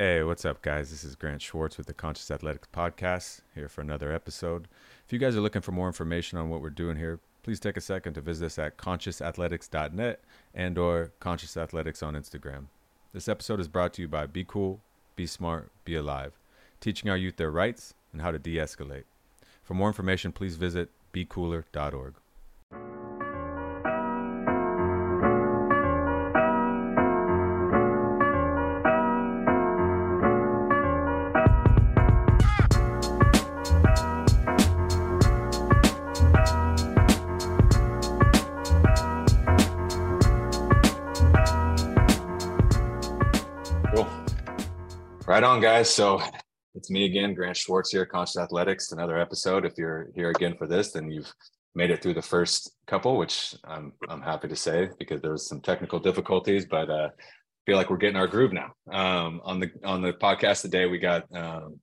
Hey, 0.00 0.22
what's 0.22 0.44
up, 0.44 0.62
guys? 0.62 0.92
This 0.92 1.02
is 1.02 1.16
Grant 1.16 1.42
Schwartz 1.42 1.76
with 1.76 1.88
the 1.88 1.92
Conscious 1.92 2.30
Athletics 2.30 2.68
Podcast, 2.72 3.40
here 3.56 3.68
for 3.68 3.80
another 3.80 4.12
episode. 4.12 4.68
If 5.04 5.12
you 5.12 5.18
guys 5.18 5.34
are 5.34 5.40
looking 5.40 5.60
for 5.60 5.72
more 5.72 5.88
information 5.88 6.38
on 6.38 6.50
what 6.50 6.62
we're 6.62 6.70
doing 6.70 6.96
here, 6.96 7.18
please 7.42 7.58
take 7.58 7.76
a 7.76 7.80
second 7.80 8.14
to 8.14 8.20
visit 8.20 8.46
us 8.46 8.60
at 8.60 8.76
consciousathletics.net 8.76 10.20
and 10.54 10.78
or 10.78 11.10
Conscious 11.18 11.56
Athletics 11.56 12.00
on 12.00 12.14
Instagram. 12.14 12.66
This 13.12 13.26
episode 13.26 13.58
is 13.58 13.66
brought 13.66 13.92
to 13.94 14.02
you 14.02 14.06
by 14.06 14.26
Be 14.26 14.44
Cool, 14.44 14.80
Be 15.16 15.26
Smart, 15.26 15.72
Be 15.84 15.96
Alive, 15.96 16.38
teaching 16.80 17.10
our 17.10 17.16
youth 17.16 17.34
their 17.34 17.50
rights 17.50 17.94
and 18.12 18.22
how 18.22 18.30
to 18.30 18.38
de-escalate. 18.38 19.02
For 19.64 19.74
more 19.74 19.88
information, 19.88 20.30
please 20.30 20.54
visit 20.54 20.90
becooler.org. 21.12 22.14
on, 45.58 45.62
guys. 45.62 45.90
So 45.90 46.22
it's 46.76 46.88
me 46.88 47.04
again, 47.04 47.34
Grant 47.34 47.56
Schwartz 47.56 47.90
here, 47.90 48.06
Conscious 48.06 48.38
Athletics. 48.38 48.92
Another 48.92 49.18
episode. 49.18 49.66
If 49.66 49.72
you're 49.76 50.08
here 50.14 50.30
again 50.30 50.54
for 50.56 50.68
this, 50.68 50.92
then 50.92 51.10
you've 51.10 51.32
made 51.74 51.90
it 51.90 52.00
through 52.00 52.14
the 52.14 52.22
first 52.22 52.70
couple, 52.86 53.16
which 53.16 53.56
I'm 53.64 53.92
I'm 54.08 54.22
happy 54.22 54.46
to 54.46 54.54
say 54.54 54.88
because 55.00 55.20
there 55.20 55.32
was 55.32 55.48
some 55.48 55.60
technical 55.60 55.98
difficulties, 55.98 56.64
but 56.64 56.88
uh, 56.88 57.08
feel 57.66 57.76
like 57.76 57.90
we're 57.90 57.96
getting 57.96 58.16
our 58.16 58.28
groove 58.28 58.52
now. 58.52 58.70
Um, 58.92 59.40
on 59.44 59.58
the 59.58 59.70
on 59.84 60.00
the 60.00 60.12
podcast 60.12 60.62
today, 60.62 60.86
we 60.86 61.00
got 61.00 61.24
um, 61.34 61.80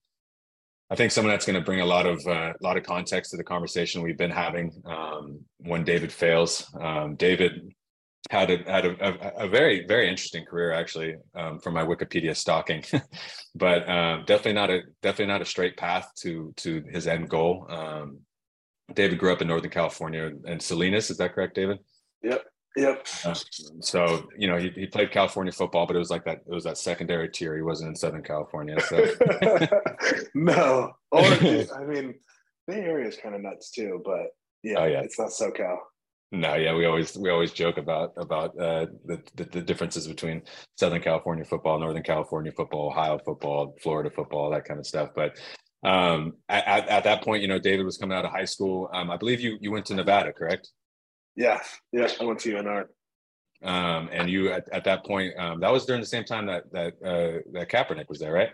I 0.89 0.95
think 0.95 1.11
someone 1.11 1.33
that's 1.33 1.45
going 1.45 1.59
to 1.59 1.65
bring 1.65 1.81
a 1.81 1.85
lot 1.85 2.05
of 2.05 2.21
a 2.25 2.31
uh, 2.31 2.53
lot 2.61 2.77
of 2.77 2.83
context 2.83 3.31
to 3.31 3.37
the 3.37 3.43
conversation 3.43 4.01
we've 4.01 4.17
been 4.17 4.31
having 4.31 4.71
um, 4.85 5.41
when 5.57 5.83
David 5.83 6.13
Fales, 6.13 6.65
Um, 6.79 7.15
David 7.15 7.73
had 8.29 8.49
a 8.49 8.57
had 8.69 8.85
a, 8.85 8.95
a, 9.01 9.45
a, 9.45 9.47
very 9.47 9.85
very 9.85 10.09
interesting 10.09 10.45
career 10.45 10.71
actually 10.71 11.15
um, 11.35 11.59
from 11.59 11.73
my 11.73 11.83
Wikipedia 11.83 12.35
stalking, 12.35 12.83
but 13.55 13.87
um, 13.89 14.23
definitely 14.25 14.53
not 14.53 14.69
a 14.69 14.81
definitely 15.01 15.31
not 15.31 15.41
a 15.41 15.45
straight 15.45 15.77
path 15.77 16.11
to 16.17 16.53
to 16.57 16.83
his 16.91 17.07
end 17.07 17.29
goal. 17.29 17.65
Um, 17.69 18.19
David 18.93 19.19
grew 19.19 19.31
up 19.31 19.41
in 19.41 19.47
Northern 19.47 19.71
California 19.71 20.31
and 20.45 20.61
Salinas. 20.61 21.09
Is 21.09 21.17
that 21.17 21.33
correct, 21.33 21.55
David? 21.55 21.79
Yep. 22.23 22.43
Yep. 22.77 23.07
Uh, 23.23 23.35
so 23.79 24.27
you 24.37 24.47
know 24.47 24.57
he, 24.57 24.69
he 24.71 24.85
played 24.85 25.11
California 25.11 25.51
football, 25.51 25.85
but 25.85 25.95
it 25.95 25.99
was 25.99 26.09
like 26.09 26.25
that. 26.25 26.41
It 26.45 26.53
was 26.53 26.65
that 26.65 26.77
secondary 26.77 27.29
tier. 27.29 27.55
He 27.55 27.61
wasn't 27.61 27.89
in 27.89 27.95
Southern 27.95 28.23
California. 28.23 28.79
So 28.81 29.05
no, 30.35 30.91
or 31.11 31.21
I 31.23 31.85
mean, 31.87 32.15
Bay 32.67 32.81
Area 32.81 33.07
is 33.07 33.17
kind 33.17 33.33
of 33.33 33.41
nuts 33.41 33.71
too, 33.71 34.01
but 34.03 34.27
yeah, 34.61 34.79
oh, 34.79 34.85
yeah. 34.85 35.01
it's 35.01 35.17
not 35.17 35.29
SoCal. 35.29 35.77
No, 36.31 36.55
yeah, 36.55 36.75
we 36.75 36.85
always 36.85 37.15
we 37.17 37.29
always 37.29 37.51
joke 37.51 37.77
about 37.77 38.13
about 38.17 38.59
uh, 38.59 38.87
the, 39.05 39.21
the, 39.35 39.43
the 39.45 39.61
differences 39.61 40.07
between 40.07 40.41
Southern 40.77 41.01
California 41.01 41.45
football, 41.45 41.79
Northern 41.79 42.03
California 42.03 42.51
football, 42.51 42.87
Ohio 42.87 43.19
football, 43.23 43.75
Florida 43.81 44.09
football, 44.09 44.49
that 44.49 44.65
kind 44.65 44.79
of 44.79 44.87
stuff. 44.87 45.09
But 45.15 45.37
um, 45.83 46.33
at, 46.49 46.87
at 46.89 47.03
that 47.03 47.23
point, 47.23 47.43
you 47.43 47.47
know, 47.47 47.59
David 47.59 47.85
was 47.85 47.97
coming 47.97 48.17
out 48.17 48.25
of 48.25 48.31
high 48.31 48.45
school. 48.45 48.89
Um, 48.91 49.11
I 49.11 49.17
believe 49.17 49.39
you 49.39 49.57
you 49.61 49.71
went 49.71 49.85
to 49.87 49.95
Nevada, 49.95 50.33
correct? 50.33 50.69
Yeah, 51.35 51.59
yeah, 51.91 52.09
I 52.19 52.23
went 52.23 52.39
to 52.39 52.53
UNR. 52.53 52.85
Um, 53.63 54.09
and 54.11 54.29
you 54.29 54.51
at, 54.51 54.67
at 54.71 54.83
that 54.85 55.05
point, 55.05 55.33
um, 55.37 55.59
that 55.59 55.71
was 55.71 55.85
during 55.85 56.01
the 56.01 56.07
same 56.07 56.23
time 56.23 56.47
that 56.47 56.63
that 56.71 56.93
uh, 57.05 57.41
that 57.53 57.69
Kaepernick 57.69 58.09
was 58.09 58.19
there, 58.19 58.33
right? 58.33 58.49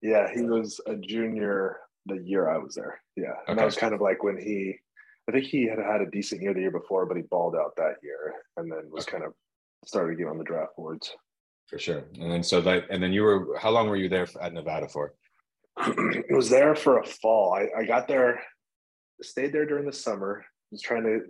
Yeah, 0.00 0.28
he 0.34 0.42
was 0.42 0.80
a 0.86 0.96
junior 0.96 1.78
the 2.06 2.16
year 2.16 2.48
I 2.48 2.58
was 2.58 2.74
there. 2.74 3.00
Yeah, 3.16 3.34
and 3.46 3.50
okay. 3.50 3.54
that 3.56 3.64
was 3.64 3.76
kind 3.76 3.94
of 3.94 4.00
like 4.00 4.22
when 4.22 4.38
he 4.38 4.78
I 5.28 5.32
think 5.32 5.46
he 5.46 5.66
had 5.66 5.78
had 5.78 6.00
a 6.00 6.10
decent 6.10 6.42
year 6.42 6.52
the 6.52 6.60
year 6.60 6.70
before, 6.70 7.06
but 7.06 7.16
he 7.16 7.22
balled 7.22 7.56
out 7.56 7.76
that 7.76 7.96
year 8.02 8.34
and 8.56 8.70
then 8.70 8.90
was 8.90 9.06
kind 9.06 9.24
of 9.24 9.32
started 9.86 10.16
getting 10.16 10.30
on 10.30 10.38
the 10.38 10.44
draft 10.44 10.76
boards. 10.76 11.14
For 11.68 11.78
sure. 11.78 12.04
And 12.20 12.30
then 12.30 12.42
so 12.42 12.60
that 12.60 12.84
and 12.90 13.02
then 13.02 13.12
you 13.12 13.22
were 13.22 13.58
how 13.58 13.70
long 13.70 13.88
were 13.88 13.96
you 13.96 14.08
there 14.08 14.28
at 14.40 14.52
Nevada 14.52 14.88
for? 14.88 15.14
it 15.78 16.26
was 16.30 16.50
there 16.50 16.74
for 16.74 16.98
a 16.98 17.04
fall. 17.04 17.54
I, 17.54 17.80
I 17.80 17.84
got 17.84 18.06
there, 18.06 18.40
stayed 19.22 19.52
there 19.52 19.66
during 19.66 19.86
the 19.86 19.92
summer. 19.92 20.44
Was 20.70 20.82
trying 20.82 21.04
to 21.04 21.20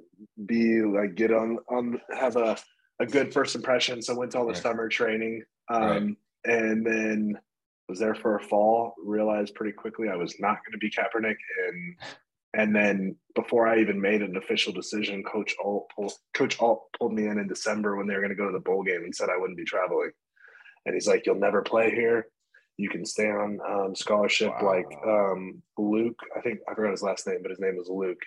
be 0.46 0.82
like 0.82 1.14
get 1.14 1.32
on 1.32 1.58
on 1.70 2.00
have 2.18 2.36
a 2.36 2.56
a 3.00 3.06
good 3.06 3.32
first 3.32 3.54
impression. 3.54 4.02
So 4.02 4.16
went 4.16 4.32
to 4.32 4.38
all 4.38 4.46
the 4.46 4.52
right. 4.52 4.62
summer 4.62 4.88
training. 4.88 5.42
Um, 5.70 5.82
right. 5.82 6.16
and 6.44 6.86
then 6.86 7.38
was 7.88 7.98
there 7.98 8.14
for 8.14 8.36
a 8.36 8.42
fall, 8.42 8.94
realized 9.04 9.54
pretty 9.54 9.72
quickly 9.72 10.08
I 10.08 10.16
was 10.16 10.34
not 10.40 10.58
going 10.64 10.72
to 10.72 10.78
be 10.78 10.90
Kaepernick 10.90 11.36
and 11.68 11.96
and 12.56 12.74
then 12.74 13.16
before 13.34 13.66
I 13.66 13.80
even 13.80 14.00
made 14.00 14.22
an 14.22 14.36
official 14.36 14.72
decision, 14.72 15.24
Coach 15.24 15.54
Ault 15.62 15.90
pulled, 15.94 16.12
Coach 16.34 16.60
Ault 16.60 16.84
pulled 16.98 17.12
me 17.12 17.26
in 17.26 17.38
in 17.38 17.48
December 17.48 17.96
when 17.96 18.06
they 18.06 18.14
were 18.14 18.20
going 18.20 18.30
to 18.30 18.36
go 18.36 18.46
to 18.46 18.52
the 18.52 18.60
bowl 18.60 18.82
game 18.84 19.02
and 19.02 19.14
said 19.14 19.28
I 19.28 19.38
wouldn't 19.38 19.58
be 19.58 19.64
traveling. 19.64 20.10
And 20.86 20.94
he's 20.94 21.08
like, 21.08 21.26
"You'll 21.26 21.36
never 21.36 21.62
play 21.62 21.90
here. 21.90 22.28
You 22.76 22.88
can 22.90 23.04
stay 23.04 23.28
on 23.28 23.58
um, 23.68 23.94
scholarship 23.94 24.52
wow. 24.60 24.66
like 24.66 24.86
um, 25.06 25.62
Luke. 25.78 26.20
I 26.36 26.40
think 26.40 26.60
I 26.68 26.74
forgot 26.74 26.92
his 26.92 27.02
last 27.02 27.26
name, 27.26 27.38
but 27.42 27.50
his 27.50 27.60
name 27.60 27.76
was 27.76 27.88
Luke. 27.88 28.22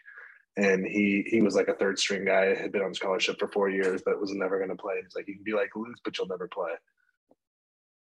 And 0.57 0.85
he 0.85 1.23
he 1.27 1.41
was 1.41 1.55
like 1.55 1.67
a 1.67 1.75
third 1.75 1.99
string 1.99 2.25
guy. 2.25 2.55
Had 2.55 2.71
been 2.71 2.81
on 2.81 2.93
scholarship 2.93 3.37
for 3.39 3.47
four 3.47 3.69
years, 3.69 4.01
but 4.03 4.19
was 4.19 4.33
never 4.33 4.57
going 4.57 4.75
to 4.75 4.81
play. 4.81 4.95
He's 5.01 5.15
like, 5.15 5.27
you 5.27 5.35
can 5.35 5.43
be 5.43 5.53
like 5.53 5.69
Luke, 5.75 5.97
but 6.03 6.17
you'll 6.17 6.27
never 6.27 6.47
play. 6.47 6.71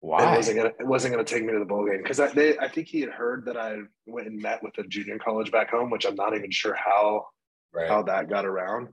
Why? 0.02 0.34
It 0.34 0.38
wasn't 0.38 0.58
gonna 0.58 0.72
it 0.80 0.88
wasn't 0.88 1.14
gonna 1.14 1.26
take 1.26 1.44
me 1.44 1.52
to 1.52 1.60
the 1.60 1.66
bowl 1.66 1.86
game 1.86 2.02
because 2.02 2.20
I 2.20 2.28
they, 2.28 2.58
I 2.58 2.70
think 2.70 2.88
he 2.88 3.02
had 3.02 3.10
heard 3.10 3.46
that 3.46 3.58
I 3.58 3.80
went 4.06 4.28
and 4.28 4.42
met 4.42 4.64
with 4.64 4.78
a 4.78 4.84
junior 4.84 5.20
college 5.20 5.52
back 5.52 5.72
home, 5.72 5.90
which 5.90 6.06
I'm 6.06 6.16
not 6.16 6.36
even 6.36 6.52
sure 6.52 6.74
how 6.74 7.28
right. 7.74 7.90
how 7.90 8.04
that 8.04 8.30
got 8.30 8.46
around. 8.46 8.90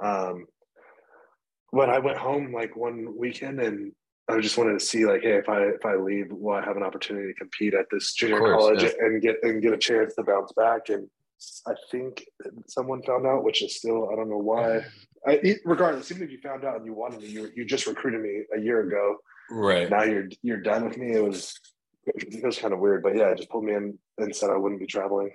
Um, 0.00 0.46
but 1.72 1.88
I 1.88 2.00
went 2.00 2.18
home 2.18 2.52
like 2.52 2.76
one 2.76 3.16
weekend 3.16 3.60
and 3.60 3.92
I 4.28 4.40
just 4.40 4.58
wanted 4.58 4.78
to 4.78 4.84
see 4.84 5.06
like, 5.06 5.22
hey, 5.22 5.36
if 5.36 5.48
I 5.48 5.62
if 5.68 5.86
I 5.86 5.96
leave, 5.96 6.30
will 6.30 6.54
I 6.54 6.62
have 6.62 6.76
an 6.76 6.82
opportunity 6.82 7.32
to 7.32 7.38
compete 7.38 7.72
at 7.72 7.86
this 7.90 8.12
junior 8.12 8.38
course, 8.38 8.56
college 8.56 8.82
yeah. 8.82 8.90
and 9.00 9.22
get 9.22 9.36
and 9.42 9.62
get 9.62 9.72
a 9.72 9.78
chance 9.78 10.14
to 10.16 10.22
bounce 10.22 10.52
back? 10.52 10.90
And 10.90 11.08
I 11.66 11.72
think 11.90 12.26
someone 12.66 13.02
found 13.02 13.26
out, 13.26 13.42
which 13.42 13.62
is 13.62 13.76
still 13.76 14.10
I 14.12 14.16
don't 14.16 14.28
know 14.28 14.36
why. 14.36 14.82
I, 15.26 15.56
regardless, 15.64 16.10
even 16.10 16.24
if 16.24 16.32
you 16.32 16.40
found 16.40 16.64
out 16.64 16.76
and 16.76 16.84
you 16.84 16.92
wanted 16.92 17.20
me, 17.20 17.28
you 17.28 17.50
you 17.54 17.64
just 17.64 17.86
recruited 17.86 18.20
me 18.20 18.42
a 18.54 18.60
year 18.60 18.80
ago 18.86 19.16
right. 19.50 19.88
Now 19.90 20.02
you're 20.02 20.28
you're 20.42 20.60
done 20.60 20.84
with 20.84 20.96
me. 20.96 21.12
It 21.12 21.22
was 21.22 21.58
it 22.06 22.44
was 22.44 22.58
kind 22.58 22.74
of 22.74 22.80
weird 22.80 23.02
but 23.02 23.16
yeah 23.16 23.28
it 23.28 23.36
just 23.36 23.48
pulled 23.48 23.64
me 23.64 23.74
in 23.74 23.96
and 24.18 24.34
said 24.34 24.50
i 24.50 24.56
wouldn't 24.56 24.80
be 24.80 24.86
traveling. 24.86 25.30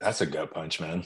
That's 0.00 0.20
a 0.20 0.26
gut 0.26 0.52
punch 0.52 0.80
man. 0.80 1.04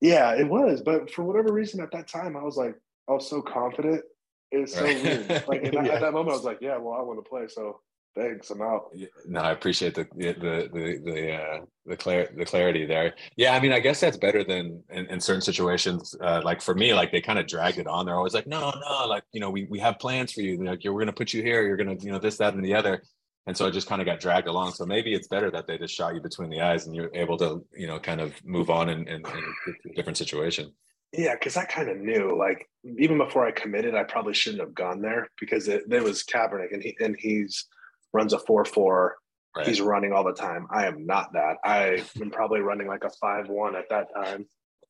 Yeah 0.00 0.34
it 0.34 0.48
was 0.48 0.82
but 0.82 1.10
for 1.10 1.22
whatever 1.22 1.52
reason 1.52 1.80
at 1.80 1.92
that 1.92 2.08
time 2.08 2.36
i 2.36 2.42
was 2.42 2.56
like 2.56 2.74
i 3.08 3.12
was 3.12 3.28
so 3.28 3.42
confident. 3.42 4.02
It 4.50 4.58
was 4.58 4.74
so 4.74 4.84
right. 4.84 5.02
weird. 5.02 5.48
Like 5.48 5.62
that, 5.72 5.86
yeah. 5.86 5.92
at 5.92 6.00
that 6.00 6.12
moment 6.12 6.30
i 6.30 6.36
was 6.36 6.44
like 6.44 6.58
yeah 6.60 6.76
well 6.78 6.98
i 6.98 7.02
want 7.02 7.24
to 7.24 7.28
play 7.28 7.46
so 7.48 7.80
thanks 8.14 8.50
i'm 8.50 8.62
out. 8.62 8.90
No 9.26 9.40
i 9.40 9.52
appreciate 9.52 9.94
the 9.94 10.06
the 10.16 10.32
the 10.72 11.00
the 11.04 11.34
uh 11.34 11.60
the 11.86 11.96
clar- 11.96 12.28
the 12.36 12.44
clarity 12.44 12.86
there. 12.86 13.14
Yeah 13.36 13.54
i 13.54 13.60
mean 13.60 13.72
i 13.72 13.80
guess 13.80 14.00
that's 14.00 14.16
better 14.16 14.44
than 14.44 14.82
in, 14.90 15.06
in 15.06 15.20
certain 15.20 15.42
situations 15.42 16.14
uh 16.20 16.40
like 16.44 16.60
for 16.60 16.74
me 16.74 16.94
like 16.94 17.10
they 17.12 17.20
kind 17.20 17.38
of 17.38 17.46
dragged 17.46 17.78
it 17.78 17.86
on. 17.86 18.06
They're 18.06 18.16
always 18.16 18.34
like 18.34 18.46
no 18.46 18.72
no 18.88 19.06
like 19.06 19.24
you 19.32 19.40
know 19.40 19.50
we, 19.50 19.64
we 19.64 19.78
have 19.80 19.98
plans 19.98 20.32
for 20.32 20.40
you. 20.42 20.62
Like 20.62 20.80
we're 20.84 20.98
gonna 21.00 21.12
put 21.12 21.32
you 21.32 21.42
here. 21.42 21.62
You're 21.62 21.76
gonna 21.76 21.96
you 22.00 22.12
know 22.12 22.18
this 22.18 22.36
that 22.38 22.54
and 22.54 22.64
the 22.64 22.74
other. 22.74 23.02
And 23.46 23.56
so 23.56 23.66
I 23.66 23.70
just 23.70 23.88
kind 23.88 24.00
of 24.00 24.06
got 24.06 24.20
dragged 24.20 24.46
along. 24.46 24.72
So 24.74 24.86
maybe 24.86 25.14
it's 25.14 25.26
better 25.26 25.50
that 25.50 25.66
they 25.66 25.76
just 25.76 25.94
shot 25.94 26.14
you 26.14 26.20
between 26.20 26.48
the 26.48 26.60
eyes 26.60 26.86
and 26.86 26.94
you're 26.94 27.10
able 27.14 27.36
to 27.38 27.64
you 27.76 27.86
know 27.86 27.98
kind 27.98 28.20
of 28.20 28.32
move 28.44 28.70
on 28.70 28.88
and 28.88 29.08
in, 29.08 29.14
in, 29.16 29.26
in 29.26 29.90
a 29.90 29.94
different 29.94 30.16
situation. 30.16 30.72
Yeah, 31.12 31.34
because 31.34 31.58
I 31.58 31.66
kind 31.66 31.90
of 31.90 31.98
knew, 31.98 32.34
like, 32.38 32.70
even 32.98 33.18
before 33.18 33.46
I 33.46 33.50
committed, 33.50 33.94
I 33.94 34.02
probably 34.02 34.32
shouldn't 34.32 34.62
have 34.62 34.74
gone 34.74 35.02
there 35.02 35.28
because 35.38 35.68
it, 35.68 35.82
there 35.86 36.02
was 36.02 36.24
Kaepernick, 36.24 36.72
and 36.72 36.82
he 36.82 36.96
and 37.00 37.14
he's 37.18 37.66
runs 38.12 38.32
a 38.32 38.38
four 38.38 38.64
four. 38.64 39.16
Right. 39.56 39.66
He's 39.66 39.82
running 39.82 40.12
all 40.12 40.24
the 40.24 40.32
time. 40.32 40.66
I 40.70 40.86
am 40.86 41.04
not 41.04 41.34
that. 41.34 41.58
I 41.62 42.02
am 42.20 42.30
probably 42.30 42.60
running 42.60 42.86
like 42.86 43.04
a 43.04 43.10
five 43.20 43.48
one 43.48 43.76
at 43.76 43.88
that 43.90 44.08
time. 44.14 44.46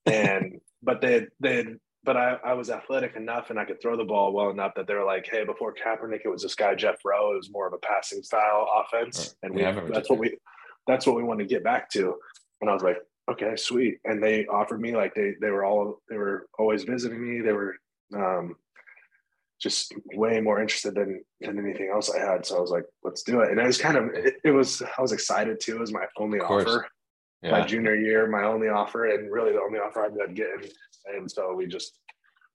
And 0.07 0.61
but 0.83 1.01
they 1.01 1.27
they 1.41 1.67
but 2.05 2.17
I, 2.17 2.37
I 2.45 2.55
was 2.55 2.71
athletic 2.71 3.15
enough 3.17 3.51
and 3.51 3.59
I 3.59 3.65
could 3.65 3.81
throw 3.81 3.97
the 3.97 4.05
ball 4.05 4.33
well 4.33 4.51
enough 4.51 4.73
that 4.75 4.87
they 4.89 4.95
were 4.95 5.05
like, 5.05 5.29
hey, 5.31 5.45
before 5.45 5.73
Kaepernick, 5.73 6.23
it 6.25 6.29
was 6.29 6.43
this 6.43 6.55
guy 6.55 6.75
Jeff 6.75 6.97
Rowe. 7.05 7.33
It 7.33 7.37
was 7.37 7.51
more 7.53 7.67
of 7.67 7.73
a 7.73 7.79
passing 7.79 8.23
style 8.23 8.69
offense, 8.85 9.35
right. 9.43 9.49
and 9.49 9.55
we 9.55 9.63
yeah, 9.63 9.81
that's 9.89 10.11
what 10.11 10.19
we 10.19 10.37
that's 10.87 11.07
what 11.07 11.17
we 11.17 11.23
want 11.23 11.41
to 11.41 11.47
get 11.47 11.65
back 11.65 11.91
to. 11.91 12.17
And 12.61 12.71
I 12.71 12.75
was 12.75 12.83
like, 12.83 12.99
okay, 13.31 13.57
sweet. 13.57 13.99
And 14.05 14.23
they 14.23 14.47
offered 14.47 14.81
me 14.81 14.95
like 14.95 15.15
they 15.15 15.35
they 15.41 15.51
were 15.51 15.65
all 15.65 16.01
they 16.09 16.17
were 16.17 16.47
always 16.59 16.85
visiting 16.85 17.23
me. 17.23 17.41
They 17.41 17.53
were 17.53 17.77
um, 18.15 18.57
just 19.63 19.95
way 20.15 20.41
more 20.41 20.61
interested 20.61 20.95
than 20.95 21.23
than 21.41 21.59
anything 21.59 21.91
else 21.93 22.11
I 22.11 22.19
had. 22.19 22.45
So 22.45 22.57
I 22.57 22.61
was 22.61 22.71
like, 22.71 22.85
let's 23.05 23.23
do 23.23 23.41
it. 23.41 23.51
And 23.51 23.61
I 23.61 23.67
was 23.67 23.79
kind 23.79 23.97
of 23.97 24.07
it, 24.15 24.35
it 24.45 24.51
was 24.51 24.83
I 24.83 25.01
was 25.01 25.13
excited 25.13 25.61
too. 25.61 25.77
It 25.77 25.81
was 25.81 25.93
my 25.93 26.05
only 26.19 26.41
offer. 26.41 26.89
Yeah. 27.43 27.53
My 27.53 27.67
junior 27.67 27.97
year, 27.97 28.29
my 28.29 28.45
only 28.45 28.69
offer, 28.69 29.07
and 29.07 29.33
really 29.33 29.53
the 29.53 29.61
only 29.61 29.79
offer 29.79 30.03
I 30.03 30.07
ended 30.07 30.23
up 30.23 30.35
getting. 30.35 30.71
And 31.13 31.31
so 31.31 31.55
we 31.55 31.67
just 31.67 31.99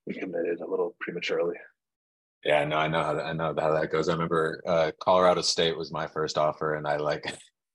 we 0.06 0.14
committed 0.14 0.60
a 0.60 0.70
little 0.70 0.96
prematurely. 1.00 1.56
Yeah, 2.44 2.64
no, 2.64 2.76
I 2.76 2.88
know 2.88 3.02
how 3.02 3.14
that, 3.14 3.26
I 3.26 3.32
know 3.32 3.54
how 3.58 3.72
that 3.72 3.90
goes. 3.90 4.08
I 4.08 4.12
remember 4.12 4.62
uh, 4.66 4.92
Colorado 5.00 5.42
State 5.42 5.76
was 5.76 5.90
my 5.90 6.06
first 6.06 6.38
offer, 6.38 6.76
and 6.76 6.86
I 6.86 6.96
like 6.96 7.24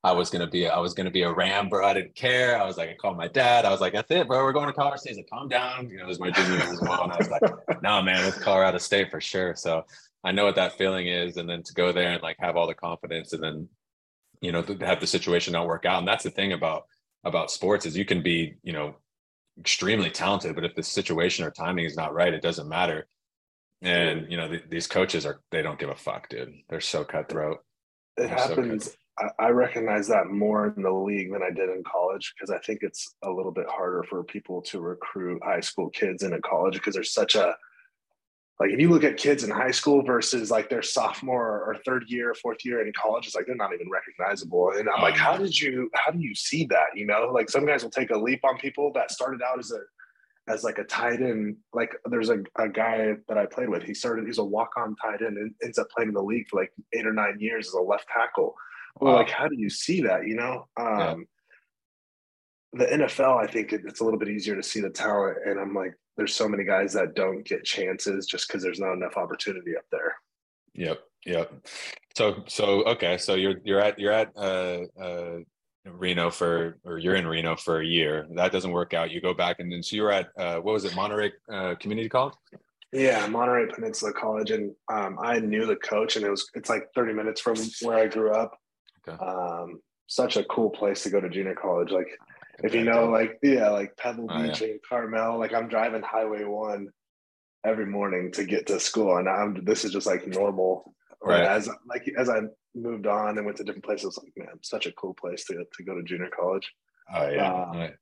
I 0.06 0.12
was 0.12 0.30
gonna 0.30 0.50
be 0.50 0.68
I 0.68 0.80
was 0.80 0.94
gonna 0.94 1.12
be 1.12 1.22
a 1.22 1.32
Ram, 1.32 1.70
bro. 1.70 1.86
I 1.86 1.94
didn't 1.94 2.16
care. 2.16 2.62
I 2.62 2.66
was 2.66 2.78
like, 2.78 2.90
I 2.90 2.96
called 2.96 3.16
my 3.16 3.30
dad. 3.30 3.64
I 3.64 3.72
was 3.72 3.80
like, 3.80 3.94
that's 3.94 4.12
it, 4.12 4.28
bro. 4.28 4.44
We're 4.44 4.52
going 4.52 4.68
to 4.68 4.74
Colorado 4.74 4.98
State. 4.98 5.12
He's 5.12 5.18
like, 5.18 5.30
calm 5.30 5.48
down. 5.48 5.90
You 5.90 5.98
know, 5.98 6.04
it 6.04 6.08
was 6.08 6.20
my 6.20 6.32
junior 6.32 6.58
year 6.58 6.74
as 6.74 6.82
well. 6.82 7.04
And 7.04 7.14
I 7.14 7.18
was 7.18 7.30
like, 7.30 7.42
no, 7.84 8.02
man, 8.02 8.26
it's 8.26 8.38
Colorado 8.38 8.80
State 8.80 9.12
for 9.12 9.22
sure. 9.22 9.56
So 9.56 9.86
I 10.24 10.34
know 10.34 10.44
what 10.44 10.56
that 10.56 10.78
feeling 10.78 11.08
is. 11.08 11.38
And 11.38 11.50
then 11.50 11.64
to 11.64 11.74
go 11.74 11.94
there 11.94 12.12
and 12.12 12.22
like 12.22 12.36
have 12.40 12.58
all 12.58 12.68
the 12.68 12.74
confidence 12.74 13.32
and 13.32 13.42
then, 13.42 13.70
you 14.42 14.52
know, 14.52 14.62
to 14.62 14.76
have 14.86 15.00
the 15.00 15.08
situation 15.08 15.54
not 15.54 15.68
work 15.68 15.86
out. 15.86 16.00
And 16.00 16.08
that's 16.08 16.26
the 16.26 16.32
thing 16.32 16.52
about 16.52 16.84
about 17.24 17.52
sports 17.52 17.86
is 17.86 17.96
you 17.96 18.04
can 18.04 18.22
be, 18.22 18.56
you 18.62 18.74
know, 18.74 18.96
extremely 19.60 20.10
talented, 20.10 20.56
but 20.56 20.66
if 20.66 20.76
the 20.76 20.84
situation 20.84 21.46
or 21.46 21.52
timing 21.52 21.86
is 21.86 21.96
not 21.96 22.14
right, 22.14 22.34
it 22.34 22.42
doesn't 22.42 22.68
matter. 22.68 23.08
And 23.82 24.30
you 24.30 24.38
know, 24.38 24.48
th- 24.48 24.66
these 24.70 24.88
coaches 24.88 25.26
are 25.26 25.42
they 25.52 25.62
don't 25.62 25.80
give 25.80 25.90
a 25.90 25.96
fuck, 25.96 26.30
dude. 26.30 26.54
They're 26.70 26.82
so 26.82 27.04
cutthroat. 27.04 27.60
It 28.18 28.28
They're 28.28 28.30
happens. 28.30 28.86
So 28.86 28.92
I, 29.40 29.50
recognize 29.50 30.08
that 30.08 30.28
more 30.28 30.74
in 30.76 30.82
the 30.82 30.92
league 30.92 31.32
than 31.32 31.44
I 31.44 31.52
did 31.52 31.70
in 31.70 31.84
college 31.84 32.34
because 32.36 32.50
I 32.50 32.58
think 32.60 32.80
it's 32.82 33.16
a 33.24 33.30
little 33.30 33.52
bit 33.52 33.68
harder 33.70 34.04
for 34.04 34.24
people 34.24 34.62
to 34.64 34.82
recruit 34.82 35.44
high 35.44 35.60
school 35.60 35.90
kids 35.90 36.24
into 36.24 36.40
college 36.42 36.74
because 36.74 36.96
there's 36.96 37.14
such 37.14 37.36
a 37.36 37.56
like 38.60 38.72
if 38.72 38.80
you 38.80 38.90
look 38.90 39.04
at 39.04 39.18
kids 39.18 39.44
in 39.44 39.50
high 39.50 39.72
school 39.72 40.04
versus 40.04 40.50
like 40.50 40.70
their 40.70 40.84
sophomore 40.84 41.64
or 41.64 41.76
third 41.86 42.06
year, 42.08 42.34
fourth 42.36 42.64
year 42.64 42.86
in 42.86 42.94
college, 42.94 43.26
it's 43.26 43.36
like 43.36 43.46
they're 43.48 43.56
not 43.56 43.74
even 43.74 43.90
recognizable. 43.90 44.72
And 44.76 44.88
I'm 44.90 45.02
like, 45.02 45.18
how 45.18 45.38
did 45.38 45.60
you 45.60 45.90
how 45.96 46.12
do 46.12 46.20
you 46.20 46.34
see 46.34 46.66
that? 46.68 46.96
You 46.96 47.06
know, 47.06 47.32
like 47.34 47.50
some 47.50 47.66
guys 47.66 47.84
will 47.84 47.92
take 47.92 48.12
a 48.12 48.18
leap 48.18 48.44
on 48.46 48.58
people 48.58 48.92
that 48.94 49.12
started 49.12 49.42
out 49.42 49.60
as 49.60 49.72
a 49.72 50.52
as 50.52 50.64
like 50.64 50.78
a 50.78 50.84
tight 50.84 51.22
end. 51.22 51.58
Like 51.74 51.96
there's 52.06 52.30
a, 52.30 52.44
a 52.58 52.70
guy 52.70 53.16
that 53.28 53.38
I 53.38 53.46
played 53.48 53.70
with. 53.70 53.84
He 53.84 53.94
started 53.94 54.26
he's 54.26 54.38
a 54.38 54.44
walk 54.44 54.72
on 54.78 54.96
tight 54.96 55.22
end 55.22 55.38
and 55.38 55.54
ends 55.64 55.78
up 55.78 55.90
playing 55.90 56.10
in 56.10 56.16
the 56.16 56.22
league 56.22 56.48
for 56.50 56.60
like 56.60 56.72
eight 56.94 57.08
or 57.08 57.14
nine 57.14 57.38
years 57.40 57.68
as 57.68 57.74
a 57.74 57.82
left 57.82 58.08
tackle 58.08 58.56
well, 59.00 59.16
like, 59.16 59.30
how 59.30 59.48
do 59.48 59.56
you 59.58 59.70
see 59.70 60.02
that? 60.02 60.28
You 60.28 60.36
know, 60.36 60.68
um, 60.78 61.26
yeah. 62.74 62.86
the 62.86 62.86
NFL, 63.04 63.42
I 63.42 63.48
think 63.48 63.74
it's 63.74 64.02
a 64.02 64.04
little 64.04 64.20
bit 64.20 64.30
easier 64.30 64.56
to 64.56 64.64
see 64.64 64.82
the 64.82 64.90
talent, 64.90 65.38
and 65.46 65.60
I'm 65.60 65.74
like, 65.74 65.94
there's 66.18 66.36
so 66.36 66.48
many 66.48 66.64
guys 66.64 66.94
that 66.94 67.16
don't 67.16 67.44
get 67.44 67.64
chances 67.64 68.28
just 68.28 68.48
because 68.48 68.62
there's 68.62 68.80
not 68.80 68.94
enough 68.94 69.18
opportunity 69.18 69.76
up 69.76 69.86
there. 69.92 70.16
Yep, 70.76 71.00
yep. 71.26 71.52
So, 72.16 72.44
so 72.48 72.84
okay, 72.84 73.18
so 73.18 73.36
you're 73.36 73.56
you're 73.64 73.80
at 73.80 73.98
you're 73.98 74.12
at 74.12 74.32
uh, 74.36 74.82
uh, 75.02 75.38
Reno 75.86 76.30
for, 76.30 76.78
or 76.86 76.98
you're 76.98 77.16
in 77.16 77.28
Reno 77.28 77.56
for 77.56 77.82
a 77.82 77.86
year. 77.86 78.28
That 78.36 78.52
doesn't 78.52 78.72
work 78.72 78.94
out. 78.94 79.12
You 79.12 79.22
go 79.22 79.34
back, 79.34 79.60
and 79.60 79.72
then 79.72 79.84
so 79.84 79.96
you're 79.96 80.12
at 80.12 80.30
uh, 80.38 80.58
what 80.58 80.74
was 80.74 80.86
it, 80.86 80.96
Monterey 80.96 81.32
uh, 81.52 81.76
Community 81.76 82.10
College? 82.10 82.36
Yeah, 82.92 83.26
Monterey 83.26 83.74
Peninsula 83.74 84.14
College, 84.14 84.52
and 84.52 84.72
um, 84.92 85.18
I 85.20 85.40
knew 85.40 85.66
the 85.66 85.76
coach, 85.78 86.16
and 86.16 86.24
it 86.24 86.30
was 86.30 86.48
it's 86.54 86.70
like 86.70 86.84
30 86.94 87.14
minutes 87.14 87.42
from 87.42 87.56
where 87.82 87.98
I 87.98 88.08
grew 88.08 88.32
up. 88.32 88.56
Okay. 89.08 89.24
Um, 89.24 89.82
such 90.08 90.38
a 90.38 90.44
cool 90.46 90.70
place 90.70 91.04
to 91.04 91.10
go 91.10 91.20
to 91.20 91.30
junior 91.30 91.56
college. 91.56 91.92
Like 91.92 92.08
if 92.64 92.74
you 92.74 92.84
know, 92.84 93.10
like 93.10 93.40
yeah, 93.42 93.70
like 93.70 93.96
Pebble 93.98 94.28
oh, 94.30 94.42
Beach 94.42 94.62
yeah. 94.62 94.68
and 94.68 94.80
Carmel. 94.88 95.40
Like 95.40 95.54
I'm 95.54 95.68
driving 95.68 96.02
Highway 96.02 96.44
One 96.44 96.90
every 97.66 97.86
morning 97.86 98.32
to 98.34 98.46
get 98.46 98.68
to 98.68 98.80
school, 98.80 99.18
and 99.18 99.28
I'm 99.28 99.64
this 99.66 99.86
is 99.86 99.92
just 99.92 100.08
like 100.08 100.28
normal. 100.28 100.94
Right. 101.22 101.44
As 101.44 101.70
like 101.88 102.10
as 102.18 102.30
I 102.30 102.42
moved 102.76 103.08
on 103.08 103.38
and 103.38 103.46
went 103.46 103.58
to 103.58 103.64
different 103.64 103.86
places, 103.86 104.20
like 104.22 104.34
man, 104.36 104.60
such 104.62 104.86
a 104.86 104.92
cool 104.94 105.14
place 105.14 105.46
to 105.46 105.54
to 105.54 105.84
go 105.84 105.96
to 105.96 106.04
junior 106.04 106.30
college. 106.38 106.70
Oh 107.14 107.30
yeah. 107.30 107.52
Uh, 107.52 107.72
right. 107.74 107.94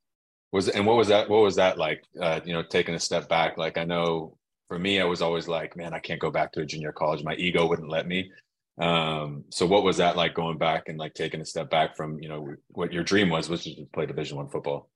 Was 0.52 0.68
and 0.68 0.86
what 0.86 0.98
was 0.98 1.08
that? 1.08 1.30
What 1.30 1.44
was 1.44 1.56
that 1.56 1.78
like? 1.78 2.04
Uh, 2.20 2.42
you 2.44 2.54
know, 2.54 2.64
taking 2.64 2.96
a 2.96 3.00
step 3.00 3.30
back. 3.30 3.58
Like 3.58 3.78
I 3.78 3.86
know 3.86 4.38
for 4.68 4.80
me, 4.80 5.00
I 5.00 5.06
was 5.06 5.22
always 5.22 5.48
like, 5.48 5.78
man, 5.78 5.94
I 5.94 6.00
can't 6.00 6.20
go 6.20 6.32
back 6.32 6.52
to 6.54 6.62
a 6.62 6.66
junior 6.66 6.92
college. 6.92 7.24
My 7.24 7.36
ego 7.36 7.68
wouldn't 7.68 7.90
let 7.90 8.08
me. 8.08 8.32
Um, 8.80 9.46
so 9.50 9.66
what 9.66 9.84
was 9.84 9.98
that 9.98 10.16
like 10.16 10.34
going 10.34 10.58
back 10.58 10.88
and 10.88 10.98
like 10.98 11.14
taking 11.14 11.42
a 11.42 11.46
step 11.46 11.70
back 11.70 11.96
from, 11.96 12.20
you 12.20 12.30
know, 12.30 12.56
what 12.70 12.94
your 12.94 13.04
dream 13.04 13.30
was, 13.30 13.50
which 13.50 13.66
was 13.66 13.76
to 13.76 13.86
play 13.94 14.06
division 14.06 14.38
one 14.38 14.50
football? 14.50 14.90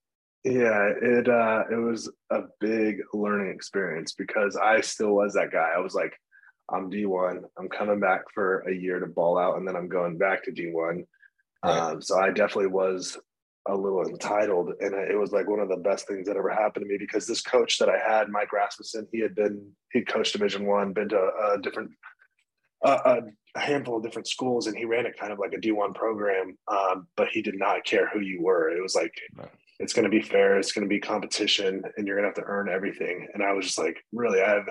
Yeah, 0.43 0.91
it 1.01 1.27
uh 1.27 1.63
it 1.71 1.75
was 1.75 2.11
a 2.29 2.41
big 2.59 2.97
learning 3.13 3.51
experience 3.51 4.13
because 4.13 4.55
I 4.55 4.81
still 4.81 5.15
was 5.15 5.33
that 5.33 5.51
guy. 5.51 5.71
I 5.75 5.79
was 5.79 5.95
like, 5.95 6.13
I'm 6.71 6.91
D1, 6.91 7.43
I'm 7.57 7.69
coming 7.69 7.99
back 7.99 8.21
for 8.33 8.59
a 8.69 8.73
year 8.73 8.99
to 8.99 9.07
ball 9.07 9.39
out 9.39 9.57
and 9.57 9.67
then 9.67 9.75
I'm 9.75 9.89
going 9.89 10.17
back 10.17 10.43
to 10.43 10.51
D1. 10.51 11.03
Right. 11.63 11.77
Um, 11.77 12.01
so 12.01 12.19
I 12.19 12.29
definitely 12.29 12.67
was 12.67 13.17
a 13.67 13.75
little 13.75 14.07
entitled 14.07 14.73
and 14.79 14.93
it 14.93 15.17
was 15.17 15.31
like 15.31 15.49
one 15.49 15.59
of 15.59 15.69
the 15.69 15.77
best 15.77 16.07
things 16.07 16.27
that 16.27 16.37
ever 16.37 16.51
happened 16.51 16.85
to 16.85 16.89
me 16.89 16.97
because 16.99 17.25
this 17.25 17.41
coach 17.41 17.79
that 17.79 17.89
I 17.89 17.97
had, 17.97 18.29
Mike 18.29 18.53
Rasmussen, 18.53 19.07
he 19.11 19.21
had 19.21 19.33
been 19.33 19.71
he'd 19.93 20.07
coached 20.07 20.33
division 20.33 20.67
one, 20.67 20.93
been 20.93 21.09
to 21.09 21.31
a 21.53 21.57
different 21.59 21.89
a, 22.83 22.91
a, 22.91 23.21
handful 23.61 23.97
of 23.97 24.03
different 24.03 24.27
schools 24.27 24.67
and 24.67 24.77
he 24.77 24.85
ran 24.85 25.05
it 25.05 25.17
kind 25.17 25.31
of 25.31 25.39
like 25.39 25.53
a 25.53 25.57
D1 25.57 25.95
program. 25.95 26.57
Um, 26.67 27.07
but 27.15 27.29
he 27.29 27.41
did 27.41 27.57
not 27.57 27.85
care 27.85 28.09
who 28.09 28.19
you 28.19 28.41
were. 28.41 28.69
It 28.69 28.81
was 28.81 28.95
like, 28.95 29.13
it's 29.79 29.93
going 29.93 30.03
to 30.03 30.09
be 30.09 30.21
fair. 30.21 30.57
It's 30.57 30.71
going 30.71 30.83
to 30.83 30.89
be 30.89 30.99
competition 30.99 31.83
and 31.97 32.05
you're 32.05 32.17
going 32.17 32.29
to 32.29 32.37
have 32.37 32.45
to 32.45 32.51
earn 32.51 32.69
everything. 32.69 33.27
And 33.33 33.43
I 33.43 33.53
was 33.53 33.65
just 33.65 33.77
like, 33.77 33.97
really, 34.11 34.41
I 34.41 34.49
have, 34.49 34.69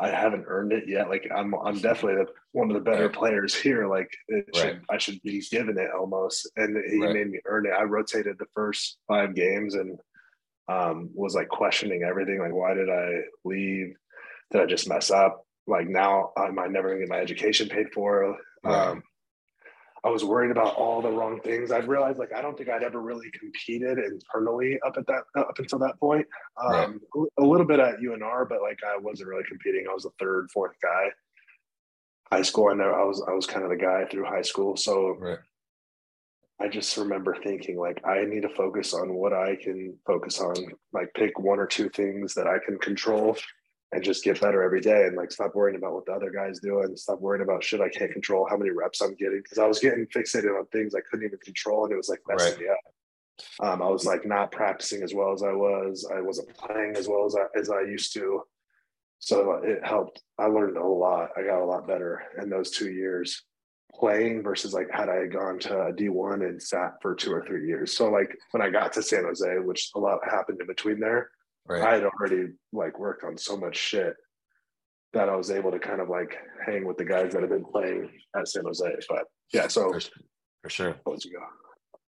I 0.00 0.08
haven't 0.08 0.46
earned 0.48 0.72
it 0.72 0.88
yet. 0.88 1.08
Like 1.08 1.28
I'm, 1.34 1.54
I'm 1.54 1.78
definitely 1.78 2.24
the, 2.24 2.30
one 2.50 2.70
of 2.70 2.74
the 2.74 2.90
better 2.90 3.08
players 3.08 3.54
here. 3.54 3.86
Like 3.86 4.10
it 4.28 4.46
right. 4.54 4.62
should, 4.62 4.82
I 4.90 4.98
should 4.98 5.22
be 5.22 5.40
given 5.50 5.78
it 5.78 5.90
almost. 5.96 6.50
And 6.56 6.76
he 6.90 6.98
right. 6.98 7.14
made 7.14 7.30
me 7.30 7.38
earn 7.46 7.66
it. 7.66 7.72
I 7.72 7.84
rotated 7.84 8.36
the 8.38 8.46
first 8.54 8.98
five 9.06 9.34
games 9.34 9.74
and 9.74 9.98
um, 10.68 11.10
was 11.14 11.34
like 11.34 11.48
questioning 11.48 12.02
everything. 12.02 12.38
Like, 12.38 12.54
why 12.54 12.74
did 12.74 12.90
I 12.90 13.20
leave? 13.44 13.94
Did 14.50 14.60
I 14.60 14.66
just 14.66 14.88
mess 14.88 15.10
up? 15.10 15.44
Like 15.66 15.88
now 15.88 16.32
am 16.36 16.58
I 16.58 16.66
never 16.66 16.88
gonna 16.88 17.00
get 17.00 17.08
my 17.08 17.18
education 17.18 17.68
paid 17.68 17.92
for? 17.92 18.36
Right. 18.64 18.88
Um, 18.88 19.02
I 20.04 20.10
was 20.10 20.24
worried 20.24 20.50
about 20.50 20.74
all 20.74 21.00
the 21.00 21.10
wrong 21.10 21.40
things. 21.40 21.70
I'd 21.70 21.86
realized 21.86 22.18
like 22.18 22.34
I 22.34 22.42
don't 22.42 22.56
think 22.58 22.68
I'd 22.68 22.82
ever 22.82 23.00
really 23.00 23.30
competed 23.38 23.98
internally 23.98 24.78
up 24.84 24.96
at 24.96 25.06
that 25.06 25.22
up 25.36 25.58
until 25.58 25.78
that 25.78 25.98
point. 26.00 26.26
Um, 26.62 27.00
right. 27.14 27.28
A 27.38 27.44
little 27.44 27.66
bit 27.66 27.78
at 27.78 28.00
UNR, 28.00 28.48
but 28.48 28.62
like 28.62 28.80
I 28.84 28.98
wasn't 28.98 29.28
really 29.28 29.44
competing. 29.44 29.86
I 29.88 29.94
was 29.94 30.02
the 30.02 30.10
third, 30.18 30.50
fourth 30.52 30.74
guy. 30.82 31.06
High 32.32 32.42
school, 32.42 32.68
I 32.68 32.74
know 32.74 32.90
I 32.90 33.04
was 33.04 33.22
I 33.28 33.32
was 33.32 33.46
kind 33.46 33.62
of 33.64 33.70
the 33.70 33.76
guy 33.76 34.06
through 34.06 34.24
high 34.24 34.42
school. 34.42 34.76
So 34.76 35.16
right. 35.20 35.38
I 36.60 36.66
just 36.66 36.96
remember 36.96 37.36
thinking 37.36 37.78
like 37.78 38.04
I 38.04 38.24
need 38.24 38.42
to 38.42 38.48
focus 38.48 38.94
on 38.94 39.14
what 39.14 39.32
I 39.32 39.54
can 39.54 39.96
focus 40.04 40.40
on. 40.40 40.56
Like 40.92 41.14
pick 41.14 41.38
one 41.38 41.60
or 41.60 41.66
two 41.66 41.88
things 41.88 42.34
that 42.34 42.48
I 42.48 42.58
can 42.64 42.76
control 42.78 43.36
and 43.92 44.02
just 44.02 44.24
get 44.24 44.40
better 44.40 44.62
every 44.62 44.80
day 44.80 45.06
and 45.06 45.16
like 45.16 45.30
stop 45.30 45.54
worrying 45.54 45.76
about 45.76 45.92
what 45.92 46.06
the 46.06 46.12
other 46.12 46.30
guys 46.30 46.58
do 46.60 46.80
and 46.80 46.98
stop 46.98 47.20
worrying 47.20 47.42
about 47.42 47.62
shit 47.62 47.80
I 47.80 47.90
can't 47.90 48.10
control, 48.10 48.46
how 48.48 48.56
many 48.56 48.70
reps 48.70 49.02
I'm 49.02 49.14
getting. 49.14 49.42
Cause 49.48 49.58
I 49.58 49.66
was 49.66 49.78
getting 49.78 50.06
fixated 50.06 50.58
on 50.58 50.66
things 50.66 50.94
I 50.94 51.00
couldn't 51.08 51.26
even 51.26 51.38
control 51.40 51.84
and 51.84 51.92
it 51.92 51.96
was 51.96 52.08
like 52.08 52.20
messing 52.26 52.52
right. 52.52 52.60
me 52.60 52.68
up. 52.68 52.78
Um, 53.60 53.82
I 53.82 53.88
was 53.88 54.06
like 54.06 54.26
not 54.26 54.52
practicing 54.52 55.02
as 55.02 55.14
well 55.14 55.32
as 55.32 55.42
I 55.42 55.52
was. 55.52 56.08
I 56.14 56.20
wasn't 56.20 56.56
playing 56.56 56.96
as 56.96 57.08
well 57.08 57.26
as 57.26 57.36
I, 57.36 57.58
as 57.58 57.70
I 57.70 57.82
used 57.82 58.12
to. 58.14 58.42
So 59.18 59.60
it 59.62 59.84
helped. 59.84 60.22
I 60.38 60.46
learned 60.46 60.76
a 60.76 60.86
lot. 60.86 61.30
I 61.36 61.42
got 61.42 61.62
a 61.62 61.64
lot 61.64 61.86
better 61.86 62.22
in 62.40 62.50
those 62.50 62.70
two 62.70 62.90
years 62.90 63.42
playing 63.94 64.42
versus 64.42 64.72
like 64.72 64.90
had 64.90 65.08
I 65.08 65.26
gone 65.26 65.58
to 65.60 65.82
a 65.82 65.92
D1 65.92 66.48
and 66.48 66.62
sat 66.62 66.94
for 67.02 67.14
two 67.14 67.32
or 67.32 67.44
three 67.46 67.66
years. 67.66 67.96
So 67.96 68.10
like 68.10 68.36
when 68.52 68.62
I 68.62 68.70
got 68.70 68.92
to 68.94 69.02
San 69.02 69.24
Jose, 69.24 69.58
which 69.58 69.90
a 69.94 69.98
lot 69.98 70.18
happened 70.28 70.60
in 70.60 70.66
between 70.66 70.98
there, 70.98 71.30
Right. 71.66 71.82
I 71.82 71.94
had 71.94 72.04
already 72.04 72.52
like 72.72 72.98
worked 72.98 73.24
on 73.24 73.38
so 73.38 73.56
much 73.56 73.76
shit 73.76 74.14
that 75.12 75.28
I 75.28 75.36
was 75.36 75.50
able 75.50 75.70
to 75.70 75.78
kind 75.78 76.00
of 76.00 76.08
like 76.08 76.36
hang 76.66 76.86
with 76.86 76.96
the 76.96 77.04
guys 77.04 77.32
that 77.32 77.42
have 77.42 77.50
been 77.50 77.64
playing 77.64 78.10
at 78.36 78.48
San 78.48 78.64
Jose. 78.64 78.84
But 79.08 79.24
yeah, 79.52 79.68
so 79.68 79.92
for, 79.92 80.00
for 80.62 80.70
sure. 80.70 80.96
I'll 81.06 81.12
let 81.12 81.24
you 81.24 81.32
go. 81.32 81.44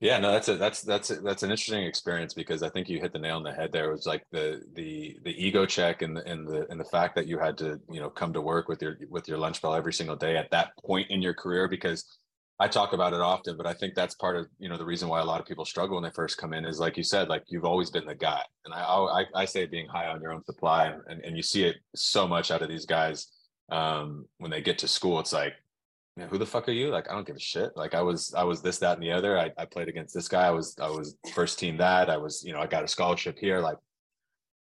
Yeah, 0.02 0.18
no, 0.18 0.32
that's 0.32 0.48
a 0.48 0.56
that's 0.56 0.82
that's 0.82 1.12
a, 1.12 1.16
that's 1.16 1.44
an 1.44 1.52
interesting 1.52 1.84
experience 1.84 2.34
because 2.34 2.64
I 2.64 2.70
think 2.70 2.88
you 2.88 3.02
hit 3.02 3.12
the 3.12 3.20
nail 3.20 3.36
on 3.36 3.44
the 3.44 3.52
head. 3.52 3.72
There 3.74 3.90
it 3.90 3.92
was 3.92 4.06
like 4.06 4.24
the 4.32 4.62
the 4.74 5.18
the 5.26 5.32
ego 5.32 5.66
check 5.66 6.02
and 6.02 6.16
the 6.16 6.26
and 6.26 6.48
the 6.48 6.66
and 6.70 6.80
the 6.80 6.86
fact 6.86 7.16
that 7.16 7.28
you 7.28 7.38
had 7.38 7.58
to 7.58 7.82
you 7.92 8.00
know 8.00 8.10
come 8.10 8.32
to 8.32 8.42
work 8.42 8.70
with 8.70 8.82
your 8.82 8.98
with 9.10 9.28
your 9.28 9.38
lunch 9.38 9.62
bell 9.62 9.74
every 9.74 9.92
single 9.92 10.16
day 10.16 10.38
at 10.38 10.52
that 10.52 10.72
point 10.86 11.10
in 11.10 11.22
your 11.22 11.34
career 11.34 11.68
because 11.68 12.06
I 12.62 12.68
talk 12.68 12.92
about 12.92 13.14
it 13.14 13.22
often, 13.22 13.56
but 13.56 13.66
I 13.66 13.74
think 13.74 13.96
that's 13.96 14.16
part 14.16 14.36
of 14.36 14.48
you 14.60 14.68
know 14.68 14.78
the 14.78 14.86
reason 14.86 15.08
why 15.08 15.22
a 15.22 15.26
lot 15.26 15.40
of 15.40 15.48
people 15.48 15.64
struggle 15.64 15.96
when 15.96 16.04
they 16.04 16.14
first 16.14 16.38
come 16.38 16.54
in 16.54 16.66
is 16.66 16.80
like 16.80 16.98
you 16.98 17.04
said, 17.04 17.30
like 17.30 17.44
you've 17.48 17.66
always 17.66 17.90
been 17.90 18.06
the 18.06 18.16
guy, 18.16 18.42
and 18.66 18.74
I 18.74 18.82
I, 18.82 19.26
I 19.34 19.46
say 19.46 19.66
being 19.66 19.88
high 19.88 20.08
on 20.08 20.22
your 20.22 20.34
own 20.34 20.44
supply, 20.44 20.94
and, 21.08 21.22
and 21.24 21.38
you 21.38 21.44
see 21.44 21.64
it 21.64 21.78
so 21.96 22.28
much 22.28 22.52
out 22.52 22.62
of 22.62 22.68
these 22.68 22.86
guys 22.86 23.28
um, 23.72 24.26
when 24.40 24.52
they 24.52 24.62
get 24.62 24.78
to 24.80 24.90
school. 24.90 25.20
It's 25.20 25.32
like, 25.32 25.54
who 26.30 26.38
the 26.38 26.46
fuck 26.46 26.68
are 26.68 26.74
you? 26.74 26.90
Like 26.90 27.10
I 27.10 27.14
don't 27.14 27.26
give 27.26 27.38
a 27.38 27.40
shit. 27.40 27.72
Like 27.78 27.96
I 27.96 28.02
was 28.02 28.34
I 28.34 28.44
was 28.44 28.62
this 28.62 28.80
that 28.80 28.96
and 28.96 29.04
the 29.04 29.12
other. 29.12 29.40
I, 29.40 29.52
I 29.58 29.64
played 29.64 29.88
against 29.88 30.14
this 30.14 30.28
guy. 30.28 30.48
I 30.48 30.52
was 30.52 30.76
I 30.82 30.90
was 30.90 31.16
first 31.34 31.60
team 31.60 31.78
that. 31.78 32.10
I 32.10 32.18
was 32.18 32.44
you 32.44 32.52
know 32.52 32.60
I 32.60 32.68
got 32.68 32.84
a 32.84 32.90
scholarship 32.90 33.38
here. 33.40 33.62
Like 33.62 33.78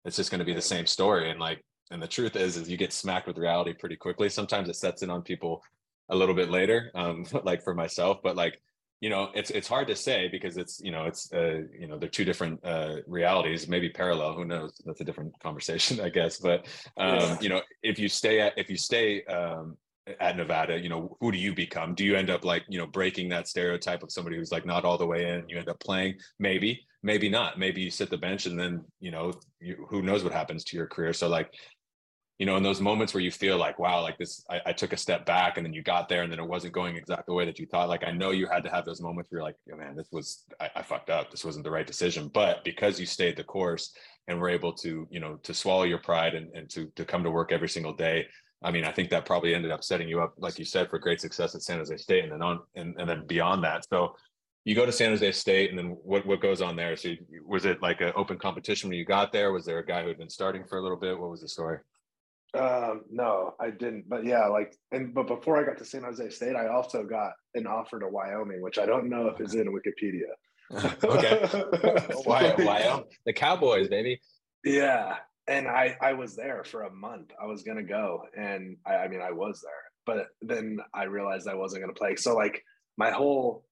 it's 0.05 0.17
just 0.17 0.33
going 0.33 0.41
to 0.41 0.45
be 0.45 0.55
the 0.55 0.61
same 0.61 0.87
story, 0.87 1.31
and 1.31 1.39
like 1.39 1.65
and 1.93 2.03
the 2.03 2.09
truth 2.09 2.35
is 2.35 2.57
is 2.57 2.69
you 2.69 2.77
get 2.77 2.93
smacked 2.93 3.29
with 3.29 3.39
reality 3.39 3.73
pretty 3.73 3.97
quickly. 3.97 4.29
Sometimes 4.29 4.69
it 4.69 4.75
sets 4.75 5.03
in 5.03 5.11
on 5.11 5.23
people 5.23 5.63
a 6.09 6.17
little 6.17 6.35
bit 6.35 6.51
later, 6.51 6.91
um, 6.95 7.25
like 7.45 7.63
for 7.63 7.75
myself. 7.75 8.19
But 8.23 8.37
like 8.37 8.61
you 9.01 9.11
know, 9.11 9.31
it's 9.35 9.51
it's 9.51 9.69
hard 9.69 9.89
to 9.89 9.97
say 9.97 10.29
because 10.29 10.57
it's 10.57 10.81
you 10.83 10.91
know 10.91 11.05
it's 11.05 11.33
uh, 11.33 11.63
you 11.79 11.87
know 11.87 11.99
they're 11.99 12.09
two 12.09 12.25
different 12.25 12.65
uh, 12.65 12.97
realities, 13.07 13.69
maybe 13.69 13.91
parallel. 13.91 14.35
Who 14.35 14.45
knows? 14.45 14.81
That's 14.85 15.01
a 15.01 15.05
different 15.05 15.39
conversation, 15.43 16.01
I 16.01 16.09
guess. 16.09 16.39
But 16.39 16.67
um, 16.97 17.19
yeah. 17.19 17.41
you 17.41 17.49
know, 17.49 17.63
if 17.83 17.99
you 17.99 18.09
stay 18.09 18.41
at 18.41 18.55
if 18.57 18.71
you 18.71 18.77
stay 18.77 19.25
um, 19.25 19.77
at 20.21 20.37
Nevada, 20.37 20.79
you 20.79 20.89
know, 20.89 21.17
who 21.21 21.33
do 21.33 21.39
you 21.39 21.55
become? 21.55 21.95
Do 21.95 22.05
you 22.05 22.17
end 22.17 22.31
up 22.31 22.45
like, 22.45 22.65
you 22.69 22.79
know, 22.79 22.87
breaking 22.87 23.29
that 23.31 23.49
stereotype 23.49 24.03
of 24.03 24.13
somebody 24.13 24.37
who's 24.37 24.53
like 24.53 24.67
not 24.67 24.85
all 24.85 24.99
the 24.99 25.07
way 25.07 25.31
in? 25.31 25.49
You 25.49 25.59
end 25.59 25.69
up 25.69 25.81
playing, 25.81 26.17
maybe, 26.39 26.87
maybe 27.03 27.29
not. 27.29 27.59
Maybe 27.59 27.81
you 27.81 27.91
sit 27.91 28.11
the 28.11 28.19
bench 28.19 28.47
and 28.47 28.59
then, 28.59 28.85
you 29.01 29.11
know, 29.11 29.33
you, 29.61 29.87
who 29.89 30.03
knows 30.03 30.23
what 30.23 30.33
happens 30.33 30.63
to 30.65 30.77
your 30.77 30.87
career. 30.87 31.13
So 31.15 31.29
like, 31.29 31.55
you 32.38 32.47
know, 32.47 32.57
in 32.57 32.62
those 32.62 32.81
moments 32.81 33.14
where 33.14 33.23
you 33.23 33.31
feel 33.31 33.57
like, 33.59 33.79
wow, 33.79 34.03
like 34.03 34.19
this, 34.19 34.45
I, 34.50 34.61
I, 34.67 34.73
took 34.73 34.93
a 34.93 34.97
step 34.97 35.25
back 35.25 35.57
and 35.57 35.64
then 35.64 35.73
you 35.73 35.83
got 35.83 36.09
there 36.09 36.23
and 36.23 36.33
then 36.33 36.41
it 36.41 36.49
wasn't 36.49 36.73
going 36.73 36.97
exactly 36.97 37.25
the 37.29 37.35
way 37.35 37.45
that 37.45 37.61
you 37.61 37.67
thought. 37.67 37.88
Like, 37.88 38.03
I 38.05 38.11
know 38.11 38.33
you 38.33 38.49
had 38.49 38.64
to 38.64 38.71
have 38.71 38.85
those 38.85 39.00
moments 39.00 39.31
where 39.31 39.38
you're 39.38 39.47
like, 39.47 39.57
oh, 39.73 39.76
man, 39.76 39.95
this 39.95 40.09
was, 40.11 40.45
I, 40.61 40.69
I 40.76 40.83
fucked 40.83 41.11
up. 41.11 41.31
This 41.31 41.45
wasn't 41.45 41.64
the 41.64 41.71
right 41.71 41.87
decision. 41.87 42.29
But 42.35 42.64
because 42.64 42.99
you 42.99 43.07
stayed 43.07 43.37
the 43.37 43.45
course 43.45 43.95
and 44.26 44.41
were 44.41 44.49
able 44.49 44.73
to, 44.73 45.07
you 45.11 45.21
know, 45.21 45.37
to 45.45 45.55
swallow 45.55 45.85
your 45.85 45.99
pride 45.99 46.35
and, 46.35 46.50
and 46.57 46.69
to, 46.71 46.87
to 46.97 47.05
come 47.05 47.23
to 47.23 47.31
work 47.31 47.53
every 47.53 47.69
single 47.69 47.95
day, 47.95 48.26
I 48.64 48.73
mean, 48.73 48.85
I 48.85 48.91
think 48.91 49.11
that 49.11 49.26
probably 49.26 49.55
ended 49.55 49.71
up 49.71 49.85
setting 49.85 50.09
you 50.09 50.21
up, 50.21 50.35
like 50.38 50.59
you 50.59 50.64
said, 50.64 50.91
for 50.91 50.99
great 50.99 51.21
success 51.21 51.55
at 51.55 51.62
San 51.62 51.79
Jose 51.79 51.97
State 51.99 52.25
and 52.25 52.33
then 52.33 52.43
on, 52.43 52.61
and, 52.75 52.97
and 52.99 53.09
then 53.09 53.26
beyond 53.26 53.62
that. 53.62 53.87
So 53.88 54.17
you 54.64 54.75
go 54.75 54.87
to 54.87 54.93
San 54.93 55.11
Jose 55.11 55.33
State, 55.33 55.69
and 55.69 55.79
then 55.79 55.99
what 56.03 56.25
what 56.25 56.41
goes 56.41 56.62
on 56.62 56.75
there? 56.75 56.97
So 56.97 57.09
you, 57.09 57.19
was 57.47 57.67
it 57.67 57.83
like 57.83 58.00
an 58.00 58.12
open 58.17 58.38
competition 58.38 58.88
when 58.88 58.99
you 58.99 59.05
got 59.05 59.31
there? 59.31 59.53
Was 59.53 59.67
there 59.67 59.79
a 59.79 59.85
guy 59.85 60.00
who 60.00 60.09
had 60.09 60.17
been 60.17 60.31
starting 60.31 60.64
for 60.64 60.79
a 60.79 60.83
little 60.83 60.97
bit? 60.97 61.19
What 61.19 61.31
was 61.31 61.43
the 61.43 61.49
story? 61.49 61.79
Um, 62.55 63.03
no, 63.11 63.55
I 63.61 63.71
didn't. 63.71 64.09
But 64.09 64.25
yeah, 64.25 64.47
like, 64.47 64.77
and 64.93 65.15
but 65.15 65.27
before 65.27 65.61
I 65.61 65.65
got 65.65 65.79
to 65.79 65.85
San 65.85 66.03
Jose 66.05 66.31
State, 66.31 66.57
I 66.57 66.69
also 66.69 67.05
got 67.05 67.33
an 67.55 67.67
offer 67.67 67.99
to 67.99 68.09
Wyoming, 68.09 68.63
which 68.63 68.79
I 68.79 68.87
don't 68.87 69.09
know 69.09 69.29
if 69.29 69.41
is 69.41 69.55
in 69.55 69.73
Wikipedia. 69.73 70.31
okay, 71.05 72.07
Wyoming, 72.27 73.05
the 73.27 73.33
Cowboys, 73.33 73.89
baby. 73.89 74.21
Yeah, 74.65 75.17
and 75.47 75.67
I 75.69 75.97
I 76.01 76.13
was 76.15 76.37
there 76.37 76.65
for 76.65 76.83
a 76.83 76.91
month. 76.91 77.33
I 77.41 77.47
was 77.47 77.63
gonna 77.63 77.83
go, 77.83 78.23
and 78.37 78.77
I, 78.87 78.97
I 78.97 79.09
mean 79.09 79.21
I 79.21 79.33
was 79.33 79.61
there, 79.63 80.15
but 80.15 80.29
then 80.43 80.79
I 80.95 81.05
realized 81.05 81.49
I 81.49 81.55
wasn't 81.55 81.83
gonna 81.83 81.95
play. 81.95 82.17
So 82.17 82.35
like 82.35 82.63
my 82.97 83.11
whole 83.11 83.65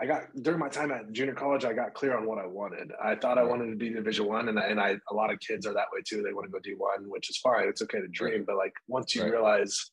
I 0.00 0.06
got 0.06 0.22
during 0.42 0.58
my 0.58 0.68
time 0.68 0.90
at 0.90 1.12
junior 1.12 1.34
college, 1.34 1.64
I 1.64 1.72
got 1.72 1.94
clear 1.94 2.16
on 2.16 2.26
what 2.26 2.38
I 2.38 2.46
wanted. 2.46 2.90
I 3.02 3.14
thought 3.14 3.38
I 3.38 3.44
wanted 3.44 3.70
to 3.70 3.76
be 3.76 3.88
in 3.88 3.94
Division 3.94 4.26
One, 4.26 4.48
and 4.48 4.58
and 4.58 4.80
I 4.80 4.96
a 5.10 5.14
lot 5.14 5.32
of 5.32 5.38
kids 5.40 5.66
are 5.66 5.74
that 5.74 5.86
way 5.92 6.00
too. 6.04 6.22
They 6.22 6.32
want 6.32 6.46
to 6.46 6.52
go 6.52 6.58
D 6.58 6.74
one, 6.76 7.08
which 7.08 7.30
is 7.30 7.36
fine. 7.38 7.68
It's 7.68 7.82
okay 7.82 8.00
to 8.00 8.08
dream, 8.08 8.44
but 8.44 8.56
like 8.56 8.72
once 8.88 9.14
you 9.14 9.22
right. 9.22 9.30
realize 9.30 9.90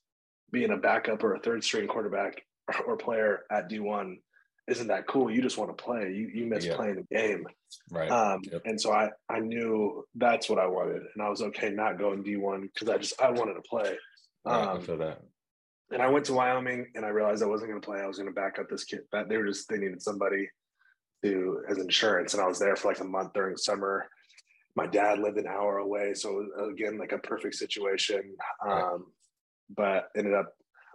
being 0.51 0.71
a 0.71 0.77
backup 0.77 1.23
or 1.23 1.35
a 1.35 1.39
third 1.39 1.63
string 1.63 1.87
quarterback 1.87 2.41
or 2.87 2.97
player 2.97 3.41
at 3.51 3.69
D 3.69 3.79
one 3.79 4.17
isn't 4.69 4.87
that 4.87 5.07
cool. 5.07 5.31
You 5.31 5.41
just 5.41 5.57
want 5.57 5.75
to 5.75 5.83
play. 5.83 6.13
You 6.13 6.29
you 6.33 6.45
miss 6.45 6.65
yeah. 6.65 6.75
playing 6.75 6.95
the 6.95 7.15
game, 7.15 7.45
right? 7.91 8.09
Um, 8.09 8.41
yep. 8.43 8.61
And 8.65 8.79
so 8.79 8.91
I 8.91 9.09
I 9.27 9.39
knew 9.39 10.05
that's 10.15 10.49
what 10.49 10.59
I 10.59 10.67
wanted, 10.67 11.03
and 11.13 11.23
I 11.23 11.29
was 11.29 11.41
okay 11.41 11.69
not 11.69 11.97
going 11.97 12.23
D 12.23 12.35
one 12.37 12.69
because 12.73 12.89
I 12.89 12.97
just 12.97 13.19
I 13.21 13.31
wanted 13.31 13.55
to 13.55 13.61
play. 13.61 13.97
Right, 14.45 14.67
um, 14.67 14.77
I 14.77 14.81
feel 14.81 14.97
that 14.97 15.21
and 15.91 16.01
I 16.01 16.09
went 16.09 16.25
to 16.25 16.33
Wyoming 16.33 16.87
and 16.95 17.05
I 17.05 17.09
realized 17.09 17.41
I 17.41 17.47
wasn't 17.47 17.71
going 17.71 17.81
to 17.81 17.85
play. 17.85 17.99
I 17.99 18.07
was 18.07 18.17
going 18.17 18.29
to 18.29 18.33
back 18.33 18.59
up 18.59 18.69
this 18.69 18.83
kid. 18.83 19.01
But 19.11 19.27
they 19.27 19.37
were 19.37 19.47
just 19.47 19.69
they 19.69 19.77
needed 19.77 20.01
somebody 20.01 20.49
to 21.23 21.63
as 21.69 21.77
insurance, 21.77 22.33
and 22.33 22.43
I 22.43 22.47
was 22.47 22.59
there 22.59 22.75
for 22.75 22.89
like 22.89 22.99
a 22.99 23.05
month 23.05 23.33
during 23.33 23.57
summer. 23.57 24.07
My 24.75 24.87
dad 24.87 25.19
lived 25.19 25.37
an 25.37 25.47
hour 25.47 25.79
away, 25.79 26.13
so 26.13 26.45
again, 26.71 26.97
like 26.97 27.11
a 27.11 27.17
perfect 27.17 27.55
situation. 27.55 28.35
Um, 28.65 29.07
but 29.75 30.09
ended 30.15 30.33
up, 30.33 30.53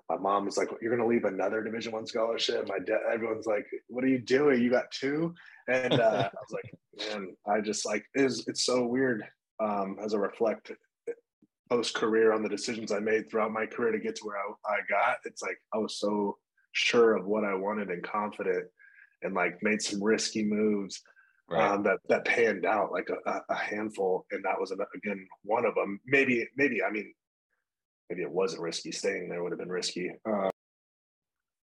my 0.08 0.16
mom 0.16 0.46
was 0.46 0.56
like, 0.56 0.68
"You're 0.80 0.96
going 0.96 1.06
to 1.06 1.12
leave 1.12 1.24
another 1.24 1.62
Division 1.62 1.92
One 1.92 2.06
scholarship." 2.06 2.66
My 2.68 2.78
dad, 2.78 3.00
everyone's 3.12 3.46
like, 3.46 3.66
"What 3.88 4.04
are 4.04 4.08
you 4.08 4.20
doing? 4.20 4.62
You 4.62 4.70
got 4.70 4.90
two? 4.90 5.34
And 5.68 5.94
uh, 5.94 6.30
I 6.32 6.36
was 6.40 6.52
like, 6.52 7.10
"Man, 7.10 7.36
I 7.46 7.60
just 7.60 7.84
like 7.84 8.04
is 8.14 8.44
it's 8.46 8.64
so 8.64 8.86
weird." 8.86 9.24
Um, 9.60 9.98
as 10.02 10.14
I 10.14 10.18
reflect 10.18 10.72
post 11.70 11.94
career 11.94 12.32
on 12.32 12.42
the 12.42 12.48
decisions 12.48 12.92
I 12.92 12.98
made 13.00 13.30
throughout 13.30 13.52
my 13.52 13.66
career 13.66 13.92
to 13.92 13.98
get 13.98 14.16
to 14.16 14.24
where 14.24 14.36
I, 14.36 14.72
I 14.72 14.78
got, 14.88 15.16
it's 15.24 15.42
like 15.42 15.58
I 15.74 15.78
was 15.78 15.98
so 15.98 16.36
sure 16.72 17.16
of 17.16 17.26
what 17.26 17.44
I 17.44 17.54
wanted 17.54 17.90
and 17.90 18.02
confident 18.02 18.66
and 19.22 19.34
like 19.34 19.62
made 19.62 19.80
some 19.80 20.02
risky 20.02 20.44
moves 20.44 21.00
right. 21.48 21.72
um, 21.72 21.82
that 21.84 21.98
that 22.08 22.24
panned 22.24 22.66
out 22.66 22.92
like 22.92 23.08
a, 23.10 23.40
a 23.48 23.54
handful. 23.54 24.26
And 24.30 24.44
that 24.44 24.60
was 24.60 24.72
again 24.72 25.26
one 25.42 25.64
of 25.64 25.74
them. 25.74 26.00
Maybe, 26.06 26.46
maybe, 26.56 26.82
I 26.82 26.90
mean, 26.90 27.12
maybe 28.10 28.22
it 28.22 28.30
wasn't 28.30 28.62
risky. 28.62 28.92
Staying 28.92 29.28
there 29.28 29.42
would 29.42 29.52
have 29.52 29.58
been 29.58 29.70
risky. 29.70 30.10
Uh, 30.28 30.50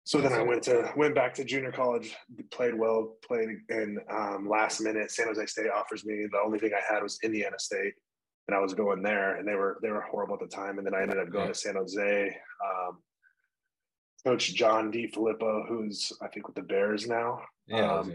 so 0.06 0.22
then 0.22 0.34
I 0.34 0.44
went 0.44 0.62
to 0.64 0.92
went 0.96 1.16
back 1.16 1.34
to 1.36 1.44
junior 1.44 1.72
college, 1.72 2.16
played 2.52 2.76
well, 2.76 3.16
played, 3.28 3.50
and 3.70 4.00
um, 4.12 4.48
last 4.48 4.80
minute 4.80 5.10
San 5.10 5.28
Jose 5.28 5.48
State 5.48 5.72
offers 5.76 6.06
me 6.06 6.28
the 6.32 6.38
only 6.46 6.60
thing 6.60 6.72
I 6.74 6.94
had 6.94 7.02
was 7.02 7.18
Indiana 7.24 7.58
State, 7.58 7.94
and 8.48 8.56
I 8.56 8.60
was 8.60 8.74
going 8.74 9.02
there, 9.02 9.38
and 9.38 9.48
they 9.48 9.56
were 9.56 9.80
they 9.82 9.92
were 9.92 10.02
horrible 10.02 10.36
at 10.36 10.42
the 10.42 10.56
time. 10.56 10.78
And 10.78 10.86
then 10.86 10.94
I 10.94 11.02
ended 11.02 11.18
up 11.18 11.32
going 11.32 11.48
to 11.48 11.56
San 11.56 11.76
Jose. 11.76 12.38
Um, 12.64 12.98
Coach 14.26 14.56
John 14.56 14.92
DeFilippo, 14.92 15.68
who's 15.68 16.12
I 16.22 16.28
think 16.28 16.48
with 16.48 16.56
the 16.56 16.64
Bears 16.64 17.08
now. 17.08 17.42
Yeah, 17.68 17.92
um, 17.92 18.12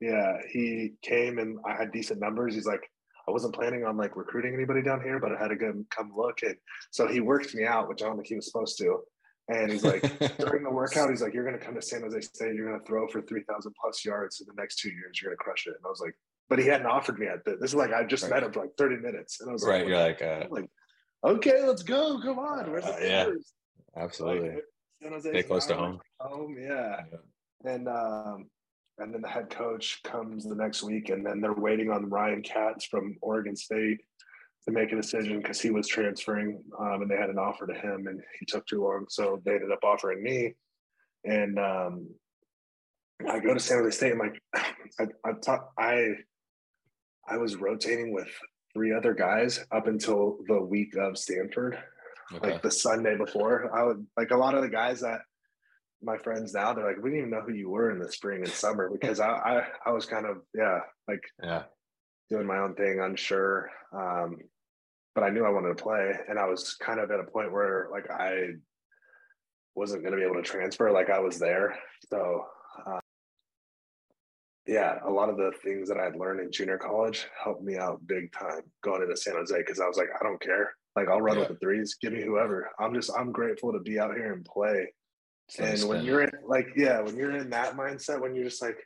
yeah, 0.00 0.38
he 0.48 0.92
came 1.02 1.38
and 1.38 1.58
I 1.66 1.74
had 1.74 1.92
decent 1.92 2.20
numbers. 2.20 2.54
He's 2.54 2.66
like, 2.66 2.88
I 3.28 3.32
wasn't 3.32 3.54
planning 3.54 3.84
on 3.84 3.96
like 3.96 4.16
recruiting 4.16 4.54
anybody 4.54 4.82
down 4.82 5.02
here, 5.02 5.18
but 5.18 5.32
I 5.32 5.38
had 5.38 5.50
a 5.50 5.56
good 5.56 5.84
come 5.90 6.12
look. 6.16 6.42
And 6.42 6.56
so 6.90 7.06
he 7.06 7.20
worked 7.20 7.54
me 7.54 7.64
out, 7.64 7.88
which 7.88 8.02
I 8.02 8.06
don't 8.06 8.16
think 8.16 8.28
he 8.28 8.36
was 8.36 8.46
supposed 8.46 8.78
to. 8.78 9.00
And 9.48 9.70
he's 9.70 9.84
like, 9.84 10.02
during 10.38 10.62
the 10.62 10.70
workout, 10.70 11.10
he's 11.10 11.22
like, 11.22 11.34
You're 11.34 11.44
gonna 11.44 11.58
come 11.58 11.74
to 11.74 11.82
San 11.82 12.02
Jose 12.02 12.20
State, 12.20 12.54
you're 12.54 12.70
gonna 12.70 12.84
throw 12.84 13.08
for 13.08 13.20
three 13.22 13.42
thousand 13.48 13.74
plus 13.80 14.04
yards 14.04 14.40
in 14.40 14.46
the 14.46 14.60
next 14.60 14.78
two 14.78 14.90
years, 14.90 15.20
you're 15.20 15.30
gonna 15.30 15.38
crush 15.38 15.66
it. 15.66 15.74
And 15.76 15.84
I 15.84 15.88
was 15.88 16.00
like, 16.00 16.14
but 16.50 16.58
he 16.58 16.66
hadn't 16.66 16.88
offered 16.88 17.18
me 17.18 17.28
at 17.28 17.44
this. 17.44 17.56
This 17.60 17.70
is 17.70 17.76
like 17.76 17.92
I 17.92 18.04
just 18.04 18.24
right. 18.24 18.32
met 18.32 18.42
him 18.42 18.52
for 18.52 18.62
like 18.62 18.76
30 18.76 18.96
minutes. 18.96 19.40
And 19.40 19.48
I 19.48 19.52
was 19.52 19.64
right, 19.64 19.78
like, 19.78 19.88
you're 19.88 19.98
like, 19.98 20.20
uh, 20.20 20.46
like, 20.50 20.68
okay, 21.24 21.62
let's 21.64 21.84
go. 21.84 22.20
Come 22.20 22.40
on. 22.40 22.70
Where's 22.70 22.84
the 22.84 22.94
uh, 22.94 22.98
yeah, 23.00 23.30
absolutely. 23.96 24.60
Like, 25.02 25.20
Stay 25.20 25.42
close 25.44 25.64
to 25.66 25.76
home. 25.76 26.00
Home, 26.20 26.56
yeah. 26.60 27.00
yeah. 27.10 27.72
And 27.72 27.88
um, 27.88 28.46
and 28.98 29.14
then 29.14 29.22
the 29.22 29.28
head 29.28 29.48
coach 29.48 30.02
comes 30.02 30.44
the 30.44 30.54
next 30.54 30.82
week, 30.82 31.08
and 31.08 31.24
then 31.24 31.40
they're 31.40 31.54
waiting 31.54 31.90
on 31.90 32.10
Ryan 32.10 32.42
Katz 32.42 32.84
from 32.84 33.16
Oregon 33.22 33.56
State 33.56 34.00
to 34.66 34.72
make 34.72 34.92
a 34.92 34.96
decision 34.96 35.38
because 35.38 35.60
he 35.60 35.70
was 35.70 35.88
transferring, 35.88 36.62
um, 36.78 37.00
and 37.00 37.10
they 37.10 37.16
had 37.16 37.30
an 37.30 37.38
offer 37.38 37.66
to 37.66 37.72
him, 37.72 38.08
and 38.08 38.20
he 38.38 38.44
took 38.44 38.66
too 38.66 38.84
long, 38.84 39.06
so 39.08 39.40
they 39.44 39.54
ended 39.54 39.72
up 39.72 39.84
offering 39.84 40.22
me. 40.22 40.54
And 41.24 41.58
um, 41.58 42.08
I 43.26 43.38
go 43.40 43.54
to 43.54 43.60
San 43.60 43.78
Jose 43.78 43.96
State. 43.96 44.12
I'm 44.12 44.18
like, 44.18 44.40
I, 44.54 45.06
I, 45.24 45.32
talk, 45.42 45.72
I 45.78 46.16
I 47.28 47.36
was 47.36 47.56
rotating 47.56 48.12
with 48.12 48.28
three 48.72 48.94
other 48.94 49.14
guys 49.14 49.64
up 49.72 49.86
until 49.86 50.38
the 50.46 50.60
week 50.60 50.96
of 50.96 51.18
Stanford, 51.18 51.78
okay. 52.32 52.52
like 52.52 52.62
the 52.62 52.70
Sunday 52.70 53.16
before. 53.16 53.74
I 53.76 53.84
would 53.84 54.06
like 54.16 54.30
a 54.30 54.36
lot 54.36 54.54
of 54.54 54.62
the 54.62 54.68
guys 54.68 55.00
that 55.00 55.20
my 56.02 56.16
friends 56.16 56.54
now, 56.54 56.72
they're 56.72 56.86
like, 56.86 56.96
we 56.96 57.10
didn't 57.10 57.26
even 57.26 57.30
know 57.30 57.42
who 57.42 57.52
you 57.52 57.68
were 57.68 57.90
in 57.90 57.98
the 57.98 58.10
spring 58.10 58.42
and 58.42 58.52
summer 58.52 58.88
because 58.92 59.20
I, 59.20 59.28
I, 59.28 59.66
I 59.86 59.90
was 59.92 60.06
kind 60.06 60.26
of, 60.26 60.38
yeah, 60.54 60.80
like 61.08 61.22
yeah, 61.42 61.64
doing 62.30 62.46
my 62.46 62.58
own 62.58 62.74
thing, 62.74 63.00
unsure. 63.00 63.70
Um, 63.92 64.38
but 65.14 65.24
I 65.24 65.30
knew 65.30 65.44
I 65.44 65.50
wanted 65.50 65.76
to 65.76 65.82
play. 65.82 66.12
And 66.28 66.38
I 66.38 66.46
was 66.46 66.74
kind 66.74 67.00
of 67.00 67.10
at 67.10 67.20
a 67.20 67.24
point 67.24 67.52
where 67.52 67.88
like 67.90 68.10
I 68.10 68.50
wasn't 69.74 70.02
going 70.02 70.12
to 70.12 70.18
be 70.18 70.24
able 70.24 70.36
to 70.36 70.42
transfer 70.42 70.90
like 70.90 71.10
I 71.10 71.20
was 71.20 71.38
there. 71.38 71.76
So 72.08 72.44
yeah, 74.70 74.98
a 75.04 75.10
lot 75.10 75.28
of 75.28 75.36
the 75.36 75.50
things 75.64 75.88
that 75.88 75.98
I 75.98 76.04
had 76.04 76.14
learned 76.14 76.38
in 76.38 76.52
junior 76.52 76.78
college 76.78 77.26
helped 77.42 77.64
me 77.64 77.76
out 77.76 78.06
big 78.06 78.30
time 78.32 78.62
going 78.84 79.02
into 79.02 79.16
San 79.16 79.34
Jose 79.34 79.58
because 79.58 79.80
I 79.80 79.86
was 79.86 79.96
like, 79.96 80.10
I 80.18 80.22
don't 80.22 80.40
care. 80.40 80.72
Like 80.94 81.08
I'll 81.08 81.20
run 81.20 81.34
yeah. 81.34 81.40
with 81.40 81.48
the 81.48 81.56
threes, 81.56 81.96
give 82.00 82.12
me 82.12 82.22
whoever. 82.22 82.70
I'm 82.78 82.94
just 82.94 83.10
I'm 83.18 83.32
grateful 83.32 83.72
to 83.72 83.80
be 83.80 83.98
out 83.98 84.14
here 84.14 84.32
and 84.32 84.44
play. 84.44 84.92
And 85.58 85.82
when 85.88 86.04
you're 86.04 86.22
in 86.22 86.30
like, 86.46 86.68
yeah, 86.76 87.00
when 87.00 87.16
you're 87.16 87.36
in 87.36 87.50
that 87.50 87.76
mindset, 87.76 88.20
when 88.20 88.36
you're 88.36 88.44
just 88.44 88.62
like 88.62 88.78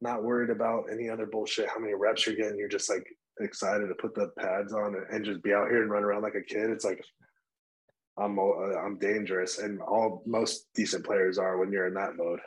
not 0.00 0.22
worried 0.22 0.50
about 0.50 0.84
any 0.92 1.10
other 1.10 1.26
bullshit, 1.26 1.68
how 1.68 1.80
many 1.80 1.94
reps 1.94 2.24
you're 2.24 2.36
getting, 2.36 2.56
you're 2.56 2.68
just 2.68 2.88
like 2.88 3.04
excited 3.40 3.88
to 3.88 3.94
put 3.96 4.14
the 4.14 4.28
pads 4.38 4.72
on 4.72 4.94
and, 5.10 5.24
just 5.24 5.42
be 5.42 5.52
out 5.52 5.68
here 5.68 5.82
and 5.82 5.90
run 5.90 6.04
around 6.04 6.22
like 6.22 6.36
a 6.36 6.42
kid. 6.42 6.70
It's 6.70 6.84
like 6.84 7.04
I'm 8.16 8.38
uh, 8.38 8.78
I'm 8.78 8.98
dangerous, 8.98 9.58
and 9.58 9.80
all 9.80 10.22
most 10.26 10.68
decent 10.76 11.04
players 11.04 11.38
are 11.38 11.58
when 11.58 11.72
you're 11.72 11.88
in 11.88 11.94
that 11.94 12.16
mode. 12.16 12.40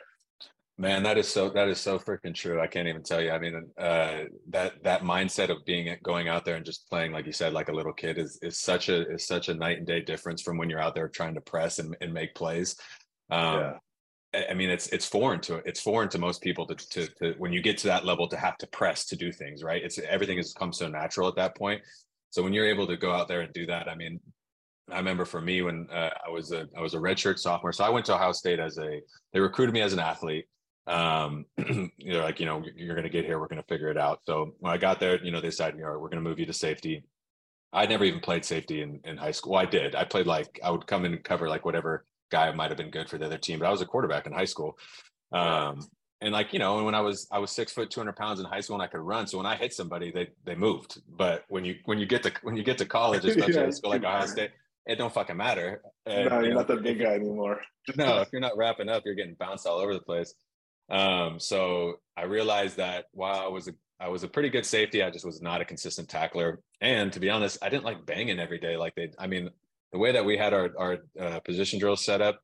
Man, 0.78 1.02
that 1.02 1.18
is 1.18 1.28
so 1.28 1.50
that 1.50 1.68
is 1.68 1.78
so 1.78 1.98
freaking 1.98 2.34
true. 2.34 2.60
I 2.60 2.66
can't 2.66 2.88
even 2.88 3.02
tell 3.02 3.20
you. 3.20 3.30
I 3.30 3.38
mean, 3.38 3.70
uh, 3.78 4.20
that 4.48 4.82
that 4.82 5.02
mindset 5.02 5.50
of 5.50 5.64
being 5.66 5.94
going 6.02 6.28
out 6.28 6.44
there 6.44 6.56
and 6.56 6.64
just 6.64 6.88
playing, 6.88 7.12
like 7.12 7.26
you 7.26 7.32
said, 7.32 7.52
like 7.52 7.68
a 7.68 7.72
little 7.72 7.92
kid 7.92 8.16
is 8.16 8.38
is 8.42 8.58
such 8.58 8.88
a 8.88 9.08
is 9.12 9.26
such 9.26 9.48
a 9.48 9.54
night 9.54 9.78
and 9.78 9.86
day 9.86 10.00
difference 10.00 10.40
from 10.40 10.56
when 10.56 10.70
you're 10.70 10.80
out 10.80 10.94
there 10.94 11.08
trying 11.08 11.34
to 11.34 11.42
press 11.42 11.78
and, 11.78 11.94
and 12.00 12.12
make 12.12 12.34
plays. 12.34 12.76
Um, 13.30 13.74
yeah. 14.34 14.44
I 14.50 14.54
mean, 14.54 14.70
it's 14.70 14.86
it's 14.88 15.06
foreign 15.06 15.40
to 15.42 15.56
it's 15.66 15.80
foreign 15.80 16.08
to 16.08 16.18
most 16.18 16.40
people 16.40 16.66
to, 16.66 16.74
to 16.74 17.06
to 17.18 17.34
when 17.36 17.52
you 17.52 17.60
get 17.60 17.76
to 17.78 17.88
that 17.88 18.06
level 18.06 18.26
to 18.28 18.36
have 18.38 18.56
to 18.58 18.66
press 18.68 19.04
to 19.06 19.16
do 19.16 19.30
things 19.30 19.62
right. 19.62 19.82
It's 19.84 19.98
everything 19.98 20.38
has 20.38 20.54
come 20.54 20.72
so 20.72 20.88
natural 20.88 21.28
at 21.28 21.36
that 21.36 21.54
point. 21.54 21.82
So 22.30 22.42
when 22.42 22.54
you're 22.54 22.66
able 22.66 22.86
to 22.86 22.96
go 22.96 23.12
out 23.12 23.28
there 23.28 23.42
and 23.42 23.52
do 23.52 23.66
that, 23.66 23.90
I 23.90 23.94
mean, 23.94 24.18
I 24.90 24.96
remember 24.96 25.26
for 25.26 25.42
me 25.42 25.60
when 25.60 25.86
uh, 25.92 26.10
I 26.26 26.30
was 26.30 26.50
a 26.50 26.66
I 26.74 26.80
was 26.80 26.94
a 26.94 26.98
redshirt 26.98 27.38
sophomore. 27.38 27.74
So 27.74 27.84
I 27.84 27.90
went 27.90 28.06
to 28.06 28.14
Ohio 28.14 28.32
State 28.32 28.58
as 28.58 28.78
a 28.78 29.02
they 29.34 29.38
recruited 29.38 29.74
me 29.74 29.82
as 29.82 29.92
an 29.92 29.98
athlete 29.98 30.46
Um, 30.86 31.46
you 31.58 32.12
know, 32.12 32.22
like 32.22 32.40
you 32.40 32.46
know, 32.46 32.64
you're 32.76 32.94
going 32.94 33.04
to 33.04 33.10
get 33.10 33.24
here, 33.24 33.38
we're 33.38 33.48
going 33.48 33.62
to 33.62 33.68
figure 33.68 33.88
it 33.88 33.98
out. 33.98 34.20
So 34.24 34.54
when 34.58 34.72
I 34.72 34.76
got 34.78 35.00
there, 35.00 35.22
you 35.24 35.30
know, 35.30 35.40
they 35.40 35.50
said, 35.50 35.74
you 35.76 35.82
know, 35.82 35.90
we're 35.90 36.08
going 36.08 36.22
to 36.22 36.28
move 36.28 36.38
you 36.38 36.46
to 36.46 36.52
safety. 36.52 37.04
I 37.72 37.86
never 37.86 38.04
even 38.04 38.20
played 38.20 38.44
safety 38.44 38.82
in, 38.82 39.00
in 39.04 39.16
high 39.16 39.30
school. 39.30 39.52
Well, 39.52 39.62
I 39.62 39.66
did. 39.66 39.94
I 39.94 40.04
played 40.04 40.26
like 40.26 40.60
I 40.62 40.70
would 40.70 40.86
come 40.86 41.04
and 41.04 41.22
cover 41.22 41.48
like 41.48 41.64
whatever 41.64 42.04
guy 42.30 42.50
might 42.52 42.70
have 42.70 42.78
been 42.78 42.90
good 42.90 43.08
for 43.08 43.18
the 43.18 43.26
other 43.26 43.38
team, 43.38 43.58
but 43.58 43.66
I 43.66 43.70
was 43.70 43.80
a 43.80 43.86
quarterback 43.86 44.26
in 44.26 44.32
high 44.32 44.44
school. 44.44 44.76
Um, 45.32 45.80
and 46.20 46.32
like 46.32 46.52
you 46.52 46.58
know, 46.58 46.84
when 46.84 46.94
I 46.94 47.00
was 47.00 47.26
I 47.32 47.38
was 47.38 47.50
six 47.50 47.72
foot, 47.72 47.90
two 47.90 48.00
hundred 48.00 48.16
pounds 48.16 48.40
in 48.40 48.46
high 48.46 48.60
school, 48.60 48.76
and 48.76 48.82
I 48.82 48.86
could 48.86 49.00
run. 49.00 49.26
So 49.26 49.38
when 49.38 49.46
I 49.46 49.56
hit 49.56 49.72
somebody, 49.72 50.12
they 50.12 50.28
they 50.44 50.54
moved. 50.54 51.00
But 51.08 51.44
when 51.48 51.64
you 51.64 51.76
when 51.84 51.98
you 51.98 52.06
get 52.06 52.22
to 52.22 52.32
when 52.42 52.56
you 52.56 52.62
get 52.62 52.78
to 52.78 52.86
college, 52.98 53.24
especially 53.24 53.54
yeah, 53.54 53.70
school 53.70 53.90
like 53.90 54.04
Ohio 54.04 54.26
State, 54.26 54.50
it 54.86 54.96
don't 54.96 55.12
fucking 55.12 55.36
matter. 55.36 55.82
And, 56.06 56.28
no, 56.28 56.36
you're 56.36 56.44
you 56.44 56.50
know, 56.50 56.56
not 56.56 56.68
the 56.68 56.76
big 56.76 57.00
guy 57.00 57.14
anymore. 57.14 57.60
no, 57.96 58.20
if 58.20 58.28
you're 58.32 58.40
not 58.40 58.56
wrapping 58.56 58.88
up, 58.88 59.02
you're 59.04 59.16
getting 59.16 59.34
bounced 59.34 59.66
all 59.66 59.78
over 59.78 59.94
the 59.94 60.00
place. 60.00 60.34
Um, 60.92 61.40
so 61.40 61.94
I 62.16 62.24
realized 62.24 62.76
that 62.76 63.06
while 63.12 63.40
I 63.40 63.48
was 63.48 63.66
a 63.68 63.72
I 63.98 64.08
was 64.08 64.24
a 64.24 64.28
pretty 64.28 64.50
good 64.50 64.66
safety, 64.66 65.02
I 65.02 65.10
just 65.10 65.24
was 65.24 65.40
not 65.40 65.60
a 65.60 65.64
consistent 65.64 66.08
tackler. 66.08 66.60
And 66.80 67.12
to 67.12 67.20
be 67.20 67.30
honest, 67.30 67.58
I 67.62 67.68
didn't 67.68 67.84
like 67.84 68.04
banging 68.04 68.40
every 68.40 68.58
day. 68.58 68.76
Like 68.76 68.94
they, 68.96 69.12
I 69.16 69.28
mean, 69.28 69.48
the 69.92 69.98
way 69.98 70.12
that 70.12 70.24
we 70.24 70.36
had 70.36 70.52
our 70.52 70.70
our 70.78 70.98
uh, 71.18 71.40
position 71.40 71.78
drills 71.78 72.04
set 72.04 72.20
up, 72.20 72.40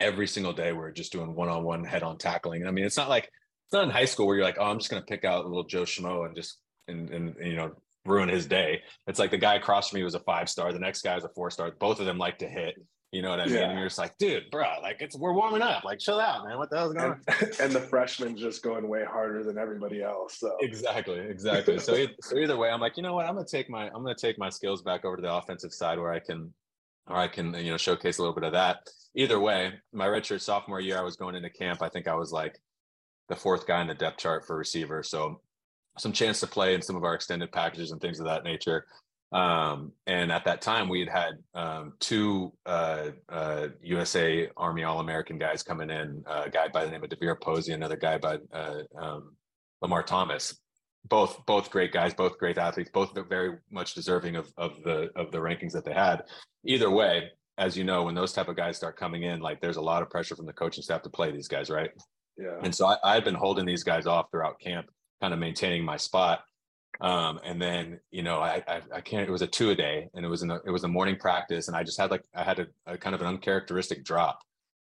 every 0.00 0.26
single 0.26 0.52
day 0.52 0.72
we 0.72 0.80
are 0.80 0.90
just 0.90 1.12
doing 1.12 1.34
one 1.34 1.48
on 1.48 1.62
one 1.62 1.84
head 1.84 2.02
on 2.02 2.18
tackling. 2.18 2.62
And 2.62 2.68
I 2.68 2.72
mean, 2.72 2.84
it's 2.84 2.96
not 2.96 3.08
like 3.08 3.24
it's 3.24 3.72
not 3.72 3.84
in 3.84 3.90
high 3.90 4.06
school 4.06 4.26
where 4.26 4.36
you're 4.36 4.44
like, 4.44 4.56
oh, 4.58 4.64
I'm 4.64 4.78
just 4.78 4.90
gonna 4.90 5.02
pick 5.02 5.24
out 5.24 5.46
little 5.46 5.64
Joe 5.64 5.82
Schmo 5.82 6.26
and 6.26 6.34
just 6.34 6.58
and 6.88 7.10
and 7.10 7.36
you 7.40 7.56
know 7.56 7.72
ruin 8.04 8.28
his 8.28 8.46
day. 8.46 8.80
It's 9.06 9.18
like 9.18 9.30
the 9.30 9.38
guy 9.38 9.56
across 9.56 9.90
from 9.90 9.98
me 9.98 10.04
was 10.04 10.14
a 10.14 10.20
five 10.20 10.48
star, 10.48 10.72
the 10.72 10.78
next 10.78 11.02
guy 11.02 11.14
was 11.14 11.24
a 11.24 11.30
four 11.34 11.50
star. 11.50 11.70
Both 11.78 12.00
of 12.00 12.06
them 12.06 12.18
like 12.18 12.38
to 12.38 12.48
hit. 12.48 12.74
You 13.10 13.22
know 13.22 13.30
what 13.30 13.40
I 13.40 13.46
mean? 13.46 13.54
Yeah. 13.54 13.70
And 13.70 13.78
you're 13.78 13.88
just 13.88 13.98
like, 13.98 14.18
dude, 14.18 14.50
bro, 14.50 14.66
like 14.82 15.00
it's 15.00 15.16
we're 15.16 15.32
warming 15.32 15.62
up. 15.62 15.82
Like, 15.82 15.98
chill 15.98 16.20
out, 16.20 16.46
man. 16.46 16.58
What 16.58 16.68
the 16.68 16.76
hell's 16.76 16.92
going 16.92 17.12
on? 17.12 17.22
And 17.60 17.72
the 17.72 17.80
freshman 17.80 18.36
just 18.36 18.62
going 18.62 18.86
way 18.86 19.02
harder 19.04 19.42
than 19.42 19.56
everybody 19.56 20.02
else. 20.02 20.38
So 20.38 20.56
exactly, 20.60 21.18
exactly. 21.18 21.78
so 21.78 22.06
so 22.20 22.36
either 22.36 22.58
way, 22.58 22.70
I'm 22.70 22.80
like, 22.80 22.98
you 22.98 23.02
know 23.02 23.14
what? 23.14 23.24
I'm 23.24 23.34
gonna 23.34 23.46
take 23.46 23.70
my 23.70 23.86
I'm 23.86 24.02
gonna 24.02 24.14
take 24.14 24.38
my 24.38 24.50
skills 24.50 24.82
back 24.82 25.06
over 25.06 25.16
to 25.16 25.22
the 25.22 25.32
offensive 25.32 25.72
side 25.72 25.98
where 25.98 26.12
I 26.12 26.18
can 26.18 26.52
or 27.06 27.16
I 27.16 27.28
can 27.28 27.54
you 27.54 27.70
know 27.70 27.78
showcase 27.78 28.18
a 28.18 28.22
little 28.22 28.34
bit 28.34 28.44
of 28.44 28.52
that. 28.52 28.78
Either 29.14 29.40
way, 29.40 29.72
my 29.92 30.06
redshirt 30.06 30.42
sophomore 30.42 30.80
year, 30.80 30.98
I 30.98 31.02
was 31.02 31.16
going 31.16 31.34
into 31.34 31.50
camp. 31.50 31.80
I 31.80 31.88
think 31.88 32.08
I 32.08 32.14
was 32.14 32.30
like 32.30 32.58
the 33.30 33.36
fourth 33.36 33.66
guy 33.66 33.80
in 33.80 33.88
the 33.88 33.94
depth 33.94 34.18
chart 34.18 34.46
for 34.46 34.56
receiver. 34.56 35.02
So 35.02 35.40
some 35.96 36.12
chance 36.12 36.40
to 36.40 36.46
play 36.46 36.74
in 36.74 36.82
some 36.82 36.96
of 36.96 37.04
our 37.04 37.14
extended 37.14 37.52
packages 37.52 37.90
and 37.90 38.00
things 38.00 38.20
of 38.20 38.26
that 38.26 38.44
nature. 38.44 38.86
Um, 39.30 39.92
and 40.06 40.32
at 40.32 40.44
that 40.46 40.62
time, 40.62 40.88
we 40.88 41.00
had 41.00 41.08
had 41.08 41.32
um, 41.54 41.92
two 42.00 42.52
uh, 42.64 43.10
uh, 43.28 43.68
USA 43.82 44.48
Army 44.56 44.84
All 44.84 45.00
American 45.00 45.38
guys 45.38 45.62
coming 45.62 45.90
in. 45.90 46.22
a 46.26 46.48
guy 46.48 46.68
by 46.68 46.84
the 46.84 46.90
name 46.90 47.04
of 47.04 47.10
DeVier 47.10 47.40
Posey, 47.40 47.72
another 47.72 47.96
guy 47.96 48.18
by 48.18 48.38
uh, 48.52 48.82
um, 48.96 49.36
Lamar 49.82 50.02
Thomas. 50.02 50.58
Both 51.04 51.44
both 51.46 51.70
great 51.70 51.92
guys, 51.92 52.12
both 52.12 52.38
great 52.38 52.58
athletes, 52.58 52.90
both 52.92 53.16
very 53.28 53.56
much 53.70 53.94
deserving 53.94 54.36
of 54.36 54.52
of 54.56 54.82
the 54.82 55.10
of 55.14 55.30
the 55.30 55.38
rankings 55.38 55.72
that 55.72 55.84
they 55.84 55.94
had. 55.94 56.24
Either 56.64 56.90
way, 56.90 57.30
as 57.56 57.76
you 57.76 57.84
know, 57.84 58.04
when 58.04 58.14
those 58.14 58.32
type 58.32 58.48
of 58.48 58.56
guys 58.56 58.76
start 58.76 58.96
coming 58.96 59.22
in, 59.22 59.40
like 59.40 59.60
there's 59.60 59.76
a 59.76 59.82
lot 59.82 60.02
of 60.02 60.10
pressure 60.10 60.36
from 60.36 60.46
the 60.46 60.52
coaching 60.52 60.82
staff 60.82 61.02
to 61.02 61.10
play 61.10 61.30
these 61.30 61.48
guys, 61.48 61.70
right? 61.70 61.90
Yeah. 62.36 62.58
And 62.62 62.74
so 62.74 62.86
I, 62.86 62.96
I've 63.04 63.24
been 63.24 63.34
holding 63.34 63.66
these 63.66 63.82
guys 63.82 64.06
off 64.06 64.26
throughout 64.30 64.60
camp, 64.60 64.86
kind 65.20 65.32
of 65.32 65.40
maintaining 65.40 65.84
my 65.84 65.96
spot. 65.96 66.40
Um, 67.00 67.38
and 67.44 67.60
then 67.62 68.00
you 68.10 68.22
know 68.22 68.40
I, 68.40 68.62
I, 68.66 68.80
I 68.96 69.00
can't. 69.00 69.28
It 69.28 69.32
was 69.32 69.42
a 69.42 69.46
two 69.46 69.70
a 69.70 69.74
day, 69.74 70.08
and 70.14 70.24
it 70.24 70.28
was 70.28 70.42
in 70.42 70.50
a, 70.50 70.56
it 70.66 70.70
was 70.70 70.84
a 70.84 70.88
morning 70.88 71.16
practice, 71.16 71.68
and 71.68 71.76
I 71.76 71.84
just 71.84 71.98
had 71.98 72.10
like 72.10 72.22
I 72.34 72.42
had 72.42 72.58
a, 72.58 72.66
a 72.86 72.98
kind 72.98 73.14
of 73.14 73.20
an 73.20 73.28
uncharacteristic 73.28 74.04
drop, 74.04 74.40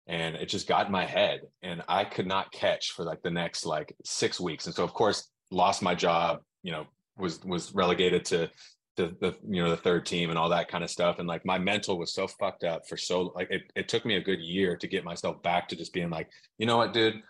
and 0.08 0.36
it 0.36 0.48
just 0.48 0.67
got 0.67 0.88
in 0.88 0.91
my 0.91 1.05
head, 1.05 1.41
and 1.62 1.81
I 1.88 2.03
could 2.03 2.27
not 2.27 2.51
catch 2.51 2.91
for 2.91 3.05
like 3.05 3.22
the 3.22 3.31
next 3.31 3.65
like 3.65 3.96
six 4.03 4.39
weeks, 4.39 4.65
and 4.65 4.75
so 4.75 4.84
of 4.84 4.93
course 4.93 5.29
lost 5.51 5.81
my 5.81 5.96
job. 5.96 6.41
You 6.63 6.74
know, 6.74 6.88
was 7.17 7.43
was 7.46 7.74
relegated 7.74 8.25
to 8.25 8.50
the, 8.98 9.15
the 9.22 9.36
you 9.48 9.63
know 9.63 9.70
the 9.70 9.77
third 9.77 10.05
team 10.05 10.29
and 10.29 10.38
all 10.38 10.50
that 10.50 10.67
kind 10.67 10.84
of 10.84 10.89
stuff 10.89 11.20
and 11.20 11.27
like 11.27 11.46
my 11.46 11.58
mental 11.58 11.98
was 11.98 12.13
so 12.13 12.27
fucked 12.27 12.63
up 12.63 12.88
for 12.88 12.98
so 12.98 13.31
like 13.36 13.50
it, 13.50 13.63
it 13.75 13.88
took 13.88 14.05
me 14.05 14.15
a 14.15 14.22
good 14.22 14.39
year 14.39 14.75
to 14.75 14.88
get 14.88 15.05
myself 15.05 15.41
back 15.41 15.67
to 15.70 15.75
just 15.75 15.93
being 15.93 16.10
like 16.10 16.27
you 16.58 16.65
know 16.65 16.77
what 16.77 16.93
dude 16.93 17.22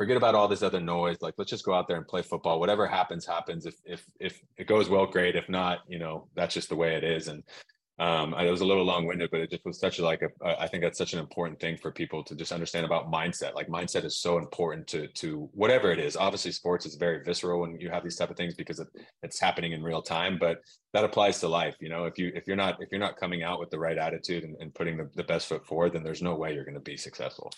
forget 0.00 0.16
about 0.16 0.34
all 0.34 0.48
this 0.48 0.62
other 0.62 0.80
noise. 0.80 1.18
Like, 1.20 1.34
let's 1.36 1.50
just 1.50 1.66
go 1.66 1.74
out 1.74 1.86
there 1.86 1.98
and 1.98 2.08
play 2.08 2.22
football. 2.22 2.58
Whatever 2.58 2.86
happens, 2.86 3.26
happens. 3.26 3.66
If 3.66 3.74
if 3.84 4.02
if 4.18 4.40
it 4.56 4.66
goes 4.66 4.88
well, 4.88 5.04
great. 5.04 5.36
If 5.36 5.46
not, 5.50 5.80
you 5.86 5.98
know, 5.98 6.26
that's 6.34 6.54
just 6.54 6.70
the 6.70 6.74
way 6.74 6.94
it 6.94 7.04
is. 7.04 7.28
And 7.28 7.42
um, 7.98 8.32
it 8.32 8.50
was 8.50 8.62
a 8.62 8.64
little 8.64 8.86
long 8.86 9.04
winded, 9.04 9.28
but 9.30 9.40
it 9.40 9.50
just 9.50 9.66
was 9.66 9.78
such 9.78 9.98
a, 9.98 10.02
like 10.02 10.22
a, 10.22 10.58
I 10.58 10.66
think 10.68 10.82
that's 10.82 10.96
such 10.96 11.12
an 11.12 11.18
important 11.18 11.60
thing 11.60 11.76
for 11.76 11.92
people 11.92 12.24
to 12.24 12.34
just 12.34 12.50
understand 12.50 12.86
about 12.86 13.12
mindset. 13.12 13.54
Like 13.54 13.68
mindset 13.68 14.06
is 14.06 14.16
so 14.16 14.38
important 14.38 14.86
to 14.86 15.06
to 15.06 15.50
whatever 15.52 15.92
it 15.92 15.98
is. 15.98 16.16
Obviously, 16.16 16.52
sports 16.52 16.86
is 16.86 16.94
very 16.94 17.22
visceral 17.22 17.60
when 17.60 17.78
you 17.78 17.90
have 17.90 18.02
these 18.02 18.16
type 18.16 18.30
of 18.30 18.38
things 18.38 18.54
because 18.54 18.80
it, 18.80 18.88
it's 19.22 19.38
happening 19.38 19.72
in 19.72 19.82
real 19.82 20.00
time. 20.00 20.38
But 20.40 20.62
that 20.94 21.04
applies 21.04 21.40
to 21.40 21.48
life. 21.48 21.76
You 21.78 21.90
know, 21.90 22.06
if 22.06 22.16
you 22.16 22.32
if 22.34 22.46
you're 22.46 22.56
not 22.56 22.82
if 22.82 22.88
you're 22.90 23.06
not 23.06 23.18
coming 23.18 23.42
out 23.42 23.60
with 23.60 23.68
the 23.68 23.78
right 23.78 23.98
attitude 23.98 24.44
and, 24.44 24.56
and 24.60 24.74
putting 24.74 24.96
the, 24.96 25.10
the 25.14 25.24
best 25.24 25.46
foot 25.46 25.66
forward, 25.66 25.92
then 25.92 26.02
there's 26.02 26.22
no 26.22 26.36
way 26.36 26.54
you're 26.54 26.64
going 26.64 26.82
to 26.82 26.90
be 26.92 26.96
successful. 26.96 27.52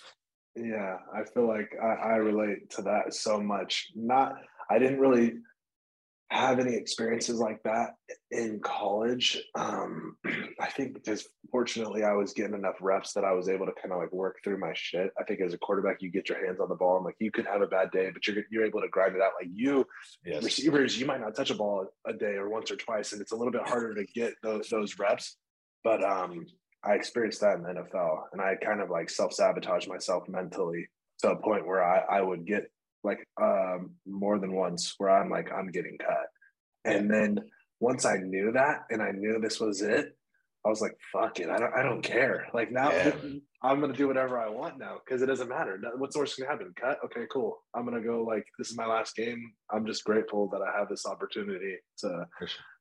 Yeah, 0.56 0.98
I 1.14 1.24
feel 1.24 1.48
like 1.48 1.72
I, 1.82 1.86
I 1.86 2.16
relate 2.16 2.70
to 2.70 2.82
that 2.82 3.14
so 3.14 3.40
much. 3.40 3.90
Not, 3.94 4.34
I 4.70 4.78
didn't 4.78 5.00
really 5.00 5.34
have 6.32 6.58
any 6.58 6.74
experiences 6.74 7.38
like 7.38 7.62
that 7.62 7.90
in 8.30 8.58
college. 8.60 9.38
Um, 9.54 10.16
I 10.60 10.66
think 10.70 10.94
because 10.94 11.28
fortunately 11.50 12.04
I 12.04 12.14
was 12.14 12.32
getting 12.32 12.54
enough 12.54 12.76
reps 12.80 13.12
that 13.12 13.24
I 13.24 13.32
was 13.32 13.48
able 13.48 13.66
to 13.66 13.72
kind 13.72 13.92
of 13.92 13.98
like 13.98 14.12
work 14.12 14.38
through 14.42 14.58
my 14.58 14.72
shit. 14.74 15.10
I 15.18 15.24
think 15.24 15.40
as 15.40 15.52
a 15.52 15.58
quarterback, 15.58 16.00
you 16.00 16.10
get 16.10 16.28
your 16.28 16.44
hands 16.44 16.58
on 16.58 16.68
the 16.68 16.74
ball 16.74 16.96
and 16.96 17.04
like 17.04 17.16
you 17.18 17.30
could 17.30 17.46
have 17.46 17.60
a 17.60 17.66
bad 17.66 17.90
day, 17.90 18.10
but 18.10 18.26
you're 18.26 18.44
you're 18.50 18.64
able 18.64 18.80
to 18.80 18.88
grind 18.88 19.14
it 19.14 19.22
out. 19.22 19.32
Like 19.38 19.50
you 19.52 19.86
yes. 20.24 20.42
receivers, 20.42 20.98
you 20.98 21.06
might 21.06 21.20
not 21.20 21.34
touch 21.34 21.50
a 21.50 21.54
ball 21.54 21.86
a 22.06 22.12
day 22.12 22.34
or 22.34 22.48
once 22.48 22.70
or 22.70 22.76
twice, 22.76 23.12
and 23.12 23.20
it's 23.20 23.32
a 23.32 23.36
little 23.36 23.52
bit 23.52 23.66
harder 23.66 23.94
to 23.94 24.04
get 24.14 24.32
those 24.42 24.68
those 24.68 24.98
reps. 24.98 25.36
But 25.84 26.02
um, 26.02 26.46
I 26.85 26.95
experienced 26.95 27.40
that 27.40 27.57
in 27.57 27.62
the 27.62 27.68
NFL 27.71 28.23
and 28.33 28.40
I 28.40 28.57
kind 28.57 28.81
of 28.81 28.90
like 28.90 29.09
self 29.09 29.33
sabotage 29.33 29.87
myself 29.87 30.29
mentally 30.29 30.88
to 31.21 31.31
a 31.31 31.37
point 31.37 31.66
where 31.66 31.83
I, 31.85 32.18
I 32.18 32.21
would 32.21 32.47
get 32.47 32.71
like 33.05 33.27
um, 33.40 33.92
more 34.07 34.38
than 34.38 34.53
once 34.53 34.95
where 34.99 35.11
I'm 35.11 35.31
like, 35.31 35.51
I'm 35.53 35.71
getting 35.71 35.99
cut. 35.99 36.27
And 36.85 37.11
then 37.11 37.38
once 37.81 38.05
I 38.05 38.16
knew 38.16 38.53
that 38.53 38.85
and 38.90 39.03
I 39.03 39.11
knew 39.12 39.38
this 39.40 39.61
was 39.61 39.83
it, 39.83 40.16
I 40.64 40.68
was 40.68 40.81
like, 40.81 40.97
fuck 41.12 41.40
it. 41.40 41.51
I 41.51 41.59
don't, 41.59 41.75
I 41.75 41.83
don't 41.83 42.03
care. 42.03 42.47
Like 42.55 42.71
now 42.71 42.90
yeah. 42.92 43.14
I'm 43.64 43.81
going 43.81 43.92
to 43.92 43.99
do 43.99 44.09
whatever 44.09 44.38
I 44.38 44.49
want 44.49 44.79
now 44.79 44.99
because 45.05 45.23
it 45.23 45.27
doesn't 45.27 45.49
matter. 45.49 45.81
What's 45.97 46.14
the 46.14 46.21
worst 46.21 46.37
going 46.37 46.49
to 46.49 46.53
happen? 46.53 46.75
Cut? 46.81 46.99
Okay, 47.05 47.27
cool. 47.33 47.62
I'm 47.75 47.87
going 47.87 48.01
to 48.01 48.07
go 48.07 48.23
like, 48.23 48.45
this 48.59 48.71
is 48.71 48.77
my 48.77 48.87
last 48.87 49.14
game. 49.14 49.53
I'm 49.71 49.87
just 49.87 50.05
grateful 50.05 50.49
that 50.49 50.62
I 50.62 50.77
have 50.77 50.88
this 50.88 51.07
opportunity 51.07 51.77
to, 51.99 52.27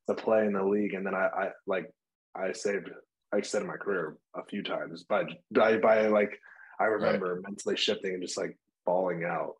to 0.07 0.15
play 0.15 0.45
in 0.45 0.53
the 0.53 0.63
league. 0.63 0.95
And 0.95 1.05
then 1.05 1.13
I, 1.13 1.27
I 1.35 1.49
like, 1.67 1.87
I 2.35 2.51
saved 2.51 2.89
I 3.33 3.37
extended 3.37 3.67
my 3.67 3.77
career 3.77 4.17
a 4.35 4.43
few 4.43 4.61
times, 4.63 5.05
but 5.07 5.27
by, 5.51 5.77
by 5.77 6.07
like 6.07 6.39
I 6.79 6.85
remember 6.85 7.35
right. 7.35 7.43
mentally 7.43 7.77
shifting 7.77 8.13
and 8.13 8.21
just 8.21 8.37
like 8.37 8.57
falling 8.85 9.23
out. 9.23 9.55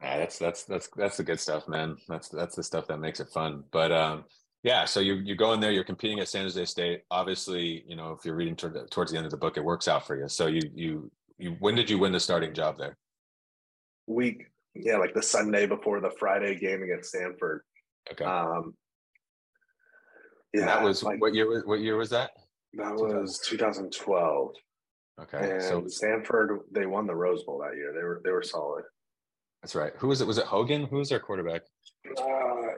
Yeah, 0.00 0.18
that's 0.18 0.38
that's 0.38 0.64
that's 0.64 0.88
that's 0.96 1.16
the 1.16 1.22
good 1.22 1.40
stuff, 1.40 1.68
man. 1.68 1.96
That's 2.08 2.28
that's 2.28 2.56
the 2.56 2.62
stuff 2.62 2.86
that 2.88 2.98
makes 2.98 3.20
it 3.20 3.28
fun. 3.28 3.64
But 3.70 3.92
um, 3.92 4.24
yeah, 4.62 4.84
so 4.84 5.00
you 5.00 5.14
you 5.14 5.36
go 5.36 5.52
in 5.52 5.60
there, 5.60 5.70
you're 5.70 5.84
competing 5.84 6.20
at 6.20 6.28
San 6.28 6.42
Jose 6.42 6.64
State. 6.64 7.02
Obviously, 7.10 7.84
you 7.86 7.96
know 7.96 8.12
if 8.12 8.24
you're 8.24 8.34
reading 8.34 8.56
toward 8.56 8.74
the, 8.74 8.86
towards 8.86 9.12
the 9.12 9.16
end 9.16 9.26
of 9.26 9.30
the 9.30 9.36
book, 9.36 9.56
it 9.56 9.64
works 9.64 9.88
out 9.88 10.06
for 10.06 10.16
you. 10.16 10.28
So 10.28 10.46
you 10.46 10.60
you 10.74 11.10
you 11.38 11.56
when 11.60 11.74
did 11.74 11.88
you 11.88 11.98
win 11.98 12.12
the 12.12 12.20
starting 12.20 12.52
job 12.52 12.78
there? 12.78 12.96
Week, 14.06 14.46
yeah, 14.74 14.96
like 14.96 15.14
the 15.14 15.22
Sunday 15.22 15.66
before 15.66 16.00
the 16.00 16.10
Friday 16.18 16.56
game 16.56 16.82
against 16.82 17.10
Stanford. 17.10 17.62
Okay. 18.10 18.24
Um, 18.24 18.74
yeah, 20.52 20.60
and 20.60 20.68
that 20.68 20.82
was 20.82 21.02
like, 21.02 21.20
what 21.20 21.34
year? 21.34 21.64
What 21.64 21.80
year 21.80 21.96
was 21.96 22.10
that? 22.10 22.32
That 22.74 22.94
was 22.94 23.38
2012. 23.46 24.50
Okay. 25.20 25.52
And 25.52 25.62
so 25.62 25.86
Stanford, 25.86 26.60
they 26.70 26.86
won 26.86 27.06
the 27.06 27.14
Rose 27.14 27.44
Bowl 27.44 27.58
that 27.58 27.76
year. 27.76 27.92
They 27.94 28.02
were 28.02 28.20
they 28.24 28.30
were 28.30 28.42
solid. 28.42 28.84
That's 29.62 29.74
right. 29.74 29.92
Who 29.98 30.08
was 30.08 30.20
it? 30.20 30.26
Was 30.26 30.38
it 30.38 30.46
Hogan? 30.46 30.86
Who 30.86 30.96
was 30.96 31.10
their 31.10 31.20
quarterback? 31.20 31.62
Uh, 32.18 32.74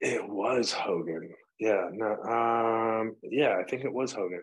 it 0.00 0.26
was 0.28 0.70
Hogan. 0.70 1.30
Yeah. 1.58 1.88
No. 1.92 2.16
Um. 2.22 3.16
Yeah, 3.22 3.56
I 3.58 3.64
think 3.68 3.84
it 3.84 3.92
was 3.92 4.12
Hogan. 4.12 4.42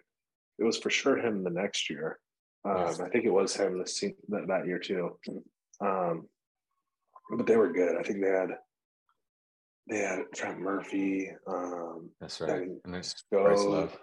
It 0.57 0.63
was 0.63 0.77
for 0.77 0.89
sure 0.89 1.17
him 1.17 1.43
the 1.43 1.49
next 1.49 1.89
year. 1.89 2.19
Um, 2.65 2.77
yes. 2.77 2.99
I 2.99 3.09
think 3.09 3.25
it 3.25 3.33
was 3.33 3.55
him 3.55 3.77
the 3.77 4.13
that, 4.29 4.47
that 4.47 4.65
year 4.65 4.79
too. 4.79 5.17
Um, 5.81 6.27
but 7.37 7.45
they 7.45 7.57
were 7.57 7.71
good. 7.71 7.95
I 7.97 8.03
think 8.03 8.21
they 8.21 8.29
had 8.29 8.49
they 9.87 9.99
had 9.99 10.19
Trent 10.33 10.59
Murphy. 10.59 11.29
Um, 11.47 12.09
That's 12.19 12.41
right. 12.41 12.49
And, 12.49 12.79
and 12.85 12.93
there's 12.93 13.15
Bryce 13.31 13.63
Love. 13.63 13.95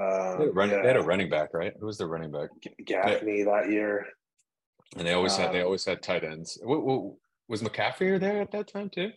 Um, 0.00 0.38
they, 0.38 0.48
run, 0.48 0.70
yeah. 0.70 0.82
they, 0.82 0.88
had 0.88 0.96
a 0.96 1.02
running 1.02 1.28
back, 1.28 1.50
right? 1.52 1.72
Who 1.80 1.86
was 1.86 1.98
the 1.98 2.06
running 2.06 2.30
back? 2.30 2.50
Gaffney 2.84 3.42
that 3.42 3.70
year. 3.70 4.06
And 4.96 5.06
they 5.06 5.12
always 5.12 5.34
um, 5.34 5.42
had 5.42 5.52
they 5.52 5.60
um, 5.60 5.66
always 5.66 5.84
had 5.84 6.02
tight 6.02 6.24
ends. 6.24 6.58
What, 6.62 6.84
what, 6.84 7.14
was 7.48 7.62
McCaffrey 7.62 8.20
there 8.20 8.40
at 8.42 8.52
that 8.52 8.68
time 8.68 8.90
too? 8.90 9.10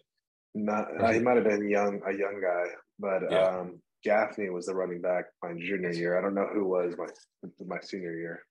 Not 0.56 0.88
he 1.13 1.20
might 1.20 1.36
have 1.36 1.44
been 1.44 1.70
young, 1.70 2.02
a 2.08 2.13
young 2.13 2.41
guy, 2.41 2.65
but 3.00 3.30
yeah. 3.30 3.46
um, 3.46 3.82
Gaffney 4.04 4.50
was 4.50 4.65
the 4.65 4.76
running 4.76 5.02
back 5.02 5.26
my 5.44 5.54
junior 5.54 5.91
year. 5.91 6.17
I 6.17 6.22
don't 6.22 6.34
know 6.34 6.48
who 6.52 6.65
was 6.65 6.96
my 6.98 7.50
my 7.65 7.80
senior 7.82 8.15
year. 8.15 8.44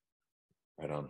Right 0.79 0.91
on. 0.91 1.09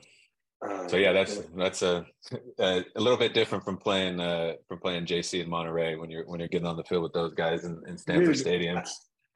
so 0.88 0.96
yeah, 0.96 1.12
that's 1.12 1.38
that's 1.56 1.82
a, 1.82 2.04
a, 2.58 2.84
a 2.96 3.00
little 3.00 3.18
bit 3.18 3.34
different 3.34 3.64
from 3.64 3.76
playing 3.76 4.20
uh, 4.20 4.54
from 4.68 4.78
playing 4.78 5.06
JC 5.06 5.42
in 5.42 5.50
Monterey 5.50 5.96
when 5.96 6.10
you're 6.10 6.26
when 6.26 6.40
you're 6.40 6.48
getting 6.48 6.66
on 6.66 6.76
the 6.76 6.84
field 6.84 7.02
with 7.02 7.12
those 7.12 7.34
guys 7.34 7.64
in, 7.64 7.80
in 7.86 7.98
Stanford 7.98 8.38
Stadium. 8.38 8.82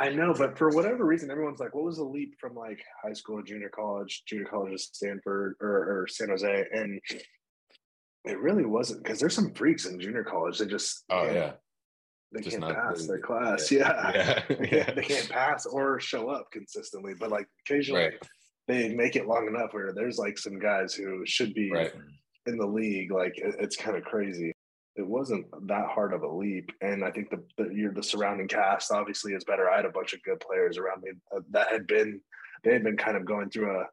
I 0.01 0.11
know, 0.11 0.35
but 0.37 0.59
for 0.59 0.71
whatever 0.71 1.05
reason, 1.05 1.31
everyone's 1.31 1.61
like, 1.61 1.75
"What 1.75 1.85
was 1.85 1.99
the 1.99 2.05
leap 2.05 2.35
from 2.41 2.55
like 2.55 2.85
high 3.03 3.13
school 3.13 3.39
to 3.39 3.45
junior 3.45 3.69
college, 3.69 4.25
junior 4.27 4.47
college 4.47 4.89
to 4.89 4.95
Stanford 4.95 5.55
or, 5.61 6.01
or 6.01 6.07
San 6.09 6.31
Jose?" 6.31 6.65
And 6.73 7.01
it 8.25 8.39
really 8.39 8.65
wasn't 8.65 9.05
because 9.05 9.21
there's 9.21 9.35
some 9.35 9.55
freaks 9.55 9.87
in 9.87 10.01
junior 10.01 10.25
college. 10.25 10.59
They 10.59 10.67
just 10.67 11.05
oh 11.11 11.31
yeah, 11.31 11.53
they 12.33 12.41
just 12.41 12.59
can't 12.59 12.75
pass 12.75 13.03
the, 13.03 13.07
their 13.07 13.21
class. 13.21 13.71
Yeah, 13.71 14.11
yeah. 14.15 14.23
yeah. 14.25 14.57
they, 14.57 14.67
can't, 14.67 14.97
they, 14.97 15.03
can't, 15.03 15.29
pass 15.29 15.65
or 15.65 16.01
show 16.01 16.29
up 16.29 16.51
consistently. 16.51 17.15
But 17.19 17.31
like 17.31 17.47
occasionally, 17.65 18.03
right 18.03 18.29
they 18.67 18.95
make 18.95 19.17
it 19.17 19.27
long 19.27 19.47
enough 19.47 19.73
where 19.73 19.93
there's 19.93 20.19
like 20.19 20.39
some 20.39 20.59
guys 20.59 20.95
who 20.95 21.25
should 21.27 21.55
be 21.55 21.71
right. 21.71 21.93
in 22.47 22.57
the 22.57 22.67
league. 22.67 23.13
Like 23.13 23.37
it, 23.37 23.57
it's 23.59 23.77
kind 23.77 23.97
of 23.97 24.05
crazy. 24.05 24.54
It 24.97 25.07
wasn't 25.07 25.47
that 25.67 25.89
hard 25.89 26.13
of 26.13 26.23
a 26.23 26.29
leap, 26.29 26.71
and 26.81 27.05
I 27.05 27.11
think 27.11 27.31
the 27.31 27.43
the, 27.59 27.93
the 27.95 28.03
surrounding 28.03 28.49
cast 28.49 28.93
obviously 28.93 29.33
is 29.33 29.45
better. 29.45 29.69
I 29.69 29.77
had 29.77 29.87
a 29.87 29.91
bunch 29.91 30.13
of 30.13 30.23
good 30.23 30.41
players 30.41 30.79
around 30.79 31.03
me 31.03 31.13
uh, 31.35 31.41
that 31.51 31.69
had 31.71 31.87
been 31.87 32.21
they 32.63 32.73
had 32.73 32.85
been 32.85 32.97
kind 32.97 33.17
of 33.17 33.25
going 33.25 33.51
through 33.51 33.81
a 33.81 33.87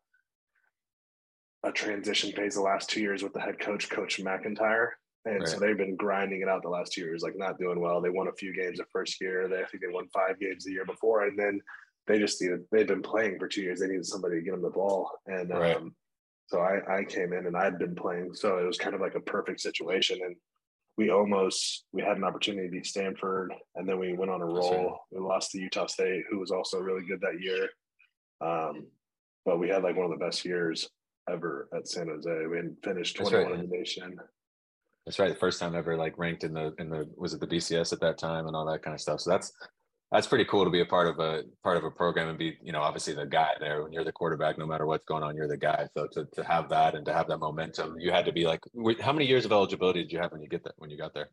a 1.64 1.72
transition 1.72 2.32
phase 2.32 2.56
the 2.56 2.62
last 2.62 2.90
two 2.90 3.02
years 3.02 3.24
with 3.24 3.34
the 3.34 3.40
head 3.40 3.60
coach, 3.60 3.90
Coach 3.90 4.20
MacIntyre. 4.20 4.98
And 5.26 5.42
right. 5.42 5.48
so 5.48 5.60
they've 5.60 5.78
been 5.78 5.96
grinding 5.96 6.42
it 6.42 6.50
out 6.50 6.64
the 6.64 6.70
last 6.70 6.94
two 6.94 7.02
years, 7.02 7.22
like 7.22 7.38
not 7.38 7.60
doing 7.60 7.80
well. 7.80 8.02
They 8.02 8.10
won 8.10 8.28
a 8.28 8.34
few 8.34 8.56
games 8.56 8.80
the 8.80 8.86
first 8.92 9.22
year. 9.22 9.48
They 9.48 9.58
I 9.62 9.66
think 9.66 9.84
they 9.84 9.94
won 9.94 10.08
five 10.08 10.40
games 10.40 10.66
the 10.66 10.72
year 10.72 10.86
before, 10.86 11.26
and 11.26 11.38
then 11.38 11.62
they 12.08 12.18
just 12.18 12.42
needed 12.42 12.62
they've 12.72 12.88
been 12.88 13.04
playing 13.04 13.38
for 13.38 13.48
two 13.48 13.62
years. 13.62 13.80
They 13.80 13.88
needed 13.88 14.06
somebody 14.06 14.38
to 14.38 14.42
get 14.42 14.52
them 14.52 14.64
the 14.64 14.70
ball. 14.70 15.12
And 15.28 15.52
right. 15.52 15.78
um, 15.78 15.96
so 16.48 16.60
I, 16.60 17.00
I 17.00 17.04
came 17.04 17.34
in 17.34 17.46
and 17.46 17.56
I'd 17.56 17.78
been 17.78 17.96
playing. 17.96 18.34
So 18.34 18.58
it 18.58 18.66
was 18.66 18.78
kind 18.78 18.96
of 18.96 19.02
like 19.02 19.16
a 19.16 19.22
perfect 19.22 19.62
situation. 19.62 20.20
And 20.26 20.36
we 20.98 21.10
almost 21.10 21.86
we 21.94 22.02
had 22.02 22.18
an 22.18 22.24
opportunity 22.24 22.68
to 22.68 22.72
beat 22.72 22.86
Stanford 22.86 23.54
and 23.76 23.88
then 23.88 23.98
we 23.98 24.14
went 24.14 24.32
on 24.32 24.42
a 24.42 24.46
roll. 24.46 25.00
We 25.12 25.20
lost 25.20 25.52
to 25.52 25.60
Utah 25.60 25.88
State, 25.88 26.24
who 26.30 26.40
was 26.40 26.52
also 26.52 26.80
really 26.80 27.06
good 27.06 27.22
that 27.22 27.42
year. 27.42 27.70
Um, 28.42 28.88
but 29.46 29.60
we 29.60 29.70
had 29.70 29.84
like 29.84 29.96
one 29.96 30.06
of 30.06 30.12
the 30.12 30.24
best 30.24 30.46
years 30.46 30.90
ever 31.30 31.70
at 31.76 31.88
San 31.88 32.08
Jose. 32.08 32.46
We 32.48 32.58
had 32.58 32.76
finished 32.84 33.16
21 33.18 33.44
right. 33.44 33.60
in 33.60 33.70
the 33.70 33.78
nation. 33.78 34.20
That's 35.06 35.18
right. 35.18 35.34
The 35.34 35.40
first 35.40 35.60
time 35.60 35.76
ever 35.76 35.98
like 35.98 36.18
ranked 36.18 36.44
in 36.44 36.54
the 36.54 36.74
in 36.78 36.90
the 36.90 37.10
was 37.18 37.34
it 37.34 37.40
the 37.40 37.48
BCS 37.48 37.94
at 37.94 38.02
that 38.02 38.18
time 38.18 38.48
and 38.48 38.56
all 38.56 38.66
that 38.66 38.84
kind 38.84 38.94
of 38.94 39.02
stuff. 39.02 39.22
So 39.22 39.32
that's 39.32 39.52
that's 40.12 40.28
pretty 40.28 40.45
cool 40.45 40.65
to 40.65 40.69
be 40.69 40.82
a 40.82 40.86
part 40.86 41.08
of 41.08 41.19
a 41.19 41.43
part 41.63 41.78
of 41.78 41.86
a 41.86 41.91
program 41.91 42.28
and 42.28 42.38
be 42.38 42.58
you 42.62 42.74
know 42.74 42.82
obviously 42.82 43.13
the 43.13 43.26
guy 43.26 43.52
there 43.60 43.82
when 43.82 43.93
you're 43.93 44.04
the 44.04 44.12
quarterback 44.12 44.58
no 44.58 44.65
matter 44.65 44.86
what's 44.86 45.06
going 45.06 45.24
on 45.24 45.36
you're 45.36 45.47
the 45.47 45.58
guy. 45.58 45.88
So 45.95 46.08
to, 46.13 46.26
to 46.34 46.43
have 46.43 46.69
that 46.69 46.95
and 46.95 47.06
to 47.06 47.13
have 47.13 47.28
that 47.30 47.38
momentum 47.38 47.97
you 48.00 48.12
had 48.12 48.26
to 48.26 48.32
be 48.32 48.45
like 48.45 48.62
how 49.00 49.13
many 49.13 49.26
years 49.26 49.45
of 49.45 49.52
eligibility 49.52 50.04
did 50.04 50.12
you 50.12 50.19
have 50.19 50.32
when 50.32 50.41
you 50.41 50.50
get 50.50 50.63
that 50.65 50.74
when 50.78 50.89
you 50.89 50.97
got 50.97 51.13
there? 51.13 51.30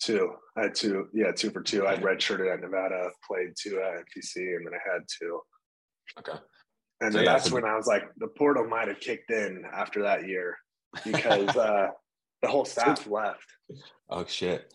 Two. 0.00 0.32
I 0.56 0.64
had 0.64 0.74
two 0.74 1.08
yeah 1.14 1.32
two 1.32 1.50
for 1.50 1.62
two. 1.62 1.86
I 1.86 1.96
redshirted 1.96 2.52
at 2.52 2.60
nevada 2.60 3.10
played 3.26 3.54
two 3.58 3.80
at 3.80 4.04
MPC 4.04 4.36
and 4.36 4.66
then 4.66 4.74
i 4.74 4.92
had 4.92 5.02
two. 5.08 5.40
Okay. 6.18 6.38
And 7.00 7.12
so, 7.12 7.20
yeah, 7.20 7.32
that's 7.32 7.48
so, 7.48 7.54
when 7.54 7.64
i 7.64 7.76
was 7.76 7.86
like 7.86 8.04
the 8.18 8.28
portal 8.28 8.66
might 8.66 8.88
have 8.88 9.00
kicked 9.00 9.30
in 9.30 9.64
after 9.72 10.02
that 10.02 10.28
year 10.28 10.56
because 11.04 11.48
uh 11.56 11.88
the 12.42 12.48
whole 12.48 12.66
staff 12.66 13.06
left. 13.10 13.46
Oh 14.10 14.26
shit 14.26 14.70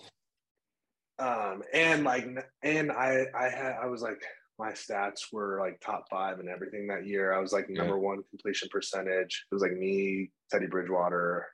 um, 1.20 1.64
and 1.74 2.04
like, 2.04 2.28
and 2.64 2.92
I, 2.92 3.26
I 3.38 3.50
had, 3.50 3.76
I 3.82 3.88
was 3.88 4.02
like, 4.02 4.22
my 4.60 4.72
stats 4.72 5.32
were 5.32 5.60
like 5.60 5.80
top 5.82 6.06
five 6.10 6.40
and 6.40 6.50
everything 6.50 6.88
that 6.88 7.08
year. 7.08 7.34
I 7.34 7.40
was 7.40 7.54
like 7.54 7.70
number 7.70 7.96
yeah. 7.96 8.02
one 8.02 8.24
completion 8.30 8.70
percentage. 8.72 9.46
It 9.52 9.56
was 9.56 9.64
like 9.64 9.74
me, 9.74 10.32
Teddy 10.52 10.68
Bridgewater, 10.68 11.48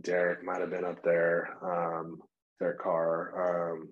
Derek 0.00 0.44
might 0.44 0.60
have 0.60 0.70
been 0.70 0.84
up 0.84 1.02
there, 1.02 1.56
um, 1.62 2.18
Derek 2.60 2.80
Carr. 2.80 3.72
Um, 3.72 3.88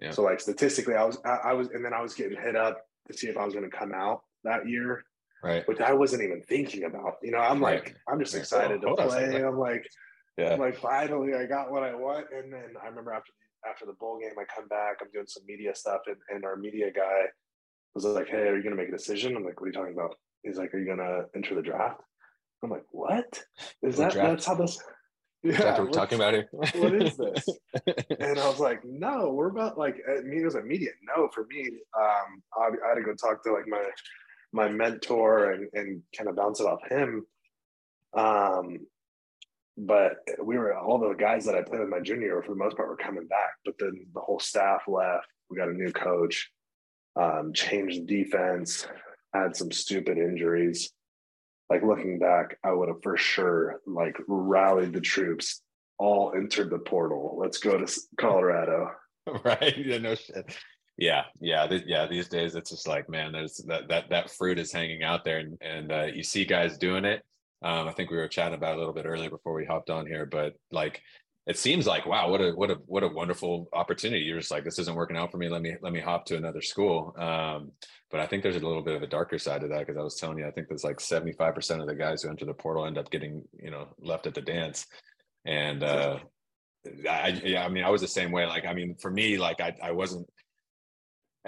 yeah. 0.00 0.10
So 0.10 0.22
like 0.22 0.40
statistically, 0.40 0.94
I 0.94 1.04
was, 1.04 1.18
I, 1.24 1.50
I 1.50 1.52
was, 1.54 1.68
and 1.68 1.84
then 1.84 1.92
I 1.92 2.02
was 2.02 2.14
getting 2.14 2.38
hit 2.40 2.56
up 2.56 2.84
to 3.10 3.16
see 3.16 3.28
if 3.28 3.36
I 3.36 3.44
was 3.44 3.54
going 3.54 3.68
to 3.68 3.76
come 3.76 3.92
out 3.94 4.22
that 4.44 4.68
year, 4.68 5.02
right? 5.42 5.66
Which 5.66 5.80
I 5.80 5.92
wasn't 5.92 6.22
even 6.22 6.42
thinking 6.42 6.84
about. 6.84 7.14
You 7.22 7.32
know, 7.32 7.38
I'm 7.38 7.62
right. 7.62 7.82
like, 7.82 7.96
I'm 8.08 8.20
just 8.20 8.34
excited 8.34 8.84
oh, 8.84 8.94
to 8.94 9.06
play. 9.08 9.42
I'm 9.42 9.58
like, 9.58 9.88
yeah. 10.36 10.52
I'm 10.52 10.60
like, 10.60 10.78
finally, 10.78 11.34
I 11.34 11.46
got 11.46 11.72
what 11.72 11.82
I 11.82 11.94
want. 11.94 12.26
And 12.32 12.52
then 12.52 12.74
I 12.80 12.86
remember 12.86 13.12
after 13.12 13.32
after 13.68 13.86
the 13.86 13.92
bowl 13.94 14.18
game, 14.20 14.32
I 14.38 14.44
come 14.44 14.68
back, 14.68 14.98
I'm 15.00 15.10
doing 15.12 15.26
some 15.26 15.44
media 15.46 15.74
stuff, 15.74 16.00
and, 16.06 16.16
and 16.30 16.44
our 16.44 16.56
media 16.56 16.90
guy 16.94 17.26
was 17.94 18.04
like, 18.04 18.28
Hey, 18.28 18.48
are 18.48 18.56
you 18.56 18.62
gonna 18.62 18.76
make 18.76 18.88
a 18.88 18.92
decision? 18.92 19.36
I'm 19.36 19.44
like, 19.44 19.60
What 19.60 19.66
are 19.66 19.68
you 19.68 19.72
talking 19.72 19.94
about? 19.94 20.14
He's 20.42 20.56
like, 20.56 20.74
Are 20.74 20.78
you 20.78 20.86
gonna 20.86 21.24
enter 21.34 21.54
the 21.54 21.62
draft? 21.62 22.00
I'm 22.62 22.70
like, 22.70 22.84
What? 22.90 23.42
Is 23.82 23.96
that 23.96 24.12
draft? 24.12 24.30
that's 24.30 24.46
how 24.46 24.54
this 24.54 24.78
yeah, 25.44 25.78
we're 25.78 25.90
talking 25.90 26.16
about 26.16 26.34
here. 26.34 26.48
what 26.52 26.94
is 26.94 27.16
this? 27.16 27.46
and 28.18 28.40
I 28.40 28.48
was 28.48 28.58
like, 28.58 28.80
no, 28.84 29.30
we're 29.32 29.50
about 29.50 29.78
like 29.78 29.96
me 30.24 30.44
was 30.44 30.56
immediate 30.56 30.96
no 31.16 31.28
for 31.32 31.46
me. 31.48 31.64
Um, 31.96 32.42
I, 32.58 32.70
I, 32.84 32.88
had 32.88 32.94
to 32.96 33.02
go 33.02 33.14
talk 33.14 33.44
to 33.44 33.52
like 33.52 33.68
my 33.68 33.84
my 34.52 34.68
mentor 34.68 35.52
and 35.52 35.68
and 35.74 36.02
kind 36.16 36.28
of 36.28 36.34
bounce 36.34 36.58
it 36.58 36.66
off 36.66 36.80
him. 36.88 37.24
Um, 38.14 38.80
but 39.78 40.16
we 40.42 40.58
were 40.58 40.76
all 40.76 40.98
the 40.98 41.14
guys 41.14 41.44
that 41.44 41.54
I 41.54 41.62
played 41.62 41.80
with 41.80 41.88
my 41.88 42.00
junior 42.00 42.42
for 42.42 42.50
the 42.50 42.58
most 42.58 42.76
part 42.76 42.88
were 42.88 42.96
coming 42.96 43.28
back. 43.28 43.50
But 43.64 43.74
then 43.78 44.06
the 44.12 44.20
whole 44.20 44.40
staff 44.40 44.82
left. 44.88 45.28
We 45.48 45.56
got 45.56 45.68
a 45.68 45.72
new 45.72 45.92
coach, 45.92 46.50
um, 47.16 47.52
changed 47.54 48.06
defense, 48.06 48.86
had 49.32 49.54
some 49.56 49.70
stupid 49.70 50.18
injuries. 50.18 50.90
Like 51.70 51.82
looking 51.84 52.18
back, 52.18 52.58
I 52.64 52.72
would 52.72 52.88
have 52.88 53.02
for 53.02 53.16
sure 53.16 53.80
like 53.86 54.16
rallied 54.26 54.92
the 54.92 55.00
troops, 55.00 55.62
all 55.98 56.32
entered 56.34 56.70
the 56.70 56.78
portal. 56.78 57.36
Let's 57.40 57.58
go 57.58 57.78
to 57.78 58.00
Colorado. 58.18 58.90
right? 59.44 59.76
Yeah, 59.78 59.98
no 59.98 60.16
shit. 60.16 60.56
Yeah, 60.96 61.24
yeah, 61.40 61.66
th- 61.68 61.84
yeah. 61.86 62.06
These 62.06 62.28
days, 62.28 62.56
it's 62.56 62.70
just 62.70 62.88
like, 62.88 63.08
man, 63.08 63.30
there's 63.30 63.58
that 63.68 63.88
that 63.88 64.10
that 64.10 64.30
fruit 64.30 64.58
is 64.58 64.72
hanging 64.72 65.04
out 65.04 65.24
there, 65.24 65.38
and 65.38 65.56
and 65.60 65.92
uh, 65.92 66.06
you 66.12 66.24
see 66.24 66.44
guys 66.44 66.76
doing 66.76 67.04
it, 67.04 67.22
um, 67.62 67.88
I 67.88 67.92
think 67.92 68.10
we 68.10 68.16
were 68.16 68.28
chatting 68.28 68.54
about 68.54 68.76
a 68.76 68.78
little 68.78 68.94
bit 68.94 69.06
earlier 69.06 69.30
before 69.30 69.54
we 69.54 69.64
hopped 69.64 69.90
on 69.90 70.06
here, 70.06 70.26
but 70.26 70.54
like 70.70 71.02
it 71.46 71.58
seems 71.58 71.86
like 71.86 72.06
wow, 72.06 72.30
what 72.30 72.40
a 72.40 72.50
what 72.52 72.70
a 72.70 72.74
what 72.86 73.02
a 73.02 73.08
wonderful 73.08 73.68
opportunity. 73.72 74.22
You're 74.24 74.38
just 74.38 74.50
like 74.50 74.64
this 74.64 74.78
isn't 74.78 74.94
working 74.94 75.16
out 75.16 75.32
for 75.32 75.38
me. 75.38 75.48
Let 75.48 75.62
me 75.62 75.76
let 75.80 75.92
me 75.92 76.00
hop 76.00 76.26
to 76.26 76.36
another 76.36 76.62
school. 76.62 77.14
Um, 77.18 77.72
but 78.10 78.20
I 78.20 78.26
think 78.26 78.42
there's 78.42 78.56
a 78.56 78.60
little 78.60 78.82
bit 78.82 78.96
of 78.96 79.02
a 79.02 79.06
darker 79.06 79.38
side 79.38 79.62
to 79.62 79.68
that 79.68 79.80
because 79.80 79.96
I 79.96 80.02
was 80.02 80.16
telling 80.16 80.38
you, 80.38 80.46
I 80.46 80.50
think 80.50 80.68
there's 80.68 80.84
like 80.84 80.98
75% 80.98 81.80
of 81.80 81.86
the 81.86 81.94
guys 81.94 82.22
who 82.22 82.30
enter 82.30 82.44
the 82.44 82.54
portal 82.54 82.86
end 82.86 82.98
up 82.98 83.10
getting 83.10 83.42
you 83.62 83.70
know 83.70 83.88
left 83.98 84.26
at 84.26 84.34
the 84.34 84.42
dance, 84.42 84.86
and 85.44 85.82
uh, 85.82 86.18
I 87.08 87.40
yeah, 87.44 87.64
I 87.64 87.68
mean 87.68 87.82
I 87.82 87.90
was 87.90 88.02
the 88.02 88.08
same 88.08 88.30
way. 88.30 88.46
Like 88.46 88.66
I 88.66 88.74
mean 88.74 88.94
for 89.00 89.10
me, 89.10 89.38
like 89.38 89.60
I 89.60 89.74
I 89.82 89.92
wasn't 89.92 90.28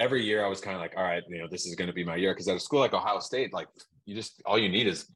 every 0.01 0.25
year 0.25 0.45
I 0.45 0.49
was 0.49 0.61
kind 0.61 0.75
of 0.75 0.81
like, 0.81 0.95
all 0.97 1.05
right, 1.05 1.23
you 1.29 1.39
know, 1.39 1.47
this 1.49 1.67
is 1.67 1.75
going 1.75 1.89
to 1.89 1.95
be 1.95 2.05
my 2.05 2.17
year. 2.17 2.35
Cause 2.35 2.49
at 2.49 2.57
a 2.57 2.61
school 2.61 2.81
like 2.81 2.95
Ohio 2.95 3.21
State, 3.21 3.53
like 3.53 3.69
you 4.07 4.15
just, 4.15 4.41
all 4.47 4.59
you 4.59 4.69
need 4.69 4.87
is 4.87 5.07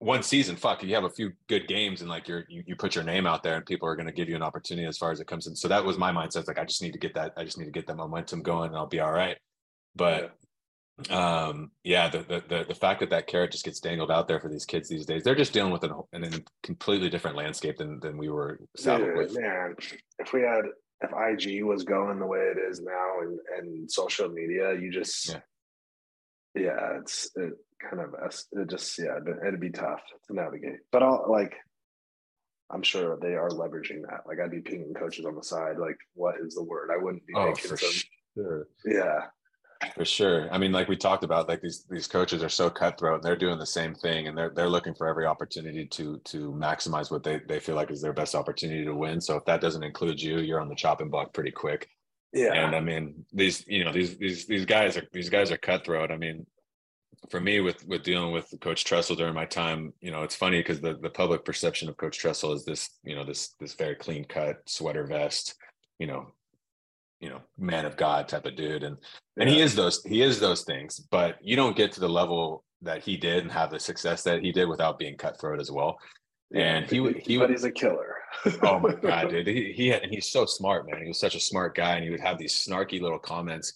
one 0.00 0.22
season, 0.22 0.56
fuck, 0.56 0.82
you 0.82 0.94
have 0.94 1.04
a 1.04 1.10
few 1.10 1.32
good 1.48 1.66
games 1.66 2.00
and 2.00 2.10
like 2.10 2.28
you're 2.28 2.44
you, 2.48 2.62
you 2.66 2.76
put 2.76 2.94
your 2.94 3.04
name 3.04 3.26
out 3.26 3.42
there 3.42 3.56
and 3.56 3.66
people 3.66 3.88
are 3.88 3.96
going 3.96 4.06
to 4.06 4.12
give 4.12 4.28
you 4.28 4.36
an 4.36 4.42
opportunity 4.42 4.86
as 4.86 4.96
far 4.96 5.10
as 5.10 5.20
it 5.20 5.26
comes 5.26 5.46
in. 5.46 5.56
So 5.56 5.68
that 5.68 5.84
was 5.84 5.98
my 5.98 6.12
mindset. 6.12 6.46
Like 6.46 6.58
I 6.58 6.64
just 6.64 6.82
need 6.82 6.92
to 6.92 6.98
get 6.98 7.14
that. 7.14 7.32
I 7.36 7.44
just 7.44 7.58
need 7.58 7.64
to 7.64 7.72
get 7.72 7.86
that 7.88 7.96
momentum 7.96 8.42
going 8.42 8.68
and 8.68 8.76
I'll 8.76 8.86
be 8.86 9.00
all 9.00 9.12
right. 9.12 9.36
But 9.96 10.34
um 11.10 11.70
yeah 11.84 12.08
the, 12.08 12.42
the 12.48 12.64
the 12.66 12.74
fact 12.74 12.98
that 12.98 13.10
that 13.10 13.28
carrot 13.28 13.52
just 13.52 13.64
gets 13.64 13.78
dangled 13.78 14.10
out 14.10 14.26
there 14.26 14.40
for 14.40 14.48
these 14.48 14.64
kids 14.64 14.88
these 14.88 15.06
days 15.06 15.22
they're 15.22 15.36
just 15.36 15.52
dealing 15.52 15.72
with 15.72 15.84
an, 15.84 15.92
an 16.12 16.44
completely 16.64 17.08
different 17.08 17.36
landscape 17.36 17.76
than 17.76 18.00
than 18.00 18.18
we 18.18 18.28
were 18.28 18.58
saddled 18.76 19.16
with 19.16 19.38
man 19.38 19.76
if 20.18 20.32
we 20.32 20.40
had 20.40 20.62
if 21.02 21.10
ig 21.12 21.62
was 21.62 21.84
going 21.84 22.18
the 22.18 22.26
way 22.26 22.40
it 22.40 22.58
is 22.58 22.80
now 22.80 23.20
and 23.20 23.38
and 23.56 23.90
social 23.90 24.28
media 24.28 24.74
you 24.74 24.90
just 24.90 25.28
yeah, 25.28 25.40
yeah 26.56 26.98
it's 26.98 27.30
it, 27.36 27.52
kind 27.78 28.02
of 28.02 28.14
it 28.52 28.68
just 28.68 28.98
yeah 28.98 29.18
it'd 29.46 29.60
be 29.60 29.70
tough 29.70 30.00
to 30.26 30.34
navigate. 30.34 30.80
But 30.92 31.02
i'll 31.02 31.26
like 31.28 31.54
i'm 32.70 32.82
sure 32.82 33.18
they 33.20 33.34
are 33.34 33.50
leveraging 33.50 34.02
that. 34.02 34.20
Like 34.26 34.38
i'd 34.40 34.50
be 34.50 34.60
pinging 34.60 34.94
coaches 34.94 35.24
on 35.24 35.36
the 35.36 35.42
side 35.42 35.78
like 35.78 35.96
what 36.14 36.36
is 36.44 36.54
the 36.54 36.64
word? 36.64 36.90
I 36.92 37.02
wouldn't 37.02 37.26
be 37.26 37.34
oh, 37.36 37.54
for 37.54 37.76
some, 37.76 38.02
sure. 38.34 38.66
Yeah. 38.84 39.20
For 39.94 40.04
sure. 40.04 40.52
I 40.52 40.58
mean 40.58 40.72
like 40.72 40.88
we 40.88 40.96
talked 40.96 41.22
about 41.22 41.48
like 41.48 41.60
these 41.62 41.84
these 41.88 42.08
coaches 42.08 42.42
are 42.42 42.48
so 42.48 42.68
cutthroat 42.68 43.16
and 43.16 43.22
they're 43.22 43.36
doing 43.36 43.58
the 43.58 43.66
same 43.66 43.94
thing 43.94 44.26
and 44.26 44.36
they're 44.36 44.50
they're 44.50 44.68
looking 44.68 44.94
for 44.94 45.06
every 45.06 45.24
opportunity 45.26 45.86
to 45.86 46.20
to 46.24 46.52
maximize 46.52 47.10
what 47.10 47.22
they 47.22 47.40
they 47.48 47.60
feel 47.60 47.76
like 47.76 47.90
is 47.90 48.02
their 48.02 48.12
best 48.12 48.34
opportunity 48.34 48.84
to 48.84 48.94
win. 48.94 49.20
So 49.20 49.36
if 49.36 49.44
that 49.44 49.60
doesn't 49.60 49.84
include 49.84 50.20
you 50.20 50.38
you're 50.38 50.60
on 50.60 50.68
the 50.68 50.74
chopping 50.74 51.10
block 51.10 51.32
pretty 51.32 51.52
quick. 51.52 51.88
Yeah. 52.32 52.54
And 52.54 52.74
i 52.74 52.80
mean 52.80 53.24
these 53.32 53.64
you 53.68 53.84
know 53.84 53.92
these 53.92 54.16
these 54.18 54.46
these 54.46 54.66
guys 54.66 54.96
are 54.96 55.04
these 55.12 55.30
guys 55.30 55.52
are 55.52 55.58
cutthroat. 55.58 56.10
I 56.10 56.16
mean 56.16 56.44
for 57.30 57.40
me 57.40 57.60
with 57.60 57.86
with 57.86 58.02
dealing 58.02 58.32
with 58.32 58.52
coach 58.60 58.84
tressel 58.84 59.16
during 59.16 59.34
my 59.34 59.44
time 59.44 59.92
you 60.00 60.10
know 60.10 60.22
it's 60.22 60.36
funny 60.36 60.58
because 60.58 60.80
the, 60.80 60.94
the 61.02 61.10
public 61.10 61.44
perception 61.44 61.88
of 61.88 61.96
coach 61.96 62.18
tressel 62.18 62.52
is 62.52 62.64
this 62.64 62.90
you 63.04 63.14
know 63.14 63.24
this 63.24 63.54
this 63.60 63.74
very 63.74 63.94
clean 63.94 64.24
cut 64.24 64.56
sweater 64.66 65.06
vest 65.06 65.54
you 65.98 66.06
know 66.06 66.26
you 67.20 67.28
know 67.28 67.40
man 67.58 67.84
of 67.84 67.96
god 67.96 68.28
type 68.28 68.46
of 68.46 68.56
dude 68.56 68.82
and 68.82 68.96
and 69.38 69.48
he 69.48 69.60
is 69.60 69.74
those 69.74 70.02
he 70.04 70.22
is 70.22 70.38
those 70.38 70.62
things 70.62 71.00
but 71.10 71.36
you 71.42 71.56
don't 71.56 71.76
get 71.76 71.92
to 71.92 72.00
the 72.00 72.08
level 72.08 72.64
that 72.82 73.02
he 73.02 73.16
did 73.16 73.42
and 73.42 73.52
have 73.52 73.70
the 73.70 73.80
success 73.80 74.22
that 74.22 74.42
he 74.42 74.52
did 74.52 74.68
without 74.68 74.98
being 74.98 75.16
cutthroat 75.16 75.60
as 75.60 75.70
well. 75.70 75.98
And 76.54 76.88
he 76.88 77.02
he, 77.02 77.20
he 77.20 77.38
but 77.38 77.50
he's 77.50 77.64
a 77.64 77.70
killer. 77.70 78.16
oh 78.62 78.78
my 78.78 78.94
god, 79.02 79.30
dude! 79.30 79.46
He 79.46 79.72
he 79.72 79.88
had, 79.88 80.06
he's 80.08 80.30
so 80.30 80.46
smart, 80.46 80.88
man. 80.88 81.02
He 81.02 81.08
was 81.08 81.20
such 81.20 81.34
a 81.34 81.40
smart 81.40 81.74
guy, 81.74 81.96
and 81.96 82.04
he 82.04 82.10
would 82.10 82.20
have 82.20 82.38
these 82.38 82.54
snarky 82.54 83.00
little 83.00 83.18
comments. 83.18 83.74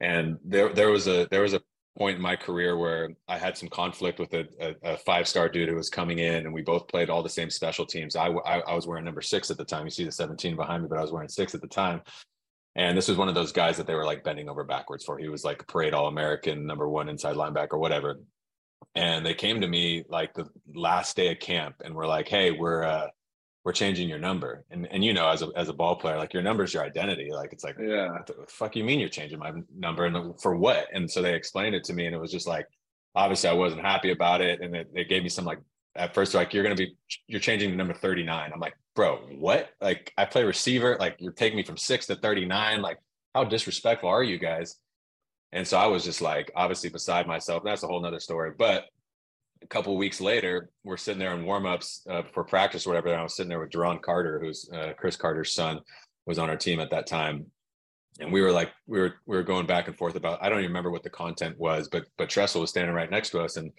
And 0.00 0.36
there 0.44 0.72
there 0.72 0.90
was 0.90 1.08
a 1.08 1.26
there 1.30 1.40
was 1.40 1.54
a 1.54 1.62
point 1.96 2.16
in 2.16 2.22
my 2.22 2.36
career 2.36 2.76
where 2.76 3.10
I 3.28 3.38
had 3.38 3.56
some 3.56 3.68
conflict 3.68 4.18
with 4.18 4.32
a, 4.32 4.46
a, 4.60 4.92
a 4.94 4.96
five 4.98 5.28
star 5.28 5.48
dude 5.48 5.68
who 5.68 5.76
was 5.76 5.90
coming 5.90 6.20
in, 6.20 6.46
and 6.46 6.52
we 6.52 6.62
both 6.62 6.88
played 6.88 7.10
all 7.10 7.22
the 7.22 7.28
same 7.28 7.50
special 7.50 7.84
teams. 7.84 8.16
I, 8.16 8.28
I, 8.28 8.60
I 8.60 8.74
was 8.74 8.86
wearing 8.86 9.04
number 9.04 9.20
six 9.20 9.50
at 9.50 9.58
the 9.58 9.64
time. 9.64 9.84
You 9.84 9.90
see 9.90 10.04
the 10.04 10.12
seventeen 10.12 10.56
behind 10.56 10.82
me, 10.82 10.88
but 10.88 10.98
I 10.98 11.02
was 11.02 11.12
wearing 11.12 11.28
six 11.28 11.54
at 11.54 11.60
the 11.60 11.68
time. 11.68 12.00
And 12.74 12.96
this 12.96 13.08
was 13.08 13.18
one 13.18 13.28
of 13.28 13.34
those 13.34 13.52
guys 13.52 13.76
that 13.76 13.86
they 13.86 13.94
were 13.94 14.06
like 14.06 14.24
bending 14.24 14.48
over 14.48 14.64
backwards 14.64 15.04
for. 15.04 15.18
He 15.18 15.28
was 15.28 15.44
like 15.44 15.66
parade 15.66 15.92
All 15.92 16.08
American, 16.08 16.66
number 16.66 16.88
one 16.88 17.08
inside 17.10 17.36
linebacker, 17.36 17.78
whatever. 17.78 18.20
And 18.94 19.24
they 19.24 19.34
came 19.34 19.60
to 19.60 19.68
me 19.68 20.04
like 20.08 20.32
the 20.32 20.48
last 20.74 21.14
day 21.14 21.30
of 21.32 21.38
camp 21.38 21.76
and 21.84 21.94
were 21.94 22.06
like, 22.06 22.28
"Hey, 22.28 22.50
we're 22.50 22.82
uh, 22.84 23.08
we're 23.64 23.72
changing 23.72 24.08
your 24.08 24.18
number. 24.18 24.64
And 24.70 24.86
and 24.90 25.04
you 25.04 25.12
know, 25.12 25.28
as 25.28 25.42
a 25.42 25.48
as 25.56 25.68
a 25.68 25.72
ball 25.72 25.96
player, 25.96 26.16
like 26.16 26.32
your 26.32 26.42
number 26.42 26.64
is 26.64 26.74
your 26.74 26.82
identity. 26.82 27.30
Like 27.32 27.52
it's 27.52 27.64
like, 27.64 27.76
yeah, 27.78 28.10
what 28.10 28.26
the 28.26 28.34
fuck 28.48 28.76
you 28.76 28.84
mean 28.84 28.98
you're 28.98 29.08
changing 29.08 29.38
my 29.38 29.52
number 29.76 30.04
and 30.06 30.40
for 30.40 30.56
what? 30.56 30.86
And 30.92 31.10
so 31.10 31.22
they 31.22 31.34
explained 31.34 31.74
it 31.74 31.84
to 31.84 31.92
me, 31.92 32.06
and 32.06 32.14
it 32.14 32.20
was 32.20 32.32
just 32.32 32.46
like, 32.46 32.66
obviously 33.14 33.50
I 33.50 33.54
wasn't 33.54 33.82
happy 33.82 34.10
about 34.10 34.40
it, 34.40 34.60
and 34.60 34.74
it, 34.74 34.92
they 34.94 35.04
gave 35.04 35.22
me 35.22 35.28
some 35.28 35.44
like 35.44 35.60
at 35.94 36.14
first 36.14 36.34
like 36.34 36.52
you're 36.52 36.62
gonna 36.62 36.74
be 36.74 36.96
you're 37.28 37.40
changing 37.40 37.70
the 37.70 37.76
number 37.76 37.94
39. 37.94 38.50
I'm 38.52 38.60
like, 38.60 38.74
bro, 38.96 39.18
what? 39.38 39.70
Like 39.80 40.12
I 40.18 40.24
play 40.24 40.44
receiver, 40.44 40.96
like 40.98 41.16
you're 41.18 41.32
taking 41.32 41.56
me 41.56 41.62
from 41.62 41.76
six 41.76 42.06
to 42.06 42.16
39. 42.16 42.82
Like 42.82 42.98
how 43.34 43.44
disrespectful 43.44 44.08
are 44.08 44.22
you 44.22 44.38
guys? 44.38 44.76
And 45.52 45.68
so 45.68 45.76
I 45.76 45.86
was 45.86 46.02
just 46.04 46.22
like, 46.22 46.50
obviously 46.56 46.88
beside 46.90 47.26
myself. 47.26 47.62
That's 47.64 47.82
a 47.82 47.86
whole 47.86 48.00
nother 48.00 48.20
story. 48.20 48.52
But 48.58 48.86
a 49.62 49.66
couple 49.66 49.96
weeks 49.96 50.20
later, 50.20 50.70
we're 50.84 50.96
sitting 50.96 51.18
there 51.18 51.34
in 51.34 51.44
warmups 51.44 52.08
uh, 52.08 52.22
for 52.32 52.44
practice 52.44 52.86
or 52.86 52.90
whatever. 52.90 53.08
And 53.08 53.20
I 53.20 53.22
was 53.22 53.36
sitting 53.36 53.48
there 53.48 53.60
with 53.60 53.70
Duron 53.70 54.00
Carter, 54.00 54.40
who's 54.40 54.68
uh, 54.72 54.92
Cris 54.96 55.16
Carter's 55.16 55.52
son, 55.52 55.80
was 56.26 56.38
on 56.38 56.50
our 56.50 56.56
team 56.56 56.80
at 56.80 56.90
that 56.90 57.06
time. 57.06 57.46
And 58.20 58.32
we 58.32 58.42
were 58.42 58.52
like, 58.52 58.70
we 58.86 59.00
were 59.00 59.14
we 59.26 59.36
were 59.36 59.42
going 59.42 59.66
back 59.66 59.88
and 59.88 59.96
forth 59.96 60.16
about. 60.16 60.42
I 60.42 60.48
don't 60.48 60.58
even 60.58 60.70
remember 60.70 60.90
what 60.90 61.02
the 61.02 61.10
content 61.10 61.58
was, 61.58 61.88
but 61.88 62.04
but 62.18 62.28
Tressel 62.28 62.60
was 62.60 62.70
standing 62.70 62.94
right 62.94 63.10
next 63.10 63.30
to 63.30 63.40
us, 63.40 63.56
and 63.56 63.72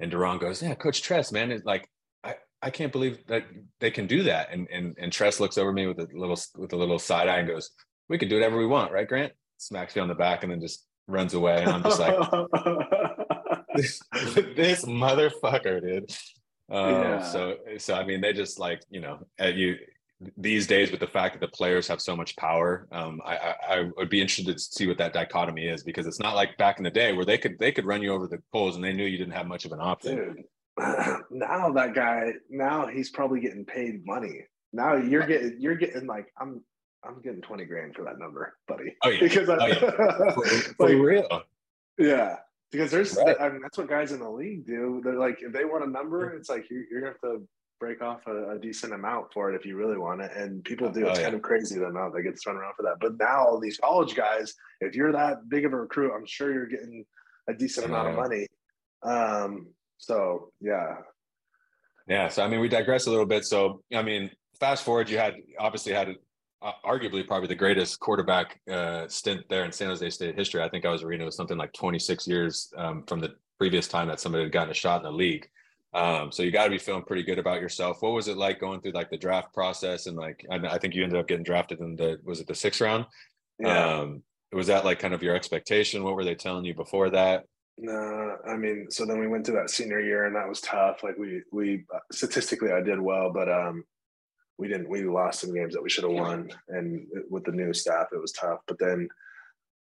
and 0.00 0.10
Duron 0.10 0.40
goes, 0.40 0.60
"Yeah, 0.60 0.74
Coach 0.74 1.00
Tress, 1.00 1.30
man, 1.30 1.52
it's 1.52 1.64
like 1.64 1.88
I 2.24 2.34
I 2.60 2.70
can't 2.70 2.90
believe 2.90 3.24
that 3.28 3.44
they 3.78 3.92
can 3.92 4.08
do 4.08 4.24
that." 4.24 4.48
And 4.50 4.66
and 4.72 4.96
and 4.98 5.12
Tress 5.12 5.38
looks 5.38 5.58
over 5.58 5.72
me 5.72 5.86
with 5.86 6.00
a 6.00 6.08
little 6.12 6.38
with 6.56 6.72
a 6.72 6.76
little 6.76 6.98
side 6.98 7.28
eye 7.28 7.38
and 7.38 7.46
goes, 7.46 7.70
"We 8.08 8.18
can 8.18 8.28
do 8.28 8.34
whatever 8.34 8.56
we 8.56 8.66
want, 8.66 8.90
right, 8.90 9.06
Grant?" 9.06 9.32
Smacks 9.58 9.94
me 9.94 10.02
on 10.02 10.08
the 10.08 10.14
back 10.14 10.42
and 10.42 10.50
then 10.50 10.60
just 10.60 10.84
runs 11.06 11.34
away, 11.34 11.62
and 11.62 11.70
I'm 11.70 11.82
just 11.84 12.00
like. 12.00 12.18
this, 13.78 14.02
this 14.56 14.84
motherfucker, 14.84 15.80
dude. 15.80 16.10
Uh, 16.70 16.88
yeah. 16.88 17.22
So, 17.22 17.56
so 17.78 17.94
I 17.94 18.04
mean, 18.04 18.20
they 18.20 18.32
just 18.32 18.58
like 18.58 18.82
you 18.90 19.00
know, 19.00 19.20
you 19.40 19.76
these 20.36 20.66
days 20.66 20.90
with 20.90 21.00
the 21.00 21.06
fact 21.06 21.34
that 21.34 21.40
the 21.40 21.56
players 21.56 21.86
have 21.86 22.00
so 22.00 22.16
much 22.16 22.36
power, 22.36 22.88
um, 22.90 23.20
I, 23.24 23.36
I, 23.36 23.54
I 23.68 23.90
would 23.96 24.10
be 24.10 24.20
interested 24.20 24.52
to 24.52 24.58
see 24.58 24.88
what 24.88 24.98
that 24.98 25.12
dichotomy 25.12 25.68
is 25.68 25.84
because 25.84 26.06
it's 26.06 26.18
not 26.18 26.34
like 26.34 26.58
back 26.58 26.78
in 26.78 26.84
the 26.84 26.90
day 26.90 27.12
where 27.12 27.24
they 27.24 27.38
could 27.38 27.58
they 27.58 27.72
could 27.72 27.86
run 27.86 28.02
you 28.02 28.12
over 28.12 28.26
the 28.26 28.42
poles 28.52 28.74
and 28.74 28.84
they 28.84 28.92
knew 28.92 29.04
you 29.04 29.18
didn't 29.18 29.34
have 29.34 29.46
much 29.46 29.64
of 29.64 29.72
an 29.72 29.80
option. 29.80 30.16
Dude, 30.16 30.44
now 31.30 31.70
that 31.70 31.94
guy, 31.94 32.32
now 32.50 32.86
he's 32.86 33.10
probably 33.10 33.40
getting 33.40 33.64
paid 33.64 34.04
money. 34.04 34.44
Now 34.72 34.96
you're 34.96 35.26
getting 35.26 35.56
you're 35.58 35.76
getting 35.76 36.06
like 36.06 36.26
I'm 36.38 36.62
I'm 37.04 37.22
getting 37.22 37.40
20 37.40 37.64
grand 37.64 37.94
for 37.94 38.04
that 38.04 38.18
number, 38.18 38.56
buddy. 38.66 38.96
Oh 39.04 39.10
yeah. 39.10 39.20
Because 39.22 39.48
I, 39.48 39.56
oh, 39.56 39.66
yeah. 39.66 40.32
for, 40.32 40.44
for 40.76 40.88
like, 40.88 40.98
real. 40.98 41.42
Yeah 41.96 42.36
because 42.70 42.90
there's 42.90 43.16
right. 43.16 43.36
I 43.40 43.48
mean 43.48 43.62
that's 43.62 43.78
what 43.78 43.88
guys 43.88 44.12
in 44.12 44.20
the 44.20 44.30
league 44.30 44.66
do. 44.66 45.00
They're 45.02 45.18
like 45.18 45.38
if 45.40 45.52
they 45.52 45.64
want 45.64 45.84
a 45.84 45.90
number, 45.90 46.30
it's 46.30 46.48
like 46.48 46.68
you're, 46.70 46.84
you're 46.90 47.00
gonna 47.00 47.12
have 47.12 47.38
to 47.38 47.48
break 47.80 48.02
off 48.02 48.26
a, 48.26 48.56
a, 48.56 48.58
decent 48.58 48.92
amount 48.92 49.32
for 49.32 49.52
it 49.52 49.56
if 49.56 49.64
you 49.64 49.76
really 49.76 49.96
want 49.96 50.20
it. 50.20 50.32
And 50.34 50.64
people 50.64 50.90
do. 50.90 51.06
Oh, 51.06 51.10
it's 51.10 51.18
yeah. 51.18 51.26
kind 51.26 51.36
of 51.36 51.42
crazy 51.42 51.78
the 51.78 51.86
amount 51.86 52.14
that 52.14 52.22
gets 52.22 52.42
thrown 52.42 52.56
around 52.56 52.74
for 52.76 52.82
that. 52.82 52.96
But 53.00 53.18
now 53.18 53.58
these 53.62 53.78
college 53.78 54.16
guys, 54.16 54.52
if 54.80 54.94
you're 54.94 55.12
that 55.12 55.48
big 55.48 55.64
of 55.64 55.72
a 55.72 55.76
recruit, 55.76 56.12
I'm 56.14 56.26
sure 56.26 56.52
you're 56.52 56.66
getting 56.66 57.04
a 57.48 57.54
decent 57.54 57.86
amount 57.86 58.08
of 58.08 58.16
money. 58.16 58.46
Um, 59.02 59.68
so 59.98 60.52
yeah. 60.60 60.96
Yeah. 62.08 62.28
So 62.28 62.42
I 62.42 62.48
mean 62.48 62.60
we 62.60 62.68
digress 62.68 63.06
a 63.06 63.10
little 63.10 63.26
bit. 63.26 63.44
So 63.44 63.82
I 63.94 64.02
mean, 64.02 64.30
fast 64.58 64.84
forward, 64.84 65.08
you 65.08 65.18
had 65.18 65.36
obviously 65.58 65.92
had 65.92 66.16
arguably 66.62 67.26
probably 67.26 67.48
the 67.48 67.54
greatest 67.54 68.00
quarterback 68.00 68.60
uh, 68.70 69.06
stint 69.08 69.42
there 69.48 69.64
in 69.64 69.72
San 69.72 69.88
Jose 69.88 70.10
State 70.10 70.34
history. 70.34 70.62
I 70.62 70.68
think 70.68 70.84
I 70.84 70.90
was 70.90 71.04
reading 71.04 71.22
it 71.22 71.26
was 71.26 71.36
something 71.36 71.58
like 71.58 71.72
26 71.72 72.26
years 72.26 72.72
um, 72.76 73.04
from 73.06 73.20
the 73.20 73.34
previous 73.58 73.88
time 73.88 74.08
that 74.08 74.20
somebody 74.20 74.44
had 74.44 74.52
gotten 74.52 74.70
a 74.70 74.74
shot 74.74 74.98
in 74.98 75.04
the 75.04 75.12
league. 75.12 75.48
Um, 75.94 76.30
so 76.30 76.42
you 76.42 76.50
got 76.50 76.64
to 76.64 76.70
be 76.70 76.78
feeling 76.78 77.02
pretty 77.02 77.22
good 77.22 77.38
about 77.38 77.60
yourself. 77.60 78.02
What 78.02 78.12
was 78.12 78.28
it 78.28 78.36
like 78.36 78.60
going 78.60 78.80
through 78.80 78.92
like 78.92 79.10
the 79.10 79.16
draft 79.16 79.54
process 79.54 80.06
and 80.06 80.16
like 80.16 80.44
I, 80.50 80.56
I 80.56 80.78
think 80.78 80.94
you 80.94 81.02
ended 81.02 81.18
up 81.18 81.28
getting 81.28 81.44
drafted 81.44 81.80
in 81.80 81.96
the 81.96 82.18
was 82.24 82.40
it 82.40 82.46
the 82.46 82.54
sixth 82.54 82.80
round? 82.80 83.06
Yeah. 83.58 84.00
Um, 84.00 84.22
was 84.52 84.66
that 84.66 84.84
like 84.84 84.98
kind 84.98 85.14
of 85.14 85.22
your 85.22 85.34
expectation? 85.34 86.04
What 86.04 86.14
were 86.14 86.24
they 86.24 86.34
telling 86.34 86.64
you 86.64 86.74
before 86.74 87.10
that? 87.10 87.44
No, 87.78 88.36
I 88.46 88.56
mean, 88.56 88.90
so 88.90 89.06
then 89.06 89.20
we 89.20 89.28
went 89.28 89.46
to 89.46 89.52
that 89.52 89.70
senior 89.70 90.00
year 90.00 90.26
and 90.26 90.34
that 90.36 90.48
was 90.48 90.60
tough. 90.60 91.02
Like 91.02 91.16
we 91.16 91.42
we 91.52 91.84
statistically 92.12 92.72
I 92.72 92.82
did 92.82 93.00
well, 93.00 93.32
but 93.32 93.50
um 93.50 93.84
we 94.58 94.68
didn't 94.68 94.88
we 94.88 95.04
lost 95.04 95.40
some 95.40 95.54
games 95.54 95.74
that 95.74 95.82
we 95.82 95.90
should 95.90 96.04
have 96.04 96.12
won 96.12 96.50
and 96.68 97.06
with 97.30 97.44
the 97.44 97.52
new 97.52 97.72
staff 97.72 98.08
it 98.12 98.20
was 98.20 98.32
tough 98.32 98.60
but 98.66 98.78
then 98.78 99.08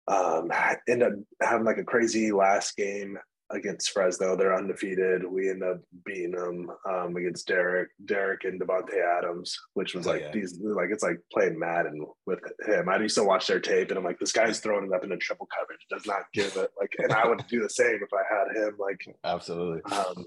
um 0.09 0.51
end 0.89 1.03
up 1.03 1.13
having 1.43 1.65
like 1.65 1.79
a 1.79 1.85
crazy 1.85 2.33
last 2.33 2.77
game 2.77 3.19
against 3.51 3.91
Fresno. 3.91 4.37
They're 4.37 4.55
undefeated. 4.55 5.25
We 5.25 5.51
end 5.51 5.63
up 5.63 5.81
beating 6.05 6.33
them 6.33 6.71
um, 6.89 7.17
against 7.17 7.47
Derek 7.47 7.89
Derek 8.05 8.45
and 8.45 8.61
Davante 8.61 8.99
Adams 9.19 9.59
which 9.75 9.95
was 9.95 10.07
oh, 10.07 10.13
like 10.13 10.23
yeah. 10.23 10.33
these 10.33 10.59
like 10.61 10.91
it's 10.91 11.03
like 11.03 11.19
playing 11.33 11.59
Madden 11.59 12.07
with 12.27 12.41
him. 12.67 12.89
I 12.89 12.99
used 12.99 13.17
to 13.17 13.25
watch 13.25 13.47
their 13.47 13.61
tape 13.61 13.91
and 13.91 13.99
I'm 13.99 14.05
like 14.05 14.19
this 14.19 14.33
guy's 14.33 14.61
throwing 14.61 14.87
it 14.87 14.93
up 14.93 15.05
in 15.05 15.13
a 15.13 15.17
triple 15.17 15.49
coverage 15.57 15.81
does 15.91 16.07
not 16.07 16.23
give 16.35 16.57
it 16.57 16.71
like 16.79 16.93
and 16.99 17.13
I 17.13 17.27
would 17.27 17.47
do 17.49 17.63
the 17.63 17.71
same 17.71 18.01
if 18.03 18.11
I 18.13 18.23
had 18.29 18.57
him 18.57 18.77
like 18.79 19.17
absolutely. 19.25 19.83
um, 19.93 20.27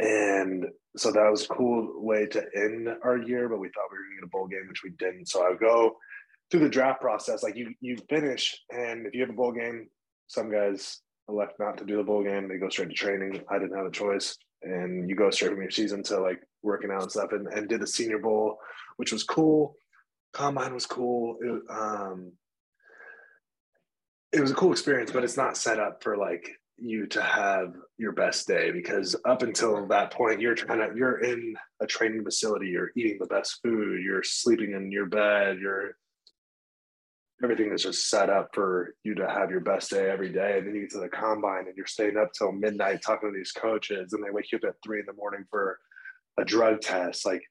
and 0.00 0.66
so 0.96 1.10
that 1.10 1.30
was 1.30 1.44
a 1.44 1.48
cool 1.48 1.92
way 1.96 2.26
to 2.26 2.44
end 2.56 2.88
our 3.02 3.18
year, 3.18 3.48
but 3.48 3.58
we 3.58 3.68
thought 3.68 3.84
we 3.90 3.98
were 3.98 4.04
gonna 4.04 4.20
get 4.20 4.24
a 4.24 4.28
bowl 4.28 4.46
game, 4.46 4.66
which 4.68 4.82
we 4.82 4.90
didn't. 4.90 5.28
So 5.28 5.44
I 5.44 5.50
would 5.50 5.60
go 5.60 5.96
through 6.50 6.60
the 6.60 6.68
draft 6.68 7.00
process. 7.00 7.42
Like 7.42 7.56
you 7.56 7.74
you 7.80 7.96
finish 8.08 8.56
and 8.70 9.06
if 9.06 9.14
you 9.14 9.20
have 9.20 9.30
a 9.30 9.34
bowl 9.34 9.52
game, 9.52 9.88
some 10.26 10.50
guys 10.50 11.00
elect 11.28 11.58
not 11.58 11.78
to 11.78 11.84
do 11.84 11.96
the 11.96 12.02
bowl 12.02 12.22
game, 12.22 12.48
they 12.48 12.58
go 12.58 12.68
straight 12.68 12.88
to 12.88 12.94
training. 12.94 13.42
I 13.50 13.58
didn't 13.58 13.76
have 13.76 13.86
a 13.86 13.90
choice. 13.90 14.36
And 14.62 15.08
you 15.08 15.16
go 15.16 15.30
straight 15.30 15.50
from 15.50 15.60
your 15.60 15.70
season 15.70 16.02
to 16.04 16.20
like 16.20 16.40
working 16.62 16.90
out 16.90 17.02
and 17.02 17.10
stuff 17.10 17.32
and, 17.32 17.46
and 17.48 17.68
did 17.68 17.80
the 17.80 17.86
senior 17.86 18.18
bowl, 18.18 18.58
which 18.96 19.12
was 19.12 19.22
cool. 19.22 19.74
Combine 20.32 20.74
was 20.74 20.86
cool. 20.86 21.36
It, 21.40 21.62
um, 21.70 22.32
it 24.32 24.40
was 24.40 24.50
a 24.50 24.54
cool 24.54 24.72
experience, 24.72 25.12
but 25.12 25.22
it's 25.22 25.36
not 25.36 25.56
set 25.56 25.78
up 25.78 26.02
for 26.02 26.16
like 26.16 26.50
you 26.76 27.06
to 27.06 27.22
have 27.22 27.74
your 27.98 28.12
best 28.12 28.48
day 28.48 28.70
because 28.70 29.14
up 29.24 29.42
until 29.42 29.86
that 29.86 30.12
point 30.12 30.40
you're 30.40 30.56
trying 30.56 30.78
to 30.78 30.96
you're 30.96 31.20
in 31.20 31.54
a 31.80 31.86
training 31.86 32.24
facility 32.24 32.66
you're 32.66 32.90
eating 32.96 33.16
the 33.20 33.26
best 33.26 33.60
food 33.62 34.02
you're 34.02 34.24
sleeping 34.24 34.72
in 34.72 34.90
your 34.90 35.06
bed 35.06 35.58
you're 35.60 35.96
everything 37.42 37.72
is 37.72 37.82
just 37.82 38.08
set 38.10 38.30
up 38.30 38.48
for 38.52 38.94
you 39.04 39.14
to 39.14 39.28
have 39.28 39.50
your 39.50 39.60
best 39.60 39.90
day 39.90 40.08
every 40.08 40.32
day. 40.32 40.56
And 40.56 40.66
then 40.66 40.74
you 40.74 40.82
get 40.82 40.90
to 40.92 41.00
the 41.00 41.08
combine 41.08 41.66
and 41.66 41.76
you're 41.76 41.84
staying 41.84 42.16
up 42.16 42.32
till 42.32 42.52
midnight 42.52 43.02
talking 43.02 43.30
to 43.30 43.36
these 43.36 43.52
coaches 43.52 44.12
and 44.12 44.24
they 44.24 44.30
wake 44.30 44.50
you 44.50 44.58
up 44.58 44.64
at 44.64 44.76
three 44.82 45.00
in 45.00 45.06
the 45.06 45.12
morning 45.12 45.44
for 45.50 45.78
a 46.38 46.44
drug 46.44 46.80
test. 46.80 47.26
Like 47.26 47.42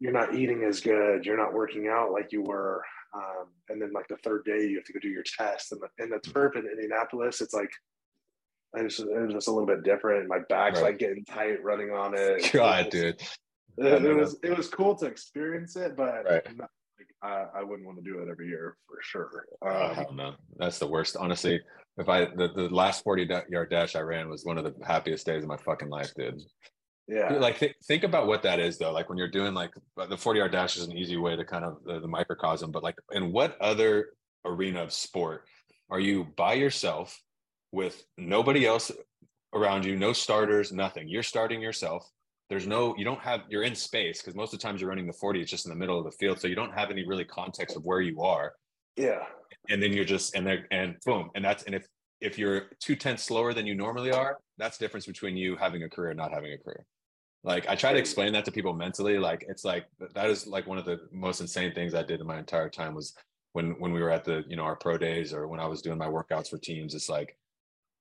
you're 0.00 0.12
not 0.12 0.34
eating 0.34 0.64
as 0.64 0.80
good 0.80 1.24
you're 1.24 1.36
not 1.36 1.54
working 1.54 1.86
out 1.86 2.10
like 2.10 2.32
you 2.32 2.42
were 2.42 2.82
um, 3.14 3.48
and 3.68 3.80
then 3.80 3.92
like 3.92 4.08
the 4.08 4.16
third 4.24 4.44
day 4.44 4.66
you 4.66 4.76
have 4.76 4.84
to 4.84 4.92
go 4.92 4.98
do 4.98 5.08
your 5.08 5.22
test 5.22 5.72
and 5.72 5.80
the, 5.80 6.02
and 6.02 6.10
the 6.10 6.18
turf 6.30 6.56
in 6.56 6.66
indianapolis 6.66 7.40
it's 7.40 7.54
like 7.54 7.70
I 8.76 8.82
just 8.82 9.00
it 9.00 9.08
was 9.08 9.32
just 9.32 9.48
a 9.48 9.50
little 9.50 9.66
bit 9.66 9.82
different. 9.82 10.28
My 10.28 10.40
back's 10.48 10.76
right. 10.76 10.90
like 10.90 10.98
getting 10.98 11.24
tight 11.24 11.62
running 11.62 11.90
on 11.90 12.14
it. 12.16 12.50
God, 12.52 12.86
it 12.94 12.94
was, 12.94 13.02
dude. 13.02 13.22
It, 13.78 14.04
it 14.04 14.14
was 14.14 14.36
it 14.42 14.56
was 14.56 14.68
cool 14.68 14.94
to 14.96 15.06
experience 15.06 15.76
it, 15.76 15.96
but 15.96 16.24
right. 16.24 16.56
not, 16.56 16.70
like, 16.98 17.08
I, 17.22 17.60
I 17.60 17.62
wouldn't 17.62 17.86
want 17.86 18.02
to 18.02 18.04
do 18.04 18.20
it 18.20 18.28
every 18.30 18.48
year 18.48 18.76
for 18.86 18.98
sure. 19.02 19.44
Um, 19.64 20.06
oh, 20.08 20.14
no, 20.14 20.34
that's 20.56 20.78
the 20.78 20.86
worst. 20.86 21.16
Honestly, 21.16 21.60
if 21.98 22.08
I 22.08 22.26
the, 22.26 22.48
the 22.54 22.68
last 22.68 23.02
forty 23.02 23.28
yard 23.48 23.70
dash 23.70 23.96
I 23.96 24.00
ran 24.00 24.28
was 24.28 24.44
one 24.44 24.58
of 24.58 24.64
the 24.64 24.74
happiest 24.86 25.26
days 25.26 25.42
of 25.42 25.48
my 25.48 25.56
fucking 25.56 25.88
life, 25.88 26.12
dude. 26.14 26.40
Yeah. 27.10 27.32
Like 27.32 27.58
th- 27.58 27.74
think 27.86 28.04
about 28.04 28.28
what 28.28 28.42
that 28.44 28.60
is 28.60 28.78
though. 28.78 28.92
Like 28.92 29.08
when 29.08 29.18
you're 29.18 29.28
doing 29.28 29.52
like 29.52 29.72
the 29.96 30.16
40 30.16 30.38
yard 30.38 30.52
dash 30.52 30.76
is 30.76 30.86
an 30.86 30.96
easy 30.96 31.16
way 31.16 31.34
to 31.34 31.44
kind 31.44 31.64
of 31.64 31.78
the, 31.84 31.98
the 31.98 32.06
microcosm, 32.06 32.70
but 32.70 32.84
like 32.84 32.94
in 33.10 33.32
what 33.32 33.60
other 33.60 34.10
arena 34.44 34.84
of 34.84 34.92
sport 34.92 35.44
are 35.90 35.98
you 35.98 36.28
by 36.36 36.52
yourself 36.52 37.20
with 37.72 38.04
nobody 38.18 38.66
else 38.66 38.90
around 39.54 39.84
you, 39.84 39.96
no 39.96 40.12
starters, 40.12 40.72
nothing. 40.72 41.08
You're 41.08 41.22
starting 41.22 41.60
yourself. 41.60 42.08
There's 42.48 42.66
no, 42.66 42.96
you 42.96 43.04
don't 43.04 43.20
have, 43.20 43.42
you're 43.48 43.62
in 43.62 43.74
space 43.74 44.20
because 44.20 44.34
most 44.34 44.52
of 44.52 44.58
the 44.58 44.62
times 44.62 44.80
you're 44.80 44.90
running 44.90 45.06
the 45.06 45.12
40, 45.12 45.40
it's 45.40 45.50
just 45.50 45.66
in 45.66 45.70
the 45.70 45.76
middle 45.76 45.98
of 45.98 46.04
the 46.04 46.10
field. 46.10 46.40
So 46.40 46.48
you 46.48 46.56
don't 46.56 46.74
have 46.74 46.90
any 46.90 47.06
really 47.06 47.24
context 47.24 47.76
of 47.76 47.84
where 47.84 48.00
you 48.00 48.22
are. 48.22 48.52
Yeah. 48.96 49.22
And 49.68 49.80
then 49.80 49.92
you're 49.92 50.04
just, 50.04 50.34
and 50.34 50.46
there, 50.46 50.66
and 50.72 50.96
boom. 51.04 51.30
And 51.34 51.44
that's, 51.44 51.62
and 51.64 51.74
if 51.74 51.86
if 52.20 52.38
you're 52.38 52.66
two 52.80 52.96
tenths 52.96 53.24
slower 53.24 53.54
than 53.54 53.66
you 53.66 53.74
normally 53.74 54.12
are, 54.12 54.38
that's 54.58 54.76
the 54.76 54.84
difference 54.84 55.06
between 55.06 55.36
you 55.36 55.56
having 55.56 55.82
a 55.82 55.88
career 55.88 56.10
and 56.10 56.18
not 56.18 56.32
having 56.32 56.52
a 56.52 56.58
career. 56.58 56.84
Like 57.42 57.68
I 57.68 57.74
try 57.74 57.92
to 57.92 57.98
explain 57.98 58.32
that 58.34 58.44
to 58.44 58.52
people 58.52 58.74
mentally. 58.74 59.18
Like 59.18 59.44
it's 59.48 59.64
like 59.64 59.86
that 60.14 60.28
is 60.28 60.46
like 60.46 60.66
one 60.66 60.76
of 60.76 60.84
the 60.84 60.98
most 61.10 61.40
insane 61.40 61.72
things 61.74 61.94
I 61.94 62.02
did 62.02 62.20
in 62.20 62.26
my 62.26 62.38
entire 62.38 62.68
time 62.68 62.94
was 62.94 63.14
when 63.52 63.70
when 63.78 63.92
we 63.92 64.02
were 64.02 64.10
at 64.10 64.24
the 64.24 64.44
you 64.46 64.56
know 64.56 64.64
our 64.64 64.76
pro 64.76 64.98
days 64.98 65.32
or 65.32 65.48
when 65.48 65.60
I 65.60 65.66
was 65.66 65.80
doing 65.80 65.96
my 65.96 66.06
workouts 66.06 66.48
for 66.48 66.58
teams. 66.58 66.94
It's 66.94 67.08
like 67.08 67.36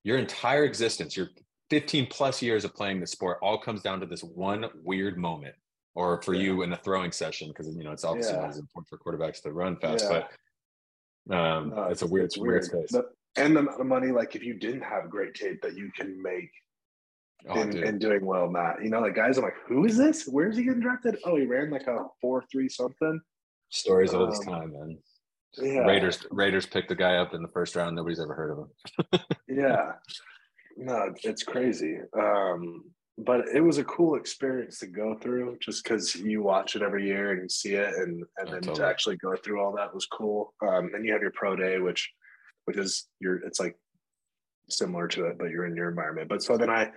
your 0.03 0.17
entire 0.17 0.63
existence, 0.63 1.15
your 1.15 1.29
15 1.69 2.07
plus 2.07 2.41
years 2.41 2.65
of 2.65 2.73
playing 2.73 2.99
the 2.99 3.07
sport, 3.07 3.37
all 3.41 3.57
comes 3.57 3.81
down 3.81 3.99
to 3.99 4.05
this 4.05 4.21
one 4.23 4.65
weird 4.83 5.17
moment. 5.17 5.55
Or 5.95 6.21
for 6.21 6.33
yeah. 6.33 6.43
you 6.43 6.61
in 6.61 6.71
a 6.71 6.77
throwing 6.77 7.11
session, 7.11 7.49
because 7.49 7.67
you 7.75 7.83
know 7.83 7.91
it's 7.91 8.05
obviously 8.05 8.35
yeah. 8.35 8.41
not 8.41 8.49
as 8.51 8.59
important 8.59 8.87
for 8.87 8.97
quarterbacks 8.97 9.41
to 9.41 9.51
run 9.51 9.75
fast, 9.77 10.05
yeah. 10.09 10.23
but 11.27 11.35
um, 11.35 11.69
no, 11.69 11.83
it's 11.85 12.03
a 12.03 12.07
weird, 12.07 12.25
it's 12.25 12.37
weird, 12.37 12.67
weird 12.71 12.89
space. 12.89 13.01
and 13.35 13.55
the 13.55 13.61
amount 13.61 13.81
of 13.81 13.87
money, 13.87 14.11
like 14.11 14.35
if 14.35 14.43
you 14.43 14.53
didn't 14.53 14.83
have 14.83 15.09
great 15.09 15.33
tape 15.33 15.61
that 15.61 15.75
you 15.75 15.91
can 15.97 16.21
make 16.21 16.51
oh, 17.49 17.65
doing 17.97 18.25
well, 18.25 18.49
Matt. 18.49 18.83
You 18.83 18.89
know, 18.89 18.99
like 18.99 19.15
guys, 19.15 19.37
I'm 19.37 19.43
like, 19.43 19.57
who 19.67 19.85
is 19.85 19.97
this? 19.97 20.25
Where's 20.25 20.57
he 20.57 20.63
getting 20.63 20.81
drafted? 20.81 21.17
Oh, 21.25 21.35
he 21.35 21.45
ran 21.45 21.69
like 21.69 21.87
a 21.87 22.05
four 22.21 22.43
three 22.51 22.69
something. 22.69 23.19
Stories 23.69 24.13
um, 24.13 24.21
of 24.21 24.29
his 24.29 24.39
time, 24.39 24.73
man. 24.73 24.97
Yeah. 25.57 25.79
Raiders 25.79 26.25
Raiders 26.31 26.65
picked 26.65 26.89
the 26.89 26.95
guy 26.95 27.15
up 27.15 27.33
in 27.33 27.41
the 27.41 27.47
first 27.49 27.75
round. 27.75 27.95
Nobody's 27.95 28.19
ever 28.19 28.33
heard 28.33 28.51
of 28.51 28.57
him. 28.59 29.21
yeah. 29.47 29.93
No, 30.77 31.13
it's 31.23 31.43
crazy. 31.43 31.97
Um, 32.17 32.85
but 33.17 33.41
it 33.53 33.59
was 33.59 33.79
a 33.79 33.83
cool 33.83 34.15
experience 34.15 34.79
to 34.79 34.87
go 34.87 35.15
through 35.21 35.57
just 35.59 35.83
because 35.83 36.15
you 36.15 36.41
watch 36.41 36.75
it 36.75 36.81
every 36.81 37.05
year 37.05 37.31
and 37.31 37.41
you 37.41 37.49
see 37.49 37.73
it 37.73 37.93
and 37.95 38.23
and 38.37 38.47
oh, 38.47 38.51
then 38.51 38.61
totally. 38.61 38.75
to 38.75 38.85
actually 38.85 39.17
go 39.17 39.35
through 39.35 39.61
all 39.61 39.75
that 39.75 39.93
was 39.93 40.05
cool. 40.05 40.53
Um, 40.65 40.91
and 40.93 41.05
you 41.05 41.11
have 41.13 41.21
your 41.21 41.31
pro 41.31 41.55
day, 41.55 41.79
which 41.79 42.09
which 42.65 42.77
is 42.77 43.07
your 43.19 43.37
it's 43.45 43.59
like 43.59 43.75
similar 44.69 45.07
to 45.09 45.25
it, 45.25 45.37
but 45.37 45.49
you're 45.49 45.65
in 45.65 45.75
your 45.75 45.89
environment. 45.89 46.29
But 46.29 46.43
so 46.43 46.57
then 46.57 46.69
I 46.69 46.91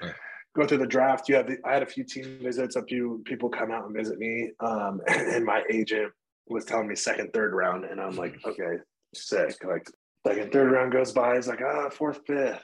go 0.55 0.67
through 0.67 0.79
the 0.79 0.87
draft. 0.87 1.29
You 1.29 1.37
have 1.37 1.47
the, 1.47 1.59
I 1.65 1.73
had 1.73 1.83
a 1.83 1.87
few 1.87 2.05
team 2.05 2.39
visits, 2.43 2.77
a 2.77 2.85
few 2.85 3.23
people 3.25 3.49
come 3.49 3.71
out 3.71 3.87
and 3.87 3.97
visit 3.97 4.19
me. 4.19 4.51
Um, 4.61 5.01
and 5.09 5.45
my 5.45 5.63
agent 5.71 6.13
was 6.49 6.65
telling 6.65 6.89
me 6.89 6.95
second, 6.95 7.33
third 7.33 7.55
round, 7.55 7.85
and 7.85 8.01
I'm 8.01 8.17
like, 8.17 8.39
okay, 8.45 8.79
sick. 9.15 9.63
Like 9.65 9.87
second, 10.27 10.53
third 10.53 10.73
round 10.73 10.93
goes 10.93 11.13
by. 11.13 11.37
He's 11.37 11.49
like, 11.49 11.61
ah, 11.65 11.89
fourth, 11.91 12.21
fifth. 12.27 12.63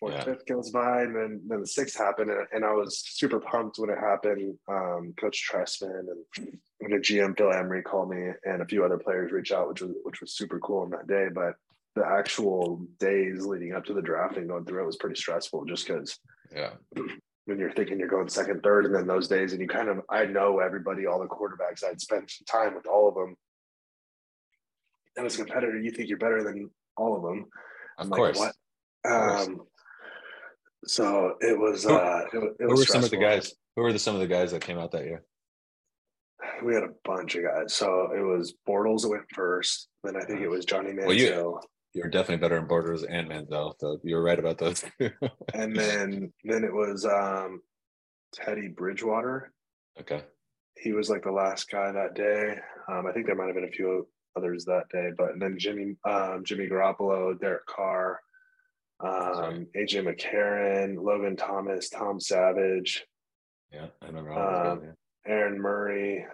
Fourth, 0.00 0.14
yeah. 0.14 0.24
fifth 0.24 0.46
goes 0.46 0.70
by, 0.70 1.02
and 1.02 1.14
then 1.14 1.40
then 1.48 1.60
the 1.60 1.66
sixth 1.66 1.98
happened, 1.98 2.30
and, 2.30 2.46
and 2.52 2.64
I 2.64 2.72
was 2.72 3.02
super 3.04 3.40
pumped 3.40 3.78
when 3.78 3.90
it 3.90 3.98
happened. 3.98 4.56
Um, 4.68 5.12
Coach 5.18 5.48
Trestman 5.50 6.06
and, 6.08 6.58
and 6.80 6.92
the 6.92 6.98
GM 6.98 7.36
Phil 7.36 7.52
Emery 7.52 7.82
called 7.82 8.10
me, 8.10 8.28
and 8.44 8.62
a 8.62 8.66
few 8.66 8.84
other 8.84 8.98
players 8.98 9.32
reached 9.32 9.52
out, 9.52 9.68
which 9.68 9.82
was 9.82 9.92
which 10.04 10.20
was 10.20 10.36
super 10.36 10.60
cool 10.60 10.82
on 10.82 10.90
that 10.90 11.08
day. 11.08 11.28
But 11.34 11.54
the 11.96 12.06
actual 12.06 12.86
days 13.00 13.44
leading 13.44 13.72
up 13.74 13.84
to 13.86 13.94
the 13.94 14.02
draft 14.02 14.36
and 14.36 14.48
going 14.48 14.64
through 14.64 14.82
it 14.84 14.86
was 14.86 14.96
pretty 14.96 15.16
stressful, 15.16 15.64
just 15.64 15.86
because 15.86 16.16
yeah 16.54 16.70
when 17.48 17.58
you're 17.58 17.72
thinking 17.72 17.98
you're 17.98 18.08
going 18.08 18.28
second, 18.28 18.62
third, 18.62 18.84
and 18.84 18.94
then 18.94 19.06
those 19.06 19.26
days, 19.26 19.52
and 19.52 19.62
you 19.62 19.66
kind 19.66 19.88
of, 19.88 20.02
I 20.10 20.26
know 20.26 20.60
everybody, 20.60 21.06
all 21.06 21.18
the 21.18 21.26
quarterbacks. 21.26 21.82
I'd 21.82 21.98
spent 21.98 22.30
some 22.30 22.44
time 22.44 22.74
with 22.74 22.86
all 22.86 23.08
of 23.08 23.14
them. 23.14 23.36
And 25.16 25.24
as 25.24 25.34
a 25.36 25.38
competitor, 25.38 25.80
you 25.80 25.90
think 25.90 26.10
you're 26.10 26.18
better 26.18 26.44
than 26.44 26.70
all 26.98 27.16
of 27.16 27.22
them. 27.22 27.46
Of 27.96 28.06
I'm 28.06 28.10
course. 28.10 28.38
Like, 28.38 28.52
what? 29.02 29.12
Um, 29.12 29.62
so 30.84 31.36
it 31.40 31.58
was. 31.58 31.84
Who, 31.84 31.94
uh, 31.94 32.24
it, 32.34 32.36
it 32.36 32.52
who 32.58 32.68
was 32.68 32.80
were 32.80 32.84
some 32.84 33.02
of 33.02 33.10
the 33.10 33.16
guys? 33.16 33.54
Who 33.76 33.82
were 33.82 33.94
the, 33.94 33.98
some 33.98 34.14
of 34.14 34.20
the 34.20 34.26
guys 34.26 34.52
that 34.52 34.60
came 34.60 34.78
out 34.78 34.92
that 34.92 35.06
year? 35.06 35.24
We 36.62 36.74
had 36.74 36.82
a 36.82 36.90
bunch 37.04 37.34
of 37.34 37.44
guys. 37.44 37.72
So 37.72 38.10
it 38.14 38.20
was 38.20 38.52
Bortles 38.68 39.02
that 39.02 39.08
went 39.08 39.24
first. 39.32 39.88
Then 40.04 40.16
I 40.16 40.24
think 40.24 40.42
it 40.42 40.48
was 40.48 40.66
Johnny 40.66 40.90
Manziel. 40.90 41.06
Well, 41.06 41.14
you, 41.14 41.60
you're 41.98 42.08
definitely 42.08 42.36
better 42.36 42.56
in 42.56 42.66
Bortles 42.66 43.04
and 43.08 43.28
Manziel. 43.28 43.74
So 43.78 43.98
you're 44.04 44.22
right 44.22 44.38
about 44.38 44.58
those. 44.58 44.84
and 45.54 45.76
then 45.76 46.32
then 46.44 46.64
it 46.64 46.72
was 46.72 47.04
um, 47.04 47.60
Teddy 48.32 48.68
Bridgewater. 48.68 49.52
Okay. 50.00 50.22
He 50.76 50.92
was 50.92 51.10
like 51.10 51.24
the 51.24 51.32
last 51.32 51.70
guy 51.70 51.90
that 51.90 52.14
day. 52.14 52.54
Um, 52.88 53.06
I 53.06 53.12
think 53.12 53.26
there 53.26 53.34
might 53.34 53.46
have 53.46 53.54
been 53.54 53.64
a 53.64 53.70
few 53.70 54.06
others 54.36 54.64
that 54.66 54.88
day, 54.92 55.10
but 55.16 55.38
then 55.38 55.58
Jimmy 55.58 55.96
um, 56.08 56.42
Jimmy 56.44 56.68
Garoppolo, 56.68 57.38
Derek 57.40 57.66
Carr, 57.66 58.20
um, 59.00 59.66
AJ 59.76 60.04
McCarron, 60.06 61.02
Logan 61.02 61.36
Thomas, 61.36 61.88
Tom 61.88 62.20
Savage. 62.20 63.04
Yeah, 63.72 63.86
I 64.00 64.06
remember. 64.06 64.32
Um, 64.32 64.82
Aaron 65.26 65.60
Murray, 65.60 66.24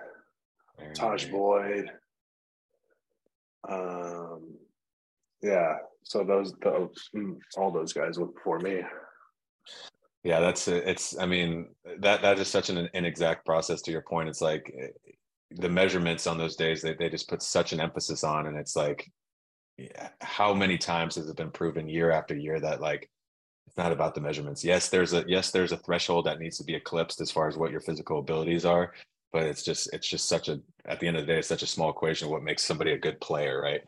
Aaron 0.79 0.94
Tajh 0.94 1.31
Murray. 1.31 1.83
Boyd. 1.83 1.90
Um, 3.66 4.59
yeah. 5.44 5.76
So 6.02 6.24
those, 6.24 6.52
those 6.62 7.11
mm, 7.14 7.37
all 7.57 7.70
those 7.70 7.92
guys 7.92 8.18
were 8.18 8.26
before 8.26 8.59
me. 8.59 8.83
Yeah, 10.22 10.40
that's 10.40 10.68
it's. 10.68 11.18
I 11.18 11.26
mean, 11.26 11.68
that 12.00 12.22
that 12.22 12.38
is 12.38 12.48
such 12.48 12.70
an 12.70 12.88
inexact 12.94 13.44
process. 13.44 13.83
To 13.83 13.92
your 13.92 14.02
point, 14.02 14.28
it's 14.28 14.40
like 14.40 14.74
eh, 14.78 15.12
the 15.50 15.68
measurements 15.68 16.26
on 16.26 16.38
those 16.38 16.57
days 16.57 16.83
they 16.83 16.94
they 16.94 17.11
just 17.11 17.28
put 17.28 17.42
such 17.42 17.72
an 17.72 17.80
emphasis 17.80 18.24
on, 18.24 18.46
and 18.46 18.57
it's 18.57 18.74
like, 18.74 19.11
how 20.22 20.54
many 20.54 20.78
times 20.78 21.16
has 21.16 21.28
it 21.28 21.37
been 21.37 21.50
proven 21.50 21.88
year 21.88 22.11
after 22.11 22.35
year 22.35 22.59
that 22.59 22.80
like 22.80 23.11
it's 23.66 23.76
not 23.76 23.92
about 23.92 24.14
the 24.14 24.20
measurements. 24.20 24.64
Yes, 24.64 24.88
there's 24.88 25.12
a 25.12 25.24
yes, 25.26 25.50
there's 25.50 25.72
a 25.72 25.76
threshold 25.76 26.26
that 26.26 26.38
needs 26.38 26.57
to 26.59 26.64
be 26.64 26.74
eclipsed 26.74 27.20
as 27.20 27.30
far 27.30 27.48
as 27.48 27.57
what 27.57 27.70
your 27.70 27.80
physical 27.80 28.18
abilities 28.18 28.64
are, 28.64 28.92
but 29.33 29.42
it's 29.42 29.62
just 29.62 29.92
it's 29.92 30.09
just 30.09 30.28
such 30.28 30.48
a 30.48 30.61
at 30.87 31.00
the 31.00 31.09
end 31.09 31.16
of 31.16 31.26
the 31.26 31.33
day, 31.33 31.38
it's 31.38 31.48
such 31.48 31.62
a 31.62 31.66
small 31.66 31.90
equation 31.90 32.26
of 32.26 32.33
what 32.33 32.42
makes 32.42 32.62
somebody 32.62 32.92
a 32.92 32.98
good 32.98 33.20
player, 33.20 33.61
right? 33.61 33.83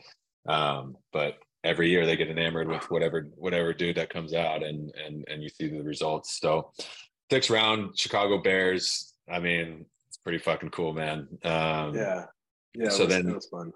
Um, 0.47 0.97
but 1.13 1.39
every 1.67 1.91
year 1.91 2.07
they 2.07 2.17
get 2.17 2.29
enamored 2.29 2.69
with 2.69 2.91
whatever 2.91 3.29
whatever 3.37 3.75
dude 3.75 3.97
that 3.97 4.11
comes 4.11 4.33
out 4.33 4.63
and 4.63 4.93
and 5.05 5.25
and 5.29 5.43
you 5.43 5.49
see 5.49 5.69
the 5.69 5.83
results. 5.83 6.39
So 6.41 6.73
sixth 7.31 7.51
round 7.51 7.99
chicago 7.99 8.41
bears. 8.41 9.15
I 9.31 9.41
mean 9.41 9.87
it's 10.09 10.19
pretty 10.19 10.39
fucking 10.39 10.71
cool 10.71 10.93
man. 10.93 11.29
Um 11.45 11.95
yeah. 11.95 12.25
Yeah 12.75 12.89
so 12.91 13.05
was, 13.05 13.15
then 13.15 13.35
was 13.35 13.47
fun. 13.47 13.73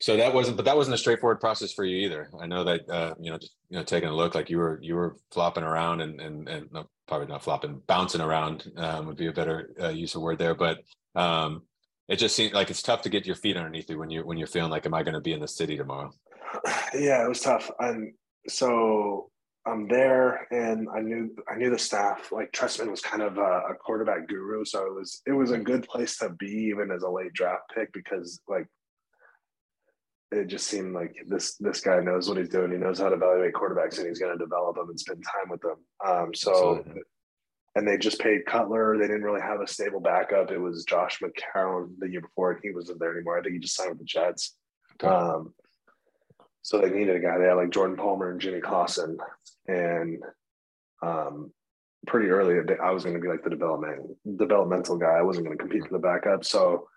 So 0.00 0.16
that 0.16 0.34
wasn't 0.34 0.56
but 0.56 0.64
that 0.64 0.76
wasn't 0.76 0.94
a 0.94 0.98
straightforward 0.98 1.40
process 1.40 1.72
for 1.72 1.84
you 1.84 2.06
either. 2.06 2.30
I 2.40 2.46
know 2.46 2.64
that 2.64 2.88
uh 2.88 3.14
you 3.20 3.30
know 3.30 3.38
just 3.38 3.54
you 3.68 3.78
know 3.78 3.84
taking 3.84 4.08
a 4.08 4.16
look 4.16 4.34
like 4.34 4.48
you 4.50 4.58
were 4.58 4.78
you 4.82 4.96
were 4.96 5.16
flopping 5.30 5.64
around 5.64 6.00
and 6.00 6.20
and 6.20 6.48
and 6.48 6.72
no, 6.72 6.88
probably 7.06 7.26
not 7.26 7.44
flopping 7.44 7.82
bouncing 7.86 8.22
around 8.22 8.72
um, 8.76 9.06
would 9.06 9.16
be 9.16 9.26
a 9.26 9.32
better 9.32 9.70
uh, 9.80 9.88
use 9.88 10.14
of 10.14 10.22
word 10.22 10.38
there. 10.38 10.54
But 10.54 10.78
um 11.14 11.62
it 12.08 12.16
just 12.16 12.36
seems 12.36 12.52
like 12.52 12.70
it's 12.70 12.82
tough 12.82 13.02
to 13.02 13.08
get 13.08 13.26
your 13.26 13.36
feet 13.36 13.56
underneath 13.56 13.88
you 13.88 13.98
when 13.98 14.10
you 14.10 14.24
when 14.26 14.36
you're 14.36 14.46
feeling 14.46 14.70
like 14.70 14.86
am 14.86 14.94
i 14.94 15.02
going 15.02 15.14
to 15.14 15.20
be 15.20 15.32
in 15.32 15.40
the 15.40 15.48
city 15.48 15.76
tomorrow 15.76 16.12
yeah, 16.94 17.24
it 17.24 17.28
was 17.28 17.40
tough. 17.40 17.70
And 17.78 18.12
so 18.48 19.30
I'm 19.66 19.88
there, 19.88 20.46
and 20.50 20.88
I 20.94 21.00
knew 21.00 21.34
I 21.50 21.56
knew 21.56 21.70
the 21.70 21.78
staff. 21.78 22.30
Like 22.32 22.52
Trestman 22.52 22.90
was 22.90 23.00
kind 23.00 23.22
of 23.22 23.38
a, 23.38 23.62
a, 23.70 23.74
quarterback 23.74 24.28
guru, 24.28 24.64
so 24.64 24.84
it 24.86 24.94
was 24.94 25.22
it 25.26 25.32
was 25.32 25.52
a 25.52 25.58
good 25.58 25.88
place 25.88 26.18
to 26.18 26.30
be, 26.30 26.68
even 26.70 26.90
as 26.90 27.02
a 27.02 27.08
late 27.08 27.32
draft 27.32 27.72
pick, 27.74 27.92
because 27.92 28.40
like 28.46 28.66
it 30.32 30.48
just 30.48 30.66
seemed 30.66 30.94
like 30.94 31.14
this 31.28 31.56
this 31.56 31.80
guy 31.80 32.00
knows 32.00 32.28
what 32.28 32.36
he's 32.36 32.50
doing. 32.50 32.72
He 32.72 32.78
knows 32.78 32.98
how 32.98 33.08
to 33.08 33.14
evaluate 33.14 33.54
quarterbacks, 33.54 33.98
and 33.98 34.06
he's 34.06 34.18
going 34.18 34.36
to 34.36 34.44
develop 34.44 34.76
them 34.76 34.90
and 34.90 35.00
spend 35.00 35.24
time 35.24 35.50
with 35.50 35.60
them. 35.62 35.76
Um, 36.06 36.34
so. 36.34 36.78
Absolutely. 36.78 37.02
And 37.76 37.88
they 37.88 37.98
just 37.98 38.20
paid 38.20 38.46
Cutler. 38.46 38.96
They 38.96 39.08
didn't 39.08 39.24
really 39.24 39.40
have 39.40 39.60
a 39.60 39.66
stable 39.66 39.98
backup. 39.98 40.52
It 40.52 40.60
was 40.60 40.84
Josh 40.84 41.18
McCown 41.18 41.88
the 41.98 42.08
year 42.08 42.20
before, 42.20 42.52
and 42.52 42.60
he 42.62 42.70
wasn't 42.70 43.00
there 43.00 43.12
anymore. 43.12 43.36
I 43.36 43.42
think 43.42 43.54
he 43.54 43.58
just 43.58 43.74
signed 43.74 43.90
with 43.90 43.98
the 43.98 44.04
Jets. 44.04 44.54
Okay. 45.02 45.12
Um, 45.12 45.52
so 46.64 46.80
they 46.80 46.88
needed 46.88 47.14
a 47.14 47.20
guy. 47.20 47.36
They 47.36 47.44
had 47.44 47.54
like 47.54 47.70
Jordan 47.70 47.96
Palmer 47.96 48.30
and 48.30 48.40
Jimmy 48.40 48.60
Clausen, 48.60 49.18
and 49.68 50.22
um, 51.02 51.52
pretty 52.06 52.28
early 52.28 52.56
I 52.82 52.90
was 52.90 53.04
going 53.04 53.14
to 53.14 53.20
be 53.20 53.28
like 53.28 53.44
the 53.44 53.50
development 53.50 54.16
developmental 54.36 54.96
guy. 54.96 55.12
I 55.12 55.22
wasn't 55.22 55.46
going 55.46 55.58
to 55.58 55.62
compete 55.62 55.86
for 55.86 55.92
the 55.92 55.98
backup. 55.98 56.42
So 56.42 56.88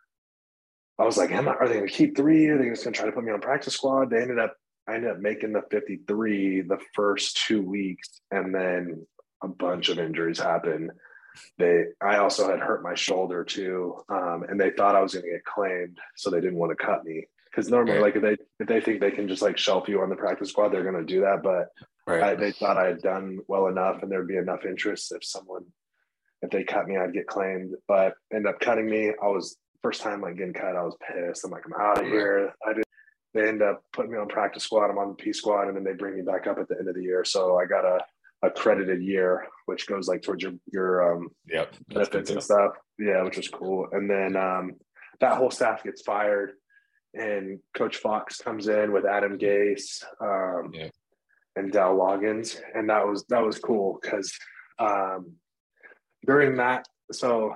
I 0.97 1.03
was 1.03 1.17
like, 1.17 1.31
Am 1.31 1.49
I, 1.49 1.51
are 1.51 1.67
they 1.67 1.75
going 1.75 1.87
to 1.87 1.93
keep 1.93 2.15
three? 2.15 2.47
Are 2.47 2.57
they 2.57 2.69
just 2.69 2.85
going 2.85 2.93
to 2.93 2.97
try 2.97 3.07
to 3.07 3.11
put 3.11 3.25
me 3.25 3.31
on 3.33 3.41
practice 3.41 3.73
squad? 3.73 4.09
They 4.09 4.21
ended 4.21 4.39
up 4.39 4.55
I 4.87 4.95
ended 4.95 5.11
up 5.11 5.19
making 5.19 5.51
the 5.51 5.63
53 5.69 6.61
the 6.61 6.79
first 6.95 7.45
two 7.45 7.61
weeks, 7.61 8.21
and 8.31 8.55
then 8.55 9.05
a 9.43 9.49
bunch 9.49 9.89
of 9.89 9.99
injuries 9.99 10.39
happened. 10.39 10.91
They 11.57 11.87
I 12.01 12.19
also 12.19 12.49
had 12.49 12.61
hurt 12.61 12.83
my 12.83 12.95
shoulder 12.95 13.43
too, 13.43 13.97
um, 14.07 14.45
and 14.47 14.57
they 14.57 14.71
thought 14.71 14.95
I 14.95 15.01
was 15.01 15.13
going 15.13 15.25
to 15.25 15.31
get 15.31 15.43
claimed, 15.43 15.97
so 16.15 16.29
they 16.29 16.39
didn't 16.39 16.57
want 16.57 16.71
to 16.71 16.85
cut 16.85 17.03
me 17.03 17.27
because 17.51 17.69
normally 17.69 17.99
like 17.99 18.15
if 18.15 18.21
they 18.21 18.37
if 18.59 18.67
they 18.67 18.81
think 18.81 18.99
they 18.99 19.11
can 19.11 19.27
just 19.27 19.41
like 19.41 19.57
shelf 19.57 19.87
you 19.87 20.01
on 20.01 20.09
the 20.09 20.15
practice 20.15 20.49
squad 20.49 20.69
they're 20.69 20.83
going 20.83 20.95
to 20.95 21.13
do 21.13 21.21
that 21.21 21.41
but 21.43 21.69
right. 22.05 22.23
I, 22.23 22.35
they 22.35 22.51
thought 22.51 22.77
i 22.77 22.87
had 22.87 23.01
done 23.01 23.39
well 23.47 23.67
enough 23.67 24.01
and 24.01 24.11
there'd 24.11 24.27
be 24.27 24.37
enough 24.37 24.65
interest 24.65 25.11
if 25.11 25.23
someone 25.23 25.65
if 26.41 26.49
they 26.49 26.63
cut 26.63 26.87
me 26.87 26.97
i'd 26.97 27.13
get 27.13 27.27
claimed 27.27 27.75
but 27.87 28.13
end 28.33 28.47
up 28.47 28.59
cutting 28.59 28.89
me. 28.89 29.11
I 29.21 29.27
was 29.27 29.57
first 29.81 30.01
time 30.01 30.21
like 30.21 30.37
getting 30.37 30.53
cut 30.53 30.75
i 30.75 30.83
was 30.83 30.97
pissed. 31.07 31.45
I'm 31.45 31.51
like 31.51 31.63
i'm 31.65 31.73
out 31.79 31.99
of 31.99 32.05
here. 32.05 32.53
I 32.65 32.73
did 32.73 32.83
they 33.33 33.47
end 33.47 33.61
up 33.61 33.83
putting 33.93 34.11
me 34.11 34.17
on 34.17 34.27
practice 34.27 34.63
squad. 34.63 34.89
I'm 34.89 34.97
on 34.97 35.09
the 35.09 35.15
p 35.15 35.31
squad 35.31 35.67
and 35.67 35.77
then 35.77 35.83
they 35.83 35.93
bring 35.93 36.15
me 36.15 36.23
back 36.23 36.47
up 36.47 36.57
at 36.57 36.67
the 36.67 36.77
end 36.79 36.89
of 36.89 36.95
the 36.95 37.03
year. 37.03 37.23
So 37.23 37.57
i 37.57 37.65
got 37.65 37.85
a 37.85 37.99
accredited 38.43 39.01
year 39.01 39.47
which 39.65 39.87
goes 39.87 40.07
like 40.07 40.21
towards 40.21 40.43
your 40.43 40.53
your 40.71 41.13
um 41.13 41.29
yep, 41.47 41.73
benefits 41.87 42.29
and 42.29 42.43
stuff. 42.43 42.73
Yeah 42.99 43.23
which 43.23 43.37
was 43.37 43.47
cool. 43.47 43.87
And 43.91 44.09
then 44.09 44.35
um 44.35 44.75
that 45.19 45.37
whole 45.37 45.51
staff 45.51 45.83
gets 45.83 46.01
fired 46.01 46.53
and 47.13 47.59
Coach 47.75 47.97
Fox 47.97 48.37
comes 48.37 48.67
in 48.67 48.91
with 48.91 49.05
Adam 49.05 49.37
Gase. 49.37 50.03
Um, 50.21 50.71
yeah. 50.73 50.89
and 51.55 51.71
Dowell 51.71 51.97
Loggains, 51.97 52.59
and 52.75 52.89
that 52.89 53.07
was 53.07 53.25
that 53.29 53.43
was 53.43 53.59
cool 53.59 53.99
because 54.01 54.31
um, 54.79 55.33
during 56.25 56.57
that, 56.57 56.87
so 57.11 57.53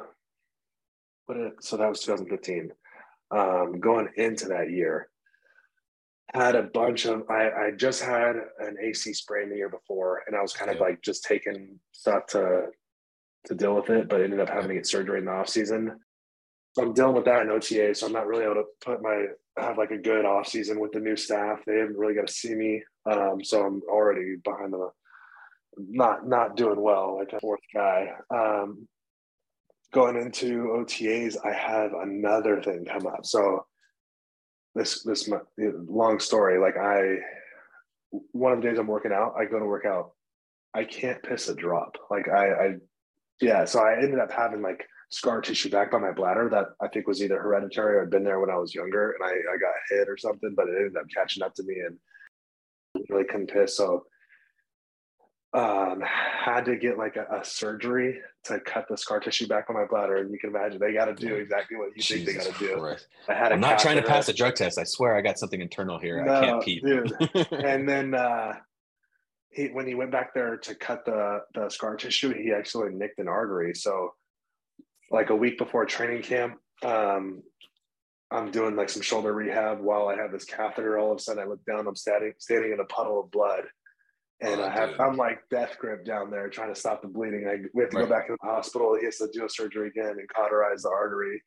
what? 1.26 1.38
So 1.62 1.78
that 1.78 1.90
was 1.90 2.02
2015. 2.02 2.72
Um, 3.32 3.80
going 3.80 4.10
into 4.18 4.50
that 4.50 4.72
year, 4.72 5.08
had 6.34 6.56
a 6.56 6.64
bunch 6.64 7.06
of 7.06 7.24
I, 7.30 7.50
I 7.50 7.72
just 7.72 8.02
had 8.02 8.36
an 8.60 8.78
AC 8.82 9.14
sprain 9.14 9.50
the 9.50 9.58
year 9.58 9.70
before, 9.70 10.24
and 10.28 10.36
I 10.36 10.42
was 10.42 10.54
kind 10.54 10.72
of 10.72 10.80
like 10.80 11.02
just 11.02 11.24
taking 11.24 11.80
stuff 11.92 12.26
to 12.28 12.68
to 13.46 13.56
deal 13.56 13.76
with 13.76 13.90
it, 13.90 14.08
but 14.08 14.22
ended 14.22 14.40
up 14.40 14.50
having 14.50 14.70
to 14.70 14.76
get 14.76 14.88
surgery 14.88 15.20
in 15.20 15.26
the 15.26 15.32
off 15.32 15.50
season. 15.50 16.00
I'm 16.80 16.94
dealing 16.94 17.16
with 17.16 17.26
that 17.26 17.42
in 17.42 17.50
OTA, 17.50 17.96
so 17.96 18.08
I'm 18.08 18.14
not 18.14 18.28
really 18.28 18.46
able 18.46 18.56
to 18.56 18.66
put 18.84 19.02
my 19.02 19.26
have 19.58 19.78
like 19.78 19.92
a 19.92 19.98
good 19.98 20.26
off 20.26 20.48
season 20.48 20.80
with 20.80 20.94
the 20.94 21.00
new 21.00 21.18
staff. 21.18 21.60
They 21.66 21.80
haven't 21.80 21.98
really 21.98 22.14
got 22.14 22.28
to 22.28 22.34
see 22.34 22.56
me, 22.56 22.84
um, 23.06 23.44
so 23.44 23.66
I'm 23.66 23.82
already 23.90 24.38
behind 24.44 24.74
the 24.74 24.90
not 25.78 26.28
not 26.28 26.56
doing 26.56 26.82
well 26.82 27.18
like 27.18 27.34
a 27.34 27.40
fourth 27.40 27.62
guy. 27.74 28.12
Um, 28.30 28.88
going 29.94 30.16
into 30.16 30.70
OTAs, 30.70 31.36
I 31.46 31.54
have 31.54 31.92
another 31.94 32.62
thing 32.62 32.86
come 32.86 33.08
up. 33.08 33.26
So 33.26 33.66
this 34.76 35.04
this 35.04 35.30
long 35.64 36.20
story. 36.20 36.60
Like 36.60 36.78
I, 36.78 37.18
one 38.32 38.54
of 38.54 38.62
the 38.62 38.70
days 38.70 38.80
I'm 38.80 38.88
working 38.88 39.12
out, 39.12 39.36
I 39.38 39.46
go 39.46 39.60
to 39.60 39.66
work 39.66 39.86
out. 39.86 40.12
I 40.74 40.86
can't 40.86 41.22
piss 41.22 41.50
a 41.50 41.56
drop. 41.56 41.98
Like 42.10 42.30
I, 42.30 42.48
I 42.48 42.76
yeah. 43.42 43.66
So 43.66 43.80
I 43.80 44.02
ended 44.02 44.20
up 44.20 44.32
having 44.32 44.62
like 44.62 44.86
scar 45.12 45.42
tissue 45.42 45.70
back 45.70 45.92
by 45.92 46.00
my 46.00 46.12
bladder 46.12 46.50
that 46.50 46.68
I 46.82 46.88
think 46.88 47.08
was 47.08 47.22
either 47.22 47.40
hereditary 47.40 47.98
or 47.98 48.00
had 48.02 48.10
been 48.10 48.24
there 48.24 48.40
when 48.40 48.50
I 48.50 48.58
was 48.58 48.74
younger, 48.74 49.12
and 49.12 49.24
I, 49.24 49.34
I 49.34 49.58
got 49.58 49.74
hit 49.90 50.10
or 50.10 50.18
something, 50.18 50.54
but 50.56 50.68
it 50.68 50.76
ended 50.78 50.98
up 50.98 51.06
catching 51.14 51.44
up 51.44 51.54
to 51.56 51.64
me 51.64 51.76
and 51.86 51.98
really 53.10 53.26
couldn't 53.26 53.52
piss. 53.52 53.78
So 53.78 54.06
um, 55.54 56.02
had 56.02 56.64
to 56.66 56.78
get 56.78 56.98
like 56.98 57.18
a, 57.18 57.28
a, 57.30 57.44
surgery 57.44 58.20
to 58.46 58.60
cut 58.62 58.86
the 58.90 58.98
scar 58.98 59.20
tissue 59.20 59.48
back 59.48 59.66
on 59.70 59.76
my 59.76 59.84
bladder. 59.84 60.16
And 60.18 60.32
you 60.32 60.40
can 60.40 60.50
imagine 60.52 60.80
they 60.80 60.94
got 60.94 61.06
to 61.06 61.14
do 61.14 61.36
exactly 61.36 61.76
what 61.76 61.90
you 61.90 62.02
Jesus 62.02 62.26
think 62.26 62.40
they 62.40 62.46
got 62.46 62.58
to 62.58 62.68
do. 62.68 62.80
Christ. 62.80 63.08
I 63.28 63.34
had 63.34 63.52
I'm 63.52 63.60
not 63.60 63.78
trying 63.78 63.98
to 63.98 64.02
pass 64.02 64.30
a 64.30 64.34
drug 64.34 64.56
test. 64.56 64.80
I 64.80 64.86
swear 64.86 65.14
I 65.14 65.22
got 65.22 65.38
something 65.38 65.60
internal 65.60 66.00
here. 66.00 66.24
No, 66.24 66.34
I 66.34 66.42
can't 66.42 66.64
pee. 66.64 66.82
and 67.52 67.88
then 67.88 68.14
uh, 68.14 68.54
he, 69.50 69.68
when 69.68 69.86
he 69.86 69.94
went 69.94 70.12
back 70.12 70.34
there 70.34 70.56
to 70.56 70.76
cut 70.76 71.04
the, 71.04 71.42
the 71.54 71.68
scar 71.68 71.98
tissue, 71.98 72.34
he 72.34 72.54
actually 72.54 72.94
nicked 72.94 73.20
an 73.20 73.28
artery. 73.28 73.76
So 73.76 74.14
like 75.12 75.30
a 75.30 75.36
week 75.36 75.58
before 75.58 75.86
training 75.86 76.24
camp, 76.24 76.56
um, 76.84 77.44
I'm 78.32 78.50
doing 78.50 78.76
like 78.76 78.90
some 78.90 79.02
shoulder 79.02 79.34
rehab 79.34 79.82
while 79.82 80.08
I 80.08 80.16
have 80.16 80.32
this 80.32 80.46
catheter. 80.46 80.98
All 80.98 81.12
of 81.12 81.18
a 81.18 81.22
sudden 81.22 81.44
I 81.44 81.48
look 81.48 81.64
down, 81.66 81.86
I'm 81.88 81.96
standing, 81.96 82.34
standing 82.40 82.72
in 82.72 82.80
a 82.80 82.86
puddle 82.86 83.20
of 83.20 83.30
blood 83.30 83.66
and 84.42 84.60
oh, 84.60 84.66
I 84.66 84.70
have, 84.70 85.00
I'm 85.00 85.18
like 85.18 85.48
death 85.50 85.78
grip 85.78 86.04
down 86.04 86.32
there 86.32 86.50
trying 86.50 86.74
to 86.74 86.80
stop 86.80 87.04
the 87.04 87.08
bleeding. 87.08 87.48
I, 87.48 87.68
we 87.74 87.84
have 87.84 87.92
to 87.92 87.98
right. 87.98 88.10
go 88.10 88.10
back 88.10 88.28
to 88.28 88.38
the 88.42 88.48
hospital. 88.48 88.98
He 89.00 89.06
has 89.06 89.18
to 89.18 89.30
do 89.32 89.46
a 89.46 89.50
surgery 89.50 89.90
again 89.90 90.16
and 90.18 90.28
cauterize 90.36 90.82
the 90.82 90.90
artery. 90.90 91.42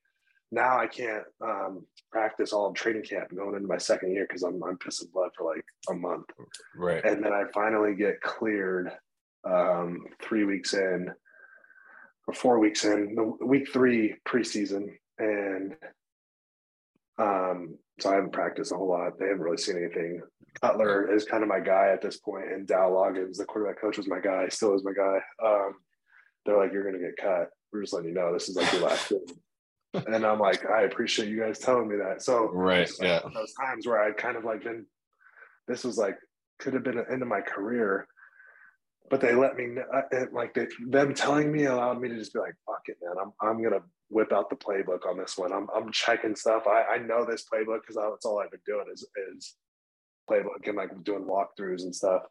Now 0.53 0.79
I 0.79 0.87
can't 0.87 1.25
um, 1.41 1.85
practice 2.13 2.53
all 2.53 2.69
of 2.69 2.75
training 2.75 3.03
camp 3.03 3.35
going 3.35 3.57
into 3.57 3.67
my 3.67 3.79
second 3.79 4.13
year 4.13 4.27
because 4.29 4.45
I'm, 4.45 4.63
I'm 4.63 4.79
pissing 4.79 5.11
blood 5.13 5.31
for 5.37 5.53
like 5.53 5.65
a 5.91 5.95
month. 5.95 6.27
Right. 6.77 7.05
And 7.05 7.25
then 7.25 7.33
I 7.33 7.45
finally 7.53 7.97
get 7.97 8.21
cleared 8.21 8.93
um, 9.45 10.07
three 10.23 10.45
weeks 10.45 10.75
in 10.75 11.09
or 12.27 12.35
four 12.35 12.59
weeks 12.59 12.85
in, 12.85 13.15
the 13.15 13.45
week 13.45 13.71
three 13.73 14.17
preseason. 14.27 14.97
And 15.19 15.77
um, 17.19 17.79
so 18.01 18.11
I 18.11 18.15
haven't 18.15 18.33
practiced 18.33 18.73
a 18.73 18.77
whole 18.77 18.89
lot. 18.89 19.19
They 19.19 19.27
haven't 19.27 19.43
really 19.43 19.57
seen 19.57 19.77
anything. 19.77 20.23
Cutler 20.61 21.13
is 21.13 21.25
kind 21.25 21.43
of 21.43 21.49
my 21.49 21.61
guy 21.61 21.91
at 21.93 22.01
this 22.01 22.19
point, 22.19 22.53
and 22.53 22.67
Dowell 22.67 22.93
Loggains, 22.93 23.37
the 23.37 23.45
quarterback 23.45 23.81
coach, 23.81 23.97
was 23.97 24.09
my 24.09 24.21
guy. 24.21 24.49
Still 24.49 24.75
is 24.75 24.85
my 24.85 24.93
guy. 24.93 25.19
Um, 25.45 25.75
they're 26.45 26.57
like, 26.57 26.73
"You're 26.73 26.89
going 26.89 27.01
to 27.01 27.07
get 27.07 27.17
cut. 27.17 27.51
We're 27.73 27.83
just 27.83 27.93
letting 27.93 28.11
you 28.11 28.15
know 28.15 28.33
this 28.33 28.49
is 28.49 28.57
like 28.57 28.73
your 28.73 28.83
last 28.83 29.09
game." 29.09 29.21
and 30.07 30.25
I'm 30.25 30.39
like, 30.39 30.65
"I 30.69 30.83
appreciate 30.83 31.29
you 31.29 31.41
guys 31.41 31.59
telling 31.59 31.89
me 31.89 31.97
that." 31.97 32.23
So 32.23 32.51
right, 32.53 32.91
yeah, 33.01 33.21
those 33.35 33.53
times 33.55 33.87
where 33.87 34.01
I 34.01 34.13
kind 34.13 34.37
of 34.37 34.45
like 34.45 34.63
been, 34.63 34.87
this 35.67 35.85
was 35.85 35.99
like 35.99 36.17
could 36.61 36.75
have 36.75 36.85
been 36.85 36.99
an 36.99 37.07
end 37.11 37.23
of 37.23 37.29
my 37.29 37.41
career, 37.41 38.07
but 39.11 39.21
they 39.21 39.35
let 39.35 39.57
me 39.57 39.67
know, 39.67 39.85
like 40.33 40.55
they, 40.55 40.67
them 40.87 41.15
telling 41.15 41.53
me 41.53 41.67
allowed 41.67 42.01
me 42.01 42.09
to 42.09 42.17
just 42.17 42.33
be 42.33 42.41
like, 42.41 42.55
"Fuck 42.67 42.83
it, 42.87 42.97
man. 43.03 43.15
I'm 43.21 43.33
I'm 43.41 43.63
gonna 43.63 43.83
whip 44.09 44.33
out 44.33 44.49
the 44.49 44.57
playbook 44.57 45.07
on 45.07 45.19
this 45.19 45.37
one. 45.37 45.53
I'm 45.53 45.69
I'm 45.75 45.93
checking 45.93 46.35
stuff. 46.35 46.65
I, 46.67 46.95
I 46.95 46.99
know 46.99 47.25
this 47.25 47.45
playbook 47.45 47.81
because 47.83 47.97
that's 47.97 48.25
all 48.25 48.41
I've 48.41 48.51
been 48.51 48.61
doing 48.67 48.87
is 48.93 49.07
is 49.37 49.55
playbook 50.29 50.67
and 50.67 50.77
like 50.77 51.05
doing 51.05 51.25
walkthroughs 51.25 51.83
and 51.83 51.95
stuff. 51.95 52.23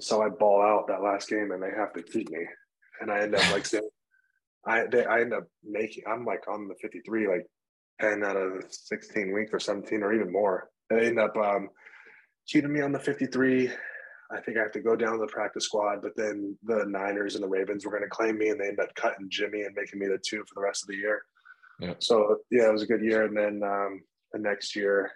So 0.00 0.22
I 0.22 0.28
ball 0.28 0.62
out 0.62 0.86
that 0.88 1.02
last 1.02 1.28
game 1.28 1.50
and 1.50 1.62
they 1.62 1.70
have 1.76 1.92
to 1.94 2.02
keep 2.02 2.30
me, 2.30 2.46
and 3.00 3.10
I 3.10 3.20
end 3.20 3.34
up 3.34 3.52
like 3.52 3.66
saying, 3.66 3.88
I 4.64 4.86
they 4.86 5.04
I 5.04 5.20
end 5.20 5.34
up 5.34 5.48
making. 5.64 6.04
I'm 6.06 6.24
like 6.24 6.46
on 6.48 6.68
the 6.68 6.74
53 6.80 7.26
like 7.26 7.46
10 8.00 8.24
out 8.24 8.36
of 8.36 8.64
16 8.68 9.32
weeks 9.32 9.50
or 9.52 9.60
17 9.60 10.02
or 10.02 10.12
even 10.12 10.32
more. 10.32 10.68
They 10.90 11.06
end 11.06 11.18
up 11.18 11.36
um, 11.36 11.70
keeping 12.46 12.72
me 12.72 12.80
on 12.80 12.92
the 12.92 12.98
53 12.98 13.70
I 14.32 14.40
think 14.40 14.56
I 14.56 14.62
have 14.62 14.72
to 14.72 14.80
go 14.80 14.96
down 14.96 15.12
to 15.12 15.18
the 15.18 15.26
practice 15.26 15.66
squad, 15.66 16.00
but 16.00 16.16
then 16.16 16.56
the 16.62 16.84
Niners 16.86 17.34
and 17.34 17.44
the 17.44 17.48
Ravens 17.48 17.84
were 17.84 17.90
going 17.90 18.02
to 18.02 18.08
claim 18.08 18.38
me, 18.38 18.48
and 18.48 18.58
they 18.58 18.68
ended 18.68 18.80
up 18.80 18.94
cutting 18.94 19.28
Jimmy 19.28 19.62
and 19.62 19.74
making 19.76 19.98
me 19.98 20.06
the 20.06 20.18
two 20.18 20.38
for 20.48 20.54
the 20.54 20.62
rest 20.62 20.82
of 20.82 20.88
the 20.88 20.96
year. 20.96 21.22
Yeah. 21.80 21.94
So 21.98 22.38
yeah, 22.50 22.68
it 22.68 22.72
was 22.72 22.82
a 22.82 22.86
good 22.86 23.02
year. 23.02 23.24
And 23.24 23.36
then 23.36 23.62
um, 23.62 24.02
the 24.32 24.38
next 24.38 24.74
year, 24.74 25.12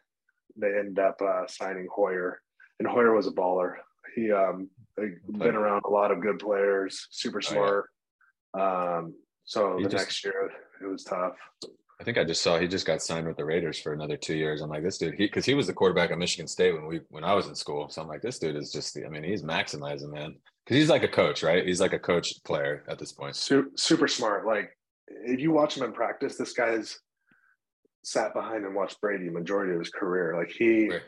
they 0.57 0.69
ended 0.69 0.99
up 0.99 1.21
uh, 1.23 1.47
signing 1.47 1.89
Hoyer, 1.95 2.41
and 2.79 2.89
Hoyer 2.89 3.15
was 3.15 3.27
a 3.27 3.33
baller. 3.33 3.77
He 4.15 4.33
um, 4.33 4.69
been 4.97 5.55
around 5.55 5.83
a 5.85 5.91
lot 5.91 6.11
of 6.11 6.21
good 6.21 6.39
players, 6.39 7.07
super 7.11 7.41
smart. 7.41 7.87
Oh, 8.55 8.59
yeah. 8.59 8.97
um, 8.99 9.15
so 9.45 9.77
he 9.77 9.85
the 9.85 9.91
just, 9.91 10.05
next 10.05 10.25
year, 10.25 10.51
it 10.83 10.87
was 10.87 11.05
tough. 11.05 11.37
I 11.99 12.05
think 12.05 12.19
I 12.19 12.25
just 12.25 12.43
saw 12.43 12.59
he 12.59 12.69
just 12.69 12.87
got 12.87 13.01
signed 13.01 13.27
with 13.27 13.39
the 13.39 13.45
Raiders 13.45 13.81
for 13.81 13.95
another 13.95 14.17
two 14.17 14.37
years. 14.37 14.61
I'm 14.61 14.69
like, 14.69 14.83
this 14.83 14.99
dude, 14.99 15.15
he 15.15 15.27
because 15.27 15.47
he 15.47 15.55
was 15.55 15.67
the 15.67 15.73
quarterback 15.73 16.11
at 16.11 16.19
Michigan 16.19 16.47
State 16.47 16.75
when 16.75 16.87
we 16.87 17.01
when 17.09 17.25
I 17.25 17.33
was 17.33 17.47
in 17.47 17.55
school. 17.55 17.89
So 17.89 18.03
I'm 18.03 18.09
like, 18.09 18.21
this 18.21 18.39
dude 18.39 18.57
is 18.57 18.71
just, 18.71 18.99
I 18.99 19.09
mean, 19.09 19.25
he's 19.25 19.43
maximizing, 19.43 20.13
man. 20.13 20.37
Because 20.65 20.77
he's 20.79 20.91
like 20.91 21.05
a 21.05 21.09
coach, 21.09 21.43
right? 21.43 21.65
He's 21.65 21.81
like 21.81 21.95
a 21.95 21.99
coach 21.99 22.43
player 22.45 22.85
at 22.89 22.99
this 22.99 23.13
point. 23.13 23.37
Super, 23.37 23.71
super 23.77 24.09
smart. 24.09 24.47
Like 24.47 24.77
if 25.09 25.41
you 25.41 25.53
watch 25.53 25.77
him 25.77 25.85
in 25.85 25.93
practice, 25.93 26.37
this 26.37 26.53
guy's 26.53 26.99
sat 28.05 28.35
behind 28.35 28.65
and 28.65 28.75
watched 28.75 29.01
Brady 29.01 29.31
majority 29.31 29.73
of 29.73 29.79
his 29.79 29.91
career. 29.91 30.37
Like 30.39 30.51
he 30.51 30.91
right. 30.91 31.01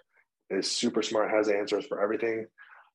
is 0.50 0.70
super 0.70 1.02
smart, 1.02 1.30
has 1.30 1.48
answers 1.48 1.86
for 1.86 2.02
everything. 2.02 2.46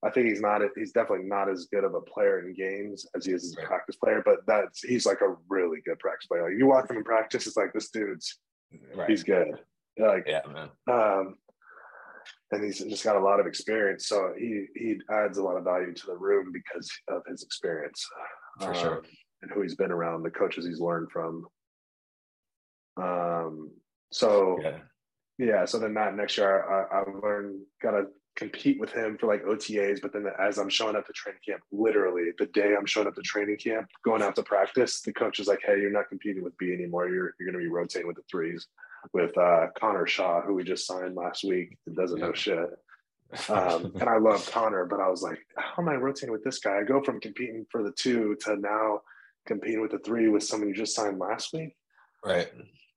I 0.05 0.09
think 0.09 0.27
he's 0.27 0.41
not. 0.41 0.61
He's 0.75 0.91
definitely 0.91 1.25
not 1.27 1.49
as 1.49 1.65
good 1.65 1.83
of 1.83 1.93
a 1.93 2.01
player 2.01 2.45
in 2.45 2.53
games 2.53 3.05
as 3.15 3.25
he 3.25 3.31
is 3.31 3.45
as 3.45 3.53
a 3.53 3.57
right. 3.59 3.67
practice 3.67 3.95
player. 3.95 4.21
But 4.25 4.39
that's 4.45 4.81
he's 4.81 5.05
like 5.05 5.21
a 5.21 5.35
really 5.47 5.79
good 5.85 5.99
practice 5.99 6.27
player. 6.27 6.43
Like 6.43 6.57
you 6.57 6.67
watch 6.67 6.89
him 6.89 6.97
in 6.97 7.03
practice, 7.03 7.47
it's 7.47 7.55
like 7.55 7.73
this 7.73 7.89
dude's 7.89 8.39
right. 8.95 9.09
he's 9.09 9.23
good. 9.23 9.59
Like 9.97 10.25
yeah, 10.27 10.41
man. 10.51 10.69
Um, 10.91 11.35
and 12.51 12.63
he's 12.63 12.79
just 12.79 13.03
got 13.03 13.15
a 13.15 13.23
lot 13.23 13.39
of 13.39 13.47
experience, 13.47 14.07
so 14.07 14.33
he 14.37 14.65
he 14.75 14.99
adds 15.09 15.37
a 15.37 15.43
lot 15.43 15.57
of 15.57 15.63
value 15.63 15.93
to 15.93 16.05
the 16.05 16.15
room 16.15 16.51
because 16.51 16.91
of 17.07 17.21
his 17.27 17.43
experience, 17.43 18.05
for 18.59 18.73
um, 18.73 18.79
sure, 18.79 19.03
and 19.41 19.51
who 19.51 19.61
he's 19.61 19.75
been 19.75 19.91
around, 19.91 20.23
the 20.23 20.29
coaches 20.29 20.65
he's 20.65 20.79
learned 20.79 21.11
from. 21.11 21.45
Um. 23.01 23.71
So 24.11 24.59
yeah, 24.61 24.77
yeah. 25.37 25.65
So 25.65 25.79
then 25.79 25.93
that 25.93 26.15
next 26.15 26.37
year, 26.37 26.63
I, 26.69 26.99
I 26.99 27.03
learned 27.21 27.61
got 27.81 27.91
to 27.91 28.05
compete 28.35 28.79
with 28.79 28.91
him 28.91 29.17
for 29.19 29.27
like 29.27 29.43
OTAs, 29.43 30.01
but 30.01 30.13
then 30.13 30.25
as 30.39 30.57
I'm 30.57 30.69
showing 30.69 30.95
up 30.95 31.05
to 31.05 31.13
training 31.13 31.41
camp, 31.47 31.61
literally 31.71 32.31
the 32.37 32.47
day 32.47 32.75
I'm 32.77 32.85
showing 32.85 33.07
up 33.07 33.15
to 33.15 33.21
training 33.21 33.57
camp, 33.57 33.87
going 34.03 34.21
out 34.21 34.35
to 34.35 34.43
practice, 34.43 35.01
the 35.01 35.13
coach 35.13 35.39
is 35.39 35.47
like, 35.47 35.61
"Hey, 35.65 35.79
you're 35.79 35.91
not 35.91 36.09
competing 36.09 36.43
with 36.43 36.57
B 36.57 36.73
anymore. 36.73 37.07
You're 37.09 37.35
you're 37.39 37.51
going 37.51 37.61
to 37.61 37.69
be 37.69 37.73
rotating 37.73 38.07
with 38.07 38.17
the 38.17 38.23
threes 38.29 38.67
with 39.13 39.37
uh, 39.37 39.67
Connor 39.77 40.07
Shaw, 40.07 40.41
who 40.41 40.53
we 40.53 40.63
just 40.63 40.87
signed 40.87 41.15
last 41.15 41.43
week. 41.43 41.77
It 41.85 41.95
doesn't 41.95 42.19
know 42.19 42.33
shit. 42.33 42.69
Um, 43.49 43.91
and 43.99 44.07
I 44.07 44.19
love 44.19 44.47
Connor, 44.51 44.85
but 44.85 44.99
I 44.99 45.09
was 45.09 45.23
like, 45.23 45.39
how 45.57 45.81
am 45.81 45.89
I 45.89 45.95
rotating 45.95 46.31
with 46.31 46.43
this 46.43 46.59
guy? 46.59 46.77
I 46.77 46.83
go 46.83 47.01
from 47.01 47.19
competing 47.19 47.65
for 47.71 47.81
the 47.81 47.91
two 47.91 48.37
to 48.41 48.57
now 48.57 49.01
competing 49.47 49.81
with 49.81 49.89
the 49.89 49.97
three 49.97 50.27
with 50.27 50.43
someone 50.43 50.69
you 50.69 50.75
just 50.75 50.93
signed 50.93 51.17
last 51.17 51.51
week. 51.51 51.75
Right 52.23 52.51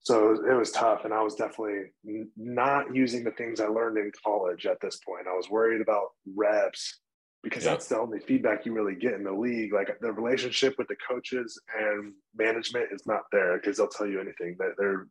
so 0.06 0.36
it 0.48 0.54
was 0.54 0.70
tough 0.70 1.04
and 1.04 1.12
i 1.12 1.20
was 1.20 1.34
definitely 1.34 1.90
not 2.36 2.94
using 2.94 3.24
the 3.24 3.32
things 3.32 3.60
i 3.60 3.66
learned 3.66 3.98
in 3.98 4.12
college 4.24 4.66
at 4.66 4.80
this 4.80 4.96
point. 4.96 5.26
I 5.26 5.34
was 5.34 5.50
worried 5.50 5.80
about 5.80 6.10
reps 6.34 7.00
because 7.42 7.64
that's 7.64 7.88
the 7.88 7.98
only 7.98 8.18
feedback 8.20 8.66
you 8.66 8.72
really 8.72 8.94
get 8.94 9.14
in 9.14 9.24
the 9.24 9.32
league. 9.32 9.72
Like 9.72 9.88
the 10.00 10.12
relationship 10.12 10.74
with 10.78 10.88
the 10.88 10.96
coaches 11.08 11.60
and 11.78 12.12
management 12.36 12.86
is 12.92 13.06
not 13.06 13.22
there 13.32 13.58
because 13.58 13.76
they'll 13.76 13.88
tell 13.88 14.06
you 14.06 14.20
anything. 14.20 14.56
That 14.58 14.74
they're 14.78 15.06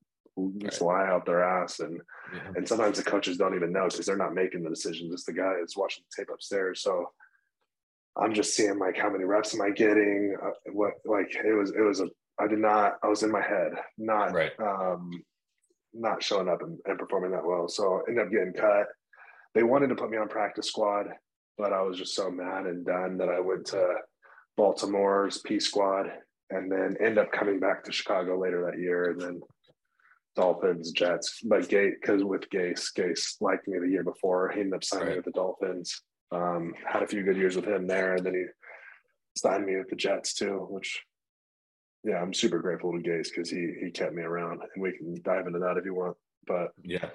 just 0.58 0.82
right. 0.82 0.88
lie 0.88 1.08
out 1.08 1.26
their 1.26 1.44
ass 1.44 1.80
and 1.80 2.02
yeah. 2.34 2.52
and 2.56 2.68
sometimes 2.68 2.98
the 2.98 3.04
coaches 3.04 3.38
don't 3.38 3.56
even 3.56 3.72
know 3.72 3.88
because 3.90 4.06
they're 4.06 4.18
not 4.18 4.34
making 4.34 4.64
the 4.64 4.70
decisions. 4.70 5.14
It's 5.14 5.26
the 5.26 5.34
guy 5.34 5.56
that's 5.60 5.78
watching 5.78 6.04
the 6.10 6.22
tape 6.22 6.30
upstairs. 6.34 6.82
So 6.82 7.10
i'm 8.18 8.34
just 8.34 8.56
seeing 8.56 8.80
like 8.80 8.98
how 8.98 9.10
many 9.10 9.26
reps 9.26 9.54
am 9.54 9.62
i 9.62 9.70
getting? 9.70 10.36
Uh, 10.42 10.52
what 10.72 10.94
like 11.06 11.36
it 11.36 11.54
was 11.54 11.72
it 11.72 11.82
was 11.82 12.00
a 12.00 12.10
I 12.40 12.48
did 12.48 12.60
not. 12.60 12.94
I 13.04 13.08
was 13.08 13.24
in 13.24 13.32
my 13.32 13.42
head, 13.42 13.72
not 13.98 14.34
right. 14.34 14.52
um, 14.60 15.12
not 15.94 16.22
showing 16.22 16.50
up 16.50 16.62
and, 16.62 16.78
and, 16.86 17.00
performing 17.00 17.32
that 17.32 17.46
well. 17.46 17.68
So 17.68 17.96
I 17.96 18.10
ended 18.10 18.26
up 18.26 18.32
getting 18.32 18.54
cut. 18.54 18.88
they 19.54 19.64
wanted 19.64 19.88
to 19.88 19.96
put 19.96 20.10
me 20.10 20.18
on 20.18 20.28
practice 20.28 20.68
squad, 20.68 21.08
but 21.58 21.72
I 21.72 21.82
was 21.82 21.98
just 21.98 22.16
so 22.16 22.30
mad 22.30 22.66
and 22.66 22.86
done 22.86 23.18
that 23.18 23.30
I 23.30 23.40
went 23.40 23.66
to 23.68 23.96
Baltimore's 24.58 25.40
P 25.40 25.60
squad 25.60 26.08
and 26.50 26.72
then 26.72 26.98
end 27.00 27.18
up 27.18 27.32
coming 27.32 27.60
back 27.60 27.84
to 27.84 27.92
Chicago 27.92 28.38
later 28.38 28.70
that 28.70 28.80
year 28.80 29.12
and 29.12 29.22
then 29.22 29.42
Dolphins, 30.36 30.92
Jets. 30.92 31.40
But 31.44 31.70
Gase, 31.70 31.94
because 32.02 32.24
with 32.24 32.50
Gase, 32.50 32.94
Gase 32.96 33.36
liked 33.42 33.68
me 33.68 33.80
the 33.80 33.90
year 33.90 34.04
before. 34.04 34.52
He 34.52 34.60
ended 34.60 34.76
up 34.76 34.84
signing 34.84 35.08
right. 35.08 35.16
with 35.18 35.26
the 35.26 35.32
Dolphins. 35.32 36.02
Um, 36.32 36.74
had 36.86 37.04
a 37.04 37.08
few 37.08 37.24
good 37.24 37.38
years 37.38 37.56
with 37.56 37.66
him 37.66 37.88
there, 37.88 38.16
and 38.16 38.26
then 38.26 38.34
he 38.34 38.44
signed 39.38 39.66
me 39.66 39.78
with 39.78 39.90
the 39.90 39.96
Jets 39.96 40.34
too, 40.34 40.68
which 40.70 41.02
yeah, 42.06 42.22
I'm 42.22 42.34
super 42.34 42.60
grateful 42.60 42.92
to 42.92 43.00
Gase 43.00 43.30
because 43.30 43.50
he 43.50 43.74
he 43.82 43.90
kept 43.90 44.14
me 44.14 44.22
around, 44.22 44.62
and 44.62 44.82
we 44.82 44.92
can 44.92 45.16
dive 45.24 45.48
into 45.48 45.60
that 45.60 45.78
if 45.78 45.86
you 45.86 45.96
want. 45.96 46.16
But 46.48 46.72
yeah, 46.84 47.10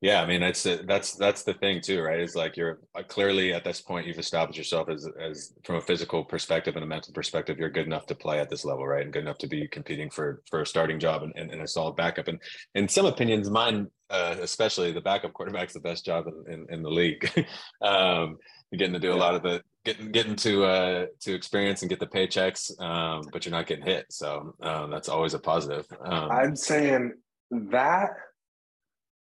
yeah, 0.00 0.22
I 0.22 0.26
mean 0.26 0.40
that's 0.40 0.62
that's 0.62 1.14
that's 1.14 1.42
the 1.42 1.54
thing 1.54 1.80
too, 1.80 2.00
right? 2.00 2.20
Is 2.20 2.36
like 2.36 2.56
you're 2.56 2.78
uh, 2.94 3.02
clearly 3.02 3.52
at 3.52 3.64
this 3.64 3.80
point 3.80 4.06
you've 4.06 4.18
established 4.18 4.56
yourself 4.56 4.88
as 4.88 5.08
as 5.20 5.52
from 5.64 5.76
a 5.76 5.80
physical 5.80 6.24
perspective 6.24 6.76
and 6.76 6.84
a 6.84 6.86
mental 6.86 7.12
perspective, 7.12 7.58
you're 7.58 7.70
good 7.70 7.86
enough 7.86 8.06
to 8.06 8.14
play 8.14 8.38
at 8.38 8.48
this 8.48 8.64
level, 8.64 8.86
right? 8.86 9.02
And 9.02 9.12
good 9.12 9.22
enough 9.22 9.38
to 9.38 9.48
be 9.48 9.66
competing 9.66 10.10
for 10.10 10.42
for 10.48 10.62
a 10.62 10.66
starting 10.66 11.00
job 11.00 11.24
and, 11.24 11.32
and, 11.36 11.50
and 11.50 11.62
a 11.62 11.68
solid 11.68 11.96
backup. 11.96 12.28
And 12.28 12.40
in 12.76 12.88
some 12.88 13.06
opinions, 13.06 13.50
mine 13.50 13.88
uh, 14.10 14.36
especially, 14.40 14.92
the 14.92 15.00
backup 15.00 15.32
quarterback's 15.32 15.72
the 15.72 15.80
best 15.80 16.04
job 16.04 16.26
in, 16.26 16.52
in, 16.52 16.66
in 16.68 16.82
the 16.82 16.90
league. 16.90 17.30
um, 17.82 18.38
you're 18.70 18.78
getting 18.78 18.94
to 18.94 19.00
do 19.00 19.12
a 19.12 19.14
lot 19.14 19.34
of 19.34 19.42
the 19.42 19.62
getting 19.84 20.12
getting 20.12 20.36
to 20.36 20.64
uh 20.64 21.06
to 21.20 21.34
experience 21.34 21.82
and 21.82 21.88
get 21.88 22.00
the 22.00 22.06
paychecks, 22.06 22.80
um, 22.80 23.22
but 23.32 23.44
you're 23.44 23.52
not 23.52 23.66
getting 23.66 23.84
hit. 23.84 24.06
So 24.10 24.54
um, 24.62 24.90
that's 24.90 25.08
always 25.08 25.34
a 25.34 25.38
positive. 25.38 25.86
Um, 26.04 26.30
I'm 26.30 26.56
saying 26.56 27.14
that 27.50 28.10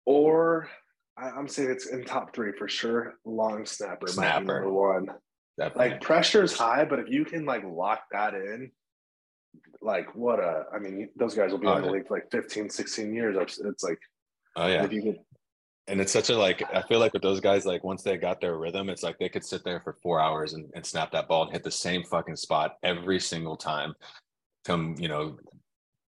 or 0.06 0.68
I, 1.16 1.28
am 1.28 1.48
saying 1.48 1.70
it's 1.70 1.86
in 1.86 2.04
top 2.04 2.34
three 2.34 2.52
for 2.58 2.68
sure. 2.68 3.14
Long 3.24 3.66
snapper, 3.66 4.06
snapper. 4.06 4.44
number 4.44 4.72
one. 4.72 5.08
Definitely. 5.58 5.90
Like 5.90 6.00
pressure's 6.00 6.56
high, 6.56 6.84
but 6.84 6.98
if 6.98 7.08
you 7.08 7.24
can 7.24 7.46
like 7.46 7.62
lock 7.64 8.02
that 8.12 8.34
in, 8.34 8.72
like 9.80 10.14
what 10.14 10.40
a 10.40 10.64
I 10.74 10.78
mean, 10.78 11.08
those 11.16 11.34
guys 11.34 11.52
will 11.52 11.58
be 11.58 11.66
oh, 11.66 11.76
in 11.76 11.82
the 11.82 11.86
yeah. 11.88 11.92
league 11.92 12.08
for 12.08 12.16
like 12.16 12.30
15, 12.30 12.70
16 12.70 13.14
years. 13.14 13.36
It's 13.64 13.84
like 13.84 13.98
oh 14.56 14.66
yeah. 14.66 14.84
If 14.84 14.92
you 14.92 15.02
could, 15.02 15.18
and 15.86 16.00
it's 16.00 16.12
such 16.12 16.30
a 16.30 16.36
like 16.36 16.62
I 16.74 16.82
feel 16.82 16.98
like 16.98 17.12
with 17.12 17.22
those 17.22 17.40
guys, 17.40 17.66
like 17.66 17.84
once 17.84 18.02
they 18.02 18.16
got 18.16 18.40
their 18.40 18.56
rhythm, 18.56 18.88
it's 18.88 19.02
like 19.02 19.18
they 19.18 19.28
could 19.28 19.44
sit 19.44 19.64
there 19.64 19.80
for 19.80 19.96
four 20.02 20.20
hours 20.20 20.54
and, 20.54 20.70
and 20.74 20.84
snap 20.84 21.12
that 21.12 21.28
ball 21.28 21.44
and 21.44 21.52
hit 21.52 21.62
the 21.62 21.70
same 21.70 22.02
fucking 22.04 22.36
spot 22.36 22.76
every 22.82 23.20
single 23.20 23.56
time. 23.56 23.94
Come, 24.64 24.94
you 24.98 25.08
know, 25.08 25.36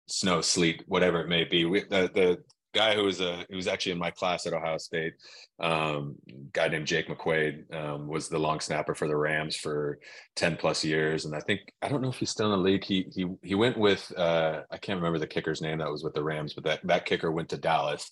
snow, 0.08 0.42
sleet, 0.42 0.84
whatever 0.88 1.22
it 1.22 1.30
may 1.30 1.46
be. 1.46 1.66
We, 1.66 1.82
the 1.82 2.12
the 2.14 2.44
guy 2.74 2.96
who 2.96 3.04
was 3.04 3.22
a 3.22 3.46
who 3.50 3.56
was 3.56 3.68
actually 3.68 3.94
in 3.94 3.98
my 3.98 4.12
class 4.12 4.46
at 4.46 4.54
Ohio 4.54 4.78
State, 4.78 5.14
um, 5.60 6.16
guy 6.52 6.68
named 6.68 6.88
Jake 6.88 7.08
McQuaide, 7.08 7.74
um, 7.74 8.08
was 8.08 8.28
the 8.28 8.40
long 8.40 8.60
snapper 8.60 8.94
for 8.94 9.08
the 9.08 9.16
Rams 9.16 9.56
for 9.56 10.00
ten 10.36 10.58
plus 10.58 10.84
years, 10.84 11.24
and 11.26 11.34
I 11.34 11.40
think 11.40 11.62
I 11.82 11.88
don't 11.88 12.02
know 12.02 12.10
if 12.10 12.18
he's 12.18 12.30
still 12.30 12.54
in 12.54 12.60
the 12.60 12.70
league. 12.70 12.84
He 12.84 13.08
he 13.14 13.26
he 13.42 13.56
went 13.56 13.78
with 13.78 14.12
uh, 14.18 14.64
I 14.70 14.78
can't 14.78 14.98
remember 14.98 15.20
the 15.20 15.28
kicker's 15.28 15.62
name 15.62 15.78
that 15.78 15.92
was 15.92 16.04
with 16.04 16.14
the 16.14 16.24
Rams, 16.24 16.54
but 16.54 16.66
that 16.66 16.86
that 16.86 17.06
kicker 17.06 17.32
went 17.32 17.48
to 17.50 17.58
Dallas. 17.58 18.12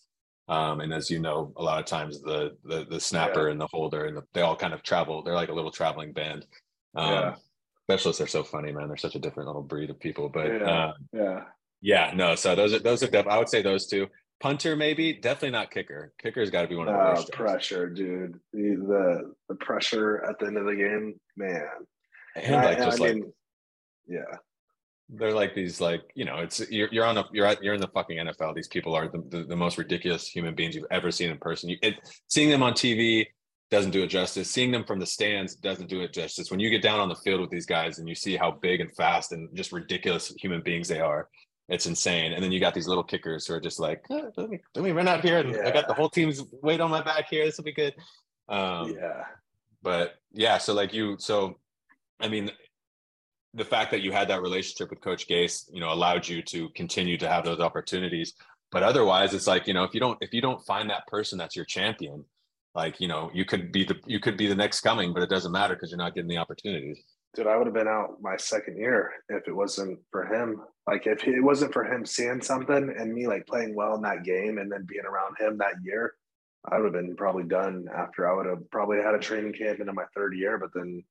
Um, 0.49 0.81
and 0.81 0.91
as 0.91 1.11
you 1.11 1.19
know, 1.19 1.53
a 1.57 1.63
lot 1.63 1.79
of 1.79 1.85
times 1.85 2.21
the 2.21 2.57
the, 2.65 2.85
the 2.89 2.99
snapper 2.99 3.45
yeah. 3.45 3.51
and 3.51 3.61
the 3.61 3.67
holder 3.67 4.05
and 4.05 4.17
the, 4.17 4.23
they 4.33 4.41
all 4.41 4.55
kind 4.55 4.73
of 4.73 4.83
travel. 4.83 5.21
They're 5.21 5.35
like 5.35 5.49
a 5.49 5.53
little 5.53 5.71
traveling 5.71 6.11
band. 6.11 6.45
Um, 6.95 7.11
yeah. 7.11 7.35
Specialists 7.83 8.21
are 8.21 8.27
so 8.27 8.43
funny, 8.43 8.71
man. 8.71 8.87
They're 8.87 8.97
such 8.97 9.15
a 9.15 9.19
different 9.19 9.47
little 9.47 9.61
breed 9.61 9.89
of 9.89 9.99
people. 9.99 10.27
But 10.27 10.47
yeah, 10.47 10.85
um, 10.85 10.93
yeah, 11.13 11.43
yeah. 11.81 12.11
No, 12.15 12.35
so 12.35 12.55
those 12.55 12.73
are 12.73 12.79
those 12.79 13.03
are. 13.03 13.07
Def- 13.07 13.27
I 13.27 13.37
would 13.37 13.49
say 13.49 13.61
those 13.61 13.87
two 13.87 14.07
punter 14.39 14.75
maybe 14.75 15.13
definitely 15.13 15.51
not 15.51 15.69
kicker 15.69 16.13
kicker's 16.21 16.49
got 16.49 16.61
to 16.61 16.67
be 16.67 16.75
one 16.75 16.87
of 16.87 16.93
the 16.93 16.99
uh, 16.99 17.13
worst 17.13 17.31
pressure 17.33 17.89
dude 17.89 18.39
the, 18.53 18.75
the, 18.75 19.33
the 19.49 19.55
pressure 19.55 20.23
at 20.25 20.39
the 20.39 20.45
end 20.45 20.57
of 20.57 20.65
the 20.65 20.75
game 20.75 21.19
man 21.35 21.67
and 22.35 22.55
like 22.55 22.79
I, 22.79 22.85
just 22.85 23.01
I 23.01 23.03
like 23.03 23.15
mean, 23.15 23.33
yeah 24.07 24.37
they're 25.09 25.33
like 25.33 25.55
these 25.55 25.81
like 25.81 26.01
you 26.13 26.25
know 26.25 26.37
it's 26.37 26.59
you're, 26.69 26.89
you're 26.91 27.05
on 27.05 27.17
a 27.17 27.25
you're 27.31 27.45
at 27.45 27.61
you're 27.63 27.73
in 27.73 27.81
the 27.81 27.87
fucking 27.87 28.17
nfl 28.17 28.53
these 28.53 28.67
people 28.67 28.93
are 28.93 29.07
the, 29.07 29.23
the, 29.29 29.43
the 29.43 29.55
most 29.55 29.77
ridiculous 29.77 30.27
human 30.27 30.53
beings 30.53 30.75
you've 30.75 30.85
ever 30.91 31.09
seen 31.09 31.31
in 31.31 31.37
person 31.37 31.69
you 31.69 31.77
it, 31.81 31.95
seeing 32.27 32.49
them 32.49 32.61
on 32.61 32.73
tv 32.73 33.25
doesn't 33.71 33.91
do 33.91 34.03
it 34.03 34.07
justice 34.07 34.49
seeing 34.49 34.71
them 34.71 34.83
from 34.83 34.99
the 34.99 35.05
stands 35.05 35.55
doesn't 35.55 35.89
do 35.89 36.01
it 36.01 36.13
justice 36.13 36.51
when 36.51 36.59
you 36.59 36.69
get 36.69 36.81
down 36.81 36.99
on 36.99 37.09
the 37.09 37.15
field 37.15 37.41
with 37.41 37.49
these 37.49 37.65
guys 37.65 37.97
and 37.97 38.07
you 38.07 38.15
see 38.15 38.35
how 38.35 38.51
big 38.51 38.81
and 38.81 38.95
fast 38.95 39.31
and 39.31 39.49
just 39.55 39.71
ridiculous 39.71 40.33
human 40.39 40.61
beings 40.61 40.87
they 40.87 40.99
are 40.99 41.27
it's 41.69 41.85
insane. 41.85 42.33
And 42.33 42.43
then 42.43 42.51
you 42.51 42.59
got 42.59 42.73
these 42.73 42.87
little 42.87 43.03
kickers 43.03 43.45
who 43.45 43.53
are 43.53 43.59
just 43.59 43.79
like, 43.79 44.03
oh, 44.09 44.31
let, 44.35 44.49
me, 44.49 44.59
let 44.75 44.83
me 44.83 44.91
run 44.91 45.07
out 45.07 45.23
here. 45.23 45.37
And 45.37 45.53
yeah. 45.53 45.67
I 45.67 45.71
got 45.71 45.87
the 45.87 45.93
whole 45.93 46.09
team's 46.09 46.43
weight 46.63 46.81
on 46.81 46.89
my 46.89 47.01
back 47.01 47.29
here. 47.29 47.45
This 47.45 47.57
will 47.57 47.63
be 47.63 47.73
good. 47.73 47.93
Um, 48.49 48.95
yeah. 48.99 49.23
But 49.81 50.15
yeah, 50.33 50.57
so 50.57 50.73
like 50.73 50.93
you, 50.93 51.15
so 51.19 51.59
I 52.19 52.27
mean, 52.27 52.51
the 53.53 53.65
fact 53.65 53.91
that 53.91 54.01
you 54.01 54.11
had 54.11 54.27
that 54.29 54.41
relationship 54.41 54.89
with 54.89 55.01
Coach 55.01 55.27
Gase, 55.27 55.69
you 55.71 55.79
know, 55.79 55.91
allowed 55.91 56.27
you 56.27 56.41
to 56.43 56.69
continue 56.69 57.17
to 57.17 57.27
have 57.27 57.43
those 57.43 57.59
opportunities. 57.59 58.33
But 58.71 58.83
otherwise, 58.83 59.33
it's 59.33 59.47
like 59.47 59.67
you 59.67 59.73
know, 59.73 59.83
if 59.83 59.93
you 59.93 59.99
don't 59.99 60.17
if 60.21 60.33
you 60.33 60.41
don't 60.41 60.63
find 60.65 60.89
that 60.89 61.07
person 61.07 61.37
that's 61.37 61.55
your 61.55 61.65
champion, 61.65 62.25
like 62.75 62.99
you 62.99 63.07
know, 63.07 63.31
you 63.33 63.45
could 63.45 63.71
be 63.71 63.83
the 63.83 63.99
you 64.05 64.19
could 64.19 64.37
be 64.37 64.47
the 64.47 64.55
next 64.55 64.81
coming, 64.81 65.13
but 65.13 65.23
it 65.23 65.29
doesn't 65.29 65.51
matter 65.51 65.73
because 65.73 65.89
you're 65.89 65.97
not 65.97 66.13
getting 66.13 66.29
the 66.29 66.37
opportunities 66.37 67.03
dude, 67.33 67.47
I 67.47 67.55
would 67.55 67.67
have 67.67 67.73
been 67.73 67.87
out 67.87 68.21
my 68.21 68.37
second 68.37 68.77
year 68.77 69.11
if 69.29 69.47
it 69.47 69.55
wasn't 69.55 69.99
for 70.11 70.25
him. 70.25 70.61
Like 70.87 71.05
if 71.05 71.27
it 71.27 71.41
wasn't 71.41 71.73
for 71.73 71.83
him 71.83 72.05
seeing 72.05 72.41
something 72.41 72.93
and 72.97 73.13
me 73.13 73.27
like 73.27 73.47
playing 73.47 73.75
well 73.75 73.95
in 73.95 74.01
that 74.01 74.23
game 74.23 74.57
and 74.57 74.71
then 74.71 74.85
being 74.87 75.05
around 75.05 75.35
him 75.39 75.57
that 75.57 75.75
year, 75.83 76.15
I 76.65 76.77
would 76.77 76.93
have 76.93 76.93
been 76.93 77.15
probably 77.15 77.43
done 77.43 77.87
after 77.95 78.29
I 78.29 78.35
would 78.35 78.47
have 78.47 78.69
probably 78.71 78.97
had 78.97 79.15
a 79.15 79.19
training 79.19 79.53
camp 79.53 79.79
into 79.79 79.93
my 79.93 80.05
third 80.15 80.35
year, 80.35 80.57
but 80.57 80.71
then 80.73 81.03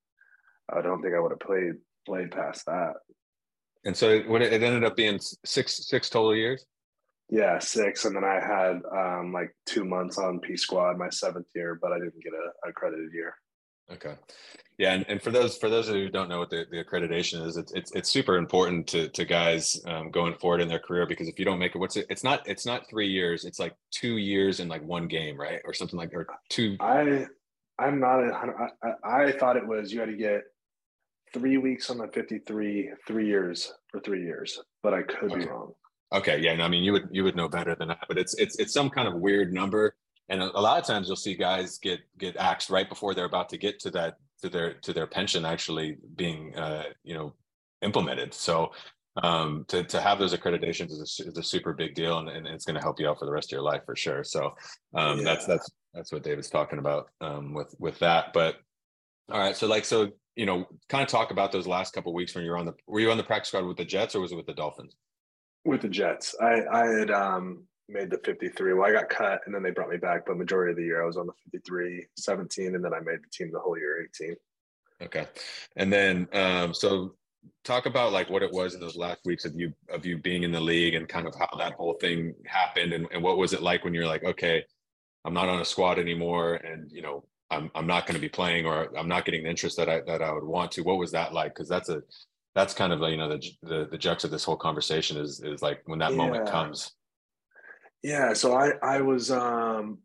I 0.72 0.82
don't 0.82 1.00
think 1.00 1.14
I 1.14 1.20
would 1.20 1.32
have 1.32 1.40
played 1.40 1.74
played 2.08 2.30
past 2.30 2.64
that. 2.66 2.94
And 3.84 3.96
so 3.96 4.20
when 4.20 4.42
it, 4.42 4.52
ended 4.52 4.84
up 4.84 4.96
being 4.96 5.20
six 5.44 5.86
six 5.86 6.10
total 6.10 6.34
years. 6.34 6.64
Yeah, 7.30 7.58
six, 7.58 8.06
and 8.06 8.16
then 8.16 8.24
I 8.24 8.40
had 8.40 8.80
um, 8.90 9.32
like 9.32 9.54
two 9.66 9.84
months 9.84 10.18
on 10.18 10.40
P 10.40 10.56
squad 10.56 10.96
my 10.96 11.10
seventh 11.10 11.46
year, 11.54 11.78
but 11.80 11.92
I 11.92 11.98
didn't 11.98 12.22
get 12.22 12.32
a 12.32 12.68
accredited 12.68 13.12
year. 13.12 13.34
Okay. 13.92 14.14
Yeah, 14.78 14.92
and, 14.92 15.04
and 15.08 15.20
for 15.20 15.30
those 15.30 15.58
for 15.58 15.68
those 15.68 15.88
who 15.88 16.08
don't 16.08 16.28
know 16.28 16.38
what 16.38 16.50
the, 16.50 16.64
the 16.70 16.82
accreditation 16.82 17.44
is, 17.46 17.56
it's, 17.56 17.72
it's 17.72 17.92
it's 17.94 18.08
super 18.08 18.36
important 18.36 18.86
to 18.88 19.08
to 19.08 19.24
guys 19.24 19.80
um, 19.86 20.10
going 20.10 20.34
forward 20.34 20.60
in 20.60 20.68
their 20.68 20.78
career 20.78 21.04
because 21.06 21.28
if 21.28 21.38
you 21.38 21.44
don't 21.44 21.58
make 21.58 21.74
it, 21.74 21.78
what's 21.78 21.96
it? 21.96 22.06
It's 22.08 22.24
not 22.24 22.48
it's 22.48 22.64
not 22.64 22.88
three 22.88 23.08
years. 23.08 23.44
It's 23.44 23.58
like 23.58 23.74
two 23.90 24.16
years 24.16 24.60
in 24.60 24.68
like 24.68 24.84
one 24.84 25.08
game, 25.08 25.38
right, 25.38 25.60
or 25.64 25.74
something 25.74 25.98
like 25.98 26.14
or 26.14 26.26
two. 26.48 26.76
I 26.80 27.26
I'm 27.78 28.00
not. 28.00 28.20
A, 28.20 28.70
I, 29.04 29.24
I 29.24 29.32
thought 29.32 29.56
it 29.56 29.66
was 29.66 29.92
you 29.92 30.00
had 30.00 30.10
to 30.10 30.16
get 30.16 30.42
three 31.32 31.58
weeks 31.58 31.90
on 31.90 31.98
the 31.98 32.08
53, 32.08 32.90
three 33.06 33.26
years 33.26 33.72
for 33.90 34.00
three 34.00 34.22
years, 34.22 34.60
but 34.82 34.94
I 34.94 35.02
could 35.02 35.32
okay. 35.32 35.44
be 35.44 35.46
wrong. 35.46 35.72
Okay, 36.12 36.38
yeah, 36.38 36.54
no, 36.54 36.64
I 36.64 36.68
mean 36.68 36.82
you 36.82 36.92
would 36.92 37.08
you 37.10 37.22
would 37.24 37.36
know 37.36 37.48
better 37.48 37.74
than 37.74 37.88
that, 37.88 38.04
but 38.08 38.16
it's 38.16 38.34
it's 38.34 38.58
it's 38.58 38.72
some 38.72 38.88
kind 38.88 39.06
of 39.06 39.14
weird 39.14 39.52
number 39.52 39.94
and 40.28 40.42
a, 40.42 40.58
a, 40.58 40.60
lot 40.60 40.78
of 40.78 40.86
times 40.86 41.06
you'll 41.06 41.16
see 41.16 41.34
guys 41.34 41.78
get 41.78 42.00
get 42.18 42.36
axed 42.36 42.70
right 42.70 42.88
before 42.88 43.14
they're 43.14 43.24
about 43.24 43.48
to 43.50 43.58
get 43.58 43.78
to 43.80 43.90
that 43.90 44.16
to 44.42 44.48
their 44.48 44.74
to 44.74 44.92
their 44.92 45.06
pension 45.06 45.44
actually 45.44 45.96
being 46.16 46.54
uh, 46.56 46.84
you 47.02 47.14
know 47.14 47.34
implemented 47.82 48.34
so 48.34 48.70
um, 49.22 49.64
to, 49.66 49.82
to 49.82 50.00
have 50.00 50.18
those 50.20 50.34
accreditations 50.34 50.90
is 50.90 51.20
a, 51.20 51.28
is 51.28 51.38
a 51.38 51.42
super 51.42 51.72
big 51.72 51.94
deal 51.94 52.18
and, 52.18 52.28
and 52.28 52.46
it's 52.46 52.64
going 52.64 52.76
to 52.76 52.82
help 52.82 53.00
you 53.00 53.08
out 53.08 53.18
for 53.18 53.24
the 53.24 53.32
rest 53.32 53.48
of 53.48 53.52
your 53.52 53.62
life 53.62 53.82
for 53.84 53.96
sure 53.96 54.22
so 54.22 54.54
um, 54.94 55.18
yeah. 55.18 55.24
that's 55.24 55.46
that's 55.46 55.70
that's 55.94 56.12
what 56.12 56.22
david's 56.22 56.50
talking 56.50 56.78
about 56.78 57.08
um, 57.20 57.54
with 57.54 57.74
with 57.78 57.98
that 57.98 58.32
but 58.32 58.56
all 59.30 59.40
right 59.40 59.56
so 59.56 59.66
like 59.66 59.84
so 59.84 60.10
you 60.38 60.46
know 60.46 60.66
kind 60.88 61.02
of 61.02 61.08
talk 61.08 61.30
about 61.30 61.52
those 61.52 61.66
last 61.66 61.92
couple 61.92 62.14
weeks 62.14 62.34
when 62.34 62.44
you 62.44 62.50
were 62.50 62.58
on 62.58 62.66
the 62.66 62.74
were 62.86 63.00
you 63.00 63.10
on 63.10 63.18
the 63.18 63.24
practice 63.24 63.48
squad 63.48 63.64
with 63.64 63.76
the 63.76 63.84
jets 63.84 64.14
or 64.14 64.20
was 64.20 64.32
it 64.32 64.36
with 64.36 64.46
the 64.46 64.54
dolphins 64.54 64.96
with 65.64 65.82
the 65.82 65.88
jets 65.88 66.34
i 66.40 66.62
i 66.72 66.86
had 66.86 67.10
um 67.10 67.64
made 67.88 68.10
the 68.10 68.18
53. 68.18 68.74
Well, 68.74 68.88
I 68.88 68.92
got 68.92 69.08
cut 69.08 69.40
and 69.46 69.54
then 69.54 69.62
they 69.62 69.70
brought 69.70 69.90
me 69.90 69.96
back, 69.96 70.26
but 70.26 70.36
majority 70.36 70.72
of 70.72 70.76
the 70.76 70.84
year 70.84 71.02
I 71.02 71.06
was 71.06 71.16
on 71.16 71.26
the 71.26 71.32
53, 71.44 72.06
17, 72.16 72.74
and 72.74 72.84
then 72.84 72.92
I 72.92 73.00
made 73.00 73.18
the 73.18 73.30
team 73.32 73.50
the 73.52 73.58
whole 73.58 73.78
year 73.78 74.06
18. 74.20 74.36
Okay. 75.02 75.26
And 75.76 75.92
then 75.92 76.28
um 76.32 76.74
so 76.74 77.14
talk 77.64 77.86
about 77.86 78.12
like 78.12 78.28
what 78.30 78.42
it 78.42 78.52
was 78.52 78.74
in 78.74 78.80
those 78.80 78.96
last 78.96 79.20
weeks 79.24 79.44
of 79.44 79.54
you 79.54 79.72
of 79.90 80.04
you 80.04 80.18
being 80.18 80.42
in 80.42 80.52
the 80.52 80.60
league 80.60 80.94
and 80.94 81.08
kind 81.08 81.26
of 81.26 81.34
how 81.38 81.48
that 81.56 81.74
whole 81.74 81.94
thing 81.94 82.34
happened 82.46 82.92
and, 82.92 83.06
and 83.12 83.22
what 83.22 83.38
was 83.38 83.52
it 83.52 83.62
like 83.62 83.84
when 83.84 83.94
you're 83.94 84.06
like, 84.06 84.24
okay, 84.24 84.64
I'm 85.24 85.34
not 85.34 85.48
on 85.48 85.60
a 85.60 85.64
squad 85.64 85.98
anymore 85.98 86.54
and 86.54 86.90
you 86.90 87.00
know 87.00 87.24
I'm 87.50 87.70
I'm 87.74 87.86
not 87.86 88.06
going 88.06 88.14
to 88.14 88.20
be 88.20 88.28
playing 88.28 88.66
or 88.66 88.96
I'm 88.96 89.08
not 89.08 89.24
getting 89.24 89.44
the 89.44 89.50
interest 89.50 89.76
that 89.78 89.88
I 89.88 90.00
that 90.06 90.22
I 90.22 90.32
would 90.32 90.44
want 90.44 90.72
to. 90.72 90.82
What 90.82 90.98
was 90.98 91.12
that 91.12 91.32
like? 91.32 91.54
Because 91.54 91.68
that's 91.68 91.88
a 91.88 92.02
that's 92.54 92.74
kind 92.74 92.92
of 92.92 93.00
you 93.10 93.16
know 93.16 93.28
the 93.28 93.42
the 93.62 93.88
the 93.90 93.98
jux 93.98 94.24
of 94.24 94.30
this 94.30 94.44
whole 94.44 94.56
conversation 94.56 95.16
is 95.16 95.40
is 95.40 95.62
like 95.62 95.82
when 95.86 95.98
that 96.00 96.10
yeah. 96.10 96.16
moment 96.16 96.48
comes 96.48 96.92
yeah, 98.02 98.32
so 98.32 98.54
I 98.54 98.72
I 98.82 99.00
was 99.00 99.30
um 99.30 99.98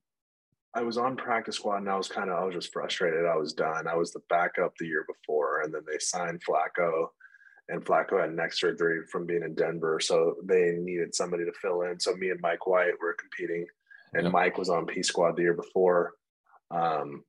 I 0.73 0.81
was 0.81 0.97
on 0.97 1.15
practice 1.15 1.57
squad 1.57 1.77
and 1.77 1.89
I 1.89 1.95
was 1.95 2.07
kind 2.07 2.29
of 2.29 2.37
I 2.37 2.43
was 2.43 2.55
just 2.55 2.73
frustrated. 2.73 3.25
I 3.25 3.35
was 3.35 3.53
done. 3.53 3.87
I 3.87 3.95
was 3.95 4.11
the 4.11 4.21
backup 4.29 4.73
the 4.77 4.87
year 4.87 5.05
before, 5.07 5.61
and 5.61 5.73
then 5.73 5.83
they 5.85 5.99
signed 5.99 6.41
Flacco, 6.43 7.07
and 7.69 7.85
Flacco 7.85 8.19
had 8.19 8.33
neck 8.33 8.53
surgery 8.53 9.05
from 9.11 9.27
being 9.27 9.43
in 9.43 9.53
Denver, 9.53 9.99
so 9.99 10.35
they 10.43 10.73
needed 10.79 11.13
somebody 11.13 11.45
to 11.45 11.53
fill 11.61 11.83
in. 11.83 11.99
So 11.99 12.15
me 12.15 12.31
and 12.31 12.41
Mike 12.41 12.65
White 12.65 12.99
were 12.99 13.13
competing, 13.13 13.67
and 14.13 14.31
Mike 14.31 14.57
was 14.57 14.69
on 14.69 14.87
P 14.87 15.03
squad 15.03 15.35
the 15.35 15.43
year 15.43 15.53
before. 15.53 16.13
Um, 16.71 17.23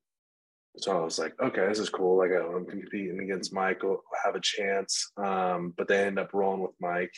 so 0.76 0.96
I 0.96 1.04
was 1.04 1.18
like, 1.18 1.34
okay, 1.40 1.66
this 1.68 1.78
is 1.78 1.88
cool. 1.88 2.18
Like 2.18 2.30
I'm 2.32 2.66
competing 2.66 3.20
against 3.20 3.52
Mike, 3.52 3.80
I'll 3.84 4.02
have 4.24 4.34
a 4.34 4.40
chance. 4.40 5.12
Um, 5.16 5.72
but 5.76 5.88
they 5.88 6.04
end 6.04 6.18
up 6.18 6.34
rolling 6.34 6.62
with 6.62 6.74
Mike, 6.80 7.12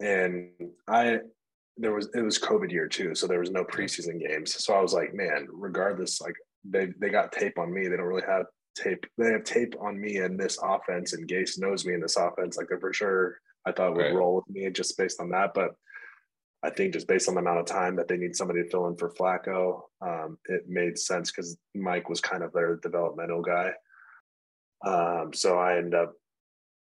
and 0.00 0.50
I 0.86 1.20
there 1.76 1.92
was 1.92 2.08
it 2.14 2.22
was 2.22 2.38
COVID 2.38 2.70
year 2.70 2.88
too, 2.88 3.14
so 3.14 3.26
there 3.26 3.40
was 3.40 3.50
no 3.50 3.64
preseason 3.64 4.20
games. 4.20 4.62
So 4.62 4.74
I 4.74 4.80
was 4.80 4.92
like, 4.92 5.14
man, 5.14 5.48
regardless, 5.50 6.20
like 6.20 6.34
they 6.64 6.92
they 6.98 7.08
got 7.08 7.32
tape 7.32 7.58
on 7.58 7.72
me. 7.72 7.88
They 7.88 7.96
don't 7.96 8.06
really 8.06 8.26
have 8.26 8.46
tape. 8.76 9.06
They 9.16 9.32
have 9.32 9.44
tape 9.44 9.74
on 9.80 10.00
me 10.00 10.18
in 10.18 10.36
this 10.36 10.58
offense, 10.62 11.12
and 11.14 11.28
Gase 11.28 11.58
knows 11.58 11.84
me 11.84 11.94
in 11.94 12.00
this 12.00 12.16
offense. 12.16 12.56
Like 12.56 12.68
they're 12.68 12.80
for 12.80 12.92
sure. 12.92 13.38
I 13.66 13.72
thought 13.72 13.94
would 13.94 14.02
right. 14.02 14.14
roll 14.14 14.36
with 14.36 14.48
me 14.48 14.70
just 14.70 14.96
based 14.96 15.20
on 15.20 15.30
that, 15.30 15.52
but 15.52 15.72
I 16.62 16.70
think 16.70 16.92
just 16.92 17.06
based 17.06 17.28
on 17.28 17.34
the 17.34 17.40
amount 17.40 17.60
of 17.60 17.66
time 17.66 17.94
that 17.96 18.08
they 18.08 18.16
need 18.16 18.34
somebody 18.34 18.62
to 18.62 18.68
fill 18.68 18.88
in 18.88 18.96
for 18.96 19.10
Flacco, 19.10 19.82
um, 20.00 20.38
it 20.46 20.68
made 20.68 20.98
sense 20.98 21.30
because 21.30 21.56
Mike 21.74 22.08
was 22.08 22.20
kind 22.20 22.42
of 22.42 22.52
their 22.52 22.76
developmental 22.76 23.42
guy. 23.42 23.72
Um, 24.84 25.32
so 25.32 25.58
I 25.58 25.78
end 25.78 25.94
up, 25.94 26.14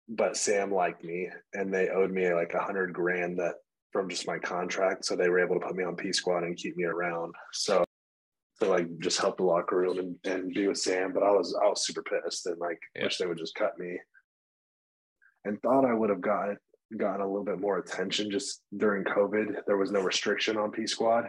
but 0.08 0.36
Sam 0.36 0.72
liked 0.72 1.04
me, 1.04 1.28
and 1.54 1.74
they 1.74 1.88
owed 1.88 2.12
me 2.12 2.32
like 2.32 2.54
a 2.54 2.62
hundred 2.62 2.92
grand 2.92 3.38
that 3.40 3.56
from 3.92 4.08
just 4.08 4.26
my 4.26 4.38
contract, 4.38 5.04
so 5.04 5.16
they 5.16 5.28
were 5.28 5.40
able 5.40 5.58
to 5.58 5.66
put 5.66 5.74
me 5.74 5.84
on 5.84 5.96
P 5.96 6.12
squad 6.12 6.44
and 6.44 6.56
keep 6.56 6.76
me 6.76 6.84
around. 6.84 7.34
So 7.52 7.84
to 8.60 8.68
like 8.68 8.86
just 8.98 9.20
help 9.20 9.36
the 9.36 9.44
locker 9.44 9.76
room 9.76 9.98
and, 9.98 10.16
and 10.24 10.54
be 10.54 10.66
with 10.66 10.78
Sam. 10.78 11.12
But 11.12 11.22
I 11.22 11.30
was 11.30 11.56
I 11.62 11.68
was 11.68 11.84
super 11.86 12.02
pissed 12.02 12.46
and 12.46 12.58
like 12.58 12.78
yeah. 12.94 13.04
wish 13.04 13.18
they 13.18 13.26
would 13.26 13.38
just 13.38 13.54
cut 13.54 13.78
me. 13.78 13.98
And 15.44 15.60
thought 15.62 15.84
I 15.84 15.94
would 15.94 16.10
have 16.10 16.20
got 16.20 16.50
gotten 16.96 17.20
a 17.20 17.26
little 17.26 17.44
bit 17.44 17.60
more 17.60 17.78
attention 17.78 18.30
just 18.30 18.62
during 18.76 19.04
COVID. 19.04 19.64
There 19.66 19.76
was 19.76 19.90
no 19.90 20.00
restriction 20.00 20.56
on 20.56 20.70
P 20.70 20.86
Squad. 20.86 21.24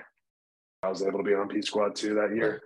I 0.83 0.89
was 0.89 1.03
able 1.03 1.19
to 1.19 1.23
be 1.23 1.33
on 1.33 1.49
P 1.49 1.61
Squad 1.61 1.95
too 1.95 2.15
that 2.15 2.35
year. 2.35 2.61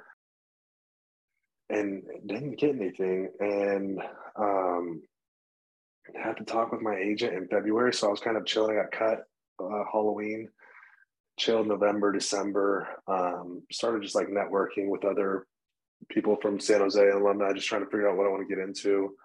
And 1.69 2.03
didn't 2.25 2.59
get 2.59 2.75
anything. 2.75 3.29
And 3.39 4.01
um 4.35 5.01
had 6.15 6.37
to 6.37 6.43
talk 6.43 6.71
with 6.71 6.81
my 6.81 6.95
agent 6.95 7.33
in 7.33 7.47
February. 7.47 7.93
So 7.93 8.07
I 8.07 8.11
was 8.11 8.19
kind 8.19 8.37
of 8.37 8.45
chilling. 8.45 8.77
I 8.77 8.83
got 8.83 8.91
cut 8.91 9.23
uh, 9.63 9.83
Halloween 9.91 10.49
chilled 11.37 11.67
November, 11.67 12.11
December. 12.11 12.87
Um, 13.07 13.63
started 13.71 14.03
just 14.03 14.15
like 14.15 14.27
networking 14.27 14.89
with 14.89 15.05
other 15.05 15.47
people 16.09 16.37
from 16.41 16.59
San 16.59 16.81
Jose 16.81 17.09
alumni, 17.09 17.53
just 17.53 17.67
trying 17.67 17.83
to 17.83 17.89
figure 17.89 18.09
out 18.09 18.17
what 18.17 18.27
I 18.27 18.29
want 18.29 18.47
to 18.47 18.55
get 18.55 18.63
into. 18.63 19.15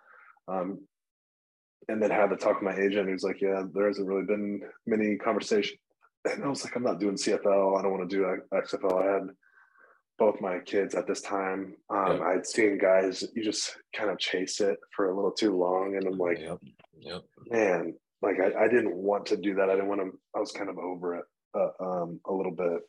Um, 0.46 0.80
and 1.88 2.02
then 2.02 2.10
had 2.10 2.30
to 2.30 2.36
talk 2.36 2.58
to 2.58 2.64
my 2.64 2.76
agent 2.76 3.08
who's 3.08 3.22
like, 3.22 3.40
yeah, 3.40 3.62
there 3.72 3.86
hasn't 3.86 4.06
really 4.06 4.26
been 4.26 4.62
many 4.86 5.16
conversation. 5.16 5.78
And 6.24 6.44
I 6.44 6.48
was 6.48 6.64
like, 6.64 6.74
I'm 6.76 6.82
not 6.82 7.00
doing 7.00 7.14
CFL. 7.14 7.78
I 7.78 7.82
don't 7.82 7.92
want 7.92 8.08
to 8.08 8.16
do 8.16 8.26
XFL. 8.52 9.02
I 9.02 9.12
had 9.14 9.28
both 10.18 10.40
my 10.40 10.58
kids 10.58 10.94
at 10.94 11.06
this 11.06 11.20
time. 11.20 11.76
Um, 11.88 12.18
yep. 12.18 12.20
I'd 12.22 12.46
seen 12.46 12.76
guys, 12.76 13.24
you 13.34 13.44
just 13.44 13.76
kind 13.94 14.10
of 14.10 14.18
chase 14.18 14.60
it 14.60 14.78
for 14.94 15.10
a 15.10 15.14
little 15.14 15.30
too 15.30 15.56
long. 15.56 15.96
And 15.96 16.06
I'm 16.06 16.18
like, 16.18 16.40
yep. 16.40 16.58
Yep. 16.98 17.22
man, 17.50 17.94
like 18.20 18.36
I, 18.40 18.64
I 18.64 18.68
didn't 18.68 18.94
want 18.94 19.26
to 19.26 19.36
do 19.36 19.54
that. 19.54 19.70
I 19.70 19.74
didn't 19.74 19.88
want 19.88 20.00
to, 20.00 20.18
I 20.34 20.40
was 20.40 20.52
kind 20.52 20.68
of 20.68 20.78
over 20.78 21.16
it 21.16 21.24
uh, 21.54 21.70
um, 21.80 22.20
a 22.26 22.32
little 22.32 22.52
bit. 22.52 22.80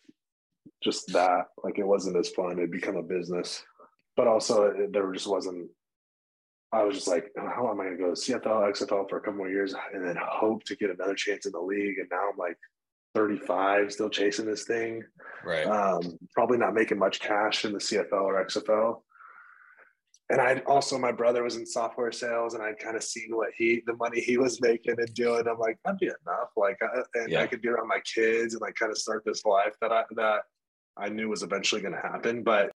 Just 0.84 1.12
that, 1.14 1.46
like 1.64 1.78
it 1.78 1.88
wasn't 1.88 2.18
as 2.18 2.30
fun. 2.30 2.54
It'd 2.54 2.72
become 2.72 2.96
a 2.96 3.04
business, 3.04 3.64
but 4.16 4.28
also 4.28 4.66
it, 4.66 4.94
there 4.94 5.12
just 5.14 5.28
wasn't. 5.28 5.70
I 6.72 6.84
was 6.84 6.96
just 6.96 7.08
like, 7.08 7.32
how 7.36 7.70
am 7.72 7.80
I 7.80 7.86
going 7.86 7.98
to 7.98 8.04
go 8.04 8.14
to 8.14 8.22
CFL, 8.22 8.72
XFL 8.72 9.10
for 9.10 9.18
a 9.18 9.22
couple 9.22 9.38
more 9.38 9.50
years, 9.50 9.74
and 9.94 10.06
then 10.06 10.18
hope 10.22 10.64
to 10.66 10.76
get 10.76 10.92
another 10.92 11.16
chance 11.16 11.46
in 11.46 11.52
the 11.52 11.60
league? 11.60 11.98
And 11.98 12.08
now 12.12 12.30
I'm 12.32 12.38
like 12.38 12.58
35, 13.16 13.92
still 13.92 14.10
chasing 14.10 14.46
this 14.46 14.66
thing. 14.66 15.04
Right. 15.44 15.66
Um, 15.66 16.20
probably 16.36 16.60
not 16.60 16.76
making 16.76 17.00
much 17.00 17.20
cash 17.20 17.66
in 17.66 17.74
the 17.74 17.80
CFL 17.80 18.22
or 18.22 18.46
XFL 18.46 19.02
and 20.30 20.40
I 20.40 20.62
also 20.68 20.98
my 21.00 21.12
brother 21.12 21.44
was 21.44 21.56
in 21.56 21.66
software 21.66 22.12
sales, 22.12 22.54
and 22.54 22.62
I'd 22.62 22.78
kind 22.78 22.96
of 22.96 23.04
seen 23.04 23.30
what 23.36 23.50
he 23.58 23.82
the 23.88 23.96
money 23.96 24.22
he 24.22 24.38
was 24.38 24.62
making 24.62 24.96
and 24.98 25.14
doing. 25.16 25.48
I'm 25.48 25.58
like, 25.58 25.80
that'd 25.84 26.00
be 26.00 26.06
enough. 26.06 26.50
Like, 26.56 26.78
uh, 26.84 27.02
and 27.16 27.32
yeah. 27.32 27.42
I 27.42 27.48
could 27.48 27.62
be 27.62 27.70
around 27.70 27.88
my 27.88 28.02
kids 28.02 28.54
and 28.54 28.62
like 28.62 28.76
kind 28.76 28.92
of 28.92 28.98
start 28.98 29.24
this 29.26 29.44
life 29.44 29.74
that 29.82 29.92
I 29.92 30.04
that 30.16 30.42
I 30.98 31.10
knew 31.10 31.30
was 31.30 31.42
eventually 31.42 31.82
going 31.82 31.96
to 31.96 32.02
happen. 32.02 32.44
But 32.44 32.72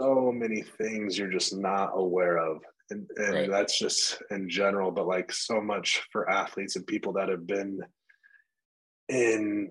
so 0.00 0.32
many 0.32 0.62
things 0.62 1.16
you're 1.16 1.30
just 1.30 1.56
not 1.56 1.92
aware 1.94 2.38
of, 2.38 2.60
and, 2.90 3.06
and 3.16 3.34
right. 3.34 3.50
that's 3.50 3.78
just 3.78 4.22
in 4.30 4.48
general. 4.48 4.90
But 4.90 5.06
like 5.06 5.32
so 5.32 5.60
much 5.60 6.02
for 6.12 6.30
athletes 6.30 6.76
and 6.76 6.86
people 6.86 7.12
that 7.14 7.28
have 7.28 7.46
been 7.46 7.80
in 9.08 9.70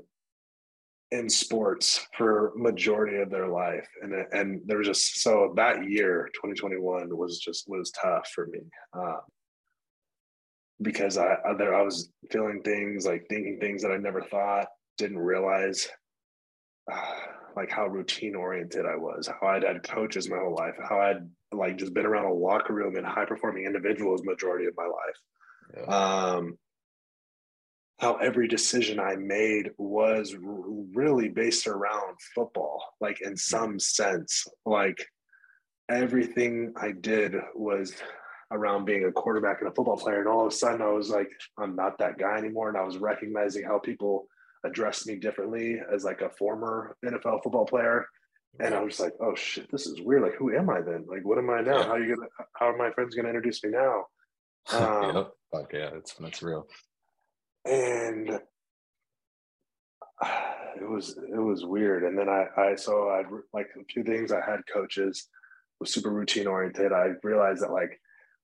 in 1.12 1.30
sports 1.30 2.06
for 2.18 2.52
majority 2.56 3.18
of 3.18 3.30
their 3.30 3.48
life 3.48 3.88
and 4.02 4.14
and 4.34 4.62
there 4.66 4.78
was 4.78 4.88
just 4.88 5.22
so 5.22 5.54
that 5.56 5.90
year 5.90 6.30
2021 6.34 7.16
was 7.16 7.40
just 7.40 7.64
was 7.70 7.92
tough 7.92 8.28
for 8.36 8.48
me 8.48 8.60
uh, 8.94 9.18
because 10.82 11.18
I, 11.18 11.38
I 11.48 11.54
there 11.58 11.74
I 11.74 11.82
was 11.82 12.12
feeling 12.30 12.62
things 12.62 13.06
like 13.06 13.26
thinking 13.30 13.58
things 13.60 13.82
that 13.84 13.92
I 13.92 13.98
never 13.98 14.22
thought 14.22 14.68
didn't 14.98 15.20
realize 15.20 15.88
uh, 16.92 17.14
like 17.56 17.72
how 17.72 17.88
routine 17.88 18.36
oriented 18.36 18.86
I 18.86 18.98
was 18.98 19.30
how 19.40 19.48
I'd 19.48 19.64
had 19.64 19.84
coaches 19.84 20.30
my 20.30 20.38
whole 20.38 20.56
life 20.56 20.76
how 20.90 21.00
I'd 21.00 21.30
like 21.52 21.78
just 21.78 21.94
been 21.94 22.06
around 22.06 22.26
a 22.26 22.34
locker 22.34 22.74
room 22.74 22.96
and 22.96 23.06
high 23.06 23.26
performing 23.26 23.66
individuals 23.66 24.24
majority 24.24 24.66
of 24.66 24.74
my 24.78 24.86
life 24.86 25.86
yeah. 25.88 26.36
um 26.36 26.58
how 28.00 28.16
every 28.18 28.48
decision 28.48 29.00
I 29.00 29.16
made 29.16 29.72
was 29.78 30.36
really 30.40 31.30
based 31.30 31.68
around 31.68 32.18
football, 32.36 32.84
like 33.02 33.22
in 33.22 33.36
some 33.36 33.80
sense. 33.80 34.46
Like 34.66 35.04
everything 35.90 36.74
I 36.80 36.92
did 36.92 37.36
was 37.56 37.94
around 38.52 38.86
being 38.86 39.06
a 39.06 39.12
quarterback 39.12 39.62
and 39.62 39.70
a 39.70 39.74
football 39.74 39.98
player. 39.98 40.20
And 40.20 40.28
all 40.28 40.46
of 40.46 40.54
a 40.54 40.56
sudden, 40.56 40.82
I 40.82 40.90
was 40.90 41.10
like, 41.10 41.30
I'm 41.58 41.76
not 41.76 41.98
that 41.98 42.20
guy 42.20 42.38
anymore. 42.38 42.70
And 42.70 42.78
I 42.78 42.84
was 42.84 42.98
recognizing 42.98 43.64
how 43.64 43.80
people 43.80 44.28
addressed 44.64 45.08
me 45.08 45.16
differently 45.16 45.80
as 45.92 46.04
like 46.04 46.22
a 46.22 46.30
former 46.30 46.96
NFL 47.04 47.42
football 47.44 47.66
player. 47.66 48.08
And 48.60 48.74
I 48.74 48.82
was 48.82 49.00
like, 49.00 49.14
oh 49.22 49.36
shit, 49.36 49.72
this 49.72 49.86
is 49.86 50.02
weird. 50.02 50.24
Like, 50.24 50.36
who 50.36 50.56
am 50.56 50.70
I 50.70 50.82
then? 50.82 51.06
Like, 51.08 51.24
what 51.24 51.38
am 51.38 51.50
I 51.50 51.62
now? 51.62 51.84
How 51.84 51.94
are 51.94 52.04
you 52.04 52.16
gonna? 52.16 52.28
How 52.54 52.70
are 52.70 52.78
my 52.78 52.92
friends 52.92 53.16
gonna 53.16 53.30
introduce 53.30 53.64
me 53.64 53.72
now? 53.72 54.06
Um, 54.70 55.16
yep. 55.16 55.32
Fuck 55.54 55.72
yeah, 55.72 55.92
that's 55.94 56.14
that's 56.16 56.44
real 56.44 56.68
and 57.68 58.30
it 60.80 60.90
was 60.90 61.18
it 61.18 61.40
was 61.40 61.66
weird 61.66 62.04
and 62.04 62.18
then 62.18 62.30
i 62.30 62.46
i 62.58 62.76
so 62.76 63.10
i 63.10 63.24
like 63.54 63.68
a 63.80 63.84
few 63.92 64.04
things 64.04 64.32
i 64.32 64.40
had 64.40 64.62
coaches 64.72 65.28
was 65.80 65.94
super 65.94 66.10
routine 66.10 66.48
oriented 66.48 66.92
i 66.92 67.10
realized 67.24 67.62
that 67.62 67.72
like 67.72 68.00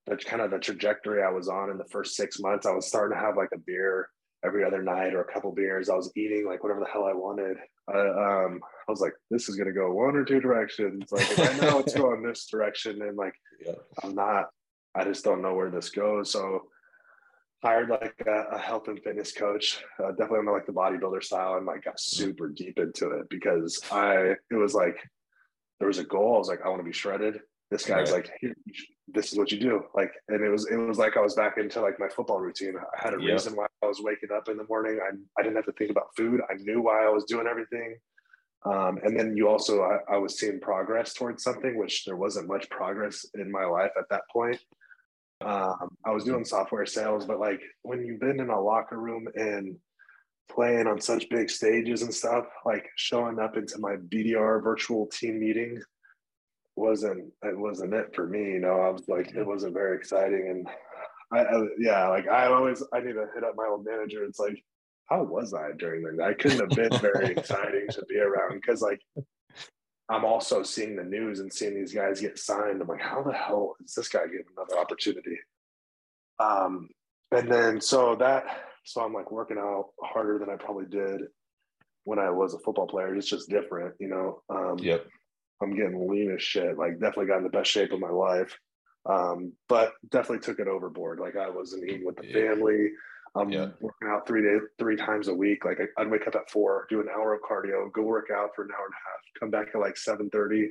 that's 0.05 0.25
kind 0.25 0.41
of 0.41 0.51
the 0.51 0.59
trajectory 0.59 1.23
i 1.23 1.29
was 1.29 1.47
on 1.47 1.69
in 1.69 1.77
the 1.77 1.87
first 1.91 2.15
six 2.15 2.39
months 2.39 2.65
i 2.65 2.71
was 2.71 2.87
starting 2.87 3.17
to 3.17 3.23
have 3.23 3.37
like 3.37 3.49
a 3.53 3.59
beer 3.59 4.09
every 4.45 4.63
other 4.63 4.83
night 4.83 5.13
or 5.13 5.21
a 5.21 5.33
couple 5.33 5.51
beers 5.53 5.89
i 5.89 5.95
was 5.95 6.11
eating 6.15 6.45
like 6.47 6.61
whatever 6.63 6.81
the 6.81 6.91
hell 6.91 7.05
i 7.05 7.13
wanted 7.13 7.57
I, 7.87 7.99
um, 7.99 8.59
I 8.87 8.91
was 8.91 9.01
like 9.01 9.13
this 9.29 9.49
is 9.49 9.55
going 9.55 9.67
to 9.67 9.73
go 9.73 9.91
one 9.91 10.15
or 10.15 10.23
two 10.23 10.39
directions 10.39 11.11
like 11.11 11.39
i 11.39 11.57
know 11.57 11.79
it's 11.79 11.93
going 11.93 12.23
this 12.23 12.47
direction 12.47 13.01
and 13.01 13.17
like 13.17 13.33
yeah. 13.65 13.73
i'm 14.03 14.15
not 14.15 14.45
i 14.95 15.03
just 15.03 15.23
don't 15.23 15.41
know 15.41 15.53
where 15.53 15.69
this 15.69 15.89
goes 15.89 16.31
so 16.31 16.63
hired 17.63 17.89
like 17.89 18.13
a, 18.27 18.55
a, 18.55 18.57
health 18.57 18.89
and 18.89 19.01
fitness 19.01 19.31
coach, 19.31 19.81
uh, 20.03 20.09
definitely 20.09 20.39
on 20.39 20.53
like 20.53 20.65
the 20.65 20.73
bodybuilder 20.73 21.23
style, 21.23 21.55
and 21.55 21.65
like 21.65 21.85
got 21.85 21.99
super 21.99 22.49
deep 22.49 22.77
into 22.77 23.11
it 23.11 23.29
because 23.29 23.81
I 23.89 24.35
it 24.51 24.55
was 24.55 24.73
like 24.73 24.97
there 25.79 25.87
was 25.87 25.97
a 25.97 26.03
goal. 26.03 26.35
I 26.35 26.39
was 26.39 26.49
like, 26.49 26.59
I 26.63 26.69
want 26.69 26.81
to 26.81 26.85
be 26.85 26.91
shredded. 26.91 27.39
This 27.71 27.85
guy's 27.85 28.11
right. 28.11 28.29
like, 28.43 28.55
this 29.07 29.31
is 29.31 29.37
what 29.37 29.51
you 29.51 29.59
do. 29.59 29.83
Like, 29.93 30.11
and 30.29 30.43
it 30.43 30.49
was 30.49 30.67
it 30.67 30.77
was 30.77 30.97
like 30.97 31.17
I 31.17 31.21
was 31.21 31.35
back 31.35 31.57
into 31.57 31.81
like 31.81 31.99
my 31.99 32.07
football 32.07 32.39
routine. 32.39 32.75
I 32.77 33.03
had 33.03 33.13
a 33.13 33.21
yep. 33.21 33.33
reason 33.33 33.55
why 33.55 33.67
I 33.83 33.87
was 33.87 34.01
waking 34.01 34.29
up 34.35 34.47
in 34.49 34.57
the 34.57 34.65
morning. 34.69 34.99
I 35.01 35.15
I 35.39 35.43
didn't 35.43 35.55
have 35.55 35.65
to 35.65 35.73
think 35.73 35.91
about 35.91 36.15
food. 36.15 36.41
I 36.49 36.55
knew 36.55 36.81
why 36.81 37.05
I 37.05 37.09
was 37.09 37.25
doing 37.25 37.47
everything. 37.47 37.95
Um, 38.65 38.99
and 39.03 39.17
then 39.17 39.35
you 39.35 39.49
also 39.49 39.81
I, 39.81 40.13
I 40.13 40.17
was 40.17 40.39
seeing 40.39 40.59
progress 40.59 41.13
towards 41.13 41.43
something, 41.43 41.77
which 41.77 42.05
there 42.05 42.15
wasn't 42.15 42.47
much 42.47 42.69
progress 42.69 43.25
in 43.35 43.51
my 43.51 43.65
life 43.65 43.91
at 43.97 44.05
that 44.09 44.21
point. 44.31 44.59
Um, 45.41 45.97
I 46.05 46.11
was 46.11 46.23
doing 46.23 46.45
software 46.45 46.85
sales, 46.85 47.25
but 47.25 47.39
like 47.39 47.61
when 47.81 48.05
you've 48.05 48.21
been 48.21 48.39
in 48.39 48.49
a 48.49 48.61
locker 48.61 48.97
room 48.97 49.27
and 49.35 49.75
playing 50.49 50.87
on 50.87 51.01
such 51.01 51.29
big 51.29 51.49
stages 51.49 52.01
and 52.01 52.13
stuff, 52.13 52.45
like 52.65 52.87
showing 52.95 53.39
up 53.39 53.57
into 53.57 53.77
my 53.79 53.95
BDR 53.95 54.63
virtual 54.63 55.07
team 55.07 55.39
meeting 55.39 55.81
wasn't 56.75 57.31
it 57.43 57.57
wasn't 57.57 57.93
it 57.93 58.13
for 58.15 58.27
me. 58.27 58.53
You 58.53 58.59
know, 58.59 58.81
I 58.81 58.89
was 58.89 59.07
like 59.07 59.33
it 59.33 59.45
wasn't 59.45 59.73
very 59.73 59.97
exciting, 59.97 60.47
and 60.49 60.67
I, 61.31 61.43
I 61.43 61.67
yeah, 61.79 62.07
like 62.07 62.27
I 62.27 62.47
always 62.47 62.83
I 62.93 62.99
need 62.99 63.13
to 63.13 63.27
hit 63.33 63.43
up 63.43 63.55
my 63.55 63.67
old 63.67 63.85
manager. 63.85 64.23
It's 64.23 64.39
like 64.39 64.63
how 65.05 65.23
was 65.23 65.53
I 65.53 65.71
during 65.77 66.03
the? 66.03 66.23
I 66.23 66.33
couldn't 66.33 66.59
have 66.59 66.69
been 66.69 66.99
very 66.99 67.31
exciting 67.37 67.87
to 67.91 68.05
be 68.05 68.17
around 68.17 68.61
because 68.61 68.81
like 68.81 69.01
I'm 70.09 70.25
also 70.25 70.63
seeing 70.63 70.95
the 70.95 71.03
news 71.03 71.39
and 71.39 71.51
seeing 71.51 71.75
these 71.75 71.93
guys 71.93 72.21
get 72.21 72.37
signed. 72.37 72.81
I'm 72.81 72.87
like, 72.87 73.01
how 73.01 73.23
the 73.23 73.33
hell 73.33 73.75
is 73.83 73.93
this 73.93 74.09
guy 74.09 74.25
getting 74.25 74.45
another 74.55 74.79
opportunity? 74.79 75.37
Um, 76.39 76.89
and 77.31 77.51
then 77.51 77.81
so 77.81 78.15
that 78.19 78.45
so 78.83 79.01
I'm 79.01 79.13
like 79.13 79.31
working 79.31 79.57
out 79.57 79.89
harder 80.01 80.37
than 80.39 80.49
I 80.49 80.55
probably 80.55 80.85
did 80.85 81.21
when 82.03 82.19
I 82.19 82.29
was 82.29 82.53
a 82.53 82.59
football 82.59 82.87
player. 82.87 83.15
It's 83.15 83.27
just 83.27 83.49
different, 83.49 83.95
you 83.99 84.09
know. 84.09 84.41
Um, 84.49 84.77
yep. 84.79 85.05
I'm 85.63 85.75
getting 85.75 86.07
lean 86.09 86.31
as 86.31 86.43
shit. 86.43 86.77
Like 86.77 86.93
definitely 86.93 87.27
got 87.27 87.37
in 87.37 87.43
the 87.43 87.49
best 87.49 87.71
shape 87.71 87.91
of 87.91 87.99
my 87.99 88.09
life. 88.09 88.57
Um, 89.09 89.53
but 89.67 89.93
definitely 90.09 90.39
took 90.39 90.59
it 90.59 90.67
overboard. 90.67 91.19
Like 91.19 91.35
I 91.35 91.49
wasn't 91.49 91.83
eating 91.83 92.05
with 92.05 92.17
the 92.17 92.27
yeah. 92.27 92.33
family. 92.33 92.89
I'm 93.35 93.49
yeah. 93.49 93.69
working 93.81 94.07
out 94.07 94.27
three 94.27 94.43
days, 94.43 94.61
three 94.77 94.95
times 94.95 95.27
a 95.27 95.33
week. 95.33 95.65
Like 95.65 95.79
I'd 95.97 96.09
wake 96.09 96.27
up 96.27 96.35
at 96.35 96.49
four, 96.51 96.85
do 96.89 97.01
an 97.01 97.07
hour 97.09 97.33
of 97.33 97.41
cardio, 97.41 97.91
go 97.91 98.03
work 98.03 98.27
out 98.33 98.51
for 98.55 98.63
an 98.63 98.69
hour 98.71 98.85
and 98.85 98.93
a 98.93 99.03
half, 99.03 99.39
come 99.39 99.49
back 99.49 99.73
at 99.73 99.81
like 99.81 99.95
7:30, 99.95 100.67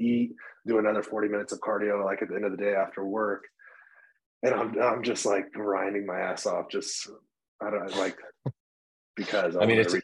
eat, 0.00 0.32
do 0.66 0.78
another 0.78 1.02
40 1.02 1.28
minutes 1.28 1.52
of 1.52 1.60
cardio, 1.60 2.02
like 2.04 2.22
at 2.22 2.28
the 2.28 2.34
end 2.34 2.46
of 2.46 2.52
the 2.52 2.56
day 2.56 2.74
after 2.74 3.04
work. 3.04 3.44
And 4.42 4.54
I'm 4.54 4.80
I'm 4.80 5.02
just 5.02 5.26
like 5.26 5.52
grinding 5.52 6.06
my 6.06 6.18
ass 6.18 6.46
off, 6.46 6.70
just 6.70 7.08
I 7.62 7.70
don't 7.70 7.96
like 7.96 8.16
because 9.16 9.56
I, 9.56 9.62
I 9.62 9.66
mean 9.66 9.78
it's 9.78 9.94
a. 9.94 10.00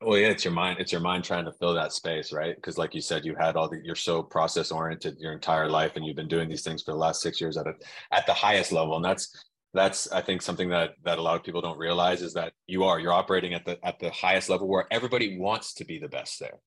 Well, 0.00 0.16
yeah, 0.16 0.28
it's 0.28 0.44
your 0.44 0.54
mind. 0.54 0.78
It's 0.78 0.92
your 0.92 1.00
mind 1.00 1.24
trying 1.24 1.44
to 1.46 1.52
fill 1.52 1.74
that 1.74 1.92
space, 1.92 2.32
right? 2.32 2.54
Because, 2.54 2.78
like 2.78 2.94
you 2.94 3.00
said, 3.00 3.24
you 3.24 3.34
had 3.34 3.56
all 3.56 3.68
the. 3.68 3.80
You're 3.82 3.96
so 3.96 4.22
process 4.22 4.70
oriented 4.70 5.16
your 5.18 5.32
entire 5.32 5.68
life, 5.68 5.96
and 5.96 6.06
you've 6.06 6.16
been 6.16 6.28
doing 6.28 6.48
these 6.48 6.62
things 6.62 6.84
for 6.84 6.92
the 6.92 6.98
last 6.98 7.20
six 7.20 7.40
years 7.40 7.56
at 7.56 7.66
a, 7.66 7.72
at 8.12 8.24
the 8.26 8.32
highest 8.32 8.70
level, 8.70 8.94
and 8.94 9.04
that's 9.04 9.44
that's 9.74 10.10
I 10.12 10.20
think 10.20 10.42
something 10.42 10.68
that 10.70 10.90
that 11.04 11.18
a 11.18 11.22
lot 11.22 11.36
of 11.36 11.42
people 11.42 11.60
don't 11.60 11.78
realize 11.78 12.22
is 12.22 12.32
that 12.34 12.52
you 12.66 12.84
are 12.84 13.00
you're 13.00 13.12
operating 13.12 13.54
at 13.54 13.64
the 13.64 13.84
at 13.84 13.98
the 13.98 14.10
highest 14.10 14.48
level 14.48 14.68
where 14.68 14.86
everybody 14.90 15.36
wants 15.36 15.74
to 15.74 15.84
be 15.84 15.98
the 15.98 16.08
best 16.08 16.38
there. 16.38 16.58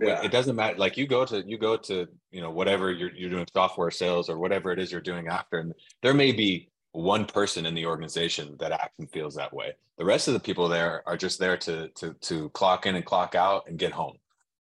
Yeah. 0.00 0.22
It 0.22 0.30
doesn't 0.30 0.56
matter. 0.56 0.78
Like 0.78 0.96
you 0.96 1.06
go 1.06 1.24
to 1.26 1.42
you 1.46 1.58
go 1.58 1.76
to 1.76 2.06
you 2.30 2.40
know 2.40 2.50
whatever 2.50 2.92
you're 2.92 3.14
you're 3.14 3.30
doing 3.30 3.46
software 3.52 3.90
sales 3.90 4.30
or 4.30 4.38
whatever 4.38 4.72
it 4.72 4.78
is 4.78 4.92
you're 4.92 5.00
doing 5.00 5.26
after, 5.28 5.58
and 5.58 5.74
there 6.02 6.14
may 6.14 6.32
be 6.32 6.69
one 6.92 7.24
person 7.24 7.66
in 7.66 7.74
the 7.74 7.86
organization 7.86 8.56
that 8.58 8.72
actually 8.72 9.06
feels 9.06 9.34
that 9.36 9.52
way. 9.52 9.72
The 9.98 10.04
rest 10.04 10.28
of 10.28 10.34
the 10.34 10.40
people 10.40 10.68
there 10.68 11.02
are 11.06 11.16
just 11.16 11.38
there 11.38 11.56
to 11.58 11.88
to 11.88 12.14
to 12.14 12.48
clock 12.50 12.86
in 12.86 12.96
and 12.96 13.04
clock 13.04 13.34
out 13.34 13.64
and 13.68 13.78
get 13.78 13.92
home. 13.92 14.16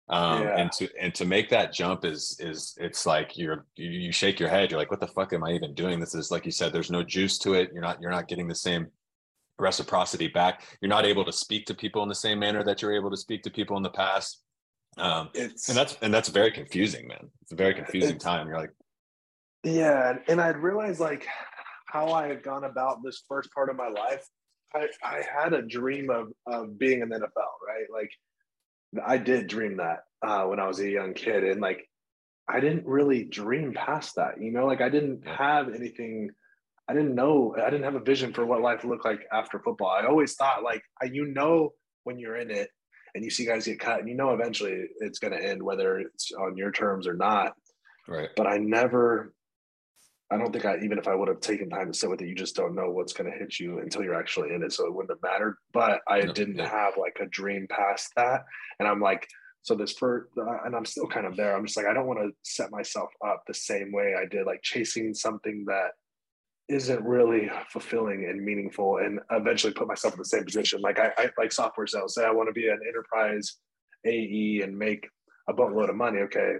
Um, 0.07 0.43
yeah. 0.43 0.57
and 0.57 0.71
to 0.73 0.87
and 1.01 1.15
to 1.15 1.25
make 1.25 1.49
that 1.49 1.73
jump 1.73 2.05
is 2.05 2.37
is 2.39 2.75
it's 2.79 3.05
like 3.05 3.37
you're 3.37 3.65
you, 3.75 3.89
you 3.89 4.11
shake 4.11 4.39
your 4.39 4.49
head. 4.49 4.69
You're 4.69 4.79
like, 4.79 4.91
what 4.91 4.99
the 4.99 5.07
fuck 5.07 5.33
am 5.33 5.43
I 5.43 5.51
even 5.51 5.73
doing? 5.73 5.99
This 5.99 6.15
is 6.15 6.31
like 6.31 6.45
you 6.45 6.51
said. 6.51 6.73
There's 6.73 6.91
no 6.91 7.03
juice 7.03 7.37
to 7.39 7.53
it. 7.53 7.71
You're 7.73 7.81
not 7.81 8.01
you're 8.01 8.11
not 8.11 8.27
getting 8.27 8.47
the 8.47 8.55
same 8.55 8.87
reciprocity 9.57 10.27
back. 10.27 10.63
You're 10.81 10.89
not 10.89 11.05
able 11.05 11.25
to 11.25 11.31
speak 11.31 11.65
to 11.67 11.73
people 11.73 12.03
in 12.03 12.09
the 12.09 12.15
same 12.15 12.39
manner 12.39 12.63
that 12.63 12.81
you're 12.81 12.95
able 12.95 13.09
to 13.09 13.17
speak 13.17 13.43
to 13.43 13.49
people 13.49 13.77
in 13.77 13.83
the 13.83 13.89
past. 13.89 14.41
Um, 14.97 15.29
it's, 15.33 15.69
and 15.69 15.77
that's 15.77 15.97
and 16.01 16.13
that's 16.13 16.29
very 16.29 16.51
confusing, 16.51 17.07
man. 17.07 17.29
It's 17.41 17.51
a 17.51 17.55
very 17.55 17.73
confusing 17.73 18.17
time. 18.17 18.47
You're 18.47 18.59
like, 18.59 18.73
yeah, 19.63 20.17
and 20.27 20.39
I'd 20.39 20.57
realized 20.57 20.99
like 20.99 21.27
how 21.95 22.11
I 22.11 22.27
had 22.27 22.43
gone 22.43 22.65
about 22.65 23.01
this 23.03 23.23
first 23.25 23.53
part 23.53 23.69
of 23.69 23.77
my 23.77 23.87
life, 23.87 24.27
I, 24.73 24.87
I 25.01 25.21
had 25.21 25.53
a 25.53 25.61
dream 25.61 26.09
of, 26.09 26.27
of 26.45 26.77
being 26.77 26.99
in 27.01 27.07
the 27.07 27.15
NFL, 27.15 27.53
right? 27.65 27.85
Like 27.89 28.11
I 29.03 29.17
did 29.17 29.47
dream 29.47 29.77
that 29.77 30.03
uh, 30.21 30.43
when 30.43 30.59
I 30.59 30.67
was 30.67 30.79
a 30.81 30.89
young 30.89 31.13
kid. 31.13 31.45
And 31.45 31.61
like, 31.61 31.87
I 32.49 32.59
didn't 32.59 32.85
really 32.85 33.23
dream 33.23 33.73
past 33.73 34.17
that, 34.17 34.41
you 34.41 34.51
know, 34.51 34.65
like 34.65 34.81
I 34.81 34.89
didn't 34.89 35.25
have 35.25 35.73
anything. 35.73 36.31
I 36.89 36.93
didn't 36.93 37.15
know, 37.15 37.55
I 37.57 37.69
didn't 37.69 37.85
have 37.85 37.95
a 37.95 38.01
vision 38.01 38.33
for 38.33 38.45
what 38.45 38.61
life 38.61 38.83
looked 38.83 39.05
like 39.05 39.25
after 39.31 39.59
football. 39.59 39.89
I 39.89 40.05
always 40.05 40.35
thought 40.35 40.63
like, 40.63 40.83
I, 41.01 41.05
you 41.05 41.25
know, 41.25 41.71
when 42.03 42.19
you're 42.19 42.35
in 42.35 42.51
it 42.51 42.69
and 43.15 43.23
you 43.23 43.31
see 43.31 43.45
guys 43.45 43.65
get 43.65 43.79
cut 43.79 44.01
and 44.01 44.09
you 44.09 44.15
know, 44.15 44.33
eventually 44.33 44.83
it's 44.99 45.19
going 45.19 45.33
to 45.33 45.41
end, 45.41 45.63
whether 45.63 45.99
it's 45.99 46.33
on 46.33 46.57
your 46.57 46.71
terms 46.73 47.07
or 47.07 47.13
not. 47.13 47.53
Right. 48.05 48.29
But 48.35 48.47
I 48.47 48.57
never 48.57 49.33
I 50.31 50.37
don't 50.37 50.51
think 50.51 50.65
I 50.65 50.77
even 50.83 50.97
if 50.97 51.07
I 51.07 51.15
would 51.15 51.27
have 51.27 51.39
taken 51.39 51.69
time 51.69 51.91
to 51.91 51.97
sit 51.97 52.09
with 52.09 52.21
it, 52.21 52.27
you 52.27 52.35
just 52.35 52.55
don't 52.55 52.75
know 52.75 52.89
what's 52.89 53.13
going 53.13 53.31
to 53.31 53.37
hit 53.37 53.59
you 53.59 53.79
until 53.79 54.03
you're 54.03 54.19
actually 54.19 54.53
in 54.53 54.63
it. 54.63 54.73
So 54.73 54.87
it 54.87 54.93
wouldn't 54.93 55.11
have 55.11 55.31
mattered. 55.31 55.57
But 55.71 56.01
I 56.07 56.21
no, 56.21 56.33
didn't 56.33 56.59
have 56.59 56.97
like 56.97 57.17
a 57.21 57.27
dream 57.27 57.67
past 57.69 58.11
that, 58.15 58.43
and 58.79 58.87
I'm 58.87 58.99
like, 58.99 59.27
so 59.61 59.75
this 59.75 59.93
for, 59.93 60.29
and 60.65 60.75
I'm 60.75 60.85
still 60.85 61.07
kind 61.07 61.25
of 61.25 61.35
there. 61.35 61.55
I'm 61.55 61.65
just 61.65 61.75
like, 61.77 61.87
I 61.87 61.93
don't 61.93 62.05
want 62.05 62.19
to 62.19 62.31
set 62.43 62.71
myself 62.71 63.09
up 63.25 63.43
the 63.47 63.53
same 63.53 63.91
way 63.91 64.13
I 64.15 64.25
did, 64.25 64.45
like 64.45 64.61
chasing 64.61 65.13
something 65.13 65.65
that 65.67 65.91
isn't 66.69 67.03
really 67.03 67.49
fulfilling 67.71 68.25
and 68.25 68.43
meaningful, 68.43 68.97
and 68.97 69.19
eventually 69.31 69.73
put 69.73 69.87
myself 69.87 70.13
in 70.13 70.19
the 70.19 70.25
same 70.25 70.43
position. 70.43 70.81
Like 70.81 70.99
I, 70.99 71.11
I 71.17 71.29
like 71.37 71.51
software 71.51 71.87
sales. 71.87 72.15
Say 72.15 72.25
I 72.25 72.31
want 72.31 72.47
to 72.49 72.53
be 72.53 72.67
an 72.67 72.79
enterprise 72.87 73.57
AE 74.05 74.61
and 74.63 74.77
make 74.77 75.07
a 75.47 75.53
boatload 75.53 75.89
of 75.89 75.95
money. 75.95 76.19
Okay, 76.19 76.55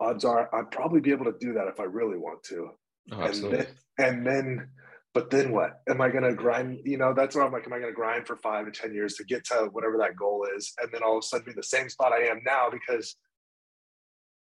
odds 0.00 0.24
are 0.24 0.54
I'd 0.54 0.70
probably 0.70 1.00
be 1.00 1.12
able 1.12 1.26
to 1.26 1.38
do 1.40 1.54
that 1.54 1.68
if 1.68 1.80
I 1.80 1.84
really 1.84 2.18
want 2.18 2.42
to. 2.44 2.70
Oh, 3.12 3.20
and 3.22 3.52
then, 3.52 3.66
and 3.98 4.26
then, 4.26 4.68
but 5.14 5.30
then 5.30 5.52
what? 5.52 5.80
Am 5.88 6.00
I 6.00 6.08
going 6.10 6.24
to 6.24 6.34
grind? 6.34 6.80
You 6.84 6.98
know, 6.98 7.14
that's 7.14 7.34
where 7.34 7.44
I'm 7.44 7.52
like, 7.52 7.66
am 7.66 7.72
I 7.72 7.78
going 7.78 7.90
to 7.90 7.96
grind 7.96 8.26
for 8.26 8.36
five 8.36 8.66
to 8.66 8.72
10 8.72 8.92
years 8.92 9.14
to 9.14 9.24
get 9.24 9.44
to 9.46 9.68
whatever 9.72 9.96
that 9.98 10.16
goal 10.16 10.46
is? 10.56 10.72
And 10.82 10.90
then 10.92 11.02
all 11.02 11.18
of 11.18 11.24
a 11.24 11.26
sudden 11.26 11.46
be 11.46 11.52
the 11.52 11.62
same 11.62 11.88
spot 11.88 12.12
I 12.12 12.26
am 12.26 12.40
now 12.44 12.68
because 12.70 13.16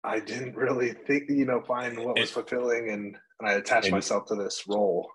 I 0.05 0.21
didn't 0.21 0.57
really 0.57 0.93
think, 0.93 1.25
you 1.29 1.47
know, 1.47 1.63
find 1.63 1.99
what 1.99 2.19
was 2.19 2.31
fulfilling 2.31 2.91
and, 2.91 3.17
and 3.41 3.49
I 3.49 3.55
attached 3.55 3.87
and 3.87 3.95
myself 3.95 4.27
to 4.27 4.35
this 4.35 4.65
role. 4.69 5.11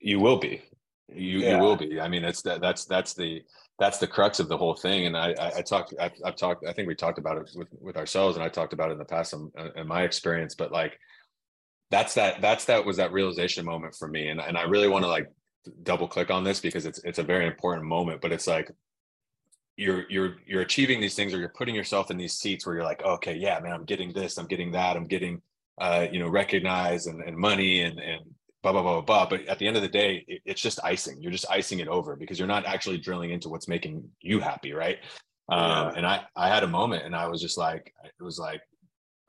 You 0.00 0.20
will 0.20 0.38
be. 0.38 0.62
You, 1.08 1.38
yeah. 1.38 1.56
you 1.56 1.62
will 1.62 1.76
be. 1.76 2.00
I 2.00 2.08
mean, 2.08 2.24
it's 2.24 2.42
that 2.42 2.60
that's 2.60 2.84
that's 2.84 3.14
the 3.14 3.42
that's 3.78 3.98
the 3.98 4.06
crux 4.06 4.40
of 4.40 4.48
the 4.48 4.56
whole 4.56 4.74
thing. 4.74 5.06
And 5.06 5.16
I, 5.16 5.34
I, 5.38 5.58
I 5.58 5.62
talked, 5.62 5.92
I've, 6.00 6.12
I've, 6.24 6.36
talked, 6.36 6.64
I 6.66 6.72
think 6.72 6.88
we 6.88 6.94
talked 6.94 7.18
about 7.18 7.36
it 7.36 7.50
with, 7.54 7.68
with 7.78 7.96
ourselves 7.96 8.36
and 8.36 8.44
I 8.44 8.48
talked 8.48 8.72
about 8.72 8.88
it 8.88 8.92
in 8.92 8.98
the 8.98 9.04
past 9.04 9.34
in, 9.34 9.50
in 9.76 9.86
my 9.86 10.02
experience, 10.02 10.54
but 10.54 10.72
like, 10.72 10.98
that's 11.90 12.14
that, 12.14 12.40
that's 12.40 12.64
that 12.64 12.84
was 12.84 12.96
that 12.96 13.12
realization 13.12 13.64
moment 13.64 13.94
for 13.94 14.08
me. 14.08 14.28
And, 14.28 14.40
and 14.40 14.56
I 14.56 14.62
really 14.62 14.88
want 14.88 15.04
to 15.04 15.08
like 15.08 15.30
double 15.82 16.08
click 16.08 16.30
on 16.30 16.42
this 16.42 16.58
because 16.58 16.86
it's, 16.86 17.00
it's 17.04 17.18
a 17.18 17.22
very 17.22 17.46
important 17.46 17.86
moment, 17.86 18.20
but 18.20 18.32
it's 18.32 18.46
like, 18.46 18.70
you're, 19.76 20.04
you're, 20.08 20.36
you're 20.46 20.62
achieving 20.62 21.00
these 21.00 21.14
things 21.14 21.34
or 21.34 21.38
you're 21.38 21.50
putting 21.50 21.74
yourself 21.74 22.10
in 22.10 22.16
these 22.16 22.32
seats 22.32 22.64
where 22.64 22.76
you're 22.76 22.84
like, 22.84 23.04
okay, 23.04 23.34
yeah, 23.34 23.60
man, 23.60 23.72
I'm 23.72 23.84
getting 23.84 24.10
this, 24.10 24.38
I'm 24.38 24.46
getting 24.46 24.72
that, 24.72 24.96
I'm 24.96 25.06
getting, 25.06 25.42
uh, 25.78 26.06
you 26.10 26.18
know, 26.18 26.28
recognized 26.28 27.08
and, 27.08 27.20
and 27.20 27.36
money 27.36 27.82
and, 27.82 27.98
and 27.98 28.22
blah 28.62 28.72
blah 28.72 28.82
blah 28.82 29.00
blah. 29.00 29.26
But 29.28 29.46
at 29.46 29.58
the 29.58 29.66
end 29.66 29.76
of 29.76 29.82
the 29.82 29.88
day, 29.88 30.24
it, 30.26 30.42
it's 30.44 30.60
just 30.60 30.80
icing. 30.84 31.20
You're 31.20 31.32
just 31.32 31.50
icing 31.50 31.80
it 31.80 31.88
over 31.88 32.16
because 32.16 32.38
you're 32.38 32.48
not 32.48 32.66
actually 32.66 32.98
drilling 32.98 33.30
into 33.30 33.48
what's 33.48 33.68
making 33.68 34.08
you 34.20 34.40
happy, 34.40 34.72
right? 34.72 34.98
Um, 35.48 35.60
yeah. 35.60 35.92
And 35.96 36.06
I 36.06 36.24
I 36.34 36.48
had 36.48 36.64
a 36.64 36.68
moment, 36.68 37.04
and 37.04 37.14
I 37.14 37.28
was 37.28 37.40
just 37.40 37.58
like, 37.58 37.92
it 38.04 38.22
was 38.22 38.38
like, 38.38 38.60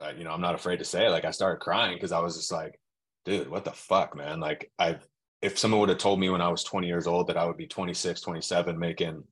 uh, 0.00 0.12
you 0.16 0.24
know, 0.24 0.30
I'm 0.30 0.40
not 0.40 0.54
afraid 0.54 0.78
to 0.78 0.84
say 0.84 1.06
it. 1.06 1.10
Like 1.10 1.24
I 1.24 1.30
started 1.30 1.60
crying 1.60 1.94
because 1.94 2.12
I 2.12 2.20
was 2.20 2.36
just 2.36 2.52
like, 2.52 2.78
dude, 3.24 3.48
what 3.48 3.64
the 3.64 3.72
fuck, 3.72 4.16
man? 4.16 4.40
Like 4.40 4.70
I, 4.78 4.98
if 5.42 5.58
someone 5.58 5.80
would 5.80 5.88
have 5.88 5.98
told 5.98 6.18
me 6.20 6.30
when 6.30 6.40
I 6.40 6.48
was 6.48 6.64
20 6.64 6.86
years 6.86 7.06
old 7.06 7.28
that 7.28 7.36
I 7.36 7.46
would 7.46 7.56
be 7.56 7.66
26, 7.66 8.20
27, 8.20 8.78
making 8.78 9.24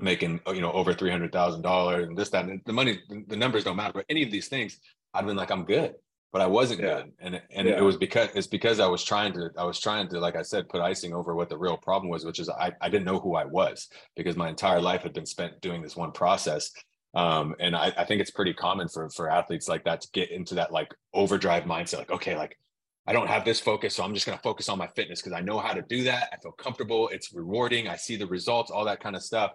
making 0.00 0.40
you 0.48 0.60
know 0.60 0.72
over 0.72 0.94
three 0.94 1.10
hundred 1.10 1.32
thousand 1.32 1.62
dollars 1.62 2.08
and 2.08 2.16
this 2.16 2.30
that 2.30 2.46
and 2.46 2.60
the 2.64 2.72
money 2.72 3.00
the 3.28 3.36
numbers 3.36 3.64
don't 3.64 3.76
matter 3.76 3.92
but 3.92 4.06
any 4.08 4.22
of 4.22 4.30
these 4.30 4.48
things 4.48 4.80
I'd 5.12 5.26
been 5.26 5.36
like 5.36 5.50
I'm 5.50 5.64
good 5.64 5.94
but 6.32 6.40
I 6.40 6.46
wasn't 6.46 6.80
yeah. 6.80 6.94
good. 6.94 7.12
And 7.20 7.42
and 7.50 7.68
yeah. 7.68 7.78
it 7.78 7.82
was 7.82 7.96
because 7.96 8.28
it's 8.34 8.46
because 8.46 8.80
I 8.80 8.86
was 8.86 9.04
trying 9.04 9.32
to 9.34 9.50
I 9.56 9.64
was 9.64 9.80
trying 9.80 10.08
to 10.08 10.20
like 10.20 10.36
I 10.36 10.42
said 10.42 10.68
put 10.68 10.80
icing 10.80 11.12
over 11.12 11.34
what 11.34 11.48
the 11.48 11.58
real 11.58 11.76
problem 11.76 12.10
was, 12.10 12.24
which 12.24 12.38
is 12.38 12.48
I 12.48 12.72
I 12.80 12.88
didn't 12.88 13.06
know 13.06 13.18
who 13.18 13.34
I 13.34 13.44
was 13.44 13.88
because 14.16 14.36
my 14.36 14.48
entire 14.48 14.80
life 14.80 15.02
had 15.02 15.12
been 15.12 15.26
spent 15.26 15.60
doing 15.60 15.82
this 15.82 15.96
one 15.96 16.12
process. 16.12 16.70
Um, 17.12 17.56
and 17.58 17.74
I, 17.74 17.92
I 17.98 18.04
think 18.04 18.20
it's 18.20 18.30
pretty 18.30 18.54
common 18.54 18.88
for 18.88 19.08
for 19.10 19.28
athletes 19.28 19.68
like 19.68 19.84
that 19.84 20.00
to 20.02 20.08
get 20.12 20.30
into 20.30 20.54
that 20.54 20.72
like 20.72 20.94
overdrive 21.12 21.64
mindset, 21.64 21.98
like 21.98 22.12
okay, 22.12 22.36
like 22.36 22.56
I 23.06 23.12
don't 23.12 23.26
have 23.26 23.44
this 23.44 23.58
focus, 23.58 23.94
so 23.94 24.04
I'm 24.04 24.14
just 24.14 24.26
going 24.26 24.38
to 24.38 24.42
focus 24.42 24.68
on 24.68 24.78
my 24.78 24.86
fitness 24.86 25.20
because 25.20 25.32
I 25.32 25.40
know 25.40 25.58
how 25.58 25.72
to 25.72 25.82
do 25.82 26.04
that. 26.04 26.28
I 26.32 26.36
feel 26.36 26.52
comfortable. 26.52 27.08
It's 27.08 27.32
rewarding. 27.32 27.88
I 27.88 27.96
see 27.96 28.14
the 28.14 28.26
results, 28.26 28.70
all 28.70 28.84
that 28.84 29.00
kind 29.00 29.16
of 29.16 29.22
stuff. 29.22 29.52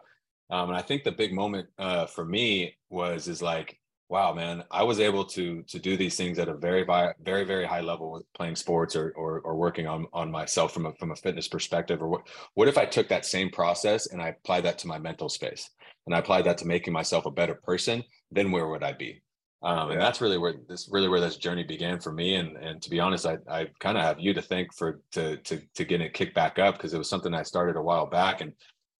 Um, 0.50 0.70
and 0.70 0.78
I 0.78 0.82
think 0.82 1.04
the 1.04 1.12
big 1.12 1.34
moment 1.34 1.68
uh, 1.78 2.06
for 2.06 2.26
me 2.26 2.76
was 2.90 3.30
is 3.30 3.42
like 3.42 3.80
wow 4.10 4.34
man 4.34 4.64
i 4.72 4.84
was 4.84 5.00
able 5.00 5.26
to 5.26 5.64
to 5.64 5.80
do 5.80 5.98
these 5.98 6.16
things 6.16 6.38
at 6.38 6.48
a 6.48 6.56
very 6.56 6.86
very 7.24 7.44
very 7.44 7.66
high 7.66 7.82
level 7.82 8.12
with 8.12 8.24
playing 8.34 8.56
sports 8.56 8.96
or 8.96 9.12
or, 9.16 9.40
or 9.40 9.56
working 9.56 9.88
on 9.88 10.06
on 10.14 10.32
myself 10.32 10.74
from 10.74 10.86
a 10.86 10.94
from 10.94 11.12
a 11.12 11.16
fitness 11.16 11.48
perspective 11.48 12.02
or 12.02 12.08
what 12.08 12.28
what 12.54 12.68
if 12.68 12.78
i 12.78 12.86
took 12.86 13.08
that 13.08 13.26
same 13.26 13.50
process 13.50 14.08
and 14.08 14.22
i 14.22 14.30
applied 14.30 14.64
that 14.64 14.78
to 14.78 14.88
my 14.88 15.00
mental 15.00 15.30
space 15.30 15.70
and 16.06 16.16
i 16.16 16.20
applied 16.20 16.46
that 16.46 16.58
to 16.58 16.68
making 16.68 16.94
myself 16.94 17.26
a 17.26 17.32
better 17.32 17.56
person 17.56 18.04
then 18.32 18.52
where 18.52 18.68
would 18.68 18.84
i 18.84 18.94
be? 18.94 19.22
Um, 19.64 19.92
and 19.92 20.00
that's 20.00 20.22
really 20.22 20.38
where 20.38 20.54
this 20.68 20.90
really 20.92 21.08
where 21.08 21.22
this 21.22 21.38
journey 21.38 21.64
began 21.64 22.00
for 22.00 22.12
me. 22.12 22.36
And 22.36 22.56
and 22.58 22.82
to 22.82 22.90
be 22.90 23.00
honest 23.00 23.26
i 23.26 23.38
i 23.50 23.68
kind 23.80 23.98
of 23.98 24.04
have 24.04 24.20
you 24.20 24.34
to 24.34 24.42
thank 24.42 24.74
for 24.74 25.02
to 25.14 25.38
to 25.38 25.62
to 25.74 25.86
get 25.86 26.02
it 26.02 26.14
kicked 26.14 26.36
back 26.36 26.60
up 26.60 26.76
because 26.76 26.94
it 26.94 26.98
was 26.98 27.10
something 27.10 27.34
i 27.34 27.44
started 27.44 27.76
a 27.76 27.82
while 27.82 28.06
back 28.06 28.42
and 28.42 28.54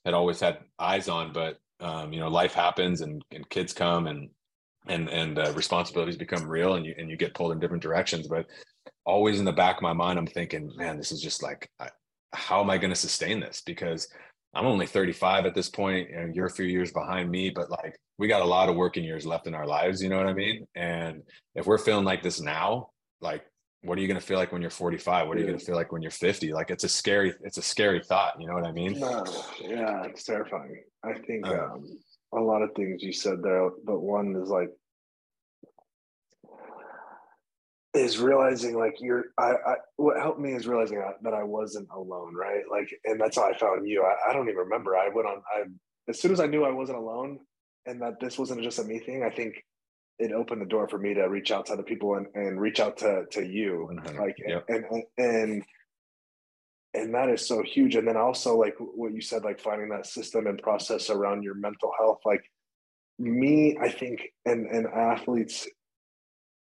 had 0.06 0.14
always 0.14 0.40
had 0.40 0.60
eyes 0.80 1.10
on 1.10 1.34
but 1.34 1.60
um, 1.82 2.14
you 2.14 2.20
know 2.20 2.30
life 2.30 2.54
happens 2.54 3.02
and, 3.02 3.22
and 3.32 3.50
kids 3.50 3.74
come 3.74 4.08
and 4.08 4.30
and 4.88 5.10
and 5.10 5.40
uh, 5.40 5.52
responsibilities 5.56 6.18
become 6.18 6.48
real 6.48 6.76
and 6.76 6.86
you 6.86 6.94
and 6.98 7.10
you 7.10 7.18
get 7.18 7.34
pulled 7.34 7.52
in 7.52 7.60
different 7.60 7.84
directions 7.84 8.28
but 8.28 8.46
always 9.06 9.40
in 9.40 9.46
the 9.46 9.52
back 9.52 9.78
of 9.78 9.82
my 9.82 9.94
mind 9.94 10.18
i'm 10.20 10.28
thinking 10.28 10.72
man 10.76 10.98
this 10.98 11.12
is 11.12 11.22
just 11.22 11.42
like 11.42 11.70
I, 11.80 11.90
how 12.34 12.62
am 12.62 12.70
i 12.70 12.78
going 12.78 12.92
to 12.92 12.96
sustain 12.96 13.40
this? 13.40 13.62
Because 13.66 14.08
i'm 14.54 14.66
only 14.66 14.86
35 14.86 15.46
at 15.46 15.56
this 15.56 15.70
point 15.70 16.10
and 16.12 16.36
you're 16.36 16.48
a 16.48 16.52
few 16.52 16.66
years 16.66 16.92
behind 16.92 17.30
me 17.30 17.50
but 17.50 17.70
like 17.70 17.96
we 18.18 18.28
got 18.28 18.42
a 18.42 18.46
lot 18.46 18.70
of 18.70 18.76
working 18.76 19.04
years 19.04 19.26
left 19.26 19.48
in 19.48 19.56
our 19.56 19.68
lives 19.68 20.02
you 20.02 20.10
know 20.10 20.18
what 20.18 20.28
i 20.28 20.34
mean? 20.34 20.66
And 20.76 21.24
if 21.56 21.66
we're 21.66 21.78
feeling 21.78 22.06
like 22.06 22.24
this 22.24 22.40
now 22.42 22.90
like 23.22 23.46
what 23.84 24.00
are 24.00 24.02
you 24.02 24.08
going 24.08 24.20
to 24.20 24.26
feel 24.26 24.38
like 24.38 24.52
when 24.52 24.62
you're 24.62 24.72
45 24.72 25.28
what 25.28 25.38
are 25.38 25.40
you 25.40 25.46
going 25.46 25.60
to 25.60 25.66
feel 25.66 25.76
like 25.76 25.92
when 25.92 26.02
you're 26.02 26.12
50 26.12 26.54
like 26.54 26.72
it's 26.72 26.84
a 26.84 26.90
scary 26.90 27.34
it's 27.44 27.58
a 27.58 27.62
scary 27.62 28.02
thought 28.02 28.34
you 28.40 28.48
know 28.48 28.54
what 28.54 28.66
i 28.66 28.72
mean? 28.72 29.00
No, 29.00 29.24
yeah 29.62 30.04
it's 30.04 30.24
terrifying. 30.24 30.84
I 31.04 31.14
think 31.14 31.46
uh, 31.48 31.68
um, 31.74 31.86
a 32.34 32.40
lot 32.40 32.62
of 32.62 32.74
things 32.76 33.04
you 33.04 33.14
said 33.14 33.42
there, 33.42 33.70
but 33.86 34.02
one 34.02 34.36
is 34.42 34.50
like 34.50 34.70
is 37.96 38.20
realizing 38.20 38.78
like 38.78 38.96
you're 39.00 39.26
I, 39.38 39.52
I 39.52 39.76
what 39.96 40.18
helped 40.18 40.40
me 40.40 40.54
is 40.54 40.68
realizing 40.68 41.02
that 41.22 41.34
I 41.34 41.44
wasn't 41.44 41.88
alone, 41.96 42.36
right? 42.36 42.64
Like, 42.70 42.90
and 43.06 43.20
that's 43.20 43.38
how 43.38 43.50
I 43.50 43.58
found 43.58 43.88
you. 43.88 44.04
I, 44.04 44.30
I 44.30 44.34
don't 44.34 44.50
even 44.50 44.58
remember. 44.58 44.96
I 44.96 45.10
went 45.10 45.28
on. 45.28 45.42
I 45.56 45.64
as 46.10 46.20
soon 46.20 46.32
as 46.32 46.40
I 46.40 46.48
knew 46.48 46.64
I 46.64 46.72
wasn't 46.72 46.98
alone 46.98 47.40
and 47.86 48.02
that 48.02 48.20
this 48.20 48.38
wasn't 48.38 48.64
just 48.64 48.80
a 48.80 48.84
me 48.84 49.00
thing, 49.00 49.24
I 49.24 49.30
think 49.30 49.56
it 50.20 50.32
opened 50.32 50.62
the 50.62 50.66
door 50.66 50.88
for 50.88 50.98
me 50.98 51.14
to 51.14 51.24
reach 51.28 51.52
out 51.52 51.68
to 51.68 51.74
other 51.74 51.84
people 51.84 52.16
and, 52.16 52.28
and 52.36 52.60
reach 52.60 52.80
out 52.80 52.98
to 52.98 53.26
to 53.32 53.46
you, 53.46 53.90
like 54.18 54.38
yep. 54.46 54.66
and, 54.70 54.86
and 54.92 55.04
and 55.18 55.64
and 56.96 57.14
that 57.14 57.30
is 57.30 57.46
so 57.46 57.62
huge. 57.62 57.96
And 57.96 58.08
then 58.08 58.18
also 58.18 58.58
like 58.58 58.76
what 58.80 59.14
you 59.14 59.22
said, 59.22 59.44
like 59.44 59.60
finding 59.60 59.90
that 59.90 60.06
system 60.06 60.48
and 60.48 60.62
process 60.62 61.10
around 61.10 61.44
your 61.44 61.56
mental 61.56 61.92
health, 62.00 62.20
like 62.26 62.44
me, 63.20 63.78
I 63.82 63.90
think, 63.90 64.22
and 64.46 64.68
and 64.68 64.88
athletes 64.88 65.68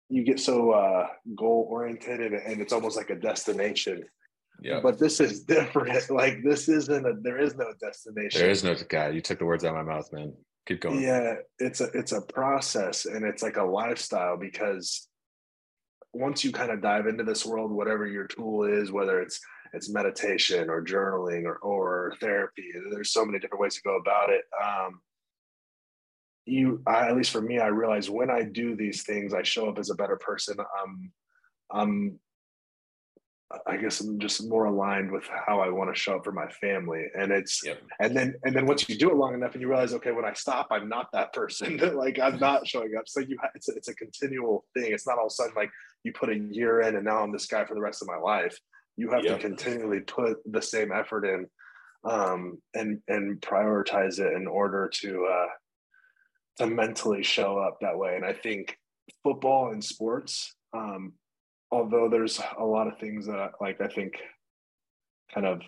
you 0.09 0.23
get 0.23 0.39
so 0.39 0.71
uh, 0.71 1.07
goal 1.35 1.67
oriented 1.69 2.21
and, 2.21 2.35
and 2.35 2.61
it's 2.61 2.73
almost 2.73 2.95
like 2.95 3.09
a 3.09 3.15
destination. 3.15 4.03
Yeah. 4.61 4.79
But 4.81 4.99
this 4.99 5.19
is 5.19 5.43
different. 5.43 5.89
Like 6.09 6.43
this 6.43 6.69
isn't 6.69 7.05
a 7.05 7.13
there 7.21 7.39
is 7.39 7.55
no 7.55 7.73
destination. 7.81 8.39
There 8.39 8.51
is 8.51 8.63
no 8.63 8.75
guy. 8.87 9.09
You 9.09 9.21
took 9.21 9.39
the 9.39 9.45
words 9.45 9.65
out 9.65 9.75
of 9.75 9.85
my 9.85 9.93
mouth, 9.93 10.11
man. 10.13 10.33
Keep 10.67 10.81
going. 10.81 11.01
Yeah, 11.01 11.35
it's 11.59 11.81
a 11.81 11.85
it's 11.93 12.11
a 12.11 12.21
process 12.21 13.05
and 13.05 13.25
it's 13.25 13.41
like 13.41 13.57
a 13.57 13.63
lifestyle 13.63 14.37
because 14.37 15.07
once 16.13 16.43
you 16.43 16.51
kind 16.51 16.71
of 16.71 16.81
dive 16.81 17.07
into 17.07 17.23
this 17.23 17.45
world, 17.45 17.71
whatever 17.71 18.05
your 18.05 18.27
tool 18.27 18.63
is, 18.65 18.91
whether 18.91 19.19
it's 19.19 19.39
it's 19.73 19.89
meditation 19.89 20.69
or 20.69 20.83
journaling 20.83 21.45
or 21.45 21.57
or 21.57 22.15
therapy, 22.19 22.71
there's 22.91 23.11
so 23.11 23.25
many 23.25 23.39
different 23.39 23.61
ways 23.61 23.75
to 23.75 23.81
go 23.81 23.97
about 23.97 24.29
it. 24.29 24.43
Um, 24.63 25.01
you 26.45 26.81
I, 26.85 27.07
at 27.07 27.15
least 27.15 27.31
for 27.31 27.41
me 27.41 27.59
i 27.59 27.67
realize 27.67 28.09
when 28.09 28.29
i 28.29 28.43
do 28.43 28.75
these 28.75 29.03
things 29.03 29.33
i 29.33 29.43
show 29.43 29.69
up 29.69 29.79
as 29.79 29.89
a 29.89 29.95
better 29.95 30.17
person. 30.17 30.57
I'm 30.59 31.11
i'm 31.71 32.19
i 33.67 33.77
guess 33.77 34.01
i'm 34.01 34.19
just 34.19 34.47
more 34.47 34.65
aligned 34.65 35.11
with 35.11 35.23
how 35.45 35.61
i 35.61 35.69
want 35.69 35.93
to 35.93 35.99
show 35.99 36.15
up 36.17 36.23
for 36.23 36.31
my 36.31 36.47
family. 36.49 37.05
And 37.15 37.31
it's 37.31 37.65
yep. 37.65 37.81
and 37.99 38.15
then 38.15 38.35
and 38.43 38.55
then 38.55 38.65
once 38.65 38.89
you 38.89 38.97
do 38.97 39.09
it 39.09 39.15
long 39.15 39.33
enough 39.33 39.53
and 39.53 39.61
you 39.61 39.69
realize 39.69 39.93
okay 39.93 40.11
when 40.11 40.25
i 40.25 40.33
stop 40.33 40.67
i'm 40.71 40.89
not 40.89 41.07
that 41.13 41.33
person. 41.33 41.79
Like 41.95 42.19
i'm 42.19 42.39
not 42.39 42.67
showing 42.67 42.93
up. 42.97 43.07
So 43.07 43.21
you 43.21 43.37
it's 43.55 43.69
a, 43.69 43.75
it's 43.75 43.87
a 43.87 43.95
continual 43.95 44.65
thing. 44.75 44.91
It's 44.91 45.07
not 45.07 45.17
all 45.17 45.27
of 45.27 45.31
a 45.31 45.33
sudden 45.33 45.53
like 45.55 45.69
you 46.03 46.11
put 46.11 46.29
a 46.29 46.37
year 46.37 46.81
in 46.81 46.95
and 46.95 47.05
now 47.05 47.23
i'm 47.23 47.31
this 47.31 47.45
guy 47.45 47.63
for 47.63 47.75
the 47.75 47.81
rest 47.81 48.01
of 48.01 48.07
my 48.07 48.17
life 48.17 48.57
you 48.97 49.09
have 49.11 49.23
yep. 49.23 49.39
to 49.39 49.47
continually 49.47 50.01
put 50.01 50.37
the 50.45 50.61
same 50.61 50.91
effort 50.91 51.25
in 51.25 51.47
um, 52.09 52.57
and 52.73 52.99
and 53.07 53.41
prioritize 53.41 54.19
it 54.19 54.33
in 54.33 54.47
order 54.47 54.89
to 55.01 55.27
uh, 55.31 55.47
to 56.57 56.67
mentally 56.67 57.23
show 57.23 57.57
up 57.57 57.77
that 57.81 57.97
way. 57.97 58.15
And 58.15 58.25
I 58.25 58.33
think 58.33 58.77
football 59.23 59.71
and 59.71 59.83
sports, 59.83 60.55
um, 60.73 61.13
although 61.71 62.09
there's 62.09 62.39
a 62.59 62.63
lot 62.63 62.87
of 62.87 62.99
things 62.99 63.25
that 63.27 63.51
like 63.61 63.81
I 63.81 63.87
think 63.87 64.13
kind 65.33 65.47
of 65.47 65.61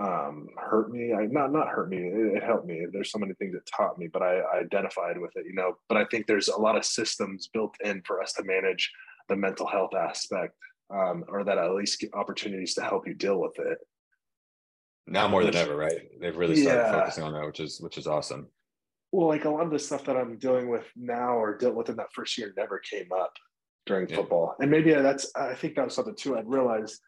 um, 0.00 0.48
hurt 0.56 0.90
me. 0.90 1.12
I 1.12 1.26
not 1.26 1.52
not 1.52 1.68
hurt 1.68 1.90
me. 1.90 1.98
It, 1.98 2.36
it, 2.36 2.42
helped 2.42 2.66
me. 2.66 2.86
There's 2.92 3.10
so 3.10 3.18
many 3.18 3.34
things 3.34 3.54
that 3.54 3.66
taught 3.66 3.98
me, 3.98 4.06
but 4.06 4.22
I, 4.22 4.38
I 4.38 4.60
identified 4.60 5.18
with 5.18 5.32
it, 5.36 5.44
you 5.46 5.54
know. 5.54 5.74
But 5.88 5.98
I 5.98 6.04
think 6.04 6.26
there's 6.26 6.48
a 6.48 6.56
lot 6.56 6.76
of 6.76 6.84
systems 6.84 7.48
built 7.52 7.74
in 7.84 8.02
for 8.06 8.22
us 8.22 8.32
to 8.34 8.44
manage 8.44 8.90
the 9.28 9.36
mental 9.36 9.66
health 9.66 9.94
aspect, 9.94 10.54
um, 10.90 11.24
or 11.28 11.44
that 11.44 11.58
at 11.58 11.72
least 11.72 12.00
get 12.00 12.14
opportunities 12.14 12.74
to 12.74 12.82
help 12.82 13.06
you 13.06 13.14
deal 13.14 13.40
with 13.40 13.58
it. 13.58 13.78
Now 15.06 15.26
more 15.28 15.44
than 15.44 15.56
ever, 15.56 15.76
right? 15.76 16.02
They've 16.20 16.36
really 16.36 16.56
started 16.56 16.80
yeah. 16.80 16.92
focusing 16.92 17.24
on 17.24 17.32
that, 17.32 17.46
which 17.46 17.60
is 17.60 17.80
which 17.80 17.96
is 17.96 18.06
awesome 18.06 18.48
well, 19.12 19.28
like 19.28 19.44
a 19.44 19.50
lot 19.50 19.64
of 19.64 19.70
the 19.70 19.78
stuff 19.78 20.04
that 20.04 20.16
I'm 20.16 20.38
dealing 20.38 20.68
with 20.68 20.84
now 20.96 21.36
or 21.36 21.56
dealt 21.56 21.74
with 21.74 21.88
in 21.88 21.96
that 21.96 22.12
first 22.12 22.36
year 22.36 22.52
never 22.56 22.78
came 22.78 23.08
up 23.12 23.32
during 23.86 24.08
yeah. 24.08 24.16
football. 24.16 24.54
And 24.60 24.70
maybe 24.70 24.92
that's, 24.92 25.30
I 25.34 25.54
think 25.54 25.76
that 25.76 25.86
was 25.86 25.94
something 25.94 26.14
too. 26.14 26.36
I'd 26.36 26.48
realized 26.48 27.00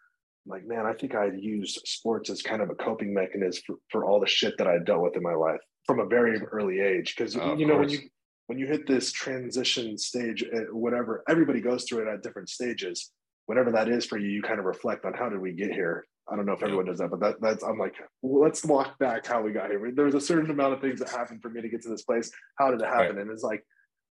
like, 0.47 0.66
man, 0.66 0.87
I 0.87 0.95
think 0.95 1.14
I 1.14 1.26
used 1.26 1.83
sports 1.85 2.31
as 2.31 2.41
kind 2.41 2.62
of 2.62 2.70
a 2.70 2.74
coping 2.74 3.12
mechanism 3.12 3.62
for, 3.66 3.76
for 3.91 4.05
all 4.07 4.18
the 4.18 4.26
shit 4.26 4.57
that 4.57 4.66
I 4.66 4.78
dealt 4.78 5.03
with 5.03 5.16
in 5.16 5.22
my 5.22 5.35
life 5.35 5.61
from 5.87 6.01
a 6.01 6.07
very 6.07 6.41
early 6.41 6.81
age. 6.81 7.14
Cause 7.16 7.37
oh, 7.37 7.55
you 7.57 7.66
know, 7.66 7.74
course. 7.74 7.91
when 7.91 8.01
you, 8.01 8.09
when 8.47 8.59
you 8.59 8.66
hit 8.66 8.87
this 8.87 9.12
transition 9.12 9.99
stage, 9.99 10.43
eh, 10.43 10.61
whatever, 10.72 11.22
everybody 11.28 11.61
goes 11.61 11.85
through 11.85 12.09
it 12.09 12.12
at 12.12 12.22
different 12.22 12.49
stages. 12.49 13.12
Whatever 13.51 13.72
that 13.72 13.88
is 13.88 14.07
for 14.07 14.16
you, 14.16 14.28
you 14.28 14.42
kind 14.42 14.61
of 14.61 14.64
reflect 14.64 15.05
on 15.05 15.12
how 15.12 15.28
did 15.28 15.40
we 15.40 15.51
get 15.51 15.72
here? 15.72 16.07
I 16.30 16.36
don't 16.36 16.46
know 16.46 16.53
if 16.53 16.62
everyone 16.62 16.84
does 16.84 16.98
that, 17.01 17.11
but 17.11 17.18
that, 17.18 17.40
that's 17.40 17.64
I'm 17.64 17.80
like, 17.80 17.96
well, 18.22 18.40
let's 18.40 18.64
walk 18.64 18.96
back 19.01 19.26
how 19.26 19.42
we 19.42 19.51
got 19.51 19.70
here. 19.70 19.90
There's 19.92 20.14
a 20.14 20.20
certain 20.20 20.53
amount 20.53 20.74
of 20.74 20.80
things 20.80 21.01
that 21.01 21.11
happened 21.11 21.42
for 21.42 21.48
me 21.48 21.61
to 21.61 21.68
get 21.68 21.82
to 21.82 21.88
this 21.88 22.05
place. 22.05 22.30
How 22.61 22.70
did 22.70 22.80
it 22.80 22.86
happen? 22.86 23.16
Right. 23.16 23.22
And 23.22 23.30
it's 23.32 23.42
like, 23.42 23.64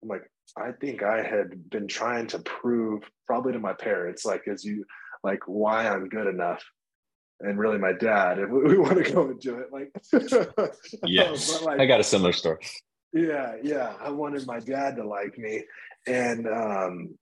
I'm 0.03 0.11
like, 0.11 0.31
I 0.55 0.73
think 0.73 1.03
I 1.03 1.23
had 1.23 1.71
been 1.71 1.89
trying 1.89 2.27
to 2.27 2.41
prove 2.41 3.05
probably 3.27 3.55
to 3.55 3.59
my 3.59 3.73
parents, 3.73 4.27
like 4.27 4.43
as 4.49 4.67
you 4.67 4.85
like 5.25 5.41
why 5.47 5.89
I'm 5.89 6.11
good 6.11 6.27
enough. 6.27 6.63
And 7.41 7.59
really 7.59 7.79
my 7.79 7.95
dad, 7.95 8.39
if 8.39 8.51
we, 8.51 8.65
we 8.65 8.77
want 8.77 9.03
to 9.03 9.11
go 9.11 9.31
into 9.31 9.61
it, 9.61 9.73
like 9.73 9.91
yes, 11.07 11.63
like, 11.63 11.81
I 11.81 11.87
got 11.87 12.01
a 12.01 12.05
similar 12.05 12.35
story. 12.35 12.59
Yeah, 13.15 13.55
yeah. 13.63 13.95
I 13.99 14.11
wanted 14.11 14.47
my 14.47 14.61
dad 14.61 14.97
to 14.97 15.09
like 15.09 15.39
me. 15.39 15.65
And 16.07 16.47
um 16.47 17.15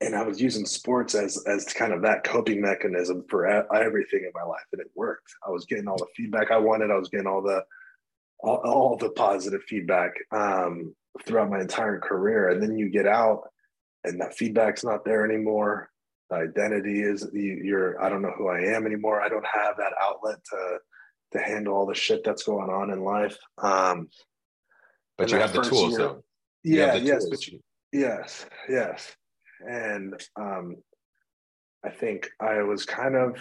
and 0.00 0.14
I 0.14 0.22
was 0.22 0.40
using 0.40 0.64
sports 0.64 1.14
as 1.14 1.42
as 1.46 1.64
kind 1.64 1.92
of 1.92 2.02
that 2.02 2.24
coping 2.24 2.60
mechanism 2.60 3.24
for 3.28 3.46
everything 3.46 4.20
in 4.24 4.30
my 4.34 4.44
life, 4.44 4.64
and 4.72 4.80
it 4.80 4.90
worked. 4.94 5.32
I 5.46 5.50
was 5.50 5.64
getting 5.66 5.88
all 5.88 5.96
the 5.96 6.06
feedback 6.16 6.50
I 6.50 6.58
wanted. 6.58 6.90
I 6.90 6.96
was 6.96 7.08
getting 7.08 7.26
all 7.26 7.42
the 7.42 7.64
all, 8.40 8.56
all 8.64 8.96
the 8.96 9.10
positive 9.10 9.62
feedback 9.64 10.12
um, 10.30 10.94
throughout 11.24 11.50
my 11.50 11.60
entire 11.60 11.98
career, 11.98 12.50
and 12.50 12.62
then 12.62 12.78
you 12.78 12.88
get 12.88 13.06
out, 13.06 13.42
and 14.04 14.20
that 14.20 14.36
feedback's 14.36 14.84
not 14.84 15.04
there 15.04 15.24
anymore. 15.24 15.90
The 16.30 16.36
identity 16.36 17.02
is 17.02 17.28
you're. 17.32 18.00
I 18.02 18.08
don't 18.08 18.22
know 18.22 18.34
who 18.36 18.48
I 18.48 18.60
am 18.60 18.86
anymore. 18.86 19.20
I 19.20 19.28
don't 19.28 19.46
have 19.46 19.76
that 19.78 19.94
outlet 20.00 20.38
to 20.52 20.78
to 21.32 21.38
handle 21.40 21.74
all 21.74 21.86
the 21.86 21.94
shit 21.94 22.22
that's 22.24 22.44
going 22.44 22.70
on 22.70 22.90
in 22.90 23.02
life. 23.02 23.36
Um, 23.58 24.08
but 25.16 25.30
you 25.32 25.38
have 25.38 25.52
the 25.52 25.62
tools, 25.62 25.90
year, 25.90 25.98
though. 25.98 26.24
yeah. 26.62 26.94
Yes. 26.94 27.24
Tools. 27.24 27.30
But 27.30 27.46
you, 27.48 27.60
yes. 27.92 28.46
Yes 28.68 29.16
and 29.66 30.14
um, 30.36 30.76
I 31.84 31.90
think 31.90 32.28
I 32.40 32.62
was 32.62 32.84
kind 32.84 33.16
of 33.16 33.38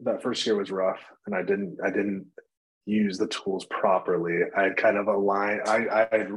that 0.00 0.22
first 0.22 0.46
year 0.46 0.56
was 0.56 0.70
rough, 0.70 1.00
and 1.26 1.34
I 1.34 1.42
didn't 1.42 1.78
I 1.84 1.90
didn't 1.90 2.26
use 2.86 3.18
the 3.18 3.28
tools 3.28 3.66
properly. 3.66 4.40
I 4.56 4.70
kind 4.70 4.96
of 4.96 5.08
aligned. 5.08 5.62
I 5.66 6.06
I 6.12 6.16
had 6.16 6.30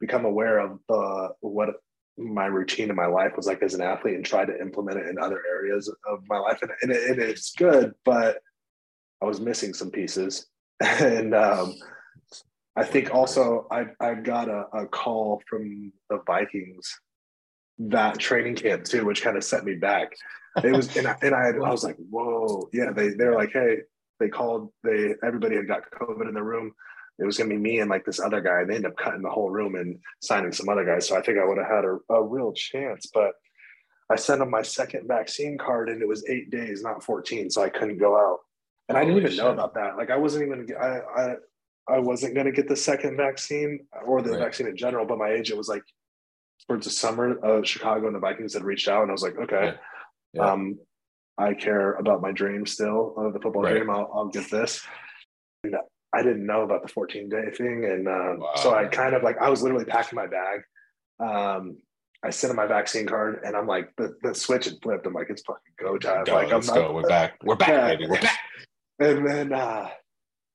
become 0.00 0.24
aware 0.24 0.58
of 0.58 0.78
the 0.88 1.30
what 1.40 1.70
my 2.16 2.46
routine 2.46 2.90
in 2.90 2.96
my 2.96 3.06
life 3.06 3.32
was 3.36 3.46
like 3.46 3.62
as 3.62 3.74
an 3.74 3.80
athlete 3.80 4.14
and 4.14 4.24
tried 4.24 4.46
to 4.46 4.60
implement 4.60 4.98
it 4.98 5.08
in 5.08 5.18
other 5.18 5.42
areas 5.48 5.92
of 6.08 6.20
my 6.28 6.38
life, 6.38 6.60
and, 6.62 6.70
and, 6.82 6.92
it, 6.92 7.18
it's 7.18 7.52
good, 7.52 7.94
but 8.04 8.38
I 9.22 9.26
was 9.26 9.40
missing 9.40 9.74
some 9.74 9.90
pieces, 9.90 10.46
and 10.80 11.34
um, 11.34 11.74
I 12.76 12.84
think 12.84 13.12
also 13.14 13.66
I 13.70 13.86
I 14.00 14.14
got 14.14 14.48
a, 14.48 14.66
a 14.72 14.86
call 14.86 15.42
from 15.48 15.92
the 16.08 16.20
Vikings 16.26 17.00
that 17.88 18.18
training 18.18 18.54
camp 18.56 18.84
too, 18.84 19.04
which 19.04 19.22
kind 19.22 19.36
of 19.36 19.44
set 19.44 19.64
me 19.64 19.74
back. 19.74 20.14
It 20.62 20.74
was, 20.74 20.94
and 20.96 21.06
I, 21.06 21.16
and 21.22 21.34
I, 21.34 21.48
I 21.48 21.70
was 21.70 21.84
like, 21.84 21.96
whoa, 22.10 22.68
yeah. 22.72 22.90
They 22.92 23.10
they're 23.10 23.34
like, 23.34 23.52
hey, 23.52 23.78
they 24.18 24.28
called, 24.28 24.70
they 24.84 25.14
everybody 25.24 25.56
had 25.56 25.68
got 25.68 25.90
COVID 25.90 26.28
in 26.28 26.34
the 26.34 26.42
room. 26.42 26.72
It 27.18 27.24
was 27.24 27.38
gonna 27.38 27.50
be 27.50 27.56
me 27.56 27.80
and 27.80 27.90
like 27.90 28.04
this 28.04 28.20
other 28.20 28.40
guy. 28.40 28.60
And 28.60 28.70
they 28.70 28.76
end 28.76 28.86
up 28.86 28.96
cutting 28.96 29.22
the 29.22 29.30
whole 29.30 29.50
room 29.50 29.74
and 29.74 29.98
signing 30.20 30.52
some 30.52 30.68
other 30.68 30.84
guys. 30.84 31.08
So 31.08 31.16
I 31.16 31.22
think 31.22 31.38
I 31.38 31.44
would 31.44 31.58
have 31.58 31.68
had 31.68 31.84
a, 31.84 31.98
a 32.12 32.22
real 32.22 32.52
chance, 32.52 33.06
but 33.12 33.32
I 34.10 34.16
sent 34.16 34.40
them 34.40 34.50
my 34.50 34.62
second 34.62 35.06
vaccine 35.06 35.56
card 35.56 35.88
and 35.88 36.02
it 36.02 36.08
was 36.08 36.28
eight 36.28 36.50
days, 36.50 36.82
not 36.82 37.04
14. 37.04 37.48
So 37.50 37.62
I 37.62 37.68
couldn't 37.68 37.98
go 37.98 38.16
out. 38.16 38.38
And 38.88 38.96
Holy 38.98 39.02
I 39.02 39.04
didn't 39.04 39.22
even 39.22 39.30
shit. 39.30 39.44
know 39.44 39.52
about 39.52 39.74
that. 39.74 39.96
Like 39.96 40.10
I 40.10 40.16
wasn't 40.16 40.46
even 40.46 40.66
I 40.78 41.00
I 41.16 41.34
I 41.88 41.98
wasn't 41.98 42.34
gonna 42.34 42.52
get 42.52 42.68
the 42.68 42.76
second 42.76 43.16
vaccine 43.16 43.86
or 44.04 44.20
the 44.20 44.30
right. 44.32 44.40
vaccine 44.40 44.66
in 44.66 44.76
general, 44.76 45.06
but 45.06 45.18
my 45.18 45.30
agent 45.30 45.56
was 45.56 45.68
like, 45.68 45.82
towards 46.66 46.86
the 46.86 46.92
summer, 46.92 47.44
uh, 47.44 47.62
Chicago 47.62 48.06
and 48.06 48.14
the 48.14 48.20
Vikings 48.20 48.54
had 48.54 48.64
reached 48.64 48.88
out, 48.88 49.02
and 49.02 49.10
I 49.10 49.12
was 49.12 49.22
like, 49.22 49.36
okay, 49.38 49.74
yeah. 50.34 50.42
Yeah. 50.42 50.52
um, 50.52 50.78
I 51.38 51.54
care 51.54 51.94
about 51.94 52.20
my 52.20 52.32
dream 52.32 52.66
still, 52.66 53.14
uh, 53.16 53.30
the 53.30 53.40
football 53.40 53.62
right. 53.62 53.76
dream. 53.76 53.90
I'll, 53.90 54.10
I'll 54.14 54.28
get 54.28 54.50
this. 54.50 54.82
And 55.64 55.74
I 56.12 56.22
didn't 56.22 56.46
know 56.46 56.62
about 56.62 56.82
the 56.82 56.88
14 56.88 57.28
day 57.28 57.50
thing, 57.56 57.84
and 57.84 58.08
um, 58.08 58.40
wow. 58.40 58.52
so 58.56 58.74
I 58.74 58.86
kind 58.86 59.14
of 59.14 59.22
like 59.22 59.38
I 59.38 59.48
was 59.48 59.62
literally 59.62 59.84
packing 59.84 60.16
my 60.16 60.26
bag. 60.26 60.60
Um, 61.20 61.78
I 62.22 62.30
sent 62.30 62.50
him 62.50 62.56
my 62.56 62.66
vaccine 62.66 63.06
card, 63.06 63.40
and 63.44 63.56
I'm 63.56 63.66
like, 63.66 63.90
the, 63.96 64.14
the 64.22 64.34
switch 64.34 64.66
had 64.66 64.74
flipped. 64.82 65.06
I'm 65.06 65.14
like, 65.14 65.28
it's 65.30 65.42
fucking 65.42 65.72
go 65.78 65.96
time. 65.96 66.24
Go, 66.24 66.34
like, 66.34 66.50
let's 66.50 66.68
I'm 66.68 66.74
go. 66.74 66.92
We're 66.92 67.08
back. 67.08 67.38
We're 67.42 67.56
back, 67.56 67.68
yeah. 67.68 67.88
baby. 67.88 68.06
We're 68.08 68.20
back. 68.20 68.38
And 68.98 69.26
then 69.26 69.52
uh, 69.54 69.88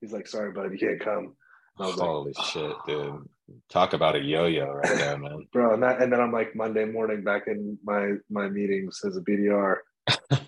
he's 0.01 0.12
like, 0.12 0.28
sorry, 0.28 0.51
bud, 0.51 0.72
you 0.72 0.78
can't 0.78 0.99
come. 0.99 1.36
Holy 1.78 2.32
like, 2.38 2.45
shit, 2.45 2.76
dude. 2.86 3.28
Talk 3.70 3.93
about 3.93 4.16
a 4.16 4.20
yo-yo 4.20 4.66
right 4.66 4.98
there, 4.98 5.18
man. 5.18 5.48
Bro, 5.54 5.76
and 5.76 5.84
that 5.84 6.02
and 6.02 6.12
then 6.12 6.20
I'm 6.20 6.32
like 6.32 6.56
Monday 6.56 6.86
morning 6.86 7.24
back 7.24 7.43
in 7.48 7.78
my 7.84 8.14
my 8.30 8.48
meetings 8.50 9.02
as 9.06 9.18
a 9.18 9.22
BDR. 9.22 9.78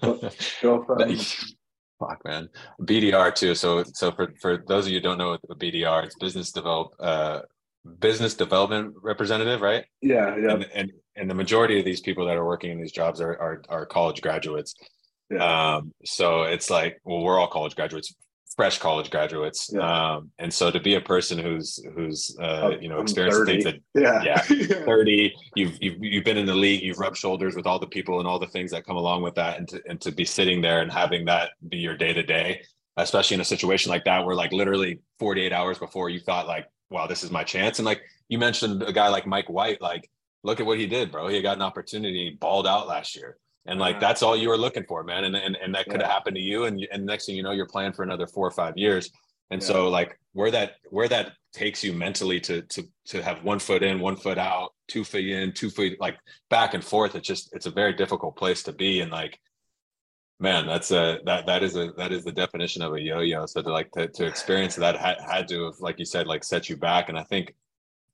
Go 0.62 0.84
from 0.84 1.18
Fuck 2.00 2.24
man. 2.26 2.50
BDR 2.82 3.34
too. 3.34 3.56
So 3.56 3.84
so 3.84 4.12
for, 4.12 4.34
for 4.41 4.64
those 4.68 4.86
of 4.86 4.91
you 4.91 4.98
who 4.98 5.04
don't 5.04 5.18
know 5.18 5.30
what 5.30 5.41
a 5.50 5.56
BDR, 5.56 6.06
it's 6.06 6.16
business 6.16 6.52
develop 6.52 6.93
uh 7.00 7.41
business 8.00 8.34
development 8.34 8.95
representative, 9.02 9.62
right? 9.62 9.86
Yeah, 10.02 10.36
yeah. 10.38 10.54
And, 10.54 10.68
and 10.74 10.91
and 11.16 11.30
the 11.30 11.36
majority 11.36 11.80
of 11.80 11.86
these 11.86 12.02
people 12.02 12.26
that 12.28 12.38
are 12.38 12.45
working 12.45 12.72
in 12.72 12.80
these 12.80 12.91
jobs 12.91 13.22
are 13.22 13.32
are, 13.39 13.62
are 13.70 13.86
college 13.86 14.22
graduates. 14.22 14.76
Yeah. 15.30 15.76
Um, 15.76 15.93
so 16.06 16.43
it's 16.43 16.70
like, 16.70 17.00
well, 17.04 17.22
we're 17.22 17.39
all 17.39 17.48
college 17.48 17.76
graduates, 17.76 18.14
fresh 18.58 18.80
college 18.80 19.12
graduates. 19.12 19.70
Yeah. 19.72 20.16
Um, 20.16 20.32
and 20.39 20.51
so 20.51 20.72
to 20.72 20.80
be 20.80 20.95
a 20.95 21.01
person 21.01 21.38
who's 21.38 21.80
who's 21.95 22.36
uh, 22.41 22.72
you 22.82 22.89
know 22.89 22.99
experienced 22.99 23.45
things 23.45 23.64
that 23.64 23.76
yeah, 23.93 24.24
yeah 24.24 24.41
30, 24.86 25.34
you've, 25.55 25.78
you've 25.80 25.97
you've 26.01 26.26
been 26.26 26.38
in 26.38 26.47
the 26.47 26.55
league, 26.55 26.82
you've 26.82 26.97
rubbed 26.97 27.16
shoulders 27.16 27.55
with 27.55 27.68
all 27.68 27.80
the 27.80 27.88
people 27.88 28.20
and 28.20 28.28
all 28.28 28.39
the 28.39 28.47
things 28.47 28.72
that 28.72 28.86
come 28.86 28.97
along 28.97 29.22
with 29.22 29.36
that, 29.36 29.60
and 29.60 29.68
to 29.70 29.82
and 29.88 30.01
to 30.01 30.12
be 30.12 30.26
sitting 30.26 30.60
there 30.60 30.82
and 30.82 30.91
having 30.91 31.24
that 31.26 31.51
be 31.70 31.78
your 31.78 31.95
day 31.95 32.12
to 32.12 32.24
day, 32.24 32.62
especially 32.97 33.36
in 33.36 33.41
a 33.41 33.45
situation 33.45 33.91
like 33.91 34.03
that 34.05 34.26
where 34.26 34.36
like 34.36 34.51
literally 34.51 34.99
48 35.20 35.53
hours 35.53 35.78
before 35.78 36.10
you 36.10 36.20
thought 36.20 36.47
like, 36.47 36.68
wow, 36.89 37.05
this 37.08 37.24
is 37.24 37.32
my 37.32 37.43
chance. 37.43 37.80
And 37.80 37.86
like 37.86 38.01
you 38.28 38.39
mentioned 38.39 38.82
a 38.82 38.91
guy 38.91 39.08
like 39.08 39.28
Mike 39.28 39.49
White, 39.49 39.82
like 39.82 40.10
look 40.43 40.60
at 40.60 40.66
what 40.66 40.80
he 40.80 40.88
did, 40.88 41.12
bro. 41.12 41.28
He 41.28 41.41
got 41.41 41.58
an 41.58 41.62
opportunity, 41.64 42.36
balled 42.39 42.66
out 42.66 42.88
last 42.88 43.16
year 43.16 43.38
and 43.68 43.80
like 43.80 43.99
that's 43.99 44.24
all 44.24 44.36
you 44.36 44.49
were 44.49 44.57
looking 44.57 44.86
for 44.86 45.03
man 45.03 45.26
and 45.26 45.36
and, 45.36 45.57
and 45.57 45.76
that 45.76 45.86
could 45.86 46.01
have 46.01 46.09
yeah. 46.09 46.13
happened 46.13 46.36
to 46.36 46.41
you 46.41 46.65
and 46.65 46.88
and 46.91 47.05
next 47.05 47.26
thing 47.26 47.36
you 47.36 47.43
know 47.43 47.51
you're 47.51 47.68
playing 47.68 47.93
for 47.93 48.03
another 48.03 48.26
four 48.26 48.47
or 48.47 48.51
five 48.51 48.78
years. 48.78 49.11
And 49.51 49.61
yeah. 49.61 49.68
so 49.68 49.89
like 49.89 50.18
where 50.34 50.51
that 50.51 50.76
where 50.89 51.07
that 51.07 51.34
takes 51.53 51.84
you 51.84 51.93
mentally 51.93 52.39
to 52.41 52.61
to 52.63 52.84
to 53.07 53.22
have 53.22 53.43
one 53.43 53.59
foot 53.59 53.84
in 53.84 53.99
one 53.99 54.15
foot 54.15 54.38
out 54.38 54.74
two 54.88 55.03
foot 55.03 55.24
in 55.24 55.53
two 55.53 55.70
feet 55.70 55.99
like 55.99 56.18
back 56.49 56.74
and 56.74 56.84
forth 56.84 57.15
it's 57.15 57.28
just 57.28 57.49
it's 57.53 57.65
a 57.65 57.72
very 57.72 57.93
difficult 57.93 58.36
place 58.36 58.63
to 58.63 58.74
be. 58.74 59.01
And 59.01 59.11
like 59.11 59.39
man 60.39 60.68
that's 60.68 60.91
a 60.91 61.20
that 61.26 61.45
that 61.47 61.63
is 61.63 61.76
a 61.76 61.91
that 61.97 62.11
is 62.11 62.24
the 62.24 62.32
definition 62.32 62.82
of 62.82 62.93
a 62.93 63.01
yo-yo. 63.01 63.45
So 63.45 63.61
to 63.61 63.72
like 63.72 63.91
to, 63.91 64.07
to 64.07 64.26
experience 64.26 64.76
that 64.76 64.95
had, 64.97 65.18
had 65.20 65.47
to 65.49 65.65
have 65.65 65.80
like 65.80 65.99
you 65.99 66.05
said 66.05 66.28
like 66.28 66.43
set 66.43 66.70
you 66.70 66.78
back. 66.78 67.09
And 67.09 67.18
i 67.20 67.24
think 67.24 67.53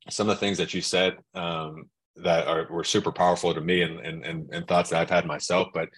some 0.09 0.29
of 0.29 0.35
the 0.35 0.39
things 0.39 0.57
that 0.57 0.73
you 0.73 0.81
said 0.81 1.17
um 1.35 1.89
that 2.17 2.47
are 2.47 2.67
were 2.69 2.83
super 2.83 3.11
powerful 3.11 3.53
to 3.53 3.61
me 3.61 3.81
and, 3.81 3.99
and 3.99 4.23
and 4.25 4.49
and 4.53 4.67
thoughts 4.67 4.89
that 4.89 5.01
I've 5.01 5.09
had 5.09 5.25
myself, 5.25 5.69
but 5.73 5.89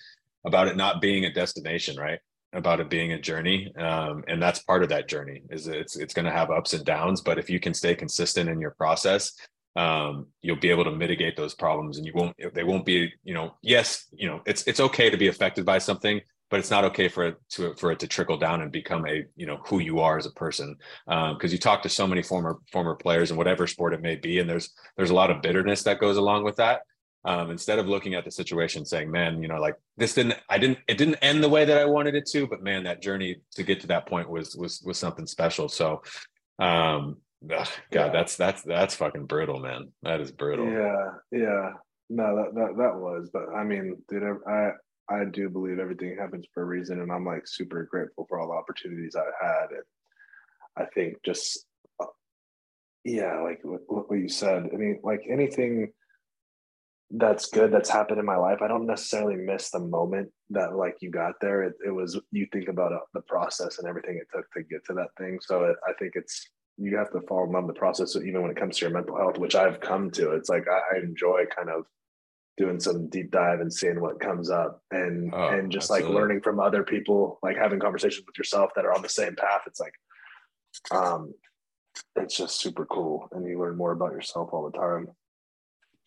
about 0.45 0.67
it 0.67 0.77
not 0.77 1.01
being 1.01 1.25
a 1.25 1.33
destination, 1.33 1.97
right? 1.97 2.19
About 2.53 2.79
it 2.79 2.89
being 2.89 3.11
a 3.11 3.19
journey, 3.19 3.73
um, 3.75 4.23
and 4.27 4.41
that's 4.41 4.59
part 4.59 4.83
of 4.83 4.89
that 4.89 5.09
journey. 5.09 5.41
Is 5.49 5.67
it's 5.67 5.97
it's 5.97 6.13
going 6.13 6.25
to 6.25 6.31
have 6.31 6.51
ups 6.51 6.73
and 6.73 6.85
downs, 6.85 7.21
but 7.21 7.37
if 7.37 7.49
you 7.49 7.59
can 7.59 7.73
stay 7.73 7.95
consistent 7.95 8.49
in 8.49 8.61
your 8.61 8.71
process, 8.71 9.33
um, 9.75 10.27
you'll 10.41 10.55
be 10.59 10.69
able 10.69 10.85
to 10.85 10.91
mitigate 10.91 11.35
those 11.35 11.53
problems, 11.53 11.97
and 11.97 12.05
you 12.05 12.13
won't. 12.15 12.35
They 12.53 12.63
won't 12.63 12.85
be. 12.85 13.11
You 13.23 13.33
know, 13.33 13.55
yes, 13.61 14.07
you 14.13 14.27
know, 14.27 14.41
it's 14.45 14.65
it's 14.67 14.79
okay 14.79 15.09
to 15.09 15.17
be 15.17 15.27
affected 15.27 15.65
by 15.65 15.79
something, 15.79 16.21
but 16.49 16.59
it's 16.59 16.71
not 16.71 16.85
okay 16.85 17.07
for 17.07 17.25
it 17.25 17.37
to 17.49 17.73
for 17.75 17.91
it 17.91 17.99
to 17.99 18.07
trickle 18.07 18.37
down 18.37 18.61
and 18.61 18.71
become 18.71 19.05
a 19.07 19.25
you 19.35 19.45
know 19.45 19.59
who 19.65 19.79
you 19.79 19.99
are 19.99 20.17
as 20.17 20.25
a 20.25 20.31
person. 20.31 20.75
Because 21.05 21.31
um, 21.31 21.51
you 21.51 21.57
talk 21.57 21.81
to 21.83 21.89
so 21.89 22.07
many 22.07 22.21
former 22.21 22.59
former 22.71 22.95
players 22.95 23.31
in 23.31 23.37
whatever 23.37 23.67
sport 23.67 23.93
it 23.93 24.01
may 24.01 24.15
be 24.15 24.39
and 24.39 24.49
there's 24.49 24.73
there's 24.97 25.09
a 25.09 25.15
lot 25.15 25.31
of 25.31 25.41
bitterness 25.41 25.83
that 25.83 25.99
goes 25.99 26.17
along 26.17 26.43
with 26.43 26.57
that. 26.57 26.81
Um, 27.23 27.49
instead 27.49 27.79
of 27.79 27.87
looking 27.87 28.13
at 28.13 28.23
the 28.23 28.29
situation 28.29 28.85
saying 28.85 29.09
man 29.09 29.41
you 29.41 29.47
know 29.47 29.59
like 29.59 29.73
this 29.97 30.13
didn't 30.13 30.35
i 30.47 30.59
didn't 30.59 30.77
it 30.87 30.99
didn't 30.99 31.15
end 31.23 31.43
the 31.43 31.49
way 31.49 31.65
that 31.65 31.79
i 31.79 31.83
wanted 31.85 32.13
it 32.13 32.27
to 32.27 32.45
but 32.45 32.61
man 32.61 32.83
that 32.83 33.01
journey 33.01 33.37
to 33.55 33.63
get 33.63 33.81
to 33.81 33.87
that 33.87 34.05
point 34.05 34.29
was 34.29 34.55
was 34.55 34.81
was 34.85 34.99
something 34.99 35.25
special. 35.25 35.67
So 35.67 36.03
um 36.59 37.17
ugh, 37.51 37.67
god 37.91 38.05
yeah. 38.05 38.09
that's 38.09 38.35
that's 38.35 38.61
that's 38.61 38.93
fucking 38.93 39.25
brutal 39.25 39.59
man. 39.59 39.89
That 40.03 40.21
is 40.21 40.31
brutal. 40.31 40.69
Yeah 40.69 41.05
yeah. 41.31 41.71
No 42.07 42.35
that 42.35 42.53
that, 42.53 42.77
that 42.77 42.95
was 42.95 43.31
but 43.33 43.49
i 43.55 43.63
mean 43.63 43.97
dude 44.07 44.21
i 44.47 44.69
I 45.09 45.25
do 45.25 45.49
believe 45.49 45.79
everything 45.79 46.17
happens 46.17 46.45
for 46.53 46.63
a 46.63 46.65
reason, 46.65 47.01
and 47.01 47.11
I'm 47.11 47.25
like 47.25 47.47
super 47.47 47.83
grateful 47.83 48.25
for 48.27 48.39
all 48.39 48.47
the 48.47 48.53
opportunities 48.53 49.15
I 49.15 49.45
had. 49.45 49.71
And 49.71 49.83
I 50.77 50.85
think 50.85 51.17
just, 51.23 51.65
uh, 51.99 52.05
yeah, 53.03 53.39
like 53.41 53.59
what, 53.63 53.81
what 53.87 54.19
you 54.19 54.29
said. 54.29 54.69
I 54.73 54.75
mean, 54.75 54.99
like 55.03 55.21
anything 55.29 55.91
that's 57.11 57.49
good 57.49 57.71
that's 57.71 57.89
happened 57.89 58.19
in 58.19 58.25
my 58.25 58.35
life, 58.35 58.61
I 58.61 58.67
don't 58.67 58.87
necessarily 58.87 59.35
miss 59.35 59.69
the 59.69 59.79
moment 59.79 60.31
that 60.49 60.75
like 60.75 60.97
you 61.01 61.11
got 61.11 61.35
there. 61.39 61.63
It, 61.63 61.73
it 61.85 61.91
was 61.91 62.19
you 62.31 62.47
think 62.51 62.67
about 62.67 62.93
uh, 62.93 62.99
the 63.13 63.21
process 63.21 63.77
and 63.77 63.87
everything 63.87 64.17
it 64.17 64.27
took 64.35 64.51
to 64.53 64.63
get 64.63 64.83
to 64.85 64.93
that 64.95 65.09
thing. 65.19 65.39
So 65.41 65.65
it, 65.65 65.75
I 65.87 65.93
think 65.93 66.13
it's 66.15 66.49
you 66.77 66.97
have 66.97 67.11
to 67.11 67.21
fall 67.21 67.45
in 67.45 67.51
love 67.51 67.65
with 67.65 67.75
the 67.75 67.79
process, 67.79 68.15
even 68.15 68.41
when 68.41 68.51
it 68.51 68.57
comes 68.57 68.77
to 68.77 68.85
your 68.85 68.93
mental 68.93 69.15
health, 69.17 69.37
which 69.37 69.55
I've 69.55 69.79
come 69.79 70.11
to. 70.11 70.31
It's 70.31 70.49
like 70.49 70.65
I, 70.67 70.97
I 70.97 70.99
enjoy 70.99 71.45
kind 71.55 71.69
of 71.69 71.85
doing 72.57 72.79
some 72.79 73.09
deep 73.09 73.31
dive 73.31 73.59
and 73.59 73.73
seeing 73.73 73.99
what 73.99 74.19
comes 74.19 74.49
up 74.49 74.81
and 74.91 75.33
oh, 75.33 75.49
and 75.49 75.71
just 75.71 75.91
absolutely. 75.91 76.09
like 76.09 76.21
learning 76.21 76.41
from 76.41 76.59
other 76.59 76.83
people 76.83 77.37
like 77.43 77.57
having 77.57 77.79
conversations 77.79 78.25
with 78.25 78.37
yourself 78.37 78.71
that 78.75 78.85
are 78.85 78.93
on 78.93 79.01
the 79.01 79.09
same 79.09 79.35
path. 79.35 79.61
It's 79.67 79.79
like 79.79 79.93
um 80.91 81.33
it's 82.15 82.35
just 82.35 82.59
super 82.59 82.85
cool 82.85 83.27
and 83.31 83.45
you 83.45 83.59
learn 83.59 83.77
more 83.77 83.91
about 83.91 84.13
yourself 84.13 84.49
all 84.53 84.69
the 84.69 84.77
time. 84.77 85.07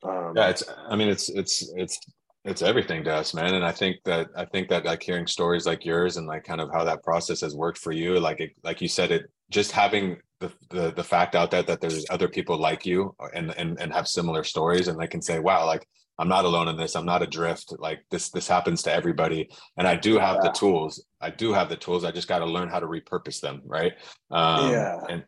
Um 0.02 0.32
yeah 0.36 0.48
it's 0.48 0.62
i 0.88 0.96
mean 0.96 1.08
it's 1.08 1.28
it's 1.28 1.70
it's 1.76 1.98
it's 2.44 2.62
everything 2.62 3.04
to 3.04 3.12
us 3.12 3.34
man. 3.34 3.54
And 3.54 3.64
i 3.64 3.72
think 3.72 3.96
that 4.04 4.28
i 4.36 4.44
think 4.44 4.68
that 4.68 4.84
like 4.84 5.02
hearing 5.02 5.26
stories 5.26 5.66
like 5.66 5.84
yours 5.84 6.16
and 6.16 6.26
like 6.26 6.44
kind 6.44 6.60
of 6.60 6.70
how 6.72 6.84
that 6.84 7.02
process 7.02 7.40
has 7.42 7.54
worked 7.54 7.78
for 7.78 7.92
you 7.92 8.18
like 8.20 8.40
it, 8.40 8.52
like 8.62 8.80
you 8.80 8.88
said 8.88 9.10
it 9.10 9.30
just 9.50 9.72
having 9.72 10.16
the, 10.40 10.52
the 10.70 10.92
the 10.92 11.04
fact 11.04 11.34
out 11.34 11.50
there 11.50 11.62
that 11.64 11.80
there's 11.80 12.06
other 12.10 12.28
people 12.28 12.56
like 12.56 12.86
you 12.86 13.14
and 13.34 13.50
and 13.58 13.78
and 13.80 13.92
have 13.92 14.06
similar 14.06 14.44
stories 14.44 14.88
and 14.88 14.98
they 14.98 15.08
can 15.08 15.20
say 15.20 15.40
wow 15.40 15.66
like 15.66 15.86
I'm 16.18 16.28
not 16.28 16.44
alone 16.44 16.68
in 16.68 16.76
this. 16.76 16.96
I'm 16.96 17.06
not 17.06 17.22
adrift. 17.22 17.74
Like 17.78 18.00
this, 18.10 18.30
this 18.30 18.48
happens 18.48 18.82
to 18.82 18.92
everybody. 18.92 19.48
And 19.76 19.86
I 19.86 19.96
do 19.96 20.18
have 20.18 20.36
yeah. 20.36 20.50
the 20.50 20.58
tools. 20.58 21.04
I 21.20 21.30
do 21.30 21.52
have 21.52 21.68
the 21.68 21.76
tools. 21.76 22.04
I 22.04 22.10
just 22.10 22.28
got 22.28 22.40
to 22.40 22.46
learn 22.46 22.68
how 22.68 22.80
to 22.80 22.86
repurpose 22.86 23.40
them. 23.40 23.62
Right. 23.64 23.92
Um, 24.30 24.72
yeah. 24.72 24.98
And 25.08 25.24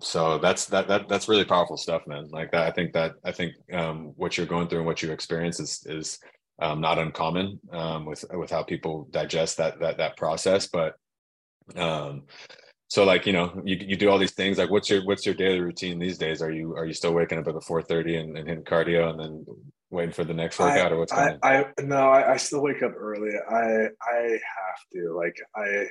so 0.00 0.38
that's, 0.38 0.66
that, 0.66 0.88
that, 0.88 1.08
that's 1.08 1.28
really 1.28 1.44
powerful 1.44 1.76
stuff, 1.76 2.02
man. 2.06 2.28
Like 2.30 2.52
that, 2.52 2.66
I 2.66 2.70
think 2.70 2.92
that, 2.92 3.12
I 3.24 3.32
think 3.32 3.54
um, 3.72 4.12
what 4.16 4.36
you're 4.36 4.46
going 4.46 4.68
through 4.68 4.78
and 4.78 4.86
what 4.86 5.02
you 5.02 5.10
experience 5.10 5.58
is, 5.58 5.84
is 5.86 6.18
um, 6.60 6.80
not 6.80 6.98
uncommon 6.98 7.58
um, 7.72 8.04
with, 8.04 8.24
with 8.32 8.50
how 8.50 8.62
people 8.62 9.08
digest 9.10 9.56
that, 9.56 9.80
that, 9.80 9.98
that 9.98 10.16
process. 10.16 10.68
But 10.68 10.94
um, 11.76 12.22
so 12.88 13.04
like 13.04 13.26
you 13.26 13.32
know 13.32 13.60
you, 13.64 13.76
you 13.76 13.96
do 13.96 14.08
all 14.08 14.18
these 14.18 14.32
things 14.32 14.58
like 14.58 14.70
what's 14.70 14.88
your 14.90 15.04
what's 15.04 15.24
your 15.24 15.34
daily 15.34 15.60
routine 15.60 15.98
these 15.98 16.18
days 16.18 16.40
are 16.42 16.50
you 16.50 16.74
are 16.74 16.86
you 16.86 16.94
still 16.94 17.12
waking 17.12 17.38
up 17.38 17.46
at 17.46 17.54
the 17.54 17.60
4:30 17.60 18.20
and, 18.20 18.38
and 18.38 18.48
hitting 18.48 18.64
cardio 18.64 19.10
and 19.10 19.20
then 19.20 19.46
waiting 19.90 20.12
for 20.12 20.24
the 20.24 20.34
next 20.34 20.58
workout 20.58 20.92
I, 20.92 20.94
or 20.94 20.98
what's 20.98 21.12
going 21.12 21.38
I, 21.42 21.64
I 21.64 21.82
no 21.82 22.10
I, 22.10 22.32
I 22.32 22.36
still 22.36 22.62
wake 22.62 22.82
up 22.82 22.92
early 22.96 23.32
I 23.50 23.88
I 24.02 24.20
have 24.22 24.80
to 24.92 25.14
like 25.16 25.36
I 25.56 25.86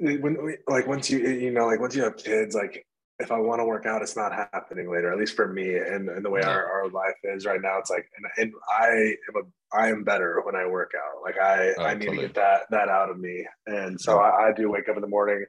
when 0.00 0.56
like 0.68 0.86
once 0.86 1.10
you 1.10 1.18
you 1.18 1.50
know 1.50 1.66
like 1.66 1.80
once 1.80 1.94
you 1.94 2.02
have 2.02 2.16
kids 2.16 2.54
like 2.54 2.84
if 3.20 3.30
I 3.30 3.38
want 3.38 3.60
to 3.60 3.64
work 3.64 3.86
out, 3.86 4.02
it's 4.02 4.16
not 4.16 4.32
happening 4.32 4.90
later. 4.90 5.12
At 5.12 5.18
least 5.18 5.36
for 5.36 5.46
me, 5.46 5.76
and, 5.76 6.08
and 6.08 6.24
the 6.24 6.30
way 6.30 6.40
yeah. 6.40 6.48
our, 6.48 6.66
our 6.66 6.88
life 6.88 7.14
is 7.22 7.46
right 7.46 7.60
now, 7.62 7.78
it's 7.78 7.90
like, 7.90 8.06
and, 8.16 8.26
and 8.38 8.52
I 8.68 8.88
am 8.88 9.42
a, 9.42 9.76
I 9.76 9.88
am 9.88 10.02
better 10.02 10.42
when 10.44 10.56
I 10.56 10.66
work 10.66 10.92
out. 10.96 11.22
Like 11.22 11.38
I, 11.38 11.74
oh, 11.78 11.84
I 11.84 11.94
need 11.94 12.06
totally. 12.06 12.16
to 12.16 12.22
get 12.26 12.34
that 12.34 12.62
that 12.70 12.88
out 12.88 13.10
of 13.10 13.18
me, 13.18 13.46
and 13.66 14.00
so 14.00 14.20
yeah. 14.20 14.26
I, 14.26 14.48
I, 14.48 14.52
do 14.52 14.70
wake 14.70 14.88
up 14.88 14.96
in 14.96 15.02
the 15.02 15.08
morning. 15.08 15.44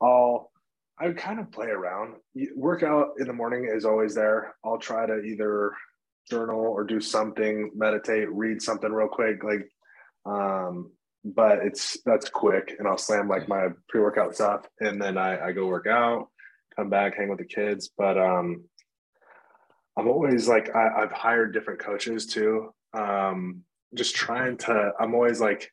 I'll, 0.00 0.50
I 0.98 1.10
kind 1.10 1.40
of 1.40 1.52
play 1.52 1.66
around. 1.66 2.14
Workout 2.56 3.10
in 3.18 3.26
the 3.26 3.34
morning 3.34 3.70
is 3.70 3.84
always 3.84 4.14
there. 4.14 4.54
I'll 4.64 4.78
try 4.78 5.06
to 5.06 5.20
either 5.20 5.72
journal 6.30 6.60
or 6.60 6.84
do 6.84 7.00
something, 7.00 7.70
meditate, 7.74 8.30
read 8.30 8.62
something 8.62 8.90
real 8.90 9.08
quick, 9.08 9.42
like, 9.44 9.68
um, 10.24 10.90
but 11.24 11.58
it's 11.58 11.98
that's 12.06 12.30
quick, 12.30 12.76
and 12.78 12.88
I'll 12.88 12.96
slam 12.96 13.28
like 13.28 13.48
my 13.48 13.68
pre 13.88 14.00
workout 14.00 14.34
stuff, 14.34 14.66
and 14.80 15.00
then 15.00 15.18
I, 15.18 15.48
I 15.48 15.52
go 15.52 15.66
work 15.66 15.86
out 15.86 16.28
come 16.80 16.90
back, 16.90 17.16
hang 17.16 17.28
with 17.28 17.38
the 17.38 17.44
kids. 17.44 17.90
But 17.96 18.18
um, 18.18 18.64
I'm 19.96 20.08
always 20.08 20.48
like 20.48 20.74
I, 20.74 21.00
have 21.00 21.12
hired 21.12 21.52
different 21.52 21.80
coaches 21.80 22.26
too. 22.26 22.72
Um, 22.94 23.62
just 23.94 24.14
trying 24.14 24.56
to. 24.58 24.92
I'm 24.98 25.14
always 25.14 25.40
like, 25.40 25.70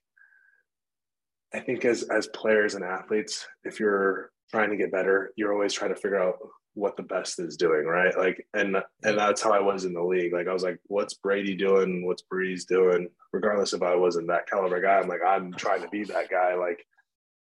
I 1.53 1.59
think 1.59 1.85
as 1.85 2.03
as 2.03 2.27
players 2.27 2.75
and 2.75 2.83
athletes, 2.83 3.47
if 3.63 3.79
you're 3.79 4.31
trying 4.51 4.69
to 4.71 4.77
get 4.77 4.91
better, 4.91 5.31
you're 5.35 5.53
always 5.53 5.73
trying 5.73 5.93
to 5.93 5.99
figure 5.99 6.21
out 6.21 6.35
what 6.77 6.95
the 6.95 7.03
best 7.03 7.39
is 7.39 7.57
doing, 7.57 7.85
right? 7.85 8.15
Like, 8.17 8.45
and 8.53 8.77
and 9.03 9.17
that's 9.17 9.41
how 9.41 9.51
I 9.51 9.59
was 9.59 9.83
in 9.83 9.93
the 9.93 10.03
league. 10.03 10.31
Like, 10.31 10.47
I 10.47 10.53
was 10.53 10.63
like, 10.63 10.79
what's 10.85 11.15
Brady 11.15 11.55
doing? 11.55 12.05
What's 12.05 12.23
Brees 12.31 12.65
doing? 12.65 13.09
Regardless 13.33 13.73
if 13.73 13.81
I 13.81 13.95
wasn't 13.95 14.27
that 14.27 14.47
caliber 14.47 14.79
guy, 14.79 14.99
I'm 14.99 15.07
like, 15.07 15.21
I'm 15.25 15.51
trying 15.53 15.81
to 15.81 15.89
be 15.89 16.03
that 16.05 16.29
guy. 16.29 16.53
Like, 16.55 16.85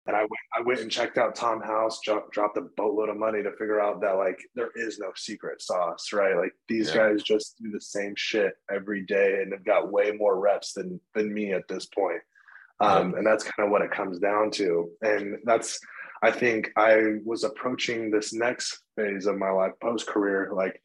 and 0.06 0.14
I 0.14 0.20
went, 0.20 0.30
I 0.54 0.60
went 0.60 0.80
and 0.80 0.90
checked 0.90 1.16
out 1.16 1.34
Tom 1.34 1.62
House, 1.62 2.00
dropped, 2.04 2.32
dropped 2.32 2.58
a 2.58 2.66
boatload 2.76 3.08
of 3.08 3.16
money 3.16 3.42
to 3.42 3.50
figure 3.52 3.80
out 3.80 4.02
that 4.02 4.18
like 4.18 4.38
there 4.54 4.70
is 4.74 4.98
no 4.98 5.12
secret 5.16 5.62
sauce, 5.62 6.12
right? 6.12 6.36
Like 6.36 6.52
these 6.68 6.88
yeah. 6.88 7.08
guys 7.08 7.22
just 7.22 7.56
do 7.62 7.70
the 7.70 7.80
same 7.80 8.12
shit 8.14 8.52
every 8.70 9.06
day 9.06 9.40
and 9.40 9.52
have 9.52 9.64
got 9.64 9.90
way 9.90 10.12
more 10.12 10.38
reps 10.38 10.74
than 10.74 11.00
than 11.14 11.32
me 11.32 11.54
at 11.54 11.66
this 11.68 11.86
point. 11.86 12.20
Um, 12.80 13.12
yeah. 13.12 13.18
And 13.18 13.26
that's 13.26 13.44
kind 13.44 13.66
of 13.66 13.70
what 13.70 13.82
it 13.82 13.90
comes 13.90 14.18
down 14.18 14.50
to. 14.52 14.90
And 15.00 15.38
that's, 15.44 15.80
I 16.24 16.30
think 16.30 16.70
I 16.74 17.18
was 17.22 17.44
approaching 17.44 18.10
this 18.10 18.32
next 18.32 18.80
phase 18.96 19.26
of 19.26 19.36
my 19.36 19.50
life 19.50 19.72
post 19.82 20.06
career, 20.06 20.50
like 20.54 20.80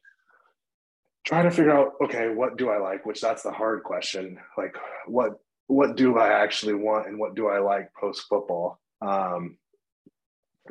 trying 1.26 1.44
to 1.44 1.50
figure 1.50 1.74
out, 1.74 1.92
okay, 2.04 2.28
what 2.28 2.58
do 2.58 2.68
I 2.68 2.76
like? 2.76 3.06
Which 3.06 3.22
that's 3.22 3.42
the 3.42 3.50
hard 3.50 3.82
question. 3.82 4.38
Like 4.58 4.76
what 5.06 5.32
what 5.66 5.96
do 5.96 6.18
I 6.18 6.42
actually 6.42 6.74
want 6.74 7.06
and 7.06 7.18
what 7.18 7.34
do 7.36 7.48
I 7.48 7.58
like 7.58 7.88
post 7.98 8.24
football? 8.28 8.80
Um, 9.00 9.56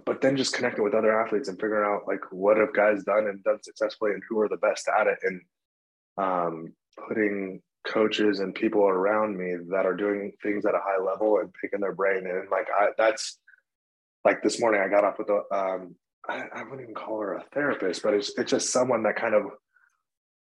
but 0.05 0.21
then 0.21 0.37
just 0.37 0.53
connecting 0.53 0.83
with 0.83 0.93
other 0.93 1.19
athletes 1.19 1.49
and 1.49 1.59
figuring 1.59 1.89
out 1.89 2.07
like 2.07 2.21
what 2.31 2.57
have 2.57 2.73
guys 2.73 3.03
done 3.03 3.25
and 3.25 3.43
done 3.43 3.63
successfully 3.63 4.11
and 4.11 4.21
who 4.29 4.39
are 4.39 4.49
the 4.49 4.57
best 4.57 4.87
at 4.87 5.07
it. 5.07 5.17
And 5.23 5.41
um, 6.17 6.73
putting 7.07 7.63
coaches 7.87 8.39
and 8.39 8.53
people 8.53 8.83
around 8.83 9.35
me 9.35 9.55
that 9.71 9.87
are 9.87 9.95
doing 9.95 10.33
things 10.43 10.63
at 10.67 10.75
a 10.75 10.81
high 10.83 11.03
level 11.03 11.39
and 11.39 11.51
picking 11.59 11.79
their 11.79 11.95
brain 11.95 12.27
and 12.27 12.49
like 12.51 12.67
I, 12.77 12.89
that's 12.97 13.39
like 14.25 14.41
this 14.43 14.59
morning 14.59 14.81
I 14.81 14.87
got 14.87 15.03
off 15.03 15.17
with 15.17 15.29
a 15.29 15.41
um, 15.55 15.95
I, 16.27 16.43
I 16.53 16.63
wouldn't 16.63 16.81
even 16.81 16.93
call 16.93 17.19
her 17.21 17.33
a 17.35 17.43
therapist, 17.53 18.03
but 18.03 18.13
it's 18.13 18.31
it's 18.37 18.51
just 18.51 18.71
someone 18.71 19.03
that 19.03 19.15
kind 19.15 19.35
of 19.35 19.45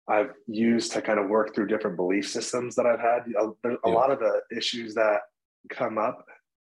I've 0.07 0.31
used 0.47 0.91
to 0.93 1.01
kind 1.01 1.19
of 1.19 1.29
work 1.29 1.53
through 1.53 1.67
different 1.67 1.97
belief 1.97 2.27
systems 2.27 2.75
that 2.75 2.85
I've 2.85 2.99
had. 2.99 3.25
A, 3.39 3.69
a 3.69 3.77
yeah. 3.85 3.93
lot 3.93 4.11
of 4.11 4.19
the 4.19 4.41
issues 4.55 4.95
that 4.95 5.21
come 5.69 5.97
up, 5.97 6.25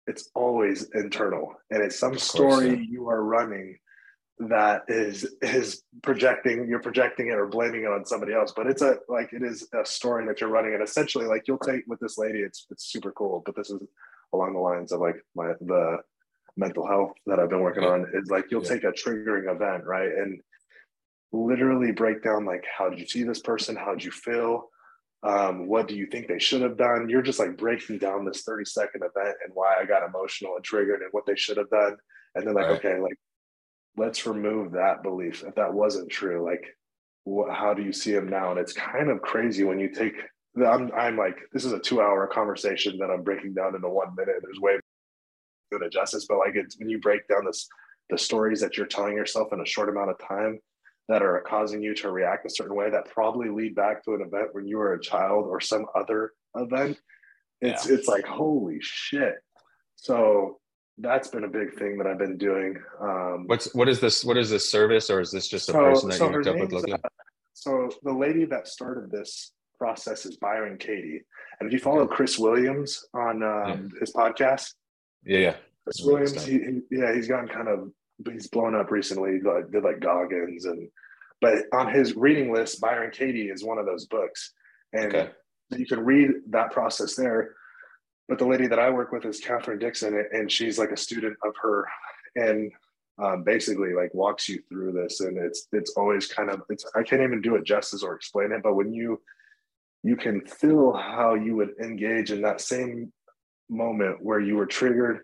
it's 0.06 0.30
always 0.34 0.88
internal, 0.94 1.54
and 1.70 1.82
it's 1.82 1.98
some 1.98 2.12
course, 2.12 2.22
story 2.22 2.70
yeah. 2.70 2.86
you 2.88 3.08
are 3.08 3.22
running 3.22 3.78
that 4.38 4.82
is 4.88 5.36
is 5.42 5.82
projecting 6.02 6.66
you're 6.68 6.80
projecting 6.80 7.28
it 7.28 7.38
or 7.38 7.46
blaming 7.46 7.84
it 7.84 7.92
on 7.92 8.04
somebody 8.04 8.32
else 8.32 8.52
but 8.56 8.66
it's 8.66 8.82
a 8.82 8.96
like 9.08 9.32
it 9.32 9.44
is 9.44 9.68
a 9.80 9.86
story 9.86 10.26
that 10.26 10.40
you're 10.40 10.50
running 10.50 10.74
and 10.74 10.82
essentially 10.82 11.24
like 11.24 11.44
you'll 11.46 11.56
take 11.58 11.84
with 11.86 12.00
this 12.00 12.18
lady 12.18 12.40
it's 12.40 12.66
it's 12.70 12.90
super 12.90 13.12
cool 13.12 13.44
but 13.46 13.54
this 13.54 13.70
is 13.70 13.80
along 14.32 14.52
the 14.52 14.58
lines 14.58 14.90
of 14.90 15.00
like 15.00 15.14
my 15.36 15.52
the 15.60 15.98
mental 16.56 16.86
health 16.86 17.12
that 17.26 17.38
I've 17.38 17.50
been 17.50 17.60
working 17.60 17.82
yeah. 17.82 17.90
on 17.90 18.06
is 18.14 18.30
like 18.30 18.46
you'll 18.50 18.62
yeah. 18.62 18.68
take 18.70 18.84
a 18.84 18.92
triggering 18.92 19.52
event, 19.52 19.84
right? 19.84 20.08
And 20.08 20.40
literally 21.32 21.90
break 21.90 22.22
down 22.22 22.44
like 22.44 22.64
how 22.78 22.88
did 22.88 23.00
you 23.00 23.06
see 23.06 23.24
this 23.24 23.40
person? 23.40 23.76
How 23.76 23.92
did 23.92 24.04
you 24.04 24.10
feel? 24.10 24.68
Um, 25.22 25.66
what 25.66 25.88
do 25.88 25.96
you 25.96 26.06
think 26.06 26.28
they 26.28 26.38
should 26.38 26.60
have 26.60 26.76
done? 26.76 27.08
You're 27.08 27.22
just 27.22 27.38
like 27.38 27.56
breaking 27.56 27.98
down 27.98 28.24
this 28.24 28.42
30 28.42 28.66
second 28.66 29.02
event 29.02 29.36
and 29.44 29.54
why 29.54 29.74
I 29.80 29.86
got 29.86 30.06
emotional 30.06 30.54
and 30.56 30.64
triggered 30.64 31.00
and 31.00 31.08
what 31.12 31.24
they 31.26 31.34
should 31.34 31.56
have 31.56 31.70
done. 31.70 31.96
And 32.34 32.46
then 32.46 32.54
like, 32.54 32.66
right. 32.66 32.84
okay, 32.84 33.00
like 33.00 33.16
let's 33.96 34.26
remove 34.26 34.72
that 34.72 35.02
belief. 35.02 35.42
If 35.42 35.54
that 35.54 35.72
wasn't 35.72 36.10
true, 36.10 36.44
like 36.44 36.64
what, 37.24 37.50
how 37.54 37.72
do 37.72 37.82
you 37.82 37.92
see 37.92 38.12
him 38.12 38.28
now? 38.28 38.50
And 38.50 38.60
it's 38.60 38.74
kind 38.74 39.10
of 39.10 39.22
crazy 39.22 39.64
when 39.64 39.80
you 39.80 39.88
take 39.88 40.14
I'm, 40.56 40.92
I'm 40.96 41.16
like, 41.16 41.36
this 41.52 41.64
is 41.64 41.72
a 41.72 41.80
two 41.80 42.00
hour 42.00 42.26
conversation 42.28 42.98
that 42.98 43.10
I'm 43.10 43.22
breaking 43.22 43.54
down 43.54 43.74
into 43.74 43.88
one 43.88 44.14
minute. 44.16 44.36
There's 44.40 44.60
way 44.60 44.78
good 45.78 45.86
at 45.86 45.92
justice, 45.92 46.26
but 46.28 46.38
like 46.38 46.54
it's 46.54 46.78
when 46.78 46.88
you 46.88 46.98
break 46.98 47.26
down 47.28 47.44
this 47.44 47.68
the 48.10 48.18
stories 48.18 48.60
that 48.60 48.76
you're 48.76 48.86
telling 48.86 49.16
yourself 49.16 49.52
in 49.52 49.60
a 49.60 49.66
short 49.66 49.88
amount 49.88 50.10
of 50.10 50.18
time 50.18 50.60
that 51.08 51.22
are 51.22 51.42
causing 51.46 51.82
you 51.82 51.94
to 51.94 52.10
react 52.10 52.46
a 52.46 52.50
certain 52.50 52.76
way 52.76 52.90
that 52.90 53.06
probably 53.06 53.48
lead 53.48 53.74
back 53.74 54.04
to 54.04 54.14
an 54.14 54.22
event 54.22 54.48
when 54.52 54.66
you 54.66 54.78
were 54.78 54.94
a 54.94 55.00
child 55.00 55.46
or 55.46 55.60
some 55.60 55.86
other 55.94 56.32
event. 56.56 56.98
It's 57.60 57.88
yeah. 57.88 57.94
it's 57.94 58.08
like 58.08 58.26
holy 58.26 58.78
shit. 58.80 59.34
So 59.96 60.58
that's 60.98 61.28
been 61.28 61.44
a 61.44 61.48
big 61.48 61.74
thing 61.74 61.98
that 61.98 62.06
I've 62.06 62.18
been 62.18 62.38
doing. 62.38 62.76
Um, 63.00 63.44
What's 63.46 63.74
what 63.74 63.88
is 63.88 64.00
this? 64.00 64.24
What 64.24 64.36
is 64.36 64.50
this 64.50 64.70
service, 64.70 65.10
or 65.10 65.20
is 65.20 65.30
this 65.30 65.48
just 65.48 65.68
a 65.68 65.72
so, 65.72 65.78
person 65.78 66.08
that 66.10 66.18
so 66.18 66.26
you 66.26 66.32
hooked 66.32 66.46
up 66.46 66.58
with? 66.58 66.72
Looking? 66.72 66.96
so 67.54 67.90
the 68.02 68.12
lady 68.12 68.44
that 68.46 68.68
started 68.68 69.10
this 69.10 69.52
process 69.78 70.24
is 70.26 70.36
Byron 70.36 70.78
Katie, 70.78 71.22
and 71.60 71.66
if 71.66 71.72
you 71.72 71.78
follow 71.78 72.06
Chris 72.06 72.38
Williamson 72.38 73.08
on 73.14 73.42
um, 73.42 73.90
yeah. 73.92 74.00
his 74.00 74.12
podcast, 74.12 74.74
yeah, 75.24 75.38
yeah. 75.38 75.56
Chris 75.84 76.00
Williamson, 76.02 76.50
he, 76.50 76.58
he, 76.58 76.98
yeah, 76.98 77.14
he's 77.14 77.28
gotten 77.28 77.48
kind 77.48 77.68
of 77.68 77.90
he's 78.30 78.48
blown 78.48 78.74
up 78.74 78.90
recently. 78.90 79.40
Like 79.40 79.70
did 79.70 79.84
like 79.84 80.00
Goggins 80.00 80.64
and 80.64 80.88
but 81.40 81.64
on 81.72 81.92
his 81.92 82.16
reading 82.16 82.52
list, 82.52 82.80
Byron 82.80 83.10
Katie 83.10 83.50
is 83.50 83.62
one 83.62 83.78
of 83.78 83.84
those 83.84 84.06
books, 84.06 84.52
and 84.92 85.14
okay. 85.14 85.30
you 85.76 85.86
can 85.86 86.00
read 86.00 86.30
that 86.50 86.70
process 86.70 87.14
there. 87.16 87.54
But 88.28 88.38
the 88.38 88.46
lady 88.46 88.66
that 88.66 88.78
I 88.78 88.88
work 88.88 89.12
with 89.12 89.26
is 89.26 89.40
Catherine 89.40 89.78
Dixon, 89.78 90.26
and 90.32 90.50
she's 90.50 90.78
like 90.78 90.90
a 90.90 90.96
student 90.96 91.36
of 91.44 91.52
her, 91.60 91.86
and 92.36 92.72
um, 93.22 93.44
basically 93.44 93.92
like 93.92 94.14
walks 94.14 94.48
you 94.48 94.62
through 94.68 94.92
this. 94.92 95.20
And 95.20 95.36
it's 95.36 95.68
it's 95.72 95.92
always 95.96 96.26
kind 96.26 96.48
of 96.48 96.62
it's 96.70 96.86
I 96.94 97.02
can't 97.02 97.22
even 97.22 97.42
do 97.42 97.56
it 97.56 97.64
justice 97.64 98.02
or 98.02 98.14
explain 98.14 98.52
it, 98.52 98.62
but 98.62 98.74
when 98.74 98.92
you 98.94 99.20
you 100.02 100.16
can 100.16 100.40
feel 100.46 100.92
how 100.92 101.34
you 101.34 101.56
would 101.56 101.74
engage 101.80 102.30
in 102.32 102.42
that 102.42 102.60
same 102.60 103.12
moment 103.68 104.22
where 104.22 104.40
you 104.40 104.56
were 104.56 104.66
triggered 104.66 105.20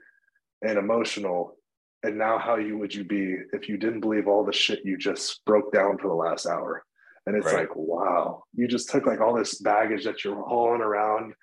and 0.62 0.78
emotional 0.78 1.56
and 2.02 2.16
now 2.16 2.38
how 2.38 2.56
you 2.56 2.78
would 2.78 2.94
you 2.94 3.04
be 3.04 3.36
if 3.52 3.68
you 3.68 3.76
didn't 3.76 4.00
believe 4.00 4.26
all 4.26 4.44
the 4.44 4.52
shit 4.52 4.84
you 4.84 4.96
just 4.96 5.44
broke 5.44 5.72
down 5.72 5.98
for 5.98 6.08
the 6.08 6.14
last 6.14 6.46
hour? 6.46 6.84
And 7.26 7.36
it's 7.36 7.46
right. 7.46 7.68
like 7.68 7.76
wow. 7.76 8.44
You 8.54 8.66
just 8.66 8.88
took 8.88 9.06
like 9.06 9.20
all 9.20 9.34
this 9.34 9.60
baggage 9.60 10.04
that 10.04 10.24
you're 10.24 10.42
hauling 10.42 10.80
around 10.80 11.34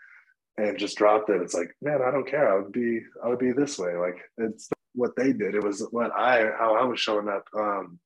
and 0.57 0.77
just 0.77 0.97
dropped 0.97 1.29
it. 1.29 1.41
It's 1.41 1.53
like 1.53 1.75
man 1.81 1.99
i 2.01 2.11
don't 2.11 2.27
care. 2.27 2.51
I 2.51 2.59
would 2.59 2.71
be 2.71 3.01
i 3.23 3.27
would 3.27 3.39
be 3.39 3.51
this 3.51 3.77
way. 3.77 3.95
Like 3.95 4.17
it's 4.37 4.69
what 4.95 5.15
they 5.15 5.31
did. 5.31 5.53
It 5.53 5.63
was 5.63 5.85
what 5.91 6.11
i 6.11 6.49
how 6.57 6.75
i 6.75 6.83
was 6.83 6.99
showing 6.99 7.29
up. 7.29 7.47
Um 7.55 7.99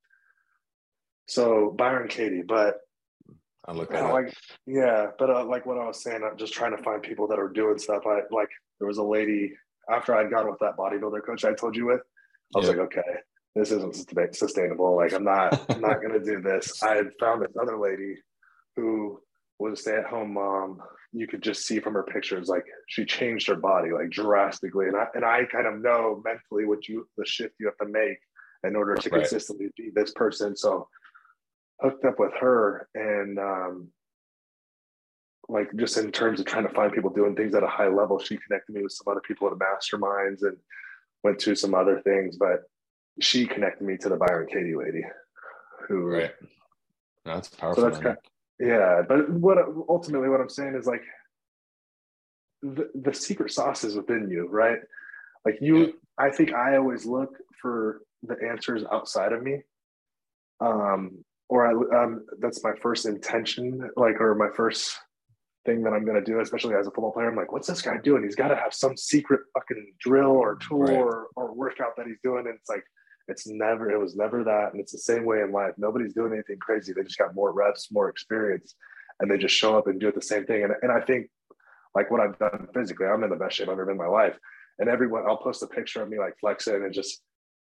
so 1.27 1.71
byron 1.71 2.09
katie 2.09 2.43
but 2.45 2.79
I 3.65 3.73
look 3.73 3.93
at 3.93 4.03
it. 4.03 4.11
Like, 4.11 4.33
yeah, 4.65 5.11
but 5.19 5.29
uh, 5.29 5.45
like 5.45 5.67
what 5.67 5.77
I 5.77 5.85
was 5.85 6.01
saying, 6.01 6.23
I'm 6.23 6.35
just 6.35 6.51
trying 6.51 6.75
to 6.75 6.81
find 6.81 6.99
people 6.99 7.27
that 7.27 7.37
are 7.37 7.47
doing 7.47 7.77
stuff. 7.77 8.03
I 8.07 8.21
like 8.31 8.49
there 8.81 8.87
was 8.87 8.97
a 8.97 9.03
lady 9.03 9.53
after 9.89 10.15
I'd 10.15 10.31
gone 10.31 10.49
with 10.49 10.59
that 10.59 10.75
bodybuilder 10.75 11.23
coach 11.23 11.45
I 11.45 11.53
told 11.53 11.75
you 11.75 11.85
with. 11.85 12.01
I 12.55 12.59
was 12.59 12.67
like, 12.67 12.79
okay, 12.79 13.01
this 13.55 13.71
isn't 13.71 13.95
sustainable. 14.33 14.95
Like 14.95 15.13
I'm 15.13 15.23
not, 15.23 15.63
I'm 15.69 15.81
not 15.81 16.01
gonna 16.01 16.19
do 16.19 16.41
this. 16.41 16.81
I 16.83 16.95
had 16.95 17.11
found 17.19 17.43
this 17.43 17.55
other 17.61 17.77
lady 17.77 18.15
who 18.75 19.21
was 19.59 19.73
a 19.73 19.81
stay-at-home 19.81 20.33
mom. 20.33 20.81
You 21.13 21.27
could 21.27 21.43
just 21.43 21.67
see 21.67 21.79
from 21.79 21.93
her 21.93 22.03
pictures, 22.03 22.47
like 22.47 22.65
she 22.87 23.05
changed 23.05 23.47
her 23.49 23.55
body 23.55 23.91
like 23.91 24.09
drastically. 24.09 24.87
And 24.87 24.97
I 24.97 25.05
and 25.13 25.23
I 25.23 25.45
kind 25.45 25.67
of 25.67 25.79
know 25.79 26.23
mentally 26.25 26.65
what 26.65 26.87
you 26.87 27.07
the 27.17 27.25
shift 27.25 27.53
you 27.59 27.67
have 27.67 27.77
to 27.77 27.85
make 27.85 28.17
in 28.63 28.75
order 28.75 28.95
to 28.95 29.09
right. 29.09 29.19
consistently 29.19 29.69
be 29.77 29.91
this 29.93 30.11
person. 30.13 30.55
So 30.57 30.87
hooked 31.81 32.03
up 32.05 32.17
with 32.17 32.33
her 32.39 32.87
and 32.95 33.37
um, 33.37 33.89
like 35.51 35.69
just 35.75 35.97
in 35.97 36.11
terms 36.11 36.39
of 36.39 36.45
trying 36.45 36.65
to 36.65 36.73
find 36.73 36.93
people 36.93 37.09
doing 37.09 37.35
things 37.35 37.53
at 37.53 37.63
a 37.63 37.67
high 37.67 37.89
level, 37.89 38.17
she 38.19 38.37
connected 38.37 38.73
me 38.73 38.81
with 38.81 38.93
some 38.93 39.11
other 39.11 39.21
people 39.21 39.47
at 39.47 39.53
the 39.57 39.63
masterminds 39.63 40.43
and 40.43 40.55
went 41.23 41.37
to 41.39 41.55
some 41.55 41.75
other 41.75 41.99
things, 42.01 42.37
but 42.37 42.63
she 43.19 43.45
connected 43.45 43.85
me 43.85 43.97
to 43.97 44.09
the 44.09 44.15
Byron 44.15 44.47
Katie 44.47 44.75
lady 44.75 45.03
who 45.87 46.05
right. 46.05 46.31
that's 47.25 47.49
powerful. 47.49 47.83
So 47.83 47.89
that's 47.89 48.01
kind 48.01 48.17
of, 48.17 48.23
yeah, 48.65 49.01
but 49.07 49.29
what 49.29 49.57
ultimately 49.89 50.29
what 50.29 50.39
I'm 50.39 50.49
saying 50.49 50.75
is 50.75 50.85
like 50.85 51.03
the, 52.61 52.89
the 52.95 53.13
secret 53.13 53.51
sauce 53.51 53.83
is 53.83 53.95
within 53.95 54.29
you, 54.29 54.47
right? 54.47 54.79
Like 55.45 55.57
you, 55.59 55.77
yeah. 55.79 55.91
I 56.17 56.29
think 56.29 56.53
I 56.53 56.77
always 56.77 57.05
look 57.05 57.35
for 57.61 58.01
the 58.23 58.37
answers 58.49 58.83
outside 58.91 59.33
of 59.33 59.43
me. 59.43 59.63
Um, 60.61 61.25
or 61.49 61.67
I, 61.67 62.03
um, 62.03 62.25
that's 62.39 62.63
my 62.63 62.71
first 62.81 63.05
intention, 63.05 63.89
like, 63.97 64.21
or 64.21 64.35
my 64.35 64.49
first 64.55 64.95
thing 65.65 65.83
that 65.83 65.93
I'm 65.93 66.05
going 66.05 66.23
to 66.23 66.23
do, 66.23 66.39
especially 66.39 66.75
as 66.75 66.87
a 66.87 66.91
football 66.91 67.11
player. 67.11 67.29
I'm 67.29 67.35
like, 67.35 67.51
what's 67.51 67.67
this 67.67 67.81
guy 67.81 67.97
doing? 67.97 68.23
He's 68.23 68.35
got 68.35 68.49
to 68.49 68.55
have 68.55 68.73
some 68.73 68.97
secret 68.97 69.41
fucking 69.53 69.93
drill 69.99 70.31
or 70.31 70.55
tool 70.55 70.79
right. 70.79 70.97
or, 70.97 71.27
or 71.35 71.53
workout 71.53 71.95
that 71.97 72.07
he's 72.07 72.19
doing. 72.23 72.47
And 72.47 72.55
it's 72.55 72.69
like, 72.69 72.83
it's 73.27 73.47
never, 73.47 73.91
it 73.91 73.99
was 73.99 74.15
never 74.15 74.43
that. 74.43 74.71
And 74.71 74.81
it's 74.81 74.91
the 74.91 74.97
same 74.97 75.25
way 75.25 75.41
in 75.41 75.51
life. 75.51 75.73
Nobody's 75.77 76.13
doing 76.13 76.33
anything 76.33 76.57
crazy. 76.59 76.93
They 76.93 77.03
just 77.03 77.17
got 77.17 77.35
more 77.35 77.53
reps, 77.53 77.89
more 77.91 78.09
experience, 78.09 78.75
and 79.19 79.29
they 79.29 79.37
just 79.37 79.55
show 79.55 79.77
up 79.77 79.87
and 79.87 79.99
do 79.99 80.07
it 80.07 80.15
the 80.15 80.21
same 80.21 80.45
thing. 80.45 80.63
And, 80.63 80.73
and 80.81 80.91
I 80.91 81.01
think 81.01 81.29
like 81.93 82.09
what 82.09 82.21
I've 82.21 82.39
done 82.39 82.67
physically, 82.73 83.05
I'm 83.05 83.23
in 83.23 83.29
the 83.29 83.35
best 83.35 83.55
shape 83.55 83.67
I've 83.67 83.73
ever 83.73 83.85
been 83.85 83.93
in 83.93 83.97
my 83.97 84.07
life. 84.07 84.37
And 84.79 84.89
everyone, 84.89 85.23
I'll 85.27 85.37
post 85.37 85.61
a 85.61 85.67
picture 85.67 86.01
of 86.01 86.09
me 86.09 86.17
like 86.17 86.33
flexing 86.39 86.83
and 86.83 86.93
just 86.93 87.21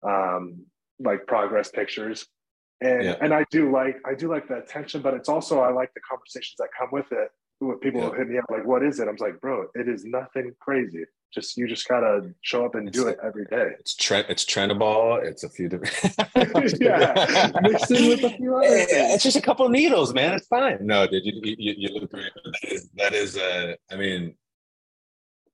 um, 0.04 0.66
like 1.00 1.28
progress 1.28 1.70
pictures 1.70 2.26
and 2.84 3.04
yeah. 3.04 3.16
and 3.22 3.34
I 3.34 3.46
do 3.50 3.72
like 3.72 3.98
I 4.06 4.14
do 4.14 4.30
like 4.30 4.48
the 4.48 4.58
attention, 4.58 5.02
but 5.02 5.14
it's 5.14 5.30
also 5.30 5.62
I 5.62 5.72
like 5.72 5.94
the 5.94 6.02
conversations 6.02 6.56
that 6.60 6.68
come 6.78 6.90
with 6.92 7.12
it. 7.12 7.30
When 7.68 7.80
people 7.80 8.02
yeah. 8.02 8.18
hit 8.18 8.30
me 8.30 8.38
up 8.38 8.46
like, 8.50 8.66
"What 8.66 8.84
is 8.84 9.00
it?" 9.00 9.08
I'm 9.08 9.16
like, 9.20 9.40
"Bro, 9.42 9.68
it 9.76 9.88
is 9.88 10.06
nothing 10.06 10.54
crazy. 10.60 11.06
Just 11.34 11.58
you 11.58 11.68
just 11.68 11.88
gotta 11.88 12.34
show 12.42 12.66
up 12.66 12.76
and 12.76 12.88
it's 12.88 12.98
do 12.98 13.08
it 13.08 13.18
every 13.24 13.46
day." 13.46 13.72
It's 13.80 13.96
trend. 13.96 14.28
It's 14.30 14.46
Trendabol. 14.46 15.24
It's 15.24 15.44
a 15.44 15.50
few 15.50 15.70
different. 15.70 15.94
yeah, 16.82 17.52
mixed 17.62 17.92
in 17.92 18.10
with 18.10 18.24
a 18.24 18.30
few 18.38 18.56
other. 18.56 18.78
Yeah, 18.78 19.14
it's 19.14 19.24
just 19.24 19.38
a 19.38 19.42
couple 19.42 19.68
needles, 19.70 20.14
man. 20.14 20.34
It's 20.34 20.48
fine. 20.48 20.78
No, 20.82 21.08
dude, 21.08 21.26
you 21.26 21.34
you, 21.44 21.74
you 21.78 21.90
look 21.90 22.12
great. 22.12 22.32
That 22.36 22.72
is 22.72 22.90
that 22.96 23.14
is. 23.14 23.38
Uh, 23.38 23.76
I 23.92 23.96
mean, 23.96 24.36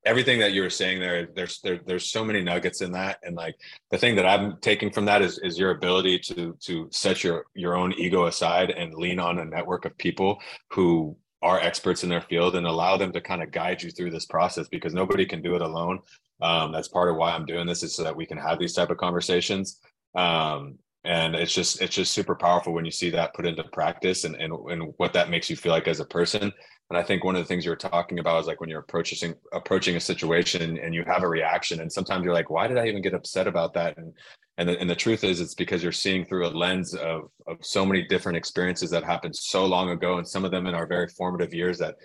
everything 0.05 0.39
that 0.39 0.53
you 0.53 0.61
were 0.61 0.69
saying 0.69 0.99
there 0.99 1.27
there's 1.35 1.59
there, 1.61 1.79
there's 1.85 2.09
so 2.09 2.23
many 2.23 2.41
nuggets 2.41 2.81
in 2.81 2.91
that 2.91 3.19
and 3.23 3.35
like 3.35 3.55
the 3.91 3.97
thing 3.97 4.15
that 4.15 4.25
i'm 4.25 4.57
taking 4.61 4.89
from 4.89 5.05
that 5.05 5.21
is 5.21 5.39
is 5.39 5.59
your 5.59 5.71
ability 5.71 6.17
to 6.17 6.55
to 6.59 6.87
set 6.91 7.23
your 7.23 7.45
your 7.53 7.75
own 7.75 7.93
ego 7.93 8.25
aside 8.25 8.69
and 8.69 8.93
lean 8.93 9.19
on 9.19 9.39
a 9.39 9.45
network 9.45 9.85
of 9.85 9.97
people 9.97 10.39
who 10.71 11.15
are 11.41 11.59
experts 11.59 12.03
in 12.03 12.09
their 12.09 12.21
field 12.21 12.55
and 12.55 12.67
allow 12.67 12.97
them 12.97 13.11
to 13.13 13.21
kind 13.21 13.41
of 13.41 13.51
guide 13.51 13.81
you 13.81 13.91
through 13.91 14.11
this 14.11 14.25
process 14.25 14.67
because 14.67 14.93
nobody 14.93 15.25
can 15.25 15.41
do 15.41 15.55
it 15.55 15.61
alone. 15.61 15.99
Um, 16.41 16.71
that's 16.71 16.87
part 16.87 17.09
of 17.09 17.17
why 17.17 17.31
i'm 17.31 17.45
doing 17.45 17.67
this 17.67 17.83
is 17.83 17.95
so 17.95 18.03
that 18.03 18.15
we 18.15 18.25
can 18.25 18.37
have 18.37 18.59
these 18.59 18.73
type 18.73 18.89
of 18.89 18.97
conversations. 18.97 19.79
Um, 20.15 20.77
and 21.05 21.33
it's 21.35 21.53
just 21.53 21.81
it's 21.81 21.95
just 21.95 22.11
super 22.11 22.35
powerful 22.35 22.73
when 22.73 22.83
you 22.83 22.91
see 22.91 23.09
that 23.11 23.33
put 23.33 23.45
into 23.45 23.63
practice 23.63 24.25
and, 24.25 24.35
and 24.35 24.53
and 24.69 24.93
what 24.97 25.13
that 25.13 25.29
makes 25.29 25.49
you 25.49 25.55
feel 25.55 25.71
like 25.71 25.87
as 25.87 26.01
a 26.01 26.05
person. 26.05 26.51
And 26.89 26.97
I 26.97 27.03
think 27.03 27.23
one 27.23 27.35
of 27.35 27.41
the 27.41 27.47
things 27.47 27.63
you 27.63 27.71
were 27.71 27.77
talking 27.77 28.19
about 28.19 28.41
is 28.41 28.47
like 28.47 28.59
when 28.59 28.69
you're 28.69 28.81
approaching 28.81 29.33
approaching 29.53 29.95
a 29.95 29.99
situation 29.99 30.77
and 30.77 30.93
you 30.93 31.03
have 31.05 31.23
a 31.23 31.27
reaction, 31.27 31.79
and 31.79 31.91
sometimes 31.91 32.25
you're 32.25 32.33
like, 32.33 32.49
why 32.49 32.67
did 32.67 32.77
I 32.77 32.87
even 32.87 33.01
get 33.01 33.13
upset 33.13 33.47
about 33.47 33.73
that? 33.75 33.97
And 33.97 34.13
and 34.59 34.67
the, 34.67 34.79
and 34.79 34.89
the 34.89 34.95
truth 34.95 35.23
is 35.23 35.39
it's 35.39 35.55
because 35.55 35.81
you're 35.81 35.91
seeing 35.93 36.25
through 36.25 36.45
a 36.45 36.49
lens 36.49 36.93
of 36.93 37.31
of 37.47 37.57
so 37.61 37.85
many 37.85 38.05
different 38.05 38.37
experiences 38.37 38.91
that 38.91 39.03
happened 39.05 39.35
so 39.35 39.65
long 39.65 39.89
ago 39.89 40.17
and 40.17 40.27
some 40.27 40.43
of 40.43 40.51
them 40.51 40.67
in 40.67 40.75
our 40.75 40.85
very 40.85 41.07
formative 41.07 41.53
years 41.53 41.79
that 41.79 41.95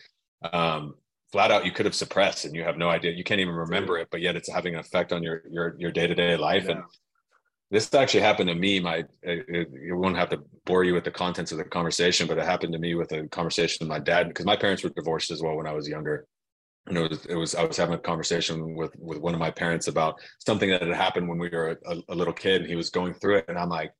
um, 0.52 0.94
flat 1.32 1.50
out 1.50 1.66
you 1.66 1.72
could 1.72 1.84
have 1.84 1.96
suppressed 1.96 2.44
and 2.44 2.54
you 2.54 2.62
have 2.62 2.78
no 2.78 2.88
idea. 2.88 3.10
You 3.10 3.24
can't 3.24 3.40
even 3.40 3.54
remember 3.54 3.98
it 3.98 4.08
but 4.10 4.20
yet 4.20 4.36
it's 4.36 4.50
having 4.50 4.74
an 4.74 4.80
effect 4.80 5.12
on 5.12 5.22
your 5.22 5.42
your 5.50 5.74
your 5.78 5.90
day-to-day 5.90 6.36
life. 6.36 6.66
Yeah. 6.66 6.76
and 6.76 6.82
this 7.72 7.92
actually 7.92 8.20
happened 8.20 8.48
to 8.48 8.54
me 8.54 8.78
my 8.78 9.02
it, 9.22 9.68
you 9.72 9.96
won't 9.96 10.16
have 10.16 10.30
to 10.30 10.40
bore 10.64 10.84
you 10.84 10.94
with 10.94 11.04
the 11.04 11.10
contents 11.10 11.50
of 11.50 11.58
the 11.58 11.64
conversation 11.64 12.28
but 12.28 12.38
it 12.38 12.44
happened 12.44 12.72
to 12.72 12.78
me 12.78 12.94
with 12.94 13.10
a 13.10 13.26
conversation 13.28 13.78
with 13.80 13.88
my 13.88 13.98
dad 13.98 14.28
because 14.28 14.46
my 14.46 14.56
parents 14.56 14.84
were 14.84 14.90
divorced 14.90 15.32
as 15.32 15.42
well 15.42 15.56
when 15.56 15.66
i 15.66 15.72
was 15.72 15.88
younger 15.88 16.26
and 16.86 16.98
it 16.98 17.10
was 17.10 17.26
it 17.26 17.34
was 17.34 17.54
I 17.54 17.64
was 17.64 17.76
having 17.76 17.94
a 17.94 17.98
conversation 17.98 18.74
with 18.74 18.92
with 18.98 19.18
one 19.18 19.34
of 19.34 19.40
my 19.40 19.50
parents 19.50 19.88
about 19.88 20.20
something 20.38 20.70
that 20.70 20.82
had 20.82 20.94
happened 20.94 21.28
when 21.28 21.38
we 21.38 21.48
were 21.48 21.78
a, 21.86 21.96
a, 22.08 22.14
little 22.14 22.34
kid 22.34 22.62
and 22.62 22.70
he 22.70 22.76
was 22.76 22.90
going 22.90 23.14
through 23.14 23.36
it. 23.36 23.46
And 23.48 23.58
I'm 23.58 23.70
like 23.70 23.92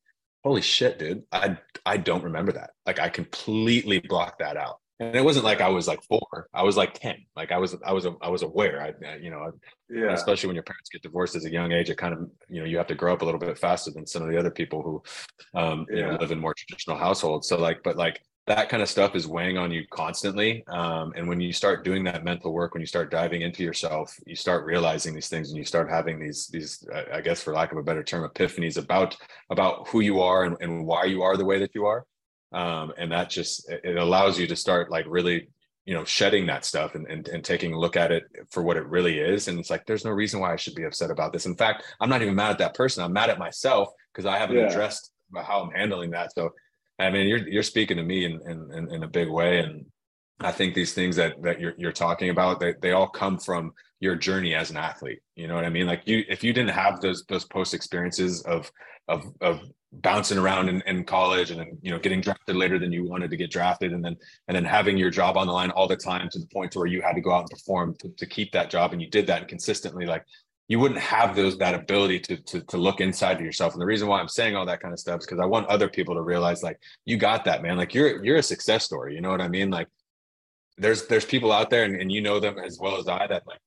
holy 0.43 0.63
shit 0.63 0.99
dude. 0.99 1.23
I 1.33 1.57
I 1.87 1.97
don't 1.97 2.25
remember 2.25 2.53
that. 2.53 2.71
Like 2.85 2.99
I 2.99 3.09
completely 3.09 4.01
blocked 4.01 4.41
that 4.41 4.57
out. 4.57 4.81
And 5.01 5.17
it 5.17 5.25
wasn't 5.25 5.45
like 5.45 5.61
I 5.61 5.69
was 5.69 5.89
like 5.89 6.03
four. 6.05 6.49
I 6.53 6.63
was 6.63 6.77
like 6.77 6.95
10 6.95 7.25
like 7.35 7.53
I 7.53 7.59
was 7.59 7.75
I 7.85 7.93
was 7.93 8.07
I 8.21 8.29
was 8.29 8.43
aware. 8.43 8.83
I 8.83 9.17
you 9.17 9.31
know 9.31 9.53
yeah. 9.89 10.13
especially 10.13 10.49
when 10.49 10.57
your 10.57 10.63
parents 10.63 10.91
get 10.91 11.03
divorced 11.03 11.37
as 11.37 11.47
a 11.47 11.51
young 11.51 11.73
age 11.73 11.89
it 11.89 11.97
kind 11.97 12.13
of 12.13 12.31
you 12.51 12.61
know 12.61 12.67
you 12.67 12.77
have 12.77 12.87
to 12.89 12.95
grow 12.95 13.15
up 13.15 13.23
a 13.23 13.25
little 13.25 13.41
bit 13.41 13.59
faster 13.59 13.93
than 13.93 14.07
some 14.07 14.23
of 14.23 14.29
the 14.29 14.39
other 14.39 14.51
people 14.51 14.83
who 14.83 15.59
um 15.59 15.87
yeah. 15.89 15.97
you 15.97 16.03
know 16.03 16.17
live 16.17 16.33
in 16.33 16.39
more 16.39 16.55
traditional 16.55 16.99
households. 16.99 17.49
So 17.49 17.57
like 17.57 17.83
but 17.83 17.97
like 17.97 18.21
that 18.47 18.69
kind 18.69 18.83
of 18.83 18.89
stuff 18.91 19.15
is 19.15 19.27
weighing 19.27 19.57
on 19.57 19.71
you 19.71 19.87
constantly. 19.89 20.65
Um, 20.69 21.15
and 21.17 21.27
when 21.27 21.41
you 21.41 21.53
start 21.53 21.83
doing 21.83 22.05
that 22.05 22.25
mental 22.25 22.53
work, 22.53 22.75
when 22.75 22.83
you 22.83 22.87
start 22.87 23.11
diving 23.11 23.41
into 23.41 23.63
yourself, 23.63 24.15
you 24.27 24.37
start 24.37 24.67
realizing 24.67 25.15
these 25.15 25.29
things, 25.29 25.49
and 25.49 25.57
you 25.57 25.65
start 25.65 25.89
having 25.89 26.21
these 26.21 26.49
these, 26.49 26.87
I 27.13 27.23
guess, 27.23 27.43
for 27.43 27.55
lack 27.55 27.73
of 27.73 27.79
a 27.79 27.83
better 27.83 28.03
term, 28.03 28.29
epiphanies 28.29 28.77
about 28.77 29.17
about 29.51 29.89
who 29.89 30.01
you 30.01 30.21
are 30.21 30.45
and, 30.45 30.57
and 30.61 30.87
why 30.87 31.05
you 31.05 31.23
are 31.23 31.37
the 31.37 31.45
way 31.45 31.59
that 31.59 31.75
you 31.75 31.87
are. 31.87 32.05
Um, 32.53 32.93
and 32.99 33.11
that 33.13 33.31
just 33.31 33.69
it 33.71 33.97
allows 33.97 34.39
you 34.39 34.47
to 34.47 34.57
start 34.57 34.91
like 34.91 35.07
really 35.09 35.49
you 35.87 35.95
know 35.95 36.05
shedding 36.05 36.47
that 36.47 36.65
stuff 36.65 36.95
and, 36.95 37.07
and, 37.09 37.29
and 37.29 37.45
taking 37.45 37.73
a 37.73 37.79
look 37.79 37.97
at 37.97 38.13
it 38.13 38.25
for 38.51 38.63
what 38.63 38.77
it 38.77 38.87
really 38.87 39.19
is 39.19 39.49
and 39.49 39.59
it's 39.59 39.71
like 39.71 39.85
there's 39.85 40.05
no 40.05 40.11
reason 40.11 40.41
why 40.41 40.51
i 40.53 40.57
should 40.57 40.75
be 40.75 40.85
upset 40.85 41.11
about 41.11 41.31
this 41.31 41.45
in 41.45 41.55
fact 41.55 41.85
i'm 42.01 42.09
not 42.09 42.23
even 42.23 42.35
mad 42.35 42.53
at 42.53 42.59
that 42.59 42.75
person 42.75 43.05
i'm 43.05 43.13
mad 43.13 43.29
at 43.29 43.39
myself 43.39 43.91
because 44.11 44.25
i 44.25 44.39
haven't 44.39 44.57
yeah. 44.57 44.67
addressed 44.67 45.13
how 45.35 45.61
i'm 45.61 45.71
handling 45.73 46.11
that 46.11 46.33
so 46.33 46.51
I 46.99 47.11
mean, 47.11 47.27
you're 47.27 47.49
you're 47.49 47.63
speaking 47.63 47.97
to 47.97 48.03
me 48.03 48.25
in 48.25 48.41
in 48.49 48.95
in 48.95 49.03
a 49.03 49.09
big 49.09 49.29
way, 49.29 49.61
and 49.61 49.87
I 50.41 50.53
think 50.53 50.75
these 50.75 50.95
things 50.95 51.17
that 51.17 51.43
that 51.43 51.61
you're 51.61 51.75
you're 51.77 51.93
talking 51.93 52.31
about, 52.31 52.61
they 52.61 52.75
they 52.81 52.93
all 52.93 53.09
come 53.09 53.39
from 53.39 53.73
your 54.01 54.15
journey 54.15 54.55
as 54.55 54.71
an 54.71 54.77
athlete. 54.77 55.21
You 55.35 55.49
know 55.49 55.55
what 55.55 55.65
I 55.65 55.71
mean? 55.71 55.87
Like 55.87 56.03
you, 56.07 56.25
if 56.29 56.45
you 56.45 56.53
didn't 56.53 56.71
have 56.75 57.01
those 57.01 57.25
those 57.29 57.45
post 57.45 57.75
experiences 57.75 58.43
of 58.43 58.71
of 59.09 59.25
of 59.41 59.61
bouncing 60.01 60.39
around 60.39 60.69
in, 60.69 60.83
in 60.87 61.05
college 61.05 61.51
and 61.51 61.79
you 61.81 61.91
know 61.91 61.99
getting 61.99 62.21
drafted 62.21 62.57
later 62.57 62.79
than 62.79 62.93
you 62.93 63.09
wanted 63.09 63.31
to 63.31 63.37
get 63.37 63.51
drafted 63.51 63.93
and 63.93 64.05
then 64.05 64.17
and 64.49 64.57
then 64.57 64.65
having 64.65 64.97
your 64.97 65.11
job 65.11 65.37
on 65.37 65.47
the 65.47 65.53
line 65.53 65.71
all 65.71 65.87
the 65.87 65.97
time 65.97 66.29
to 66.29 66.39
the 66.39 66.47
point 66.47 66.73
to 66.73 66.79
where 66.79 66.89
you 66.89 67.01
had 67.01 67.15
to 67.15 67.21
go 67.21 67.31
out 67.33 67.41
and 67.41 67.51
perform 67.51 67.95
to, 68.01 68.09
to 68.17 68.27
keep 68.27 68.51
that 68.53 68.71
job 68.71 68.93
and 68.93 69.01
you 69.01 69.09
did 69.09 69.27
that 69.27 69.47
consistently 69.47 70.05
like 70.05 70.25
you 70.69 70.79
wouldn't 70.79 71.01
have 71.01 71.37
those 71.37 71.59
that 71.59 71.75
ability 71.75 72.21
to, 72.21 72.37
to 72.37 72.61
to 72.63 72.77
look 72.77 73.01
inside 73.01 73.37
of 73.37 73.43
yourself. 73.43 73.75
And 73.75 73.83
the 73.83 73.87
reason 73.87 74.09
why 74.09 74.21
I'm 74.21 74.29
saying 74.29 74.57
all 74.57 74.67
that 74.67 74.81
kind 74.81 74.93
of 74.93 75.01
stuff 75.01 75.21
is 75.21 75.27
because 75.27 75.41
I 75.41 75.47
want 75.47 75.67
other 75.67 75.89
people 75.89 76.15
to 76.15 76.23
realize 76.23 76.63
like 76.63 76.79
you 77.05 77.17
got 77.17 77.45
that, 77.45 77.63
man. 77.63 77.77
Like 77.77 77.95
you're 77.95 78.25
you're 78.25 78.39
a 78.39 78.43
success 78.43 78.85
story. 78.85 79.15
You 79.15 79.21
know 79.21 79.31
what 79.31 79.43
I 79.43 79.49
mean? 79.49 79.71
Like 79.71 79.89
there's 80.79 81.07
there's 81.07 81.25
people 81.25 81.53
out 81.53 81.71
there 81.71 81.85
and, 81.85 82.01
and 82.01 82.11
you 82.11 82.21
know 82.21 82.41
them 82.41 82.59
as 82.59 82.79
well 82.81 82.97
as 82.99 83.09
I 83.09 83.27
that 83.27 83.47
like 83.47 83.61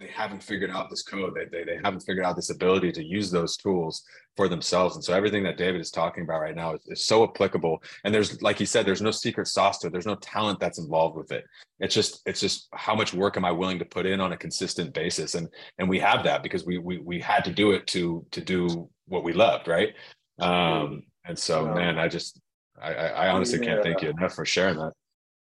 they 0.00 0.06
haven't 0.06 0.42
figured 0.42 0.70
out 0.70 0.90
this 0.90 1.02
code. 1.02 1.34
They, 1.34 1.44
they, 1.44 1.64
they 1.64 1.78
haven't 1.82 2.00
figured 2.00 2.24
out 2.24 2.36
this 2.36 2.50
ability 2.50 2.92
to 2.92 3.04
use 3.04 3.30
those 3.30 3.56
tools 3.56 4.02
for 4.36 4.48
themselves. 4.48 4.96
And 4.96 5.04
so 5.04 5.14
everything 5.14 5.42
that 5.44 5.56
David 5.56 5.80
is 5.80 5.90
talking 5.90 6.24
about 6.24 6.40
right 6.40 6.56
now 6.56 6.74
is, 6.74 6.80
is 6.86 7.04
so 7.04 7.24
applicable. 7.24 7.82
And 8.04 8.14
there's, 8.14 8.42
like 8.42 8.58
he 8.58 8.66
said, 8.66 8.84
there's 8.84 9.02
no 9.02 9.10
secret 9.10 9.46
sauce 9.46 9.78
to 9.78 9.86
it. 9.86 9.92
There's 9.92 10.06
no 10.06 10.16
talent 10.16 10.60
that's 10.60 10.78
involved 10.78 11.16
with 11.16 11.32
it. 11.32 11.44
It's 11.80 11.94
just, 11.94 12.22
it's 12.26 12.40
just 12.40 12.68
how 12.72 12.94
much 12.94 13.14
work 13.14 13.36
am 13.36 13.44
I 13.44 13.52
willing 13.52 13.78
to 13.78 13.84
put 13.84 14.06
in 14.06 14.20
on 14.20 14.32
a 14.32 14.36
consistent 14.36 14.92
basis? 14.94 15.34
And, 15.34 15.48
and 15.78 15.88
we 15.88 15.98
have 16.00 16.24
that 16.24 16.42
because 16.42 16.64
we, 16.64 16.78
we, 16.78 16.98
we 16.98 17.20
had 17.20 17.44
to 17.44 17.52
do 17.52 17.72
it 17.72 17.86
to, 17.88 18.24
to 18.32 18.40
do 18.40 18.88
what 19.06 19.24
we 19.24 19.32
loved. 19.32 19.68
Right. 19.68 19.94
Um, 20.40 21.04
and 21.24 21.38
so, 21.38 21.66
no. 21.66 21.74
man, 21.74 21.98
I 21.98 22.08
just, 22.08 22.40
I, 22.80 22.92
I 22.92 23.28
honestly 23.28 23.60
yeah. 23.60 23.66
can't 23.66 23.82
thank 23.82 24.02
you 24.02 24.10
enough 24.10 24.34
for 24.34 24.44
sharing 24.44 24.76
that. 24.76 24.92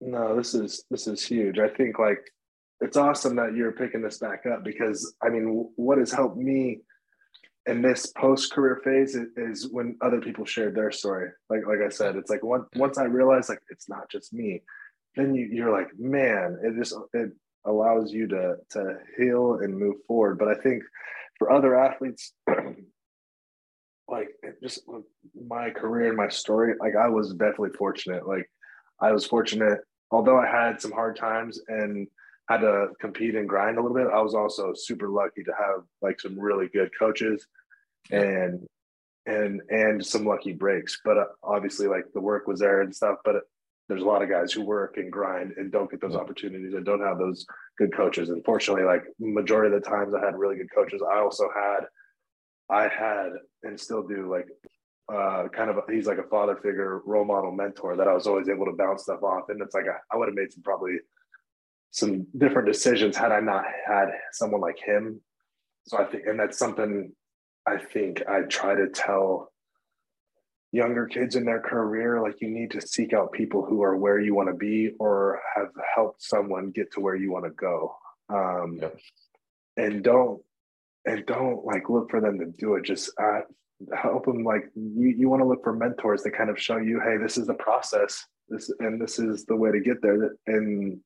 No, 0.01 0.37
this 0.37 0.55
is, 0.55 0.85
this 0.91 1.07
is 1.07 1.25
huge. 1.25 1.59
I 1.59 1.69
think 1.69 1.99
like 1.99 2.19
it's 2.81 2.97
awesome 2.97 3.37
that 3.37 3.55
you're 3.55 3.73
picking 3.73 4.03
this 4.03 4.19
back 4.19 4.45
up 4.47 4.65
because 4.65 5.15
I 5.23 5.29
mean, 5.29 5.69
what 5.77 5.99
has 5.99 6.13
helped 6.13 6.37
me 6.37 6.81
in 7.67 7.83
this 7.83 8.07
post 8.07 8.53
career 8.53 8.81
phase 8.85 9.17
is, 9.37 9.69
when 9.71 9.97
other 10.01 10.21
people 10.21 10.45
shared 10.45 10.75
their 10.75 10.93
story. 10.93 11.31
Like 11.51 11.67
like 11.67 11.81
I 11.85 11.89
said, 11.89 12.17
it's 12.17 12.31
like 12.31 12.45
once 12.45 12.65
mm-hmm. 12.65 12.81
once 12.81 12.99
I 12.99 13.05
realized 13.05 13.49
like 13.49 13.61
it's 13.71 13.89
not 13.89 14.11
just 14.11 14.33
me, 14.33 14.63
then 15.15 15.35
you 15.35 15.47
you're 15.47 15.73
like, 15.73 15.89
man, 15.99 16.59
it 16.63 16.77
just 16.77 16.95
it 17.13 17.33
allows 17.65 18.13
you 18.13 18.29
to 18.29 18.57
to 18.71 18.99
heal 19.19 19.59
and 19.63 19.77
move 19.77 19.97
forward. 20.07 20.39
But 20.39 20.49
I 20.49 20.55
think 20.55 20.83
for 21.39 21.53
other 21.53 21.79
athletes. 21.79 22.33
like 24.09 24.29
just 24.63 24.83
my 25.49 25.69
career 25.71 26.07
and 26.07 26.17
my 26.17 26.29
story 26.29 26.75
like 26.79 26.95
i 26.95 27.09
was 27.09 27.33
definitely 27.33 27.71
fortunate 27.71 28.25
like 28.25 28.49
i 29.01 29.11
was 29.11 29.27
fortunate 29.27 29.81
although 30.13 30.39
i 30.39 30.47
had 30.47 30.81
some 30.81 30.93
hard 30.93 31.17
times 31.17 31.61
and 31.67 32.07
had 32.49 32.61
to 32.61 32.89
compete 33.01 33.35
and 33.35 33.49
grind 33.49 33.79
a 33.79 33.83
little 33.83 33.97
bit. 33.97 34.07
I 34.07 34.21
was 34.21 34.35
also 34.35 34.73
super 34.75 35.09
lucky 35.09 35.43
to 35.45 35.53
have 35.59 35.83
like 36.01 36.21
some 36.21 36.39
really 36.39 36.69
good 36.69 36.91
coaches 36.99 37.47
and 38.11 38.67
and 39.27 39.61
and 39.69 40.05
some 40.05 40.25
lucky 40.25 40.53
breaks. 40.53 41.01
But 41.05 41.19
uh, 41.19 41.25
obviously, 41.43 41.89
like 41.89 42.05
the 42.15 42.21
work 42.21 42.47
was 42.47 42.61
there 42.61 42.83
and 42.83 42.95
stuff. 42.95 43.19
But 43.25 43.37
there's 43.89 44.03
a 44.03 44.07
lot 44.07 44.23
of 44.23 44.29
guys 44.29 44.53
who 44.53 44.63
work 44.63 44.97
and 44.97 45.13
grind 45.13 45.53
and 45.57 45.71
don't 45.71 45.91
get 45.91 46.01
those 46.01 46.17
opportunities 46.17 46.75
and 46.75 46.85
don't 46.85 47.03
have 47.03 47.19
those 47.19 47.47
good 47.79 47.95
coaches. 47.95 48.31
And 48.31 48.45
fortunately, 48.45 48.85
like 48.85 49.05
majority 49.19 49.75
of 49.75 49.83
the 49.83 49.89
times, 49.89 50.15
I 50.15 50.25
had 50.25 50.37
really 50.37 50.57
good 50.57 50.73
coaches. 50.75 51.03
I 51.03 51.19
also 51.19 51.49
had, 51.55 51.87
I 52.69 52.89
had 52.89 53.31
and 53.63 53.79
still 53.79 54.03
do 54.03 54.31
like 54.31 54.49
uh, 55.13 55.49
kind 55.53 55.71
of 55.71 55.77
a, 55.77 55.83
he's 55.93 56.07
like 56.07 56.19
a 56.19 56.25
father 56.25 56.57
figure, 56.57 57.01
role 57.07 57.25
model, 57.25 57.53
mentor 57.53 57.97
that 57.97 58.09
I 58.09 58.13
was 58.13 58.27
always 58.27 58.49
able 58.49 58.67
to 58.67 58.73
bounce 58.73 59.05
stuff 59.05 59.23
off. 59.23 59.51
And 59.51 59.61
it's 59.63 59.75
like 59.75 59.87
I, 59.87 59.99
I 60.13 60.17
would 60.17 60.29
have 60.29 60.37
made 60.37 60.53
some 60.53 60.65
probably 60.65 60.97
some 61.91 62.27
different 62.37 62.69
decisions 62.69 63.17
had 63.17 63.33
I 63.33 63.41
not 63.41 63.65
had 63.87 64.09
someone 64.33 64.61
like 64.61 64.79
him. 64.79 65.21
So 65.87 65.99
I 65.99 66.05
think, 66.05 66.27
and 66.27 66.39
that's 66.39 66.59
something 66.59 67.13
I 67.67 67.79
think 67.79 68.23
I 68.29 68.43
try 68.43 68.75
to 68.75 68.89
tell 68.89 69.53
younger 70.73 71.07
kids 71.07 71.37
in 71.37 71.45
their 71.45 71.61
career 71.61 72.21
like 72.21 72.41
you 72.41 72.51
need 72.51 72.71
to 72.71 72.81
seek 72.81 73.13
out 73.13 73.33
people 73.33 73.65
who 73.65 73.83
are 73.83 73.97
where 73.97 74.21
you 74.21 74.35
want 74.35 74.49
to 74.49 74.55
be 74.55 74.91
or 74.99 75.41
have 75.55 75.71
helped 75.95 76.23
someone 76.23 76.71
get 76.71 76.93
to 76.93 77.01
where 77.01 77.17
you 77.17 77.33
want 77.33 77.45
to 77.45 77.51
go. 77.51 77.97
Um, 78.29 78.81
and 79.77 80.03
don't 80.03 80.43
and 81.07 81.25
don't 81.27 81.65
like 81.65 81.89
look 81.89 82.11
for 82.11 82.21
them 82.21 82.39
to 82.39 82.47
do 82.47 82.75
it. 82.75 82.85
Just 82.85 83.11
uh, 83.23 83.41
help 83.95 84.27
them 84.27 84.45
like 84.45 84.65
you, 84.75 85.09
you 85.09 85.29
want 85.29 85.41
to 85.41 85.49
look 85.49 85.63
for 85.63 85.73
mentors 85.73 86.23
that 86.23 86.37
kind 86.37 86.51
of 86.51 86.61
show 86.61 86.79
you 86.79 87.01
hey 87.01 87.17
this 87.17 87.39
is 87.39 87.47
the 87.47 87.55
process. 87.55 88.25
This 88.49 88.71
and 88.81 89.01
this 89.01 89.19
is 89.19 89.45
the 89.45 89.57
way 89.57 89.73
to 89.73 89.81
get 89.81 90.03
there. 90.03 90.37
And 90.47 91.01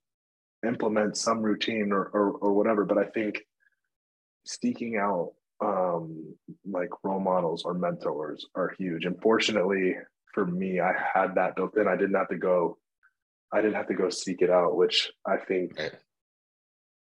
implement 0.66 1.16
some 1.16 1.40
routine 1.40 1.92
or, 1.92 2.04
or, 2.04 2.30
or 2.32 2.52
whatever. 2.52 2.84
But 2.84 2.98
I 2.98 3.04
think 3.04 3.40
seeking 4.44 4.96
out 4.96 5.32
um, 5.62 6.34
like 6.64 6.90
role 7.02 7.20
models 7.20 7.64
or 7.64 7.74
mentors 7.74 8.46
are 8.54 8.74
huge. 8.78 9.04
And 9.04 9.20
fortunately 9.20 9.96
for 10.32 10.46
me, 10.46 10.80
I 10.80 10.92
had 11.14 11.34
that 11.34 11.56
built 11.56 11.76
in. 11.76 11.88
I 11.88 11.96
didn't 11.96 12.14
have 12.14 12.28
to 12.28 12.38
go, 12.38 12.78
I 13.52 13.60
didn't 13.60 13.74
have 13.74 13.88
to 13.88 13.94
go 13.94 14.10
seek 14.10 14.42
it 14.42 14.50
out, 14.50 14.76
which 14.76 15.10
I 15.26 15.36
think 15.36 15.78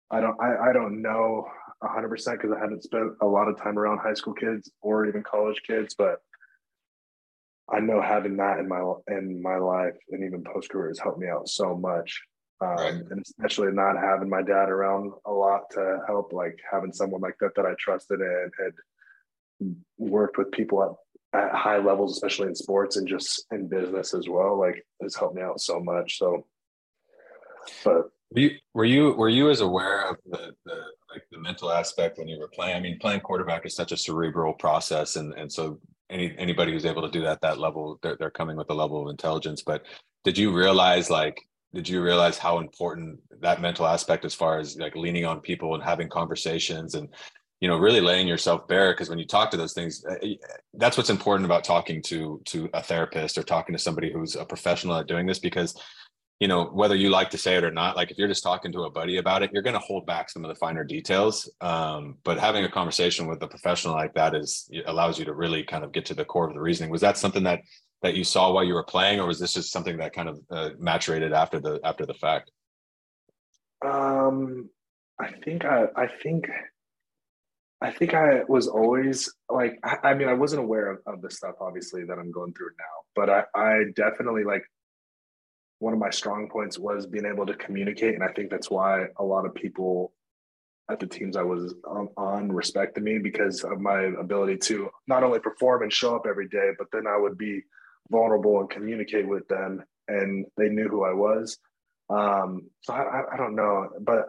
I 0.10 0.20
don't, 0.20 0.38
I, 0.42 0.70
I 0.70 0.74
don't 0.74 1.02
know 1.02 1.46
hundred 1.84 2.10
percent 2.10 2.40
because 2.40 2.56
I 2.56 2.60
haven't 2.60 2.84
spent 2.84 3.14
a 3.22 3.26
lot 3.26 3.48
of 3.48 3.58
time 3.58 3.78
around 3.78 4.00
high 4.00 4.14
school 4.14 4.34
kids 4.34 4.72
or 4.82 5.06
even 5.08 5.24
college 5.24 5.62
kids, 5.66 5.96
but 5.98 6.20
I 7.72 7.80
know 7.80 8.02
having 8.02 8.38
that 8.38 8.60
in 8.60 8.68
my 8.68 8.94
in 9.08 9.42
my 9.42 9.58
life 9.58 9.96
and 10.10 10.24
even 10.24 10.44
post 10.44 10.70
career 10.70 10.90
has 10.90 11.00
helped 11.00 11.20
me 11.20 11.28
out 11.28 11.48
so 11.48 11.76
much 11.76 12.22
um, 12.62 12.76
right. 12.76 12.94
and 12.94 13.22
especially 13.22 13.72
not 13.72 13.98
having 13.98 14.30
my 14.30 14.42
dad 14.42 14.70
around 14.70 15.12
a 15.26 15.32
lot 15.32 15.64
to 15.72 16.00
help 16.08 16.32
like 16.32 16.60
having 16.70 16.94
someone 16.94 17.22
like 17.22 17.36
that 17.40 17.56
that 17.56 17.66
i 17.66 17.74
trusted 17.80 18.20
and 18.20 18.52
had 18.60 19.74
worked 19.98 20.38
with 20.38 20.52
people 20.52 20.98
at, 21.34 21.40
at 21.40 21.56
high 21.56 21.78
levels 21.78 22.14
especially 22.14 22.48
in 22.48 22.56
sports 22.56 22.98
and 22.98 23.08
just 23.08 23.46
in 23.52 23.68
business 23.68 24.14
as 24.14 24.30
well 24.30 24.60
like 24.60 24.86
has 25.02 25.16
helped 25.16 25.36
me 25.36 25.42
out 25.42 25.60
so 25.60 25.80
much 25.80 26.18
so 26.18 26.46
but 27.84 28.10
were 28.34 28.40
you 28.40 28.58
were 28.74 28.86
you, 28.86 29.14
were 29.14 29.30
you 29.30 29.50
as 29.50 29.62
aware 29.62 30.10
of 30.10 30.18
the, 30.26 30.52
the 30.66 30.76
like 31.12 31.24
the 31.32 31.40
mental 31.40 31.72
aspect 31.72 32.18
when 32.18 32.28
you 32.28 32.40
were 32.40 32.48
playing 32.48 32.76
i 32.76 32.80
mean 32.80 32.98
playing 33.00 33.20
quarterback 33.20 33.66
is 33.66 33.76
such 33.76 33.92
a 33.92 33.98
cerebral 33.98 34.54
process 34.54 35.16
and 35.16 35.34
and 35.34 35.52
so 35.52 35.80
any 36.10 36.36
anybody 36.38 36.72
who's 36.72 36.86
able 36.86 37.02
to 37.02 37.12
do 37.12 37.22
that 37.22 37.42
that 37.42 37.58
level 37.58 38.00
they're, 38.04 38.16
they're 38.18 38.30
coming 38.30 38.58
with 38.58 38.70
a 38.70 38.74
level 38.74 39.02
of 39.02 39.10
intelligence 39.10 39.62
but 39.62 39.84
did 40.24 40.38
you 40.38 40.52
realize 40.52 41.10
like 41.10 41.42
did 41.74 41.88
you 41.88 42.02
realize 42.02 42.38
how 42.38 42.60
important 42.60 43.20
that 43.42 43.62
mental 43.62 43.88
aspect 43.88 44.26
as 44.26 44.34
far 44.34 44.60
as 44.60 44.78
like 44.78 44.96
leaning 44.96 45.26
on 45.26 45.40
people 45.40 45.74
and 45.74 45.84
having 45.84 46.10
conversations 46.10 46.96
and 46.96 47.08
you 47.60 47.68
know 47.68 47.78
really 47.78 48.02
laying 48.02 48.28
yourself 48.28 48.68
bare? 48.68 48.94
Because 48.94 49.10
when 49.10 49.20
you 49.20 49.26
talk 49.26 49.52
to 49.52 49.58
those 49.58 49.74
things 49.74 50.04
uh, 50.06 50.16
that's 50.74 50.98
what's 50.98 51.10
important 51.10 51.46
about 51.46 51.64
talking 51.64 52.02
to 52.04 52.42
to 52.46 52.70
a 52.74 52.84
therapist 52.84 53.38
or 53.38 53.44
talking 53.44 53.74
to 53.74 53.80
somebody 53.80 54.12
who's 54.12 54.36
a 54.36 54.46
professional 54.46 54.96
at 54.98 55.08
doing 55.08 55.26
this 55.26 55.40
because 55.40 55.80
you 56.40 56.48
know 56.48 56.66
whether 56.66 56.96
you 56.96 57.10
like 57.10 57.30
to 57.30 57.38
say 57.38 57.56
it 57.56 57.64
or 57.64 57.72
not 57.72 57.96
like 57.96 58.12
if 58.12 58.18
you're 58.18 58.28
just 58.28 58.44
talking 58.44 58.72
to 58.72 58.84
a 58.84 58.90
buddy 58.90 59.18
about 59.18 59.44
it 59.44 59.52
you're 59.54 59.62
going 59.62 59.76
to 59.76 59.80
hold 59.80 60.06
back 60.08 60.30
some 60.30 60.44
of 60.44 60.50
the 60.50 60.56
finer 60.56 60.84
details. 60.84 61.50
Um, 61.62 62.18
but 62.24 62.40
having 62.40 62.66
a 62.66 62.70
conversation 62.70 63.28
with 63.28 63.42
a 63.44 63.48
professional 63.48 63.94
like 63.94 64.14
that 64.16 64.36
is 64.36 64.70
allows 64.88 65.18
you 65.18 65.26
to 65.26 65.34
really 65.34 65.64
kind 65.64 65.84
of 65.84 65.92
get 65.92 66.06
to 66.06 66.16
the 66.16 66.26
core 66.26 66.48
of 66.48 66.54
the 66.54 66.60
reasoning. 66.60 66.92
Was 66.92 67.02
that 67.02 67.18
something 67.18 67.44
that 67.44 67.62
that 68.02 68.16
you 68.16 68.24
saw 68.24 68.52
while 68.52 68.64
you 68.64 68.74
were 68.74 68.84
playing 68.84 69.20
or 69.20 69.28
was 69.28 69.40
this 69.40 69.54
just 69.54 69.72
something 69.72 69.98
that 69.98 70.14
kind 70.14 70.30
of 70.30 70.40
uh, 70.50 70.70
maturated 70.82 71.32
after 71.34 71.60
the 71.60 71.80
after 71.84 72.06
the 72.06 72.14
fact 72.14 72.52
um 73.86 74.70
i 75.20 75.32
think 75.44 75.66
i 75.66 75.86
i 75.96 76.08
think 76.08 76.48
I 77.84 77.92
think 77.92 78.14
I 78.14 78.44
was 78.48 78.68
always 78.68 79.34
like, 79.50 79.80
I, 79.84 80.10
I 80.10 80.14
mean, 80.14 80.28
I 80.28 80.34
wasn't 80.34 80.62
aware 80.62 80.92
of, 80.92 81.00
of 81.08 81.22
the 81.22 81.32
stuff 81.32 81.56
obviously 81.60 82.04
that 82.06 82.20
I'm 82.20 82.32
going 82.32 82.54
through 82.54 82.70
now, 82.78 82.86
but 83.16 83.30
I, 83.30 83.44
I 83.56 83.86
definitely 83.96 84.44
like 84.44 84.64
one 85.80 85.94
of 85.94 86.00
my 86.00 86.12
strong 86.12 86.48
points 86.48 86.78
was 86.78 87.08
being 87.08 87.26
able 87.26 87.48
to 87.48 87.56
communicate. 87.56 88.14
And 88.14 88.24
I 88.24 88.32
think 88.34 88.52
that's 88.52 88.70
why 88.70 89.08
a 89.18 89.24
lot 89.24 89.48
of 89.48 89.56
people 89.56 90.14
at 90.92 91.00
the 91.00 91.08
teams 91.08 91.36
I 91.36 91.42
was 91.42 91.74
on, 91.88 92.10
on 92.18 92.52
respected 92.52 93.02
me 93.02 93.18
because 93.18 93.64
of 93.64 93.80
my 93.80 94.04
ability 94.20 94.58
to 94.58 94.92
not 95.08 95.24
only 95.24 95.40
perform 95.40 95.82
and 95.82 95.92
show 95.92 96.16
up 96.16 96.28
every 96.30 96.48
day, 96.50 96.72
but 96.78 96.88
then 96.92 97.08
I 97.08 97.18
would 97.18 97.38
be 97.38 97.64
vulnerable 98.12 98.60
and 98.60 98.70
communicate 98.70 99.28
with 99.28 99.48
them 99.48 99.84
and 100.08 100.46
they 100.58 100.70
knew 100.70 100.88
who 100.88 101.04
I 101.04 101.14
was. 101.14 101.58
Um, 102.10 102.70
so 102.82 102.94
I, 102.94 103.34
I 103.34 103.38
don't 103.38 103.56
know, 103.56 103.90
but 104.02 104.26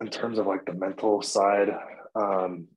in 0.00 0.08
terms 0.08 0.38
of 0.38 0.46
like 0.46 0.64
the 0.64 0.74
mental 0.74 1.22
side, 1.22 1.70
um, 2.14 2.68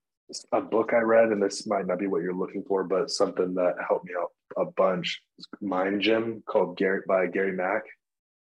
a 0.52 0.62
book 0.62 0.92
I 0.94 1.00
read, 1.00 1.30
and 1.30 1.42
this 1.42 1.66
might 1.68 1.88
not 1.88 2.00
be 2.00 2.08
what 2.08 2.22
you're 2.22 2.36
looking 2.36 2.64
for, 2.68 2.84
but 2.84 3.10
something 3.10 3.56
that 3.56 3.76
helped 3.88 4.06
me 4.06 4.14
out 4.20 4.32
a 4.58 4.66
bunch. 4.72 5.22
Mind 5.62 6.02
Gym 6.02 6.44
called 6.48 6.78
Gary 6.78 7.02
by 7.08 7.28
Gary 7.28 7.52
Mack. 7.52 7.84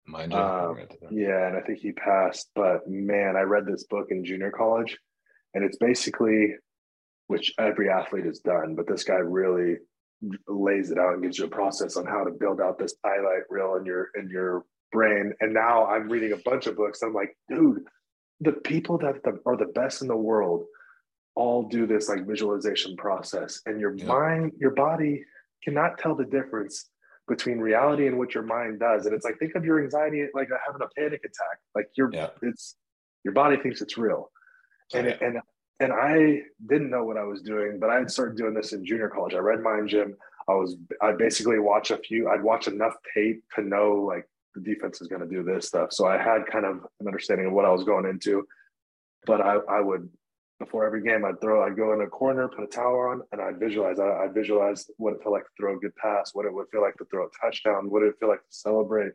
Mind 0.06 0.32
Gym. 0.32 0.40
Um, 0.40 0.78
yeah, 1.10 1.48
and 1.48 1.56
I 1.56 1.60
think 1.60 1.78
he 1.78 1.92
passed. 1.92 2.50
But 2.54 2.88
man, 2.88 3.36
I 3.36 3.42
read 3.42 3.66
this 3.66 3.84
book 3.84 4.08
in 4.10 4.24
junior 4.24 4.50
college, 4.50 4.98
and 5.54 5.64
it's 5.64 5.78
basically 5.78 6.54
which 7.28 7.54
every 7.58 7.88
athlete 7.88 8.26
has 8.26 8.40
done, 8.40 8.74
but 8.74 8.88
this 8.88 9.04
guy 9.04 9.14
really 9.14 9.76
lays 10.48 10.90
it 10.90 10.98
out 10.98 11.14
and 11.14 11.22
gives 11.22 11.38
you 11.38 11.46
a 11.46 11.48
process 11.48 11.96
on 11.96 12.06
how 12.06 12.24
to 12.24 12.30
build 12.30 12.60
out 12.60 12.78
this 12.78 12.94
highlight 13.04 13.42
reel 13.48 13.76
in 13.76 13.86
your 13.86 14.08
in 14.18 14.28
your 14.28 14.64
brain. 14.92 15.32
And 15.40 15.54
now 15.54 15.86
I'm 15.86 16.08
reading 16.08 16.32
a 16.32 16.36
bunch 16.48 16.66
of 16.66 16.76
books. 16.76 17.02
I'm 17.02 17.14
like, 17.14 17.36
dude, 17.48 17.84
the 18.40 18.52
people 18.52 18.98
that 18.98 19.16
are 19.46 19.56
the 19.56 19.72
best 19.74 20.02
in 20.02 20.08
the 20.08 20.16
world 20.16 20.64
all 21.36 21.68
do 21.68 21.86
this 21.86 22.08
like 22.08 22.26
visualization 22.26 22.96
process 22.96 23.60
and 23.66 23.80
your 23.80 23.94
yeah. 23.94 24.04
mind 24.04 24.52
your 24.58 24.72
body 24.72 25.24
cannot 25.62 25.96
tell 25.98 26.14
the 26.14 26.24
difference 26.24 26.90
between 27.28 27.58
reality 27.58 28.08
and 28.08 28.18
what 28.18 28.34
your 28.34 28.42
mind 28.42 28.80
does 28.80 29.06
and 29.06 29.14
it's 29.14 29.24
like 29.24 29.38
think 29.38 29.54
of 29.54 29.64
your 29.64 29.82
anxiety 29.82 30.26
like 30.34 30.48
having 30.66 30.82
a 30.82 31.00
panic 31.00 31.20
attack 31.20 31.58
like 31.74 31.88
your 31.96 32.10
yeah. 32.12 32.28
it's 32.42 32.76
your 33.24 33.32
body 33.32 33.56
thinks 33.56 33.80
it's 33.80 33.96
real 33.96 34.30
and 34.94 35.06
oh, 35.06 35.10
yeah. 35.10 35.26
and 35.26 35.38
and 35.80 35.92
i 35.92 36.40
didn't 36.66 36.90
know 36.90 37.04
what 37.04 37.16
i 37.16 37.24
was 37.24 37.42
doing 37.42 37.78
but 37.80 37.90
i 37.90 37.96
had 37.96 38.10
started 38.10 38.36
doing 38.36 38.54
this 38.54 38.72
in 38.72 38.84
junior 38.84 39.08
college 39.08 39.34
i 39.34 39.38
read 39.38 39.60
mind 39.60 39.88
gym 39.88 40.16
i 40.48 40.52
was 40.52 40.76
i 41.02 41.12
basically 41.12 41.58
watch 41.58 41.90
a 41.90 41.98
few 41.98 42.28
i'd 42.30 42.42
watch 42.42 42.68
enough 42.68 42.94
tape 43.14 43.42
to 43.54 43.62
know 43.62 43.94
like 43.94 44.28
the 44.54 44.60
defense 44.60 45.00
is 45.00 45.08
going 45.08 45.20
to 45.22 45.28
do 45.28 45.42
this 45.42 45.66
stuff 45.66 45.92
so 45.92 46.06
i 46.06 46.16
had 46.16 46.46
kind 46.46 46.64
of 46.64 46.84
an 47.00 47.06
understanding 47.06 47.46
of 47.46 47.52
what 47.52 47.64
i 47.64 47.70
was 47.70 47.84
going 47.84 48.06
into 48.06 48.46
but 49.26 49.40
i 49.40 49.56
i 49.68 49.80
would 49.80 50.08
before 50.60 50.86
every 50.86 51.02
game, 51.02 51.24
I'd 51.24 51.40
throw, 51.40 51.64
I'd 51.64 51.76
go 51.76 51.94
in 51.94 52.02
a 52.02 52.06
corner, 52.06 52.46
put 52.46 52.62
a 52.62 52.66
towel 52.66 53.00
on, 53.10 53.22
and 53.32 53.40
I'd 53.40 53.58
visualize. 53.58 53.98
I, 53.98 54.24
I'd 54.24 54.34
visualize 54.34 54.88
what 54.98 55.14
it 55.14 55.22
felt 55.22 55.32
like 55.32 55.44
to 55.44 55.50
throw 55.58 55.74
a 55.74 55.80
good 55.80 55.96
pass, 55.96 56.34
what 56.34 56.44
it 56.44 56.52
would 56.52 56.68
feel 56.70 56.82
like 56.82 56.96
to 56.98 57.06
throw 57.06 57.24
a 57.24 57.28
touchdown, 57.40 57.90
what 57.90 58.02
it 58.02 58.14
feel 58.20 58.28
like 58.28 58.40
to 58.40 58.54
celebrate. 58.54 59.12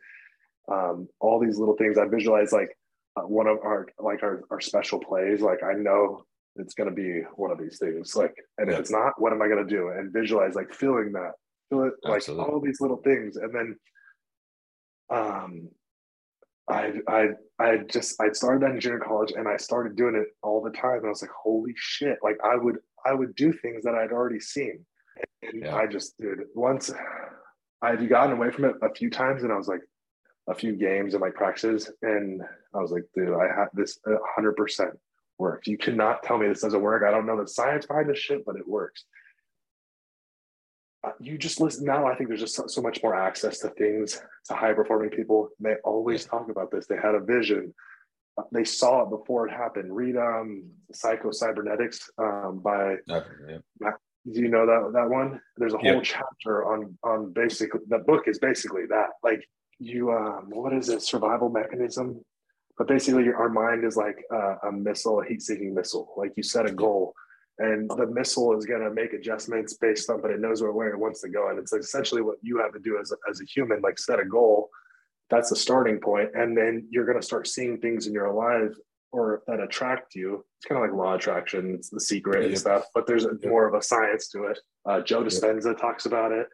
Um, 0.67 1.07
all 1.19 1.39
these 1.39 1.59
little 1.59 1.75
things. 1.75 1.99
I 1.99 2.07
visualize 2.07 2.51
like 2.51 2.75
uh, 3.15 3.21
one 3.21 3.45
of 3.45 3.59
our 3.59 3.85
like 3.99 4.23
our, 4.23 4.41
our 4.49 4.59
special 4.59 4.99
plays. 4.99 5.41
Like 5.41 5.61
I 5.63 5.73
know 5.73 6.25
it's 6.55 6.73
going 6.73 6.89
to 6.89 6.95
be 6.95 7.21
one 7.35 7.51
of 7.51 7.59
these 7.59 7.79
things. 7.79 8.15
Like, 8.15 8.35
and 8.57 8.67
yeah. 8.67 8.75
if 8.75 8.79
it's 8.81 8.91
not, 8.91 9.19
what 9.19 9.33
am 9.33 9.41
I 9.41 9.47
going 9.47 9.65
to 9.65 9.69
do? 9.69 9.89
And 9.89 10.13
visualize 10.13 10.55
like 10.55 10.73
feeling 10.73 11.11
that, 11.13 11.31
feel 11.69 11.83
it, 11.83 11.93
like 12.03 12.17
Absolutely. 12.17 12.45
all 12.45 12.59
these 12.59 12.81
little 12.81 12.97
things, 12.97 13.37
and 13.37 13.53
then 13.53 13.75
um 15.11 15.69
I 16.69 16.93
I 17.07 17.27
I 17.59 17.77
just 17.77 18.19
I 18.19 18.31
started 18.31 18.63
that 18.63 18.71
in 18.71 18.79
junior 18.79 18.99
college 18.99 19.33
and 19.35 19.47
I 19.47 19.57
started 19.57 19.95
doing 19.95 20.15
it 20.15 20.27
all 20.41 20.63
the 20.63 20.71
time. 20.71 20.97
And 20.97 21.05
I 21.05 21.09
was 21.09 21.21
like, 21.21 21.31
holy 21.31 21.73
shit! 21.75 22.17
Like 22.23 22.37
I 22.43 22.55
would 22.55 22.77
I 23.05 23.13
would 23.13 23.35
do 23.35 23.53
things 23.53 23.83
that 23.83 23.93
I'd 23.93 24.11
already 24.11 24.39
seen, 24.39 24.83
and 25.43 25.63
yeah. 25.63 25.75
I 25.75 25.85
just 25.85 26.17
did 26.17 26.39
once. 26.55 26.91
I 27.81 27.89
had 27.91 28.09
gotten 28.09 28.31
away 28.31 28.49
from 28.49 28.65
it 28.65 28.75
a 28.81 28.93
few 28.93 29.11
times, 29.11 29.43
and 29.43 29.51
I 29.51 29.57
was 29.57 29.67
like, 29.67 29.81
a 30.47 30.55
few 30.55 30.75
games 30.75 31.13
and 31.13 31.21
like 31.21 31.35
practices, 31.35 31.91
and 32.01 32.41
I 32.73 32.79
was 32.79 32.91
like, 32.91 33.03
dude, 33.15 33.33
I 33.33 33.47
have 33.55 33.69
this 33.73 33.99
hundred 34.35 34.55
percent 34.55 34.91
works. 35.37 35.67
You 35.67 35.77
cannot 35.77 36.23
tell 36.23 36.37
me 36.37 36.47
this 36.47 36.61
doesn't 36.61 36.81
work. 36.81 37.03
I 37.07 37.11
don't 37.11 37.25
know 37.25 37.39
the 37.41 37.47
science 37.47 37.85
behind 37.85 38.09
this 38.09 38.19
shit, 38.19 38.45
but 38.45 38.55
it 38.55 38.67
works. 38.67 39.05
Uh, 41.05 41.11
you 41.19 41.37
just 41.37 41.59
listen 41.59 41.85
now. 41.85 42.07
I 42.07 42.15
think 42.15 42.29
there's 42.29 42.41
just 42.41 42.55
so, 42.55 42.65
so, 42.67 42.81
much 42.81 43.03
more 43.03 43.15
access 43.15 43.59
to 43.59 43.69
things 43.69 44.19
to 44.45 44.53
high 44.53 44.73
performing 44.73 45.11
people. 45.11 45.49
They 45.59 45.75
always 45.83 46.25
talk 46.25 46.49
about 46.49 46.71
this. 46.71 46.87
They 46.87 46.95
had 46.95 47.13
a 47.13 47.19
vision. 47.19 47.73
Uh, 48.37 48.43
they 48.51 48.63
saw 48.63 49.03
it 49.03 49.09
before 49.11 49.47
it 49.47 49.51
happened. 49.51 49.95
Read 49.95 50.17
um, 50.17 50.63
Psycho 50.91 51.31
Cybernetics 51.31 52.09
um, 52.17 52.59
by. 52.63 52.95
Yeah. 53.07 53.21
Do 54.31 54.41
you 54.41 54.47
know 54.47 54.65
that 54.65 54.93
that 54.93 55.07
one? 55.07 55.39
There's 55.57 55.75
a 55.75 55.77
whole 55.77 56.01
chapter 56.01 56.65
on 56.65 56.97
on 57.03 57.31
basically 57.31 57.81
the 57.87 57.99
book 57.99 58.27
is 58.27 58.39
basically 58.39 58.87
that. 58.89 59.09
Like 59.23 59.47
you, 59.77 60.11
um, 60.11 60.47
what 60.49 60.73
is 60.73 60.89
it? 60.89 61.03
Survival 61.03 61.49
mechanism. 61.49 62.25
But 62.77 62.87
basically, 62.87 63.31
our 63.31 63.49
mind 63.49 63.85
is 63.85 63.95
like 63.95 64.23
a, 64.31 64.67
a 64.67 64.71
missile, 64.71 65.21
a 65.21 65.25
heat-seeking 65.25 65.73
missile. 65.73 66.13
Like 66.17 66.33
you 66.35 66.43
set 66.43 66.65
a 66.65 66.71
goal 66.71 67.13
and 67.59 67.89
the 67.89 68.07
missile 68.07 68.57
is 68.57 68.65
going 68.65 68.81
to 68.81 68.91
make 68.91 69.13
adjustments 69.13 69.75
based 69.75 70.09
on 70.09 70.21
but 70.21 70.31
it 70.31 70.39
knows 70.39 70.61
where 70.61 70.89
it 70.89 70.99
wants 70.99 71.21
to 71.21 71.29
go. 71.29 71.49
And 71.49 71.59
it's 71.59 71.73
essentially 71.73 72.21
what 72.21 72.37
you 72.41 72.57
have 72.57 72.73
to 72.73 72.79
do 72.79 72.97
as 72.99 73.11
a, 73.11 73.15
as 73.29 73.39
a 73.39 73.45
human 73.45 73.81
like 73.81 73.97
set 73.97 74.19
a 74.19 74.25
goal. 74.25 74.69
That's 75.29 75.49
the 75.49 75.55
starting 75.55 75.99
point 75.99 76.31
and 76.35 76.57
then 76.57 76.87
you're 76.89 77.05
going 77.05 77.19
to 77.19 77.25
start 77.25 77.47
seeing 77.47 77.79
things 77.79 78.07
in 78.07 78.13
your 78.13 78.33
life 78.33 78.75
or 79.11 79.41
that 79.47 79.61
attract 79.61 80.15
you. 80.15 80.43
It's 80.57 80.65
kind 80.65 80.83
of 80.83 80.89
like 80.89 80.97
law 80.97 81.15
attraction 81.15 81.75
it's 81.75 81.89
the 81.89 82.01
secret 82.01 82.41
yeah. 82.41 82.47
and 82.49 82.57
stuff 82.57 82.85
but 82.93 83.07
there's 83.07 83.25
a, 83.25 83.37
more 83.45 83.67
of 83.67 83.73
a 83.73 83.81
science 83.81 84.27
to 84.29 84.45
it. 84.45 84.59
Uh, 84.85 85.01
joe 85.01 85.23
dispenza 85.23 85.67
yeah. 85.67 85.73
talks 85.73 86.05
about 86.05 86.31
it 86.31 86.47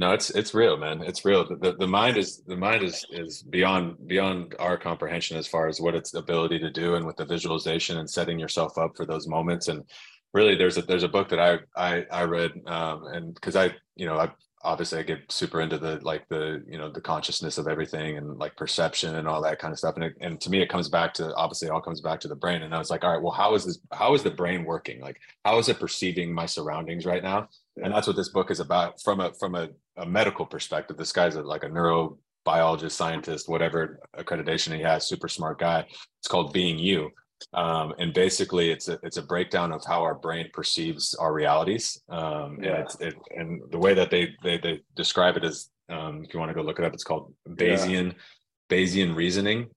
no 0.00 0.12
it's 0.12 0.30
it's 0.30 0.54
real 0.54 0.76
man. 0.76 1.02
It's 1.02 1.24
real. 1.24 1.46
The, 1.46 1.76
the 1.78 1.86
mind 1.86 2.16
is 2.16 2.42
the 2.46 2.56
mind 2.56 2.82
is 2.82 3.04
is 3.10 3.42
beyond 3.42 3.84
beyond 4.06 4.56
our 4.58 4.76
comprehension 4.76 5.36
as 5.36 5.46
far 5.46 5.68
as 5.68 5.80
what 5.80 5.94
its 5.94 6.14
ability 6.14 6.58
to 6.60 6.70
do 6.70 6.94
and 6.96 7.06
with 7.06 7.16
the 7.16 7.26
visualization 7.26 7.98
and 7.98 8.08
setting 8.08 8.38
yourself 8.38 8.78
up 8.78 8.92
for 8.96 9.04
those 9.04 9.28
moments. 9.28 9.68
And 9.68 9.84
really 10.32 10.56
there's 10.56 10.78
a 10.78 10.82
there's 10.82 11.02
a 11.02 11.08
book 11.08 11.28
that 11.28 11.40
i 11.40 11.58
i, 11.76 12.04
I 12.10 12.22
read 12.24 12.52
um 12.66 13.06
and 13.06 13.34
because 13.34 13.56
i 13.56 13.74
you 13.96 14.06
know 14.06 14.18
i 14.18 14.30
obviously 14.62 14.98
i 14.98 15.02
get 15.02 15.20
super 15.30 15.60
into 15.60 15.78
the 15.78 15.98
like 16.02 16.28
the 16.28 16.62
you 16.68 16.76
know 16.78 16.90
the 16.90 17.00
consciousness 17.00 17.58
of 17.58 17.66
everything 17.66 18.18
and 18.18 18.38
like 18.38 18.56
perception 18.56 19.16
and 19.16 19.26
all 19.26 19.40
that 19.40 19.58
kind 19.58 19.72
of 19.72 19.78
stuff 19.78 19.94
and, 19.96 20.04
it, 20.04 20.14
and 20.20 20.40
to 20.40 20.50
me 20.50 20.60
it 20.60 20.68
comes 20.68 20.88
back 20.88 21.14
to 21.14 21.34
obviously 21.34 21.68
it 21.68 21.70
all 21.70 21.80
comes 21.80 22.00
back 22.00 22.20
to 22.20 22.28
the 22.28 22.34
brain 22.34 22.62
and 22.62 22.74
i 22.74 22.78
was 22.78 22.90
like 22.90 23.04
all 23.04 23.12
right 23.12 23.22
well 23.22 23.32
how 23.32 23.54
is 23.54 23.64
this 23.64 23.78
how 23.92 24.14
is 24.14 24.22
the 24.22 24.30
brain 24.30 24.64
working? 24.64 25.00
Like 25.00 25.20
how 25.44 25.58
is 25.58 25.68
it 25.68 25.78
perceiving 25.78 26.32
my 26.32 26.46
surroundings 26.46 27.06
right 27.06 27.22
now? 27.22 27.48
And 27.82 27.92
that's 27.92 28.06
what 28.06 28.16
this 28.16 28.28
book 28.28 28.50
is 28.50 28.60
about 28.60 29.00
from 29.02 29.20
a 29.20 29.32
from 29.34 29.54
a, 29.54 29.68
a 29.96 30.06
medical 30.06 30.46
perspective. 30.46 30.96
This 30.96 31.12
guy's 31.12 31.36
a, 31.36 31.42
like 31.42 31.64
a 31.64 31.68
neurobiologist 31.68 32.92
scientist 32.92 33.48
whatever 33.48 34.00
accreditation 34.16 34.74
he 34.74 34.82
has 34.82 35.08
super 35.08 35.28
smart 35.28 35.58
guy. 35.58 35.86
It's 36.20 36.28
called 36.28 36.52
being 36.52 36.78
you 36.78 37.10
um, 37.54 37.94
and 37.98 38.12
basically 38.12 38.70
it's 38.70 38.88
a 38.88 38.98
it's 39.02 39.16
a 39.16 39.22
breakdown 39.22 39.72
of 39.72 39.82
how 39.86 40.02
our 40.02 40.14
brain 40.14 40.48
perceives 40.52 41.14
our 41.14 41.32
realities 41.32 42.00
um, 42.08 42.58
yeah. 42.60 42.70
and 42.70 42.78
it's 42.78 43.00
it, 43.00 43.14
and 43.36 43.60
the 43.70 43.78
way 43.78 43.94
that 43.94 44.10
they 44.10 44.34
they, 44.42 44.58
they 44.58 44.80
describe 44.96 45.36
it 45.36 45.44
is 45.44 45.70
um, 45.88 46.24
if 46.24 46.32
you 46.32 46.40
want 46.40 46.50
to 46.50 46.54
go 46.54 46.62
look 46.62 46.78
it 46.78 46.84
up 46.84 46.92
it's 46.92 47.04
called 47.04 47.32
bayesian 47.48 48.12
yeah. 48.12 48.76
bayesian 48.76 49.14
reasoning 49.14 49.68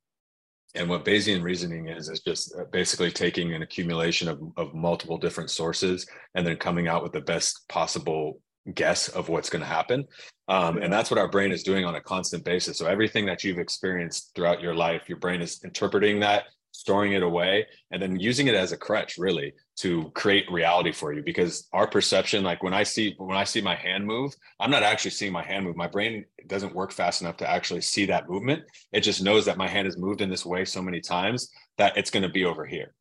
and 0.75 0.89
what 0.89 1.05
Bayesian 1.05 1.43
reasoning 1.43 1.87
is, 1.87 2.09
is 2.09 2.21
just 2.21 2.55
uh, 2.55 2.63
basically 2.71 3.11
taking 3.11 3.53
an 3.53 3.61
accumulation 3.61 4.27
of, 4.27 4.41
of 4.57 4.73
multiple 4.73 5.17
different 5.17 5.51
sources 5.51 6.07
and 6.33 6.45
then 6.47 6.57
coming 6.57 6.87
out 6.87 7.03
with 7.03 7.11
the 7.11 7.21
best 7.21 7.67
possible 7.69 8.39
guess 8.73 9.09
of 9.09 9.29
what's 9.29 9.49
going 9.49 9.61
to 9.61 9.67
happen. 9.67 10.05
Um, 10.47 10.77
and 10.77 10.91
that's 10.91 11.11
what 11.11 11.19
our 11.19 11.29
brain 11.29 11.51
is 11.51 11.63
doing 11.63 11.85
on 11.85 11.95
a 11.95 12.01
constant 12.01 12.43
basis. 12.43 12.77
So 12.77 12.85
everything 12.85 13.25
that 13.27 13.43
you've 13.43 13.59
experienced 13.59 14.31
throughout 14.35 14.61
your 14.61 14.73
life, 14.73 15.03
your 15.07 15.19
brain 15.19 15.41
is 15.41 15.61
interpreting 15.63 16.19
that 16.21 16.45
storing 16.73 17.13
it 17.13 17.23
away 17.23 17.65
and 17.91 18.01
then 18.01 18.19
using 18.19 18.47
it 18.47 18.55
as 18.55 18.73
a 18.73 18.77
crutch 18.77 19.17
really 19.17 19.53
to 19.77 20.11
create 20.13 20.51
reality 20.51 20.91
for 20.91 21.13
you. 21.13 21.23
Because 21.23 21.69
our 21.71 21.87
perception 21.87 22.43
like 22.43 22.61
when 22.61 22.73
i 22.73 22.83
see 22.83 23.15
when 23.17 23.37
i 23.37 23.45
see 23.45 23.61
my 23.61 23.75
hand 23.75 24.05
move 24.05 24.33
i'm 24.59 24.71
not 24.71 24.83
actually 24.83 25.11
seeing 25.11 25.31
my 25.31 25.43
hand 25.43 25.65
move. 25.65 25.75
My 25.75 25.87
brain 25.87 26.25
doesn't 26.47 26.75
work 26.75 26.91
fast 26.91 27.21
enough 27.21 27.37
to 27.37 27.49
actually 27.49 27.81
see 27.81 28.05
that 28.07 28.29
movement. 28.29 28.63
It 28.91 29.01
just 29.01 29.23
knows 29.23 29.45
that 29.45 29.57
my 29.57 29.67
hand 29.67 29.85
has 29.85 29.97
moved 29.97 30.21
in 30.21 30.29
this 30.29 30.45
way 30.45 30.65
so 30.65 30.81
many 30.81 30.99
times 30.99 31.49
that 31.77 31.97
it's 31.97 32.09
going 32.09 32.23
to 32.23 32.29
be 32.29 32.45
over 32.45 32.65
here. 32.65 32.93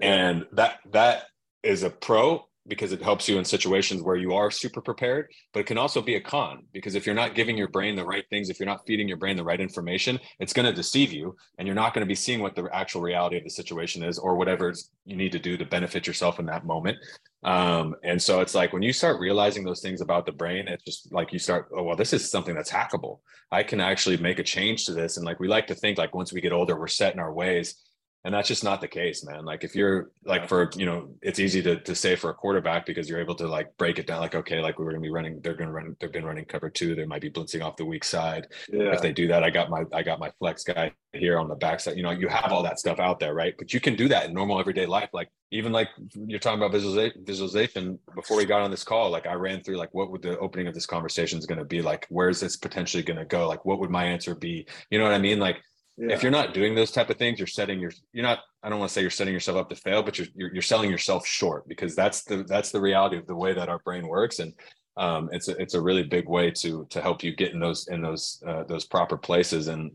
And 0.00 0.46
that 0.52 0.78
that 0.92 1.24
is 1.62 1.82
a 1.82 1.90
pro 1.90 2.45
because 2.68 2.92
it 2.92 3.02
helps 3.02 3.28
you 3.28 3.38
in 3.38 3.44
situations 3.44 4.02
where 4.02 4.16
you 4.16 4.34
are 4.34 4.50
super 4.50 4.80
prepared 4.80 5.30
but 5.52 5.60
it 5.60 5.66
can 5.66 5.78
also 5.78 6.00
be 6.02 6.16
a 6.16 6.20
con 6.20 6.62
because 6.72 6.94
if 6.94 7.06
you're 7.06 7.14
not 7.14 7.34
giving 7.34 7.56
your 7.56 7.68
brain 7.68 7.96
the 7.96 8.04
right 8.04 8.24
things 8.30 8.50
if 8.50 8.58
you're 8.58 8.66
not 8.66 8.86
feeding 8.86 9.08
your 9.08 9.16
brain 9.16 9.36
the 9.36 9.44
right 9.44 9.60
information 9.60 10.18
it's 10.40 10.52
going 10.52 10.66
to 10.66 10.72
deceive 10.72 11.12
you 11.12 11.36
and 11.58 11.66
you're 11.66 11.74
not 11.74 11.94
going 11.94 12.04
to 12.04 12.08
be 12.08 12.14
seeing 12.14 12.40
what 12.40 12.54
the 12.54 12.68
actual 12.72 13.00
reality 13.00 13.36
of 13.36 13.44
the 13.44 13.50
situation 13.50 14.02
is 14.02 14.18
or 14.18 14.36
whatever 14.36 14.72
you 15.04 15.16
need 15.16 15.32
to 15.32 15.38
do 15.38 15.56
to 15.56 15.64
benefit 15.64 16.06
yourself 16.06 16.38
in 16.38 16.46
that 16.46 16.66
moment. 16.66 16.98
Um, 17.42 17.94
and 18.02 18.20
so 18.20 18.40
it's 18.40 18.54
like 18.54 18.72
when 18.72 18.82
you 18.82 18.92
start 18.92 19.20
realizing 19.20 19.64
those 19.64 19.80
things 19.80 20.00
about 20.00 20.26
the 20.26 20.32
brain 20.32 20.66
it's 20.66 20.84
just 20.84 21.12
like 21.12 21.32
you 21.32 21.38
start 21.38 21.68
oh 21.76 21.84
well 21.84 21.96
this 21.96 22.12
is 22.12 22.30
something 22.30 22.54
that's 22.54 22.70
hackable. 22.70 23.20
I 23.52 23.62
can 23.62 23.80
actually 23.80 24.16
make 24.16 24.38
a 24.38 24.42
change 24.42 24.86
to 24.86 24.92
this. 24.92 25.16
And 25.16 25.24
like 25.24 25.38
we 25.38 25.48
like 25.48 25.66
to 25.68 25.74
think 25.74 25.98
like 25.98 26.14
once 26.14 26.32
we 26.32 26.40
get 26.40 26.52
older 26.52 26.78
we're 26.78 26.88
set 26.88 27.14
in 27.14 27.20
our 27.20 27.32
ways 27.32 27.85
and 28.26 28.34
that's 28.34 28.48
just 28.48 28.64
not 28.64 28.80
the 28.80 28.88
case 28.88 29.24
man. 29.24 29.44
Like 29.44 29.62
if 29.62 29.76
you're 29.76 30.10
like 30.24 30.48
for 30.48 30.68
you 30.76 30.84
know 30.84 31.14
it's 31.22 31.38
easy 31.38 31.62
to, 31.62 31.80
to 31.80 31.94
say 31.94 32.16
for 32.16 32.30
a 32.30 32.34
quarterback 32.34 32.84
because 32.84 33.08
you're 33.08 33.20
able 33.20 33.36
to 33.36 33.46
like 33.46 33.76
break 33.78 34.00
it 34.00 34.06
down 34.06 34.20
like 34.20 34.34
okay 34.34 34.60
like 34.60 34.78
we 34.78 34.84
going 34.84 34.96
to 34.96 35.00
be 35.00 35.10
running 35.10 35.40
they're 35.42 35.54
going 35.54 35.68
to 35.68 35.72
run 35.72 35.96
they've 36.00 36.12
been 36.12 36.24
running 36.24 36.44
cover 36.44 36.68
two 36.68 36.96
they 36.96 37.06
might 37.06 37.22
be 37.22 37.30
blitzing 37.30 37.62
off 37.62 37.76
the 37.76 37.84
weak 37.84 38.02
side. 38.02 38.48
Yeah. 38.68 38.92
if 38.92 39.00
they 39.00 39.12
do 39.12 39.28
that 39.28 39.44
i 39.44 39.50
got 39.50 39.70
my 39.70 39.84
i 39.92 40.02
got 40.02 40.18
my 40.18 40.32
flex 40.38 40.64
guy 40.64 40.90
here 41.12 41.38
on 41.38 41.48
the 41.48 41.54
backside 41.54 41.96
you 41.96 42.02
know 42.02 42.10
you 42.10 42.26
have 42.26 42.52
all 42.52 42.64
that 42.64 42.78
stuff 42.80 42.98
out 42.98 43.20
there 43.20 43.36
right? 43.36 43.54
But 43.56 43.72
you 43.72 43.80
can 43.80 43.94
do 43.94 44.08
that 44.08 44.26
in 44.26 44.34
normal 44.34 44.58
everyday 44.58 44.86
life. 44.86 45.10
Like 45.12 45.30
even 45.52 45.70
like 45.70 45.88
you're 46.14 46.40
talking 46.40 46.58
about 46.58 46.72
visualization 46.72 47.24
visualization. 47.24 47.98
Before 48.14 48.36
we 48.36 48.46
got 48.46 48.62
on 48.62 48.70
this 48.70 48.82
call 48.82 49.10
like 49.10 49.26
i 49.26 49.34
ran 49.34 49.62
through 49.62 49.76
like 49.76 49.92
what 49.92 50.10
would 50.10 50.22
the 50.22 50.38
opening 50.38 50.66
of 50.66 50.74
this 50.74 50.86
conversation 50.86 51.38
is 51.38 51.46
going 51.46 51.58
to 51.58 51.64
be 51.64 51.82
like? 51.82 52.06
Where's 52.08 52.40
this 52.40 52.56
potentially 52.56 53.02
going 53.02 53.18
to 53.18 53.24
go? 53.24 53.46
Like 53.46 53.64
what 53.64 53.78
would 53.78 53.90
my 53.90 54.04
answer 54.04 54.34
be? 54.34 54.66
You 54.90 54.98
know 54.98 55.04
what 55.04 55.14
i 55.14 55.18
mean? 55.18 55.38
Like 55.38 55.58
yeah. 55.96 56.12
if 56.12 56.22
you're 56.22 56.32
not 56.32 56.54
doing 56.54 56.74
those 56.74 56.90
type 56.90 57.10
of 57.10 57.16
things 57.16 57.38
you're 57.38 57.46
setting 57.46 57.80
your 57.80 57.92
you're 58.12 58.24
not 58.24 58.40
i 58.62 58.68
don't 58.68 58.78
want 58.78 58.88
to 58.88 58.92
say 58.92 59.00
you're 59.00 59.10
setting 59.10 59.34
yourself 59.34 59.56
up 59.56 59.68
to 59.68 59.76
fail 59.76 60.02
but 60.02 60.18
you're, 60.18 60.28
you're, 60.34 60.52
you're 60.54 60.62
selling 60.62 60.90
yourself 60.90 61.26
short 61.26 61.66
because 61.68 61.94
that's 61.94 62.22
the 62.24 62.44
that's 62.44 62.70
the 62.70 62.80
reality 62.80 63.16
of 63.16 63.26
the 63.26 63.34
way 63.34 63.52
that 63.52 63.68
our 63.68 63.78
brain 63.80 64.06
works. 64.06 64.38
And 64.38 64.52
um, 64.96 65.28
it's 65.32 65.48
a, 65.48 65.56
it's 65.56 65.74
a 65.74 65.80
really 65.80 66.02
big 66.02 66.28
way 66.28 66.50
to 66.50 66.86
to 66.90 67.00
help 67.00 67.22
you 67.22 67.34
get 67.34 67.52
in 67.52 67.60
those 67.60 67.88
in 67.88 68.00
those 68.00 68.42
uh, 68.46 68.64
those 68.64 68.84
proper 68.84 69.16
places. 69.16 69.68
And 69.68 69.92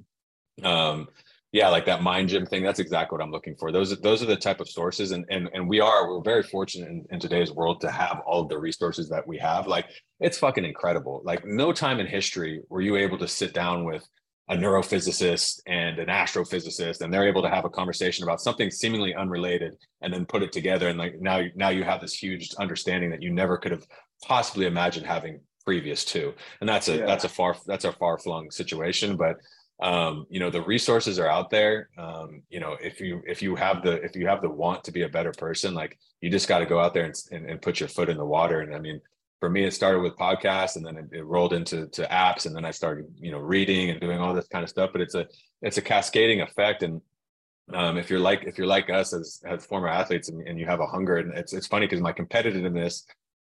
um, 0.63 1.07
yeah 1.53 1.67
like 1.67 1.85
that 1.85 2.01
mind 2.01 2.29
gym 2.29 2.45
thing 2.45 2.63
that's 2.63 2.79
exactly 2.79 3.17
what 3.17 3.23
i'm 3.23 3.31
looking 3.31 3.55
for. 3.55 3.71
Those 3.71 3.91
are 3.91 3.97
those 3.97 4.23
are 4.23 4.27
the 4.27 4.35
type 4.37 4.61
of 4.61 4.69
sources. 4.69 5.11
And 5.11 5.25
and, 5.29 5.49
and 5.53 5.67
we 5.67 5.79
are 5.79 6.09
we're 6.09 6.21
very 6.21 6.43
fortunate 6.43 6.89
in, 6.89 7.05
in 7.11 7.19
today's 7.19 7.51
world 7.51 7.81
to 7.81 7.91
have 7.91 8.21
all 8.25 8.41
of 8.41 8.49
the 8.49 8.57
resources 8.57 9.09
that 9.09 9.27
we 9.27 9.37
have. 9.39 9.67
Like 9.67 9.87
it's 10.19 10.37
fucking 10.37 10.65
incredible. 10.65 11.21
Like 11.25 11.45
no 11.45 11.73
time 11.73 11.99
in 11.99 12.07
history 12.07 12.61
were 12.69 12.81
you 12.81 12.95
able 12.95 13.17
to 13.17 13.27
sit 13.27 13.53
down 13.53 13.83
with 13.85 14.07
a 14.49 14.55
neurophysicist 14.55 15.61
and 15.67 15.99
an 15.99 16.07
astrophysicist 16.07 17.01
and 17.01 17.13
they're 17.13 17.27
able 17.27 17.41
to 17.41 17.49
have 17.49 17.65
a 17.65 17.69
conversation 17.69 18.23
about 18.23 18.41
something 18.41 18.69
seemingly 18.69 19.15
unrelated 19.15 19.77
and 20.01 20.13
then 20.13 20.25
put 20.25 20.43
it 20.43 20.51
together. 20.51 20.89
And 20.89 20.97
like 20.97 21.19
now 21.21 21.43
now 21.55 21.69
you 21.69 21.83
have 21.83 22.01
this 22.01 22.13
huge 22.13 22.53
understanding 22.55 23.09
that 23.11 23.21
you 23.21 23.31
never 23.31 23.57
could 23.57 23.71
have 23.71 23.85
possibly 24.23 24.65
imagined 24.65 25.05
having 25.05 25.39
previous 25.65 26.03
to. 26.05 26.33
And 26.59 26.67
that's 26.67 26.89
a 26.89 26.97
yeah. 26.97 27.05
that's 27.05 27.23
a 27.23 27.29
far 27.29 27.55
that's 27.65 27.85
a 27.85 27.93
far 27.93 28.17
flung 28.17 28.51
situation 28.51 29.15
but 29.15 29.37
um, 29.81 30.27
you 30.29 30.39
know 30.39 30.49
the 30.49 30.61
resources 30.61 31.17
are 31.17 31.27
out 31.27 31.49
there. 31.49 31.89
Um, 31.97 32.43
you 32.49 32.59
know 32.59 32.75
if 32.81 32.99
you 32.99 33.21
if 33.25 33.41
you 33.41 33.55
have 33.55 33.83
the 33.83 33.93
if 34.03 34.15
you 34.15 34.27
have 34.27 34.41
the 34.41 34.49
want 34.49 34.83
to 34.83 34.91
be 34.91 35.03
a 35.03 35.09
better 35.09 35.31
person 35.31 35.73
like 35.73 35.97
you 36.19 36.29
just 36.29 36.47
got 36.47 36.59
to 36.59 36.65
go 36.65 36.79
out 36.79 36.93
there 36.93 37.05
and, 37.05 37.15
and, 37.31 37.49
and 37.49 37.61
put 37.61 37.79
your 37.79 37.89
foot 37.89 38.09
in 38.09 38.17
the 38.17 38.25
water. 38.25 38.61
And 38.61 38.75
i 38.75 38.79
mean 38.79 39.01
for 39.41 39.49
me, 39.49 39.65
it 39.65 39.73
started 39.73 40.01
with 40.01 40.15
podcasts 40.15 40.75
and 40.75 40.85
then 40.85 40.97
it, 40.97 41.05
it, 41.11 41.25
rolled 41.25 41.51
into 41.51 41.87
to 41.87 42.03
apps. 42.03 42.45
And 42.45 42.55
then 42.55 42.63
I 42.63 42.69
started, 42.69 43.07
you 43.17 43.31
know, 43.31 43.39
reading 43.39 43.89
and 43.89 43.99
doing 43.99 44.19
all 44.19 44.35
this 44.35 44.47
kind 44.47 44.63
of 44.63 44.69
stuff, 44.69 44.91
but 44.93 45.01
it's 45.01 45.15
a, 45.15 45.25
it's 45.63 45.77
a 45.77 45.81
cascading 45.81 46.41
effect. 46.41 46.83
And 46.83 47.01
um, 47.73 47.97
if 47.97 48.11
you're 48.11 48.19
like, 48.19 48.43
if 48.43 48.59
you're 48.59 48.67
like 48.67 48.91
us 48.91 49.13
as, 49.13 49.41
as 49.43 49.65
former 49.65 49.87
athletes 49.87 50.29
and, 50.29 50.47
and 50.47 50.59
you 50.59 50.67
have 50.67 50.79
a 50.79 50.85
hunger 50.85 51.17
and 51.17 51.33
it's, 51.33 51.53
it's 51.53 51.65
funny 51.65 51.87
because 51.87 52.01
my 52.01 52.13
competitiveness 52.13 53.01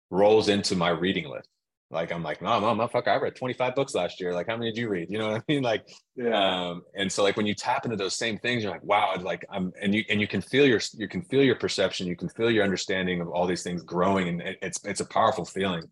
rolls 0.09 0.49
into 0.49 0.75
my 0.75 0.89
reading 0.89 1.29
list. 1.29 1.49
Like 1.89 2.11
I'm 2.11 2.21
like, 2.21 2.41
no, 2.41 2.59
no, 2.59 2.67
motherfucker, 2.67 3.07
I 3.07 3.15
read 3.15 3.35
25 3.35 3.73
books 3.73 3.95
last 3.95 4.19
year. 4.19 4.33
Like, 4.33 4.47
how 4.47 4.57
many 4.57 4.71
did 4.71 4.77
you 4.77 4.89
read? 4.89 5.09
You 5.09 5.19
know 5.19 5.31
what 5.31 5.43
I 5.47 5.51
mean? 5.51 5.63
Like, 5.67 5.87
yeah. 6.15 6.69
Um, 6.69 6.83
and 6.95 7.11
so 7.11 7.23
like 7.23 7.37
when 7.37 7.45
you 7.45 7.53
tap 7.53 7.85
into 7.85 7.97
those 7.97 8.15
same 8.15 8.37
things, 8.37 8.63
you're 8.63 8.71
like, 8.71 8.83
wow, 8.83 9.15
like 9.21 9.45
I'm, 9.49 9.71
and 9.81 9.93
you 9.95 10.03
and 10.09 10.19
you 10.19 10.27
can 10.27 10.41
feel 10.41 10.65
your 10.65 10.81
you 10.93 11.07
can 11.07 11.21
feel 11.23 11.43
your 11.43 11.55
perception, 11.55 12.07
you 12.07 12.15
can 12.15 12.29
feel 12.29 12.51
your 12.51 12.63
understanding 12.63 13.21
of 13.21 13.29
all 13.29 13.47
these 13.47 13.63
things 13.63 13.83
growing, 13.83 14.27
and 14.27 14.41
it, 14.41 14.57
it's 14.61 14.83
it's 14.85 15.01
a 15.01 15.05
powerful 15.05 15.45
feeling. 15.45 15.83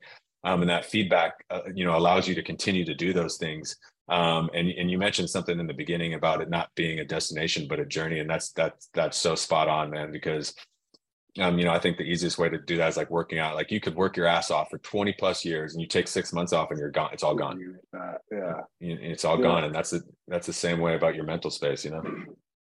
Um, 0.43 0.61
and 0.61 0.69
that 0.69 0.85
feedback, 0.85 1.43
uh, 1.49 1.61
you 1.73 1.85
know, 1.85 1.97
allows 1.97 2.27
you 2.27 2.35
to 2.35 2.43
continue 2.43 2.85
to 2.85 2.93
do 2.93 3.13
those 3.13 3.38
things. 3.38 3.77
Um, 4.07 4.49
and 4.53 4.69
and 4.69 4.91
you 4.91 4.97
mentioned 4.97 5.30
something 5.30 5.59
in 5.59 5.65
the 5.65 5.73
beginning 5.73 6.13
about 6.13 6.41
it 6.41 6.49
not 6.49 6.69
being 6.76 6.99
a 6.99 7.05
destination 7.05 7.67
but 7.67 7.80
a 7.80 7.85
journey, 7.85 8.19
and 8.19 8.30
that's 8.30 8.51
that's 8.51 8.89
that's 8.93 9.17
so 9.17 9.35
spot 9.35 9.67
on, 9.67 9.91
man. 9.91 10.11
Because 10.11 10.53
um, 11.39 11.59
you 11.59 11.65
know, 11.65 11.71
I 11.71 11.79
think 11.79 11.97
the 11.97 12.03
easiest 12.03 12.37
way 12.37 12.47
to 12.47 12.57
do 12.57 12.77
that 12.77 12.87
is 12.87 12.97
like 12.97 13.09
working 13.09 13.39
out. 13.39 13.55
Like 13.55 13.71
you 13.71 13.81
could 13.81 13.95
work 13.95 14.15
your 14.15 14.25
ass 14.25 14.51
off 14.51 14.69
for 14.69 14.77
20 14.77 15.13
plus 15.13 15.43
years 15.43 15.73
and 15.73 15.81
you 15.81 15.87
take 15.87 16.07
six 16.07 16.31
months 16.31 16.53
off 16.53 16.71
and 16.71 16.79
you're 16.79 16.91
gone. 16.91 17.09
It's 17.11 17.23
all 17.23 17.35
gone. 17.35 17.75
Yeah. 18.31 18.61
It's 18.79 19.25
all 19.25 19.37
yeah. 19.37 19.43
gone. 19.43 19.63
And 19.65 19.75
that's 19.75 19.89
the, 19.89 20.01
that's 20.27 20.47
the 20.47 20.53
same 20.53 20.79
way 20.79 20.95
about 20.95 21.15
your 21.15 21.25
mental 21.25 21.51
space, 21.51 21.83
you 21.83 21.91
know? 21.91 22.03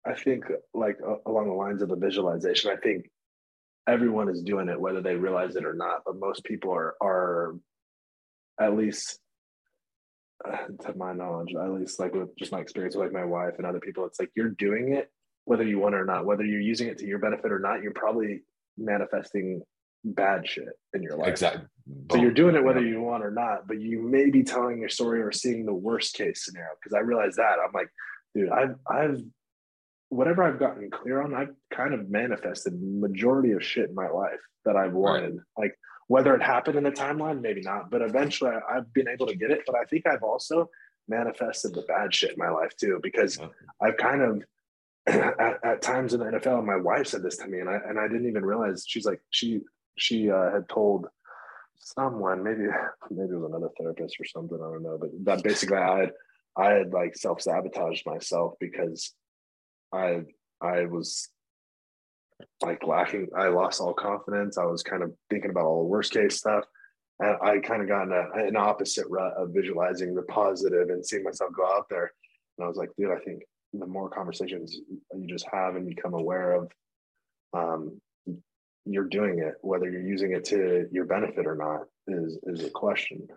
I 0.06 0.14
think 0.14 0.46
like 0.74 0.98
uh, 1.06 1.16
along 1.26 1.48
the 1.48 1.54
lines 1.54 1.82
of 1.82 1.90
the 1.90 1.96
visualization, 1.96 2.72
I 2.72 2.76
think 2.76 3.10
everyone 3.88 4.30
is 4.30 4.44
doing 4.44 4.70
it, 4.70 4.80
whether 4.80 5.02
they 5.02 5.16
realize 5.16 5.56
it 5.56 5.66
or 5.66 5.74
not, 5.74 6.02
but 6.06 6.18
most 6.18 6.44
people 6.44 6.72
are, 6.72 6.96
are 7.02 7.56
at 8.62 8.78
least 8.78 9.20
uh, 10.48 10.68
to 10.84 10.96
my 10.96 11.12
knowledge, 11.12 11.56
at 11.56 11.72
least 11.72 12.00
like 12.00 12.14
with 12.14 12.36
just 12.38 12.52
my 12.52 12.60
experience 12.60 12.96
with 12.96 13.06
like 13.06 13.14
my 13.14 13.26
wife 13.26 13.56
and 13.58 13.66
other 13.66 13.80
people, 13.80 14.06
it's 14.06 14.20
like 14.20 14.30
you're 14.36 14.50
doing 14.50 14.94
it 14.94 15.10
whether 15.50 15.64
you 15.64 15.80
want 15.80 15.96
it 15.96 15.98
or 15.98 16.06
not, 16.06 16.28
whether 16.28 16.46
you're 16.46 16.62
using 16.62 16.90
it 16.90 17.00
to 17.00 17.08
your 17.08 17.18
benefit 17.18 17.52
or 17.52 17.58
not, 17.58 17.82
you're 17.82 17.92
probably 17.92 18.44
manifesting 18.80 19.62
bad 20.04 20.48
shit 20.48 20.70
in 20.94 21.04
your 21.04 21.18
life. 21.18 21.30
Exactly. 21.30 21.66
So 22.12 22.18
you're 22.18 22.32
doing 22.32 22.56
it 22.56 22.64
whether 22.64 22.86
you 22.86 23.02
want 23.02 23.24
or 23.24 23.32
not, 23.32 23.68
but 23.68 23.80
you 23.80 24.02
may 24.02 24.30
be 24.30 24.44
telling 24.44 24.80
your 24.80 24.90
story 24.90 25.22
or 25.22 25.32
seeing 25.32 25.66
the 25.66 25.74
worst 25.74 26.14
case 26.14 26.46
scenario. 26.46 26.70
Because 26.82 26.96
I 26.96 27.00
realize 27.00 27.36
that 27.36 27.58
I'm 27.66 27.72
like, 27.74 27.90
dude, 28.34 28.50
I've 28.50 28.76
I've 28.90 29.22
whatever 30.10 30.44
I've 30.44 30.60
gotten 30.60 30.90
clear 30.90 31.22
on, 31.22 31.34
I've 31.34 31.54
kind 31.72 31.94
of 31.94 32.10
manifested 32.10 32.74
majority 32.82 33.52
of 33.52 33.64
shit 33.64 33.90
in 33.90 33.96
my 33.96 34.10
life 34.10 34.40
that 34.66 34.76
I've 34.76 34.94
wanted. 34.94 35.36
Right. 35.36 35.42
Like 35.58 35.80
whether 36.08 36.36
it 36.36 36.42
happened 36.42 36.78
in 36.78 36.84
the 36.84 36.92
timeline, 36.92 37.42
maybe 37.42 37.62
not, 37.62 37.92
but 37.92 38.02
eventually 38.02 38.52
I, 38.52 38.76
have 38.76 38.94
been 38.94 39.08
able 39.08 39.28
to 39.28 39.36
get 39.36 39.52
it. 39.52 39.62
But 39.66 39.76
I 39.76 39.84
think 39.86 40.08
I've 40.08 40.24
also 40.24 40.70
manifested 41.08 41.74
the 41.74 41.84
bad 41.84 42.14
shit 42.14 42.32
in 42.32 42.38
my 42.38 42.50
life 42.50 42.76
too, 42.80 43.00
because. 43.02 43.40
I've 43.82 43.98
kind 43.98 44.22
of 44.22 44.44
at, 45.40 45.60
at, 45.64 45.82
times 45.82 46.14
in 46.14 46.20
the 46.20 46.26
NFL, 46.26 46.66
my 46.66 46.76
wife 46.76 47.08
said 47.08 47.24
this 47.24 47.38
to 47.38 47.48
me, 47.48 47.60
and 47.60 47.70
I 47.70 47.80
and 47.88 48.00
I 48.00 48.08
didn't 48.08 48.28
even 48.28 48.46
realize. 48.46 48.86
She's 48.88 49.06
like, 49.06 49.22
she 49.30 49.62
she 49.98 50.30
uh, 50.30 50.52
had 50.52 50.70
told 50.70 51.08
someone, 51.80 52.44
maybe 52.44 52.64
maybe 53.10 53.34
it 53.34 53.40
was 53.40 53.50
another 53.50 53.70
therapist 53.78 54.20
or 54.20 54.26
something. 54.26 54.58
I 54.58 54.72
don't 54.72 54.84
know, 54.84 54.98
but 55.00 55.10
that 55.24 55.44
basically 55.44 55.78
I 55.78 56.00
had 56.00 56.12
I 56.56 56.72
had 56.72 56.94
like 56.94 57.16
self 57.16 57.42
sabotaged 57.42 58.06
myself 58.06 58.54
because 58.60 59.14
I 59.94 60.22
I 60.62 60.86
was 60.86 61.30
like 62.62 62.86
lacking. 62.86 63.30
I 63.36 63.48
lost 63.48 63.82
all 63.82 63.94
confidence. 63.94 64.58
I 64.58 64.66
was 64.66 64.84
kind 64.84 65.04
of 65.04 65.14
thinking 65.30 65.52
about 65.52 65.66
all 65.66 65.84
the 65.84 65.90
worst 65.90 66.14
case 66.14 66.38
stuff. 66.38 66.66
And 67.20 67.36
I 67.42 67.60
kind 67.60 67.82
of 67.82 67.88
got 67.88 68.04
in 68.04 68.14
a, 68.14 68.48
an 68.48 68.56
opposite 68.56 69.06
rut 69.10 69.34
of 69.36 69.50
visualizing 69.54 70.16
the 70.16 70.22
positive 70.24 70.90
and 70.90 71.06
seeing 71.06 71.24
myself 71.24 71.52
go 71.56 71.66
out 71.66 71.88
there. 71.90 72.12
And 72.58 72.66
I 72.66 72.68
was 72.68 72.78
like, 72.78 72.90
dude, 72.98 73.12
I 73.12 73.20
think 73.20 73.42
the 73.74 73.86
more 73.86 74.10
conversations 74.10 74.78
you 75.14 75.28
just 75.28 75.48
have 75.52 75.76
and 75.76 75.88
become 75.88 76.14
aware 76.14 76.54
of 76.54 76.72
um, 77.54 78.00
you're 78.86 79.08
doing 79.08 79.40
it 79.40 79.56
whether 79.62 79.90
you're 79.90 80.02
using 80.02 80.34
it 80.34 80.46
to 80.46 80.88
your 80.92 81.06
benefit 81.06 81.46
or 81.46 81.56
not 81.56 81.82
is 82.08 82.38
is 82.44 82.64
a 82.66 82.70
question. 82.70 83.28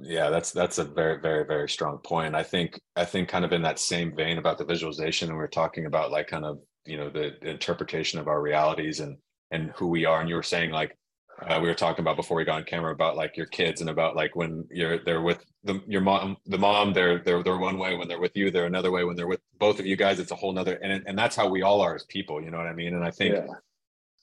Yeah 0.00 0.30
that's 0.30 0.52
that's 0.52 0.78
a 0.78 0.84
very 0.84 1.20
very 1.20 1.44
very 1.44 1.68
strong 1.68 1.98
point. 1.98 2.34
I 2.34 2.42
think 2.42 2.80
i 2.96 3.04
think 3.04 3.28
kind 3.28 3.44
of 3.44 3.52
in 3.52 3.62
that 3.62 3.78
same 3.78 4.14
vein 4.16 4.38
about 4.38 4.58
the 4.58 4.64
visualization 4.64 5.28
and 5.28 5.38
we 5.38 5.44
are 5.44 5.48
talking 5.48 5.86
about 5.86 6.10
like 6.10 6.28
kind 6.28 6.44
of 6.44 6.58
you 6.86 6.96
know 6.96 7.10
the, 7.10 7.32
the 7.40 7.50
interpretation 7.50 8.18
of 8.18 8.28
our 8.28 8.40
realities 8.40 9.00
and 9.00 9.16
and 9.50 9.72
who 9.76 9.88
we 9.88 10.04
are. 10.04 10.20
And 10.20 10.28
you 10.28 10.36
were 10.36 10.42
saying 10.42 10.70
like 10.70 10.96
uh, 11.42 11.58
we 11.60 11.68
were 11.68 11.74
talking 11.74 12.02
about 12.02 12.16
before 12.16 12.36
we 12.36 12.44
got 12.44 12.56
on 12.56 12.64
camera 12.64 12.92
about 12.92 13.16
like 13.16 13.36
your 13.36 13.46
kids 13.46 13.80
and 13.80 13.90
about 13.90 14.16
like 14.16 14.34
when 14.36 14.66
you're 14.70 14.98
they're 15.04 15.22
with 15.22 15.44
the, 15.64 15.80
your 15.86 16.00
mom 16.00 16.36
the 16.46 16.58
mom 16.58 16.92
they're 16.92 17.18
they're 17.18 17.42
they're 17.42 17.58
one 17.58 17.78
way 17.78 17.96
when 17.96 18.08
they're 18.08 18.20
with 18.20 18.36
you 18.36 18.50
they're 18.50 18.66
another 18.66 18.90
way 18.90 19.04
when 19.04 19.16
they're 19.16 19.26
with 19.26 19.40
both 19.58 19.78
of 19.78 19.86
you 19.86 19.96
guys 19.96 20.18
it's 20.18 20.30
a 20.30 20.34
whole 20.34 20.52
nother 20.52 20.78
and 20.82 21.02
and 21.06 21.18
that's 21.18 21.36
how 21.36 21.48
we 21.48 21.62
all 21.62 21.80
are 21.80 21.94
as 21.94 22.04
people 22.04 22.42
you 22.42 22.50
know 22.50 22.58
what 22.58 22.66
i 22.66 22.72
mean? 22.72 22.94
And 22.94 23.04
i 23.04 23.10
think 23.10 23.34
yeah. 23.34 23.46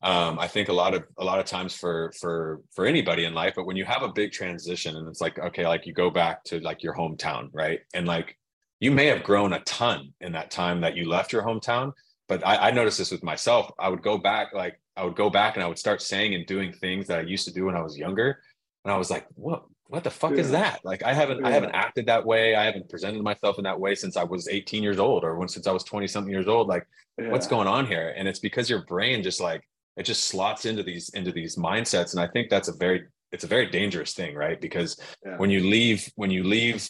um 0.02 0.40
i 0.40 0.48
think 0.48 0.70
a 0.70 0.74
lot 0.74 0.94
of 0.94 1.04
a 1.18 1.24
lot 1.24 1.40
of 1.40 1.46
times 1.46 1.76
for 1.76 2.12
for 2.20 2.62
for 2.72 2.86
anybody 2.86 3.26
in 3.26 3.34
life 3.34 3.54
but 3.56 3.66
when 3.66 3.76
you 3.76 3.86
have 3.86 4.04
a 4.04 4.12
big 4.12 4.32
transition 4.32 4.96
and 4.96 5.08
it's 5.08 5.22
like 5.22 5.38
okay 5.40 5.68
like 5.68 5.86
you 5.86 5.94
go 5.94 6.10
back 6.10 6.44
to 6.46 6.60
like 6.60 6.84
your 6.84 6.96
hometown 6.96 7.50
right? 7.54 7.82
And 7.94 8.08
like 8.08 8.38
you 8.80 8.92
may 8.92 9.06
have 9.08 9.24
grown 9.24 9.54
a 9.54 9.60
ton 9.62 10.14
in 10.22 10.32
that 10.32 10.50
time 10.50 10.82
that 10.82 10.96
you 10.96 11.08
left 11.08 11.32
your 11.32 11.44
hometown 11.44 11.94
but 12.32 12.48
I, 12.48 12.70
I 12.70 12.72
noticed 12.72 12.98
this 12.98 13.12
with 13.12 13.24
myself. 13.24 13.70
I 13.78 13.90
would 13.90 14.02
go 14.02 14.18
back 14.18 14.54
like 14.54 14.80
I 14.98 15.04
would 15.04 15.16
go 15.16 15.30
back 15.30 15.56
and 15.56 15.64
I 15.64 15.68
would 15.68 15.80
start 15.80 16.02
saying 16.02 16.36
and 16.36 16.46
doing 16.46 16.74
things 16.74 17.08
that 17.08 17.20
I 17.20 17.22
used 17.24 17.46
to 17.46 17.54
do 17.54 17.66
when 17.66 17.76
I 17.76 17.82
was 17.82 17.98
younger. 17.98 18.40
And 18.84 18.92
I 18.92 18.98
was 18.98 19.10
like, 19.10 19.26
what, 19.36 19.64
what 19.88 20.04
the 20.04 20.10
fuck 20.10 20.32
yeah. 20.32 20.38
is 20.38 20.52
that? 20.52 20.82
Like, 20.84 21.04
I 21.04 21.14
haven't, 21.14 21.42
yeah. 21.42 21.48
I 21.48 21.52
haven't 21.52 21.72
acted 21.72 22.06
that 22.08 22.26
way. 22.26 22.56
I 22.56 22.64
haven't 22.64 22.90
presented 22.90 23.22
myself 23.22 23.58
in 23.58 23.64
that 23.64 23.80
way 23.80 23.96
since 23.96 24.18
I 24.18 24.24
was 24.24 24.48
18 24.48 24.84
years 24.84 25.00
old 25.00 25.24
or 25.24 25.38
when, 25.38 25.48
since 25.48 25.68
I 25.68 25.72
was 25.72 25.84
20 25.84 26.08
something 26.08 26.34
years 26.34 26.48
old. 26.48 26.68
Like, 26.68 26.86
yeah. 27.18 27.30
what's 27.30 27.48
going 27.48 27.68
on 27.68 27.86
here? 27.86 28.14
And 28.18 28.28
it's 28.28 28.40
because 28.40 28.70
your 28.70 28.86
brain 28.86 29.24
just 29.24 29.40
like, 29.40 29.64
it 29.98 30.04
just 30.04 30.26
slots 30.26 30.66
into 30.66 30.84
these 30.84 31.10
into 31.10 31.32
these 31.32 31.56
mindsets 31.56 32.14
and 32.14 32.22
i 32.22 32.28
think 32.28 32.50
that's 32.50 32.68
a 32.68 32.74
very 32.74 33.06
it's 33.32 33.44
a 33.44 33.48
very 33.48 33.70
dangerous 33.70 34.14
thing 34.14 34.36
right 34.36 34.60
because 34.62 35.00
when 35.38 35.50
you 35.50 35.62
leave 35.62 36.10
when 36.16 36.32
you 36.32 36.44
leave 36.44 36.88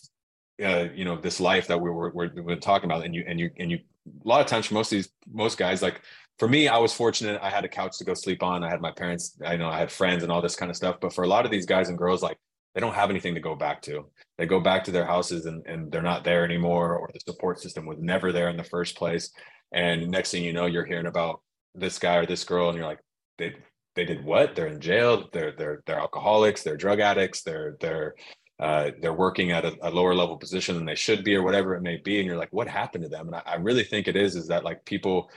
uh, 0.64 0.88
you 0.94 1.06
know 1.06 1.20
this 1.20 1.40
life 1.40 1.68
that 1.68 1.80
we 1.80 1.90
were 1.90 2.12
we're, 2.12 2.32
we're 2.36 2.56
talking 2.56 2.90
about 2.90 3.04
and 3.04 3.16
you 3.16 3.24
and 3.28 3.40
you 3.40 3.50
and 3.58 3.72
you 3.72 3.80
a 4.24 4.28
lot 4.28 4.42
of 4.42 4.48
times 4.48 4.68
for 4.68 4.76
most 4.76 4.92
of 4.92 4.98
these 4.98 5.10
most 5.32 5.58
guys 5.58 5.82
like 5.82 6.02
for 6.42 6.48
me 6.48 6.68
i 6.68 6.78
was 6.86 6.92
fortunate 6.92 7.40
i 7.42 7.50
had 7.50 7.66
a 7.66 7.70
couch 7.70 7.98
to 7.98 8.04
go 8.04 8.16
sleep 8.16 8.42
on 8.42 8.64
i 8.64 8.70
had 8.70 8.82
my 8.82 8.92
parents 8.92 9.38
i 9.46 9.56
know 9.56 9.70
i 9.70 9.78
had 9.78 9.92
friends 9.92 10.24
and 10.24 10.32
all 10.32 10.42
this 10.42 10.56
kind 10.56 10.72
of 10.72 10.76
stuff 10.76 10.96
but 11.00 11.14
for 11.14 11.24
a 11.24 11.28
lot 11.28 11.46
of 11.46 11.52
these 11.52 11.68
guys 11.68 11.90
and 11.90 11.98
girls 11.98 12.24
like 12.24 12.38
they 12.74 12.82
don't 12.82 12.96
have 12.96 13.10
anything 13.10 13.36
to 13.36 13.42
go 13.42 13.56
back 13.56 13.82
to. 13.84 14.06
They 14.38 14.46
go 14.46 14.60
back 14.60 14.84
to 14.86 14.92
their 14.92 15.06
houses 15.06 15.46
and, 15.46 15.66
and 15.68 15.92
they're 15.92 16.02
not 16.02 16.24
there 16.24 16.46
anymore 16.46 16.96
or 16.96 17.10
the 17.14 17.20
support 17.20 17.60
system 17.60 17.86
was 17.86 18.00
never 18.00 18.32
there 18.32 18.50
in 18.50 18.58
the 18.58 18.64
first 18.64 18.96
place. 18.96 19.32
And 19.72 20.10
next 20.10 20.32
thing 20.32 20.44
you 20.44 20.54
know 20.54 20.66
you're 20.66 20.86
hearing 20.86 21.06
about 21.06 21.42
this 21.76 22.00
guy 22.00 22.16
or 22.16 22.26
this 22.26 22.44
girl 22.44 22.70
and 22.70 22.78
you're 22.78 22.88
like 22.88 23.00
they 23.38 23.56
they 23.96 24.06
did 24.06 24.24
what? 24.24 24.56
They're 24.56 24.68
in 24.68 24.80
jail 24.80 25.28
they're 25.34 25.54
they're 25.58 25.84
they're 25.86 26.00
alcoholics 26.00 26.64
they're 26.64 26.78
drug 26.78 27.00
addicts 27.00 27.44
they're 27.44 27.78
they're 27.80 28.16
uh, 28.60 28.92
they're 29.02 29.12
working 29.12 29.52
at 29.52 29.66
a, 29.66 29.76
a, 29.82 29.90
lower 29.90 30.14
level 30.14 30.38
position 30.38 30.76
than 30.76 30.86
they 30.86 30.94
should 30.94 31.24
be 31.24 31.36
or 31.36 31.42
whatever 31.42 31.74
it 31.74 31.82
may 31.82 31.98
be. 31.98 32.20
And 32.20 32.28
you're 32.28 32.38
like 32.38 32.54
what 32.54 32.68
happened 32.68 33.04
to 33.04 33.10
them? 33.10 33.26
And 33.26 33.36
I, 33.36 33.42
I, 33.44 33.56
really 33.56 33.84
think 33.84 34.08
it 34.08 34.16
is 34.16 34.36
is 34.36 34.48
that 34.50 34.64
like 34.64 34.86
people 34.86 35.32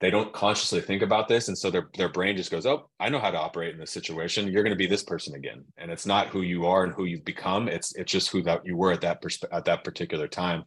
they 0.00 0.10
don't 0.10 0.32
consciously 0.32 0.80
think 0.80 1.02
about 1.02 1.28
this 1.28 1.48
and 1.48 1.58
so 1.58 1.70
their 1.70 1.88
their 1.96 2.08
brain 2.08 2.36
just 2.36 2.50
goes 2.50 2.66
oh 2.66 2.88
i 2.98 3.08
know 3.08 3.18
how 3.18 3.30
to 3.30 3.38
operate 3.38 3.74
in 3.74 3.80
this 3.80 3.90
situation. 3.90 4.48
You're 4.48 4.62
going 4.62 4.76
to 4.76 4.84
be 4.84 4.86
this 4.86 5.02
person 5.02 5.34
again. 5.34 5.64
And 5.76 5.90
it's 5.90 6.06
not 6.06 6.28
who 6.28 6.42
you 6.42 6.66
are 6.66 6.84
and 6.84 6.92
who 6.92 7.04
you've 7.04 7.24
become. 7.24 7.68
It's 7.68 7.94
it's 7.96 8.12
just 8.12 8.30
who 8.30 8.42
that 8.42 8.64
you 8.64 8.76
were 8.76 8.92
at 8.92 9.00
that 9.02 9.22
persp- 9.22 9.52
at 9.52 9.64
that 9.64 9.84
particular 9.84 10.28
time. 10.28 10.64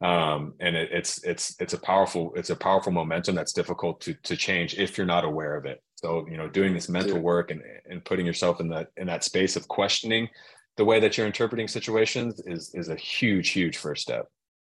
Um, 0.00 0.54
and 0.60 0.76
it, 0.76 0.90
it's 0.92 1.24
it's 1.24 1.56
it's 1.60 1.72
a 1.72 1.80
powerful 1.80 2.32
it's 2.36 2.50
a 2.50 2.56
powerful 2.56 2.92
momentum 2.92 3.34
that's 3.34 3.52
difficult 3.52 4.00
to 4.02 4.14
to 4.24 4.36
change 4.36 4.78
if 4.78 4.96
you're 4.96 5.06
not 5.06 5.24
aware 5.24 5.56
of 5.56 5.64
it. 5.64 5.82
So 5.96 6.26
you 6.30 6.36
know 6.36 6.48
doing 6.48 6.74
this 6.74 6.88
mental 6.88 7.18
work 7.18 7.50
and 7.50 7.62
and 7.86 8.04
putting 8.04 8.26
yourself 8.26 8.60
in 8.60 8.68
that 8.68 8.88
in 8.96 9.06
that 9.06 9.24
space 9.24 9.56
of 9.56 9.66
questioning 9.68 10.28
the 10.76 10.84
way 10.84 11.00
that 11.00 11.16
you're 11.16 11.26
interpreting 11.26 11.68
situations 11.68 12.40
is 12.46 12.70
is 12.74 12.88
a 12.88 12.96
huge 12.96 13.50
huge 13.50 13.76
first 13.76 14.02
step 14.02 14.26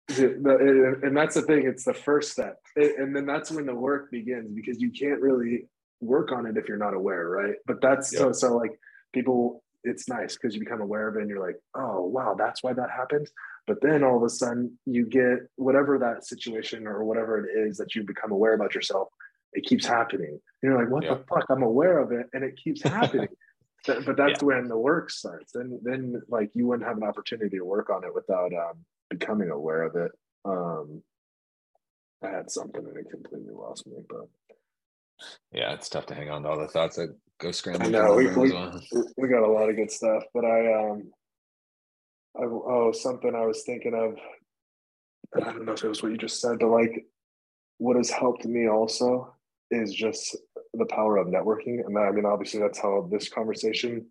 and 0.18 1.15
that's 1.15 1.36
the 1.36 1.44
thing 1.44 1.68
it's 1.68 1.86
the 1.86 1.94
first 1.94 2.31
step. 2.31 2.60
And 2.76 3.15
then 3.15 3.26
that's 3.26 3.52
when 3.52 3.68
the 3.68 3.76
work 3.76 4.10
begins 4.10 4.52
because 4.52 4.81
you 4.81 4.91
can't 4.91 5.22
really 5.22 5.68
work 6.02 6.31
on 6.31 6.48
it 6.48 6.57
if 6.57 6.68
you're 6.68 6.77
not 6.77 6.94
aware 6.95 7.27
right? 7.30 7.56
But 7.68 7.81
that's 7.81 8.11
yep. 8.11 8.19
so 8.19 8.31
so 8.31 8.57
like 8.57 8.80
people 9.14 9.64
it's 9.84 10.10
nice 10.10 10.36
because 10.36 10.56
you 10.56 10.60
become 10.60 10.81
aware 10.81 11.07
of 11.07 11.15
it 11.15 11.22
and 11.22 11.30
you're 11.30 11.45
like 11.45 11.57
oh 11.76 12.02
wow 12.02 12.36
that's 12.38 12.64
why 12.64 12.73
that 12.73 12.90
happened. 12.90 13.30
But 13.68 13.81
then 13.81 14.03
all 14.03 14.18
of 14.18 14.23
a 14.23 14.30
sudden 14.30 14.80
you 14.86 15.06
get 15.06 15.40
whatever 15.57 15.99
that 15.99 16.26
situation 16.26 16.88
or 16.88 17.03
whatever 17.03 17.45
it 17.45 17.68
is 17.68 17.77
that 17.77 17.94
you 17.94 18.03
become 18.03 18.31
aware 18.31 18.53
about 18.53 18.73
yourself 18.73 19.10
it 19.53 19.65
keeps 19.65 19.86
happening. 19.86 20.30
And 20.30 20.40
you're 20.64 20.80
like 20.80 20.91
what 20.91 21.03
the 21.03 21.23
fuck? 21.30 21.45
I'm 21.49 21.64
aware 21.64 21.99
of 21.99 22.11
it 22.11 22.27
and 22.34 22.44
it 22.44 22.57
keeps 22.61 22.81
happening. 22.98 23.30
But 23.86 24.18
that's 24.18 24.41
yeah. 24.41 24.45
when 24.45 24.68
the 24.68 24.77
work 24.77 25.11
starts. 25.11 25.52
Then 25.53 25.80
then 25.84 26.22
like 26.30 26.49
you 26.56 26.65
wouldn't 26.65 26.88
have 26.88 26.98
an 26.98 27.03
opportunity 27.03 27.57
to 27.57 27.65
work 27.65 27.91
on 27.91 28.03
it 28.03 28.14
without 28.15 28.52
um 28.53 28.86
becoming 29.10 29.49
aware 29.49 29.84
of 29.84 29.95
it. 29.95 30.11
Um, 30.45 31.02
I 32.23 32.30
had 32.30 32.52
something 32.52 32.86
and 32.86 32.98
it 32.98 33.10
completely 33.10 33.53
lost 33.53 33.88
me, 33.88 33.98
but 34.10 34.27
yeah, 35.52 35.73
it's 35.73 35.90
tough 35.90 36.06
to 36.07 36.15
hang 36.15 36.30
on 36.30 36.44
to 36.44 36.49
all 36.49 36.60
the 36.60 36.68
thoughts 36.68 36.95
that 36.98 37.15
go 37.40 37.52
scrambling. 37.52 37.91
No, 37.91 38.15
we, 38.15 38.27
we, 38.27 38.52
well. 38.52 38.81
we 39.18 39.27
got 39.27 39.44
a 39.44 39.52
lot 39.52 39.69
of 39.69 39.76
good 39.76 39.91
stuff, 39.91 40.23
but 40.34 40.45
I, 40.45 40.91
um, 40.91 41.11
I, 42.38 42.44
oh, 42.44 42.91
something 42.94 43.34
I 43.36 43.45
was 43.45 43.64
thinking 43.64 43.94
of, 43.94 44.15
I 45.36 45.52
don't 45.52 45.65
know 45.65 45.73
if 45.73 45.84
it 45.84 45.88
was 45.88 46.02
what 46.02 46.11
you 46.11 46.18
just 46.18 46.41
said, 46.41 46.60
but 46.60 46.69
like 46.69 47.06
what 47.77 47.98
has 47.98 48.10
helped 48.10 48.45
me 48.45 48.68
also 48.68 49.34
is 49.72 49.94
just 49.94 50.38
the 50.73 50.86
power 50.86 51.18
of 51.18 51.27
networking. 51.27 51.86
And 51.86 51.98
I 51.98 52.11
mean, 52.11 52.26
obviously 52.26 52.60
that's 52.60 52.80
how 52.80 53.07
this 53.11 53.30
conversation 53.30 54.07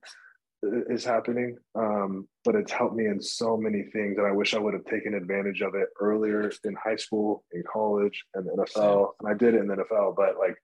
is 0.63 1.05
happening. 1.05 1.57
Um, 1.75 2.29
but 2.45 2.55
it's 2.55 2.73
helped 2.73 2.97
me 2.97 3.07
in 3.07 3.21
so 3.21 3.57
many 3.57 3.85
things. 3.93 4.19
And 4.19 4.27
I 4.27 4.33
wish 4.33 4.55
I 4.55 4.59
would 4.59 4.75
have 4.75 4.85
taken 4.85 5.15
advantage 5.15 5.61
of 5.61 5.75
it 5.75 5.89
earlier 6.01 6.51
in 6.65 6.75
high 6.83 6.97
school, 6.97 7.45
in 7.53 7.63
college, 7.71 8.25
and 8.35 8.47
the 8.47 8.53
NFL. 8.53 9.11
And 9.21 9.31
I 9.31 9.35
did 9.35 9.55
it 9.55 9.61
in 9.61 9.69
the 9.69 9.77
NFL, 9.77 10.17
but 10.17 10.39
like 10.39 10.57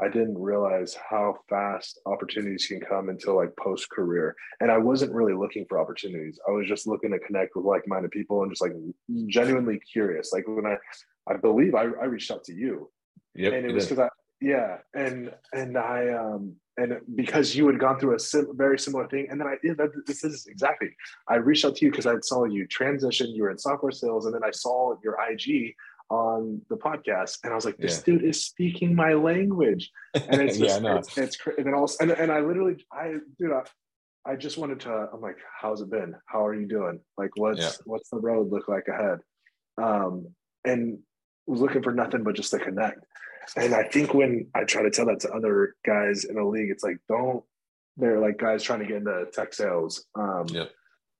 I 0.00 0.08
didn't 0.08 0.38
realize 0.38 0.96
how 1.08 1.36
fast 1.48 2.00
opportunities 2.06 2.66
can 2.66 2.80
come 2.80 3.08
until 3.08 3.36
like 3.36 3.56
post 3.56 3.90
career. 3.90 4.34
And 4.60 4.70
I 4.70 4.78
wasn't 4.78 5.12
really 5.12 5.34
looking 5.34 5.66
for 5.68 5.78
opportunities. 5.78 6.38
I 6.48 6.50
was 6.50 6.66
just 6.66 6.86
looking 6.86 7.12
to 7.12 7.18
connect 7.20 7.54
with 7.54 7.64
like 7.64 7.86
minded 7.86 8.10
people 8.10 8.42
and 8.42 8.50
just 8.50 8.62
like 8.62 8.72
genuinely 9.26 9.78
curious. 9.92 10.32
Like 10.32 10.48
when 10.48 10.66
I, 10.66 10.76
I 11.30 11.36
believe 11.36 11.74
I, 11.74 11.82
I 11.82 12.06
reached 12.06 12.30
out 12.30 12.44
to 12.44 12.54
you. 12.54 12.90
Yep, 13.36 13.52
and 13.52 13.66
it 13.66 13.74
was 13.74 13.86
because 13.86 13.98
I, 14.00 14.08
yeah. 14.40 14.78
And, 14.94 15.32
and 15.52 15.78
I, 15.78 16.12
um, 16.12 16.56
and 16.76 16.98
because 17.14 17.54
you 17.54 17.66
had 17.66 17.78
gone 17.78 17.98
through 17.98 18.14
a 18.14 18.18
sim- 18.18 18.50
very 18.54 18.78
similar 18.78 19.06
thing 19.08 19.26
and 19.30 19.40
then 19.40 19.46
i 19.46 19.56
did 19.62 19.78
this 20.06 20.24
is 20.24 20.46
exactly 20.46 20.88
i 21.28 21.36
reached 21.36 21.64
out 21.64 21.76
to 21.76 21.84
you 21.84 21.90
because 21.90 22.06
i 22.06 22.14
saw 22.20 22.44
you 22.44 22.66
transition 22.66 23.30
you 23.30 23.42
were 23.42 23.50
in 23.50 23.58
software 23.58 23.92
sales 23.92 24.26
and 24.26 24.34
then 24.34 24.44
i 24.44 24.50
saw 24.50 24.94
your 25.02 25.16
ig 25.30 25.74
on 26.10 26.60
the 26.68 26.76
podcast 26.76 27.38
and 27.44 27.52
i 27.52 27.56
was 27.56 27.64
like 27.64 27.76
this 27.78 27.98
yeah. 27.98 28.14
dude 28.14 28.24
is 28.24 28.44
speaking 28.44 28.94
my 28.94 29.14
language 29.14 29.90
and 30.14 30.40
it's 30.40 30.58
just, 30.58 30.74
yeah, 30.74 30.78
no. 30.78 30.96
it's, 30.96 31.16
it's 31.16 31.38
and 31.56 31.66
then 31.66 31.74
also 31.74 31.96
and, 32.02 32.10
and 32.12 32.30
i 32.30 32.40
literally 32.40 32.76
i 32.92 33.14
dude 33.38 33.52
I, 33.52 33.62
I 34.32 34.36
just 34.36 34.58
wanted 34.58 34.80
to 34.80 35.08
i'm 35.12 35.20
like 35.20 35.38
how's 35.60 35.80
it 35.80 35.90
been 35.90 36.14
how 36.26 36.44
are 36.44 36.54
you 36.54 36.66
doing 36.66 37.00
like 37.16 37.30
what's 37.36 37.60
yeah. 37.60 37.70
what's 37.84 38.10
the 38.10 38.18
road 38.18 38.50
look 38.50 38.68
like 38.68 38.88
ahead 38.88 39.20
um 39.82 40.28
and 40.64 40.98
was 41.46 41.60
looking 41.60 41.82
for 41.82 41.92
nothing 41.92 42.22
but 42.22 42.34
just 42.34 42.50
to 42.50 42.58
connect 42.58 43.04
and 43.56 43.74
I 43.74 43.84
think 43.84 44.14
when 44.14 44.48
I 44.54 44.64
try 44.64 44.82
to 44.82 44.90
tell 44.90 45.06
that 45.06 45.20
to 45.20 45.32
other 45.32 45.74
guys 45.84 46.24
in 46.24 46.36
the 46.36 46.44
league, 46.44 46.70
it's 46.70 46.84
like, 46.84 46.98
don't, 47.08 47.44
they're 47.96 48.20
like 48.20 48.38
guys 48.38 48.62
trying 48.62 48.80
to 48.80 48.86
get 48.86 48.96
into 48.96 49.26
tech 49.32 49.54
sales. 49.54 50.04
Um, 50.14 50.46
yeah. 50.48 50.64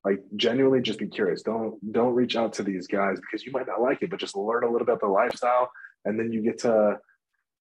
Like 0.04 0.20
genuinely 0.36 0.82
just 0.82 0.98
be 0.98 1.06
curious. 1.06 1.42
Don't, 1.42 1.78
don't 1.92 2.14
reach 2.14 2.36
out 2.36 2.52
to 2.54 2.62
these 2.62 2.86
guys 2.86 3.18
because 3.20 3.46
you 3.46 3.52
might 3.52 3.66
not 3.66 3.80
like 3.80 4.02
it, 4.02 4.10
but 4.10 4.20
just 4.20 4.36
learn 4.36 4.64
a 4.64 4.66
little 4.66 4.86
bit 4.86 4.94
about 4.94 5.00
the 5.00 5.06
lifestyle. 5.06 5.70
And 6.04 6.18
then 6.18 6.32
you 6.32 6.42
get 6.42 6.58
to 6.60 6.98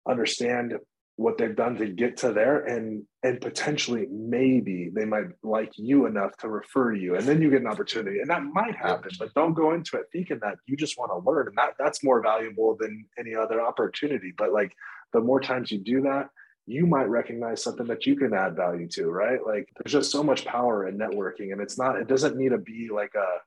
understand 0.08 0.74
what 1.16 1.38
they've 1.38 1.56
done 1.56 1.76
to 1.78 1.88
get 1.88 2.18
to 2.18 2.34
there 2.34 2.66
and 2.66 3.04
and 3.22 3.40
potentially 3.40 4.08
maybe 4.10 4.90
they 4.94 5.06
might 5.06 5.28
like 5.44 5.72
you 5.76 6.08
enough 6.08 6.36
to 6.38 6.50
refer 6.50 6.92
you 6.92 7.16
and 7.16 7.28
then 7.28 7.40
you 7.40 7.52
get 7.52 7.62
an 7.62 7.68
opportunity 7.68 8.20
and 8.20 8.30
that 8.30 8.44
might 8.44 8.76
happen 8.76 9.12
but 9.20 9.32
don't 9.36 9.54
go 9.54 9.74
into 9.74 9.96
it 9.96 10.06
thinking 10.12 10.40
that 10.42 10.56
you 10.66 10.76
just 10.76 10.98
want 10.98 11.12
to 11.12 11.30
learn 11.30 11.48
and 11.48 11.56
that 11.56 11.74
that's 11.78 12.04
more 12.04 12.22
valuable 12.22 12.76
than 12.80 13.06
any 13.20 13.36
other 13.36 13.62
opportunity 13.62 14.34
but 14.38 14.52
like 14.52 14.74
the 15.14 15.20
more 15.20 15.40
times 15.40 15.72
you 15.72 15.78
do 15.78 16.02
that 16.02 16.30
you 16.66 16.86
might 16.86 17.10
recognize 17.10 17.62
something 17.62 17.88
that 17.88 18.06
you 18.06 18.16
can 18.16 18.34
add 18.34 18.56
value 18.56 18.88
to 18.88 19.08
right? 19.10 19.40
Like 19.46 19.70
there's 19.78 19.92
just 19.92 20.12
so 20.12 20.24
much 20.24 20.46
power 20.46 20.88
in 20.88 20.98
networking 20.98 21.52
and 21.52 21.62
it's 21.62 21.78
not 21.78 21.98
it 21.98 22.08
doesn't 22.08 22.38
need 22.38 22.50
to 22.50 22.58
be 22.58 22.90
like 22.92 23.14
a 23.16 23.40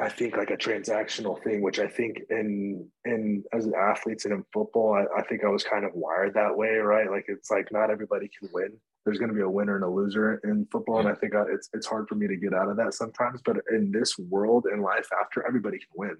I 0.00 0.08
think 0.08 0.36
like 0.36 0.50
a 0.50 0.56
transactional 0.56 1.42
thing, 1.42 1.60
which 1.60 1.78
I 1.78 1.88
think 1.88 2.20
in 2.30 2.88
in 3.04 3.44
as 3.52 3.68
athletes 3.68 4.24
and 4.24 4.34
in 4.34 4.44
football, 4.52 4.94
I, 4.94 5.20
I, 5.20 5.22
think 5.24 5.44
I 5.44 5.48
was 5.48 5.64
kind 5.64 5.84
of 5.84 5.92
wired 5.94 6.34
that 6.34 6.56
way, 6.56 6.76
right? 6.76 7.10
Like 7.10 7.24
it's 7.28 7.50
like 7.50 7.70
not 7.72 7.90
everybody 7.90 8.28
can 8.38 8.48
win. 8.52 8.72
There's 9.04 9.18
going 9.18 9.30
to 9.30 9.34
be 9.34 9.42
a 9.42 9.48
winner 9.48 9.76
and 9.76 9.84
a 9.84 9.88
loser 9.88 10.40
in 10.44 10.66
football, 10.70 11.00
and 11.00 11.08
I 11.08 11.14
think 11.14 11.34
I, 11.34 11.44
it's 11.50 11.68
it's 11.72 11.86
hard 11.86 12.08
for 12.08 12.14
me 12.14 12.28
to 12.28 12.36
get 12.36 12.54
out 12.54 12.68
of 12.68 12.76
that 12.76 12.94
sometimes. 12.94 13.40
But 13.44 13.56
in 13.70 13.90
this 13.90 14.16
world 14.18 14.66
in 14.72 14.82
life, 14.82 15.08
after 15.20 15.46
everybody 15.46 15.78
can 15.78 15.88
win, 15.94 16.16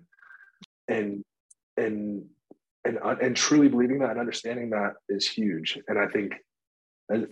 and 0.89 1.25
and 1.77 2.25
and 2.85 2.99
uh, 3.03 3.17
and 3.21 3.37
truly 3.37 3.69
believing 3.69 3.99
that 4.01 4.11
and 4.11 4.21
understanding 4.21 4.71
that 4.71 4.95
is 5.09 5.29
huge. 5.29 5.79
And 5.89 5.99
I 5.99 6.07
think 6.07 6.33
and 6.33 6.41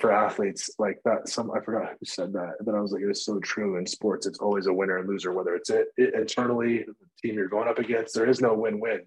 for 0.00 0.10
athletes 0.10 0.70
like 0.78 0.98
that 1.04 1.28
some 1.28 1.50
i 1.50 1.60
forgot 1.60 1.90
who 1.98 2.06
said 2.06 2.32
that 2.32 2.54
but 2.64 2.74
i 2.74 2.80
was 2.80 2.92
like 2.92 3.02
it's 3.02 3.24
so 3.26 3.38
true 3.40 3.76
in 3.76 3.86
sports 3.86 4.26
it's 4.26 4.38
always 4.38 4.66
a 4.66 4.72
winner 4.72 4.98
and 4.98 5.08
loser 5.08 5.32
whether 5.32 5.54
it's 5.54 5.68
it, 5.68 5.88
it 5.98 6.14
internally 6.14 6.78
the 6.78 6.94
team 7.22 7.34
you're 7.34 7.48
going 7.48 7.68
up 7.68 7.78
against 7.78 8.14
there 8.14 8.28
is 8.28 8.40
no 8.40 8.54
win-win. 8.54 9.02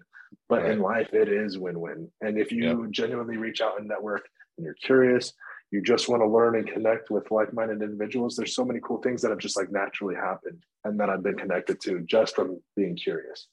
But 0.48 0.62
right. 0.62 0.72
in 0.72 0.80
life 0.80 1.12
it 1.12 1.28
is 1.28 1.58
win-win. 1.58 2.08
And 2.20 2.38
if 2.38 2.52
you 2.52 2.88
genuinely 2.90 3.36
reach 3.36 3.60
out 3.60 3.78
and 3.78 3.88
network 3.88 4.28
and 4.56 4.64
you're 4.64 4.74
curious 4.74 5.32
you 5.72 5.80
just 5.80 6.08
want 6.08 6.20
to 6.20 6.26
learn 6.26 6.56
and 6.56 6.66
connect 6.66 7.10
with 7.10 7.30
like-minded 7.30 7.80
individuals 7.82 8.36
there's 8.36 8.54
so 8.54 8.64
many 8.64 8.80
cool 8.82 8.98
things 8.98 9.22
that 9.22 9.30
have 9.30 9.38
just 9.38 9.56
like 9.56 9.70
naturally 9.70 10.14
happened 10.14 10.62
and 10.84 10.98
that 10.98 11.08
i've 11.08 11.22
been 11.22 11.36
connected 11.36 11.80
to 11.80 12.00
just 12.00 12.34
from 12.34 12.60
being 12.76 12.96
curious. 12.96 13.46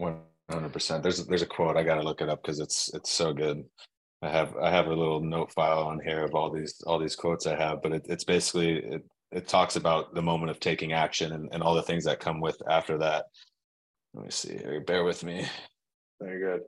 100% 0.00 1.02
there's 1.02 1.24
there's 1.26 1.42
a 1.42 1.46
quote 1.46 1.76
i 1.76 1.82
gotta 1.82 2.02
look 2.02 2.20
it 2.20 2.28
up 2.28 2.42
because 2.42 2.60
it's 2.60 2.92
it's 2.94 3.10
so 3.10 3.32
good 3.32 3.64
I 4.22 4.30
have 4.30 4.56
I 4.56 4.70
have 4.70 4.86
a 4.86 4.94
little 4.94 5.20
note 5.20 5.52
file 5.52 5.84
on 5.84 6.00
here 6.00 6.24
of 6.24 6.34
all 6.34 6.50
these 6.50 6.82
all 6.86 6.98
these 6.98 7.16
quotes 7.16 7.46
I 7.46 7.56
have, 7.56 7.82
but 7.82 7.92
it, 7.92 8.06
it's 8.08 8.24
basically 8.24 8.78
it, 8.78 9.04
it 9.30 9.48
talks 9.48 9.76
about 9.76 10.14
the 10.14 10.22
moment 10.22 10.50
of 10.50 10.60
taking 10.60 10.92
action 10.92 11.32
and, 11.32 11.48
and 11.52 11.62
all 11.62 11.74
the 11.74 11.82
things 11.82 12.04
that 12.04 12.20
come 12.20 12.40
with 12.40 12.56
after 12.68 12.98
that. 12.98 13.26
Let 14.14 14.24
me 14.24 14.30
see 14.30 14.56
here. 14.56 14.80
Bear 14.80 15.04
with 15.04 15.22
me. 15.24 15.46
Very 16.20 16.40
good. 16.40 16.62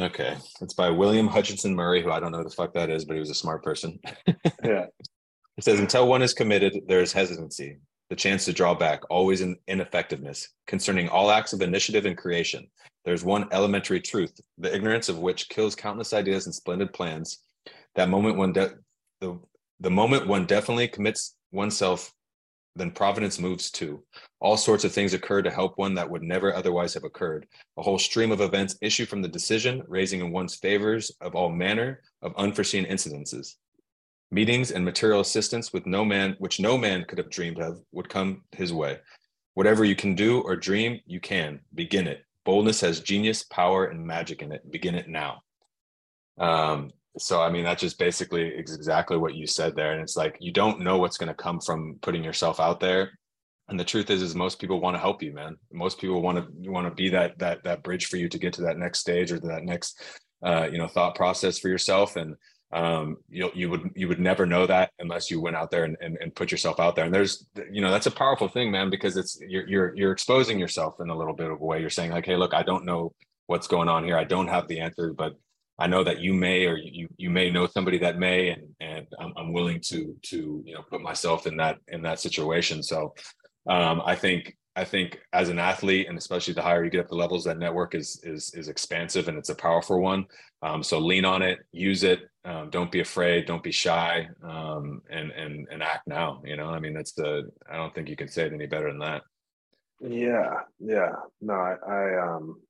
Okay. 0.00 0.36
It's 0.60 0.74
by 0.74 0.90
William 0.90 1.28
Hutchinson 1.28 1.74
Murray, 1.74 2.02
who 2.02 2.10
I 2.10 2.18
don't 2.18 2.32
know 2.32 2.38
who 2.38 2.44
the 2.44 2.50
fuck 2.50 2.74
that 2.74 2.90
is, 2.90 3.04
but 3.04 3.14
he 3.14 3.20
was 3.20 3.30
a 3.30 3.34
smart 3.34 3.62
person. 3.62 4.00
yeah. 4.64 4.86
It 5.56 5.62
says, 5.62 5.78
until 5.78 6.08
one 6.08 6.22
is 6.22 6.34
committed, 6.34 6.80
there 6.88 7.00
is 7.00 7.12
hesitancy. 7.12 7.78
The 8.10 8.16
chance 8.16 8.44
to 8.44 8.52
draw 8.52 8.74
back, 8.74 9.02
always 9.10 9.40
in 9.40 9.56
ineffectiveness, 9.66 10.48
concerning 10.66 11.08
all 11.08 11.30
acts 11.30 11.52
of 11.52 11.62
initiative 11.62 12.06
and 12.06 12.16
creation. 12.16 12.66
There's 13.04 13.24
one 13.24 13.48
elementary 13.52 14.00
truth, 14.00 14.38
the 14.58 14.74
ignorance 14.74 15.08
of 15.08 15.18
which 15.18 15.48
kills 15.48 15.74
countless 15.74 16.12
ideas 16.12 16.46
and 16.46 16.54
splendid 16.54 16.92
plans. 16.92 17.38
That 17.94 18.08
moment 18.08 18.36
when 18.36 18.52
de- 18.52 18.74
the, 19.20 19.38
the 19.80 19.90
moment 19.90 20.26
one 20.26 20.46
definitely 20.46 20.88
commits 20.88 21.36
oneself, 21.52 22.12
then 22.76 22.90
providence 22.90 23.38
moves 23.38 23.70
too. 23.70 24.02
All 24.40 24.56
sorts 24.56 24.84
of 24.84 24.92
things 24.92 25.14
occur 25.14 25.42
to 25.42 25.50
help 25.50 25.78
one 25.78 25.94
that 25.94 26.10
would 26.10 26.22
never 26.22 26.54
otherwise 26.54 26.92
have 26.94 27.04
occurred. 27.04 27.46
A 27.76 27.82
whole 27.82 27.98
stream 27.98 28.32
of 28.32 28.40
events 28.40 28.76
issue 28.80 29.06
from 29.06 29.22
the 29.22 29.28
decision, 29.28 29.82
raising 29.86 30.20
in 30.20 30.32
one's 30.32 30.56
favors 30.56 31.10
of 31.20 31.34
all 31.34 31.50
manner 31.50 32.02
of 32.22 32.34
unforeseen 32.36 32.84
incidences 32.84 33.54
meetings 34.34 34.72
and 34.72 34.84
material 34.84 35.20
assistance 35.20 35.72
with 35.72 35.86
no 35.86 36.04
man 36.04 36.34
which 36.38 36.58
no 36.58 36.76
man 36.76 37.04
could 37.06 37.18
have 37.18 37.30
dreamed 37.30 37.60
of 37.60 37.80
would 37.92 38.08
come 38.08 38.42
his 38.50 38.72
way. 38.72 38.98
Whatever 39.54 39.84
you 39.84 39.94
can 39.94 40.16
do 40.16 40.40
or 40.40 40.56
dream 40.56 41.00
you 41.06 41.20
can. 41.20 41.60
Begin 41.74 42.08
it. 42.08 42.24
Boldness 42.44 42.80
has 42.80 43.00
genius 43.00 43.44
power 43.44 43.86
and 43.86 44.04
magic 44.04 44.42
in 44.42 44.50
it. 44.50 44.68
Begin 44.70 44.96
it 44.96 45.08
now. 45.08 45.42
Um, 46.38 46.90
so 47.16 47.40
i 47.40 47.48
mean 47.48 47.62
that 47.62 47.78
just 47.78 47.96
basically 47.96 48.42
exactly 48.42 49.16
what 49.16 49.36
you 49.36 49.46
said 49.46 49.76
there. 49.76 49.92
And 49.92 50.02
it's 50.02 50.16
like 50.16 50.36
you 50.40 50.52
don't 50.52 50.80
know 50.80 50.98
what's 50.98 51.16
going 51.16 51.28
to 51.28 51.42
come 51.46 51.60
from 51.60 51.98
putting 52.02 52.24
yourself 52.24 52.58
out 52.58 52.80
there. 52.80 53.12
And 53.68 53.78
the 53.78 53.84
truth 53.84 54.10
is 54.10 54.20
is 54.20 54.34
most 54.34 54.58
people 54.58 54.80
want 54.80 54.96
to 54.96 55.00
help 55.00 55.22
you 55.22 55.32
man. 55.32 55.56
Most 55.72 56.00
people 56.00 56.20
want 56.20 56.38
to 56.38 56.70
want 56.70 56.88
to 56.88 56.94
be 56.94 57.08
that 57.10 57.38
that 57.38 57.62
that 57.62 57.84
bridge 57.84 58.06
for 58.06 58.16
you 58.16 58.28
to 58.28 58.38
get 58.38 58.52
to 58.54 58.62
that 58.62 58.78
next 58.78 58.98
stage 58.98 59.30
or 59.30 59.38
that 59.38 59.62
next 59.62 60.02
uh, 60.42 60.68
you 60.70 60.78
know 60.78 60.88
thought 60.88 61.14
process 61.14 61.58
for 61.58 61.68
yourself. 61.68 62.16
And 62.16 62.34
um, 62.74 63.18
you 63.30 63.50
you 63.54 63.70
would 63.70 63.90
you 63.94 64.08
would 64.08 64.18
never 64.18 64.46
know 64.46 64.66
that 64.66 64.90
unless 64.98 65.30
you 65.30 65.40
went 65.40 65.54
out 65.54 65.70
there 65.70 65.84
and, 65.84 65.96
and, 66.00 66.18
and 66.20 66.34
put 66.34 66.50
yourself 66.50 66.80
out 66.80 66.96
there. 66.96 67.04
And 67.04 67.14
there's 67.14 67.46
you 67.70 67.80
know 67.80 67.90
that's 67.90 68.06
a 68.06 68.10
powerful 68.10 68.48
thing, 68.48 68.72
man, 68.72 68.90
because 68.90 69.16
it's 69.16 69.38
you're 69.40 69.66
you're 69.68 69.96
you're 69.96 70.12
exposing 70.12 70.58
yourself 70.58 70.94
in 71.00 71.08
a 71.08 71.16
little 71.16 71.34
bit 71.34 71.50
of 71.50 71.60
a 71.60 71.64
way. 71.64 71.80
You're 71.80 71.88
saying 71.88 72.10
like, 72.10 72.26
hey, 72.26 72.36
look, 72.36 72.52
I 72.52 72.64
don't 72.64 72.84
know 72.84 73.14
what's 73.46 73.68
going 73.68 73.88
on 73.88 74.02
here. 74.04 74.18
I 74.18 74.24
don't 74.24 74.48
have 74.48 74.66
the 74.66 74.80
answers, 74.80 75.14
but 75.16 75.34
I 75.78 75.86
know 75.86 76.02
that 76.02 76.18
you 76.20 76.34
may 76.34 76.66
or 76.66 76.76
you 76.76 77.08
you 77.16 77.30
may 77.30 77.48
know 77.48 77.68
somebody 77.68 77.98
that 77.98 78.18
may, 78.18 78.48
and 78.48 78.62
and 78.80 79.06
I'm, 79.20 79.32
I'm 79.36 79.52
willing 79.52 79.80
to 79.90 80.16
to 80.22 80.62
you 80.66 80.74
know 80.74 80.82
put 80.90 81.00
myself 81.00 81.46
in 81.46 81.56
that 81.58 81.78
in 81.86 82.02
that 82.02 82.18
situation. 82.18 82.82
So 82.82 83.14
um, 83.70 84.02
I 84.04 84.16
think 84.16 84.56
I 84.76 84.84
think 84.84 85.20
as 85.32 85.48
an 85.48 85.58
athlete, 85.58 86.08
and 86.08 86.18
especially 86.18 86.54
the 86.54 86.62
higher 86.62 86.84
you 86.84 86.90
get 86.90 87.00
up 87.00 87.08
the 87.08 87.14
levels, 87.14 87.44
that 87.44 87.58
network 87.58 87.94
is 87.94 88.20
is 88.24 88.52
is 88.54 88.68
expansive 88.68 89.28
and 89.28 89.38
it's 89.38 89.50
a 89.50 89.54
powerful 89.54 90.00
one. 90.00 90.26
Um, 90.62 90.82
so 90.82 90.98
lean 90.98 91.24
on 91.24 91.42
it, 91.42 91.60
use 91.72 92.02
it. 92.02 92.20
Um, 92.44 92.70
don't 92.70 92.90
be 92.90 93.00
afraid. 93.00 93.46
Don't 93.46 93.62
be 93.62 93.70
shy. 93.70 94.28
Um, 94.42 95.02
and 95.10 95.30
and 95.30 95.68
and 95.70 95.82
act 95.82 96.08
now. 96.08 96.42
You 96.44 96.56
know, 96.56 96.68
I 96.68 96.80
mean, 96.80 96.92
that's 96.92 97.12
the. 97.12 97.50
I 97.70 97.76
don't 97.76 97.94
think 97.94 98.08
you 98.08 98.16
can 98.16 98.28
say 98.28 98.46
it 98.46 98.52
any 98.52 98.66
better 98.66 98.88
than 98.88 98.98
that. 98.98 99.22
Yeah, 100.00 100.54
yeah. 100.80 101.12
No, 101.40 101.54
I, 101.54 101.76
I 101.88 102.34
um, 102.34 102.60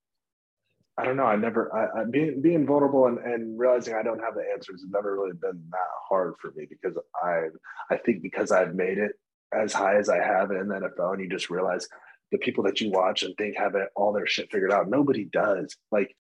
I 0.98 1.04
don't 1.04 1.16
know. 1.16 1.24
I 1.24 1.36
never. 1.36 1.74
I, 1.74 2.02
I 2.02 2.04
being 2.04 2.42
being 2.42 2.66
vulnerable 2.66 3.06
and 3.06 3.18
and 3.18 3.58
realizing 3.58 3.94
I 3.94 4.02
don't 4.02 4.20
have 4.20 4.34
the 4.34 4.44
answers 4.52 4.82
has 4.82 4.90
never 4.90 5.14
really 5.14 5.32
been 5.32 5.62
that 5.70 5.88
hard 6.08 6.34
for 6.40 6.52
me 6.54 6.66
because 6.68 6.96
I 7.22 7.46
I 7.90 7.96
think 7.96 8.22
because 8.22 8.52
I've 8.52 8.74
made 8.74 8.98
it 8.98 9.12
as 9.54 9.72
high 9.72 9.96
as 9.96 10.08
I 10.08 10.18
have 10.18 10.50
in 10.50 10.68
the 10.68 10.74
NFL, 10.74 11.14
and 11.14 11.22
you 11.22 11.28
just 11.28 11.50
realize 11.50 11.88
the 12.32 12.38
people 12.38 12.64
that 12.64 12.80
you 12.80 12.90
watch 12.90 13.22
and 13.22 13.34
think 13.36 13.56
have 13.56 13.74
it, 13.74 13.88
all 13.94 14.12
their 14.12 14.26
shit 14.26 14.50
figured 14.50 14.72
out. 14.72 14.88
Nobody 14.88 15.24
does. 15.24 15.76
Like 15.92 16.14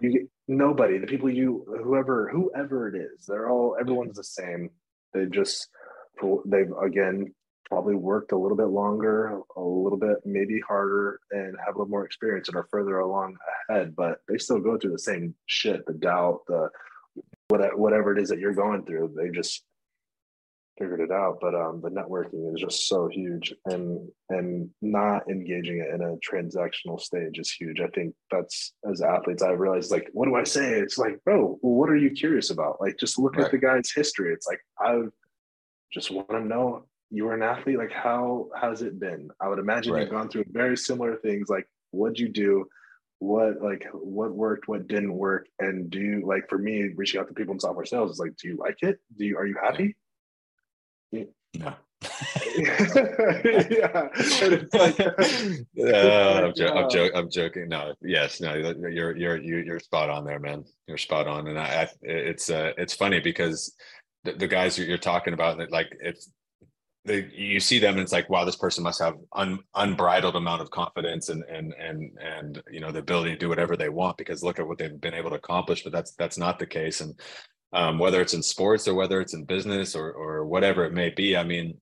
you 0.00 0.28
nobody. 0.48 0.98
The 0.98 1.06
people 1.06 1.30
you 1.30 1.64
whoever 1.82 2.28
whoever 2.30 2.88
it 2.88 2.96
is, 2.96 3.26
they're 3.26 3.50
all 3.50 3.76
everyone's 3.80 4.16
the 4.16 4.24
same. 4.24 4.70
They 5.12 5.26
just 5.26 5.68
they've 6.46 6.72
again 6.82 7.34
probably 7.68 7.96
worked 7.96 8.32
a 8.32 8.38
little 8.38 8.56
bit 8.56 8.68
longer, 8.68 9.40
a 9.56 9.60
little 9.60 9.98
bit 9.98 10.18
maybe 10.24 10.60
harder, 10.60 11.20
and 11.32 11.56
have 11.64 11.74
a 11.74 11.78
little 11.78 11.90
more 11.90 12.04
experience 12.04 12.48
and 12.48 12.56
are 12.56 12.68
further 12.70 13.00
along 13.00 13.36
ahead. 13.68 13.96
But 13.96 14.20
they 14.28 14.38
still 14.38 14.60
go 14.60 14.78
through 14.78 14.92
the 14.92 14.98
same 14.98 15.34
shit, 15.46 15.84
the 15.86 15.94
doubt, 15.94 16.42
the 16.46 16.70
whatever 17.48 18.16
it 18.16 18.22
is 18.22 18.28
that 18.28 18.38
you're 18.38 18.54
going 18.54 18.84
through. 18.84 19.14
They 19.16 19.30
just 19.30 19.64
figured 20.78 21.00
it 21.00 21.10
out 21.10 21.38
but 21.40 21.54
um 21.54 21.80
the 21.82 21.88
networking 21.88 22.52
is 22.54 22.60
just 22.60 22.88
so 22.88 23.08
huge 23.08 23.54
and 23.66 24.08
and 24.28 24.68
not 24.82 25.28
engaging 25.28 25.78
it 25.78 25.94
in 25.94 26.02
a 26.02 26.16
transactional 26.16 27.00
stage 27.00 27.38
is 27.38 27.50
huge. 27.50 27.80
I 27.80 27.88
think 27.88 28.14
that's 28.30 28.72
as 28.90 29.00
athletes 29.00 29.42
i 29.42 29.50
realized 29.50 29.90
like 29.90 30.08
what 30.12 30.26
do 30.26 30.34
i 30.34 30.44
say? 30.44 30.74
It's 30.74 30.98
like 30.98 31.22
bro 31.24 31.58
what 31.60 31.90
are 31.90 31.96
you 31.96 32.10
curious 32.10 32.50
about? 32.50 32.80
Like 32.80 32.98
just 32.98 33.18
look 33.18 33.36
right. 33.36 33.46
at 33.46 33.50
the 33.50 33.58
guy's 33.58 33.90
history. 33.92 34.32
It's 34.32 34.46
like 34.46 34.60
i 34.80 35.02
just 35.92 36.10
want 36.10 36.28
to 36.30 36.40
know 36.40 36.84
you 37.10 37.24
were 37.24 37.34
an 37.34 37.42
athlete 37.42 37.78
like 37.78 37.92
how 37.92 38.48
has 38.60 38.82
it 38.82 39.00
been? 39.00 39.30
I 39.40 39.48
would 39.48 39.58
imagine 39.58 39.92
right. 39.92 40.02
you've 40.02 40.10
gone 40.10 40.28
through 40.28 40.44
very 40.50 40.76
similar 40.76 41.16
things 41.16 41.48
like 41.48 41.66
what'd 41.92 42.18
you 42.18 42.28
do? 42.28 42.66
What 43.18 43.62
like 43.62 43.86
what 43.92 44.34
worked 44.34 44.68
what 44.68 44.88
didn't 44.88 45.14
work? 45.14 45.46
And 45.58 45.88
do 45.88 46.00
you 46.00 46.22
like 46.26 46.48
for 46.50 46.58
me 46.58 46.90
reaching 46.96 47.20
out 47.20 47.28
to 47.28 47.34
people 47.34 47.54
in 47.54 47.60
software 47.60 47.86
sales 47.86 48.10
is 48.10 48.18
like 48.18 48.36
do 48.36 48.48
you 48.48 48.56
like 48.56 48.82
it? 48.82 48.98
Do 49.16 49.24
you 49.24 49.38
are 49.38 49.46
you 49.46 49.56
happy 49.62 49.96
no. 51.12 51.24
yeah. 52.56 54.08
Like, 54.72 55.00
uh, 55.00 56.42
I'm, 56.44 56.54
jo- 56.54 56.74
I'm, 56.74 56.90
jo- 56.90 57.10
I'm, 57.14 57.30
joking. 57.30 57.68
No, 57.68 57.94
yes, 58.02 58.40
no, 58.40 58.54
you're 58.54 59.16
you're 59.16 59.38
you're 59.38 59.80
spot 59.80 60.10
on 60.10 60.24
there, 60.24 60.38
man. 60.38 60.64
You're 60.86 60.98
spot 60.98 61.26
on, 61.26 61.48
and 61.48 61.58
I, 61.58 61.82
I 61.82 61.88
it's 62.02 62.50
uh, 62.50 62.72
it's 62.76 62.94
funny 62.94 63.20
because 63.20 63.74
the, 64.24 64.32
the 64.32 64.46
guys 64.46 64.78
you're, 64.78 64.86
you're 64.86 64.98
talking 64.98 65.32
about, 65.32 65.58
like 65.70 65.88
it's 66.00 66.30
they, 67.06 67.28
you 67.32 67.60
see 67.60 67.78
them 67.78 67.94
and 67.94 68.02
it's 68.02 68.12
like 68.12 68.28
wow 68.28 68.44
this 68.44 68.56
person 68.56 68.82
must 68.82 69.00
have 69.00 69.14
un, 69.32 69.60
unbridled 69.74 70.34
amount 70.34 70.60
of 70.60 70.70
confidence 70.70 71.28
and 71.28 71.44
and 71.44 71.72
and 71.74 72.10
and 72.20 72.62
you 72.70 72.80
know 72.80 72.90
the 72.90 72.98
ability 72.98 73.30
to 73.30 73.38
do 73.38 73.48
whatever 73.48 73.76
they 73.76 73.88
want 73.88 74.16
because 74.16 74.42
look 74.42 74.58
at 74.58 74.66
what 74.66 74.76
they've 74.76 75.00
been 75.00 75.14
able 75.14 75.30
to 75.30 75.36
accomplish 75.36 75.84
but 75.84 75.92
that's 75.92 76.12
that's 76.16 76.36
not 76.36 76.58
the 76.58 76.66
case 76.66 77.00
and 77.00 77.18
um, 77.76 77.98
whether 77.98 78.22
it's 78.22 78.32
in 78.32 78.42
sports 78.42 78.88
or 78.88 78.94
whether 78.94 79.20
it's 79.20 79.34
in 79.34 79.44
business 79.44 79.94
or 79.94 80.10
or 80.10 80.46
whatever 80.46 80.84
it 80.84 80.94
may 80.94 81.10
be. 81.10 81.36
I 81.36 81.44
mean, 81.44 81.78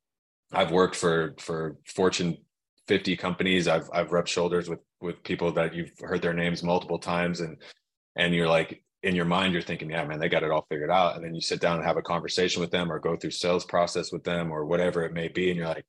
I've 0.53 0.73
worked 0.73 0.97
for 0.97 1.35
for 1.39 1.77
Fortune 1.87 2.39
50 2.89 3.17
companies. 3.17 3.69
I've 3.69 3.89
I've 3.93 4.11
rubbed 4.11 4.29
shoulders 4.29 4.69
with 4.69 4.81
with 5.01 5.23
people 5.23 5.53
that 5.53 5.73
you've 5.73 5.93
heard 6.01 6.21
their 6.21 6.35
names 6.35 6.65
multiple 6.65 6.99
times, 6.99 7.41
and 7.41 7.57
and 8.17 8.35
you're 8.35 8.49
like 8.49 8.83
in 9.05 9.15
your 9.15 9.25
mind 9.25 9.53
you're 9.53 9.63
thinking, 9.63 9.91
yeah, 9.91 10.05
man, 10.05 10.19
they 10.19 10.29
got 10.29 10.43
it 10.43 10.51
all 10.51 10.67
figured 10.69 10.91
out. 10.91 11.15
And 11.15 11.25
then 11.25 11.35
you 11.35 11.41
sit 11.41 11.61
down 11.61 11.77
and 11.77 11.87
have 11.87 11.97
a 11.97 12.03
conversation 12.03 12.61
with 12.61 12.73
them 12.73 12.91
or 12.91 12.99
go 12.99 13.15
through 13.15 13.31
sales 13.31 13.65
process 13.65 14.11
with 14.11 14.25
them 14.25 14.51
or 14.51 14.65
whatever 14.65 15.05
it 15.05 15.13
may 15.13 15.29
be, 15.29 15.51
and 15.51 15.57
you're 15.57 15.69
like, 15.69 15.85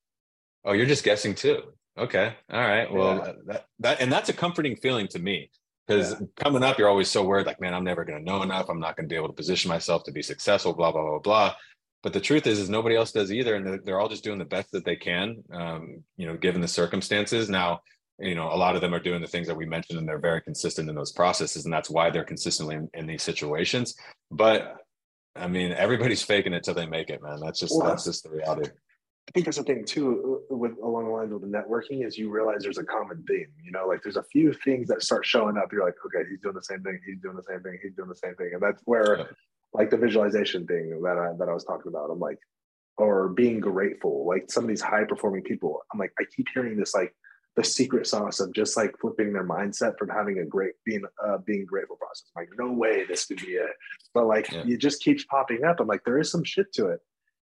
oh, 0.65 0.73
you're 0.73 0.86
just 0.86 1.03
guessing 1.03 1.34
too. 1.34 1.64
Okay, 1.98 2.36
all 2.52 2.61
right, 2.61 2.94
well 2.94 3.15
yeah. 3.18 3.34
that 3.48 3.65
that 3.80 4.02
and 4.02 4.11
that's 4.11 4.30
a 4.30 4.34
comforting 4.34 4.76
feeling 4.76 5.07
to 5.07 5.19
me 5.19 5.49
because 5.86 6.12
yeah. 6.12 6.28
coming 6.36 6.64
up 6.64 6.78
you're 6.78 6.90
always 6.90 7.10
so 7.10 7.24
worried 7.24 7.45
like 7.45 7.62
man 7.62 7.74
i'm 7.74 7.84
never 7.84 8.06
going 8.06 8.20
to 8.20 8.26
know 8.26 8.41
enough. 8.44 8.70
I'm 8.70 8.80
not 8.80 8.95
going 8.95 9.07
to 9.07 9.14
be 9.14 9.18
able 9.18 9.28
to 9.28 9.34
position 9.34 9.70
myself 9.70 10.03
to 10.03 10.12
be 10.12 10.22
successful 10.22 10.74
blah 10.74 10.91
blah 10.91 11.03
blah 11.03 11.20
blah. 11.20 11.56
But 12.03 12.14
the 12.14 12.22
truth 12.22 12.45
is 12.45 12.60
is 12.60 12.70
nobody 12.70 12.95
else 12.95 13.12
does 13.12 13.32
either 13.32 13.56
and 13.56 13.66
they're, 13.66 13.80
they're 13.84 13.99
all 13.99 14.10
just 14.10 14.24
doing 14.24 14.40
the 14.40 14.45
best 14.45 14.72
that 14.72 14.86
they 14.86 14.95
can 14.95 15.44
um, 15.52 16.03
you 16.18 16.28
know 16.28 16.38
given 16.38 16.62
the 16.62 16.68
circumstances. 16.68 17.49
Now 17.49 17.82
you 18.20 18.36
know 18.36 18.52
a 18.52 18.57
lot 18.57 18.76
of 18.76 18.82
them 18.82 18.94
are 18.94 18.99
doing 18.99 19.22
the 19.22 19.28
things 19.28 19.48
that 19.48 19.57
we 19.57 19.66
mentioned 19.66 19.99
and 19.99 20.07
they're 20.07 20.20
very 20.20 20.41
consistent 20.41 20.90
in 20.90 20.95
those 20.95 21.12
processes 21.12 21.66
and 21.66 21.74
that's 21.74 21.90
why 21.90 22.10
they're 22.10 22.24
consistently 22.24 22.76
in, 22.76 22.90
in 22.94 23.07
these 23.07 23.24
situations. 23.24 23.95
But 24.32 24.78
i 25.38 25.48
mean 25.48 25.74
everybody's 25.74 26.24
faking 26.24 26.53
it 26.53 26.64
till 26.64 26.74
they 26.74 26.86
make 26.86 27.10
it 27.10 27.22
man. 27.22 27.40
That's 27.41 27.60
just 27.60 27.76
well, 27.78 27.88
that's 27.88 28.06
just 28.06 28.24
the 28.24 28.30
reality 28.30 28.70
I 29.28 29.32
think 29.32 29.46
that's 29.46 29.58
the 29.58 29.64
thing 29.64 29.86
too, 29.86 30.44
uh, 30.52 30.56
with 30.56 30.78
along 30.84 31.06
the 31.06 31.12
lines 31.12 31.32
of 31.34 31.42
the 31.42 31.48
networking, 31.48 32.06
is 32.06 32.18
you 32.18 32.30
realize 32.30 32.62
there's 32.62 32.78
a 32.78 32.84
common 32.84 33.24
theme. 33.28 33.48
You 33.64 33.72
know, 33.72 33.88
like 33.88 34.04
there's 34.04 34.18
a 34.18 34.24
few 34.24 34.54
things 34.54 34.88
that 34.90 35.02
start 35.02 35.26
showing 35.26 35.58
up. 35.58 35.72
You're 35.72 35.86
like, 35.86 35.96
okay, 36.06 36.30
he's 36.30 36.40
doing 36.42 36.56
the 36.56 36.64
same 36.64 36.84
thing. 36.84 37.00
He's 37.06 37.20
doing 37.20 37.36
the 37.36 37.44
same 37.44 37.62
thing. 37.62 37.80
He's 37.82 37.94
doing 37.94 38.10
the 38.10 38.16
same 38.16 38.36
thing, 38.36 38.52
and 38.54 38.62
that's 38.62 38.82
where, 38.86 39.18
yeah. 39.18 39.26
like 39.74 39.90
the 39.90 39.98
visualization 39.98 40.68
thing 40.68 41.02
that 41.02 41.18
I 41.18 41.36
that 41.38 41.50
I 41.50 41.54
was 41.54 41.64
talking 41.64 41.88
about. 41.88 42.12
I'm 42.12 42.20
like, 42.20 42.38
or 42.98 43.30
being 43.30 43.60
grateful. 43.60 44.28
Like 44.28 44.52
some 44.52 44.64
of 44.64 44.68
these 44.68 44.82
high 44.82 45.06
performing 45.06 45.42
people, 45.42 45.82
I'm 45.92 46.00
like, 46.00 46.14
I 46.20 46.24
keep 46.36 46.48
hearing 46.54 46.78
this 46.78 46.94
like 46.94 47.14
the 47.56 47.64
secret 47.64 48.06
sauce 48.06 48.40
of 48.40 48.54
just 48.54 48.78
like 48.78 48.94
flipping 49.00 49.34
their 49.34 49.48
mindset 49.48 49.98
from 49.98 50.10
having 50.10 50.40
a 50.40 50.46
great 50.46 50.74
being 50.86 51.04
uh 51.26 51.40
being 51.40 51.66
grateful 51.66 51.96
process. 51.96 52.30
I'm 52.38 52.44
like, 52.44 52.50
no 52.60 52.72
way 52.72 53.06
this 53.06 53.26
could 53.26 53.38
be 53.38 53.54
it. 53.54 53.72
But 54.14 54.28
like 54.28 54.52
yeah. 54.52 54.64
it 54.68 54.78
just 54.78 55.02
keeps 55.02 55.26
popping 55.26 55.64
up. 55.64 55.80
I'm 55.80 55.88
like, 55.88 56.04
there 56.06 56.20
is 56.20 56.30
some 56.30 56.44
shit 56.44 56.72
to 56.74 56.90
it 56.90 57.00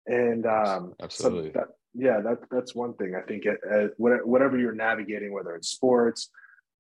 and 0.07 0.45
um, 0.45 0.93
absolutely. 1.01 1.51
so 1.53 1.59
that, 1.59 1.67
yeah 1.93 2.19
that, 2.21 2.39
that's 2.51 2.75
one 2.75 2.93
thing. 2.95 3.15
I 3.15 3.21
think 3.21 3.45
it, 3.45 3.59
uh, 3.71 3.87
whatever 3.97 4.57
you're 4.57 4.73
navigating 4.73 5.33
whether 5.33 5.55
it's 5.55 5.69
sports 5.69 6.29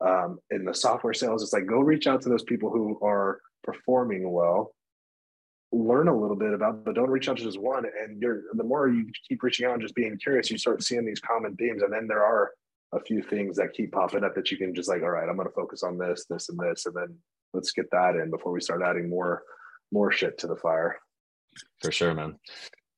um, 0.01 0.39
in 0.51 0.65
the 0.65 0.73
software 0.73 1.13
sales 1.13 1.43
it's 1.43 1.53
like 1.53 1.65
go 1.65 1.79
reach 1.79 2.07
out 2.07 2.21
to 2.23 2.29
those 2.29 2.43
people 2.43 2.69
who 2.69 2.99
are 3.01 3.41
performing 3.63 4.31
well. 4.31 4.75
Learn 5.71 6.07
a 6.07 6.15
little 6.15 6.35
bit 6.35 6.53
about 6.53 6.85
but 6.85 6.95
don't 6.95 7.09
reach 7.09 7.29
out 7.29 7.37
to 7.37 7.43
just 7.43 7.59
one. 7.59 7.85
And 7.85 8.21
you're 8.21 8.43
the 8.53 8.63
more 8.63 8.89
you 8.89 9.09
keep 9.27 9.41
reaching 9.41 9.65
out 9.65 9.73
and 9.73 9.81
just 9.81 9.95
being 9.95 10.17
curious 10.17 10.51
you 10.51 10.57
start 10.57 10.83
seeing 10.83 11.05
these 11.05 11.19
common 11.19 11.55
themes. 11.55 11.81
And 11.81 11.91
then 11.91 12.07
there 12.07 12.23
are 12.23 12.51
a 12.93 12.99
few 12.99 13.21
things 13.23 13.57
that 13.57 13.73
keep 13.73 13.91
popping 13.91 14.23
up 14.23 14.35
that 14.35 14.51
you 14.51 14.57
can 14.57 14.73
just 14.75 14.87
like 14.87 15.01
all 15.01 15.09
right 15.09 15.27
i'm 15.27 15.35
going 15.35 15.47
to 15.47 15.53
focus 15.53 15.81
on 15.81 15.97
this 15.97 16.25
this 16.29 16.49
and 16.49 16.59
this 16.59 16.85
and 16.85 16.95
then 16.95 17.17
let's 17.53 17.71
get 17.71 17.89
that 17.91 18.15
in 18.15 18.29
before 18.29 18.51
we 18.51 18.61
start 18.61 18.81
adding 18.83 19.09
more 19.09 19.43
more 19.91 20.11
shit 20.11 20.37
to 20.39 20.47
the 20.47 20.55
fire. 20.55 20.97
For 21.81 21.91
sure 21.91 22.13
man 22.13 22.37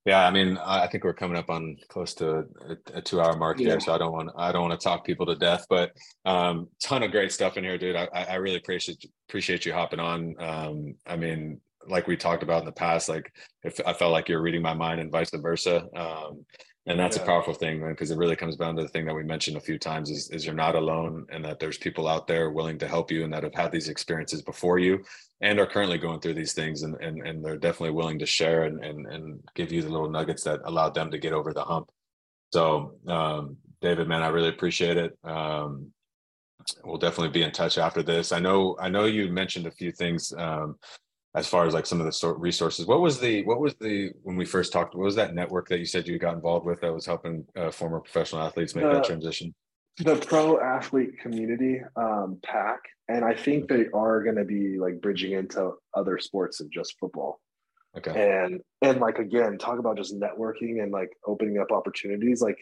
Yeah, 0.06 0.28
I 0.28 0.30
mean, 0.30 0.60
I 0.64 0.86
think 0.86 1.04
we're 1.04 1.14
coming 1.14 1.36
up 1.36 1.50
on 1.50 1.78
close 1.90 2.14
to 2.16 2.46
a, 2.70 2.78
a 2.94 3.02
two-hour 3.02 3.38
mark 3.38 3.60
yeah. 3.60 3.70
here, 3.70 3.80
so 3.80 3.92
I 3.92 3.98
don't 3.98 4.12
want 4.12 4.30
I 4.38 4.52
don't 4.52 4.70
want 4.70 4.80
to 4.80 4.84
talk 4.84 5.04
people 5.04 5.26
to 5.26 5.36
death. 5.36 5.66
But 5.68 5.94
um, 6.26 6.68
ton 6.80 7.02
of 7.02 7.10
great 7.10 7.32
stuff 7.32 7.58
in 7.58 7.64
here, 7.64 7.80
dude. 7.80 7.96
I, 7.96 8.08
I 8.14 8.36
really 8.36 8.58
appreciate 8.58 9.04
appreciate 9.28 9.66
you 9.66 9.74
hopping 9.74 10.00
on. 10.00 10.36
Um, 10.40 10.96
I 11.08 11.16
mean, 11.16 11.60
like 11.88 12.06
we 12.06 12.18
talked 12.18 12.44
about 12.44 12.60
in 12.60 12.66
the 12.66 12.72
past, 12.72 13.10
like 13.10 13.34
if 13.64 13.82
I 13.86 13.94
felt 13.94 14.12
like 14.12 14.30
you're 14.30 14.44
reading 14.44 14.62
my 14.62 14.76
mind 14.76 15.00
and 15.02 15.12
vice 15.12 15.32
versa. 15.34 15.88
Um, 15.96 16.46
and 16.88 17.00
that's 17.00 17.18
yeah. 17.18 17.24
a 17.24 17.26
powerful 17.26 17.54
thing 17.54 17.80
man, 17.80 17.92
because 17.92 18.12
it 18.12 18.18
really 18.18 18.36
comes 18.36 18.56
down 18.56 18.76
to 18.76 18.84
the 18.84 18.88
thing 18.88 19.06
that 19.06 19.16
we 19.16 19.24
mentioned 19.24 19.58
a 19.58 19.62
few 19.62 19.80
times 19.80 20.10
is, 20.10 20.30
is 20.30 20.46
you're 20.46 20.54
not 20.54 20.76
alone 20.76 21.26
and 21.32 21.44
that 21.44 21.60
there's 21.60 21.78
people 21.78 22.08
out 22.08 22.28
there 22.28 22.52
willing 22.52 22.78
to 22.78 22.88
help 22.88 23.12
you 23.12 23.24
and 23.24 23.34
that 23.34 23.44
have 23.44 23.56
had 23.56 23.72
these 23.72 23.90
experiences 23.90 24.42
before 24.42 24.78
you 24.78 25.04
and 25.42 25.60
are 25.60 25.66
currently 25.66 25.98
going 25.98 26.20
through 26.20 26.34
these 26.34 26.54
things 26.54 26.84
and 26.84 26.96
and, 27.02 27.26
and 27.26 27.44
they're 27.44 27.58
definitely 27.58 27.96
willing 27.96 28.20
to 28.20 28.26
share 28.26 28.64
and, 28.64 28.84
and 28.84 29.08
and 29.08 29.42
give 29.56 29.72
you 29.72 29.82
the 29.82 29.90
little 29.90 30.10
nuggets 30.10 30.44
that 30.44 30.60
allowed 30.66 30.94
them 30.94 31.10
to 31.10 31.18
get 31.18 31.34
over 31.34 31.54
the 31.54 31.64
hump. 31.64 31.90
So 32.54 32.96
um, 33.08 33.58
david 33.82 34.08
man 34.08 34.24
i 34.24 34.28
really 34.28 34.50
appreciate 34.50 34.98
it. 34.98 35.18
Um, 35.24 35.92
we'll 36.84 36.98
definitely 36.98 37.30
be 37.30 37.44
in 37.44 37.52
touch 37.52 37.78
after 37.78 38.04
this. 38.04 38.32
I 38.32 38.40
know 38.40 38.78
i 38.80 38.90
know 38.90 39.06
you 39.06 39.32
mentioned 39.32 39.66
a 39.66 39.72
few 39.72 39.92
things 39.92 40.34
um, 40.38 40.78
as 41.36 41.48
far 41.48 41.68
as 41.68 41.74
like 41.74 41.86
some 41.86 42.00
of 42.00 42.06
the 42.06 42.12
sort 42.12 42.40
resources. 42.40 42.86
What 42.86 43.02
was 43.02 43.20
the 43.20 43.44
what 43.44 43.60
was 43.60 43.76
the 43.76 44.12
when 44.24 44.36
we 44.36 44.46
first 44.46 44.72
talked 44.72 44.96
what 44.96 45.04
was 45.04 45.16
that 45.16 45.36
network 45.36 45.68
that 45.70 45.80
you 45.80 45.86
said 45.86 46.08
you 46.08 46.18
got 46.18 46.34
involved 46.34 46.66
with 46.66 46.82
that 46.82 46.94
was 46.94 47.06
helping 47.06 47.46
uh, 47.56 47.72
former 47.72 48.00
professional 48.00 48.42
athletes 48.42 48.76
make 48.76 48.86
that 48.86 49.04
transition? 49.04 49.54
the 49.98 50.16
pro 50.18 50.60
athlete 50.60 51.18
community 51.20 51.82
um, 51.96 52.38
PAC 52.44 52.80
and 53.08 53.24
i 53.24 53.34
think 53.34 53.70
they 53.70 53.86
are 53.94 54.22
going 54.24 54.36
to 54.36 54.44
be 54.44 54.78
like 54.78 55.00
bridging 55.00 55.32
into 55.32 55.72
other 55.94 56.18
sports 56.20 56.58
than 56.58 56.70
just 56.72 56.96
football. 57.00 57.40
Okay. 57.98 58.44
And 58.44 58.62
and 58.82 59.00
like 59.00 59.20
again 59.20 59.58
talk 59.58 59.80
about 59.80 59.98
just 59.98 60.14
networking 60.14 60.84
and 60.84 60.92
like 60.92 61.12
opening 61.26 61.60
up 61.60 61.72
opportunities 61.72 62.42
like 62.42 62.58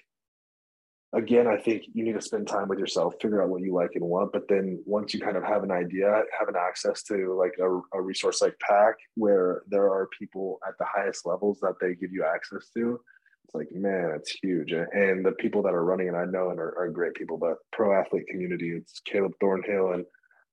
again, 1.13 1.47
I 1.47 1.57
think 1.57 1.83
you 1.93 2.03
need 2.03 2.13
to 2.13 2.21
spend 2.21 2.47
time 2.47 2.67
with 2.67 2.79
yourself, 2.79 3.15
figure 3.21 3.41
out 3.41 3.49
what 3.49 3.61
you 3.61 3.73
like 3.73 3.91
and 3.95 4.03
want. 4.03 4.31
But 4.31 4.47
then 4.47 4.81
once 4.85 5.13
you 5.13 5.19
kind 5.19 5.37
of 5.37 5.43
have 5.43 5.63
an 5.63 5.71
idea, 5.71 6.23
having 6.37 6.55
access 6.55 7.03
to 7.03 7.37
like 7.37 7.53
a, 7.59 7.97
a 7.97 8.01
resource 8.01 8.41
like 8.41 8.57
PAC, 8.59 8.95
where 9.15 9.61
there 9.67 9.85
are 9.85 10.09
people 10.17 10.59
at 10.67 10.77
the 10.79 10.85
highest 10.85 11.25
levels 11.25 11.59
that 11.61 11.75
they 11.79 11.93
give 11.93 12.11
you 12.11 12.25
access 12.25 12.69
to, 12.75 12.99
it's 13.45 13.53
like, 13.53 13.71
man, 13.71 14.13
it's 14.15 14.31
huge. 14.31 14.71
And 14.71 15.25
the 15.25 15.33
people 15.33 15.61
that 15.63 15.73
are 15.73 15.85
running 15.85 16.07
it, 16.07 16.15
I 16.15 16.25
know 16.25 16.49
and 16.49 16.59
are, 16.59 16.77
are 16.79 16.89
great 16.89 17.13
people, 17.13 17.37
but 17.37 17.57
pro 17.71 17.93
athlete 17.93 18.27
community, 18.27 18.71
it's 18.71 19.01
Caleb 19.05 19.33
Thornhill 19.39 19.93
and 19.93 20.05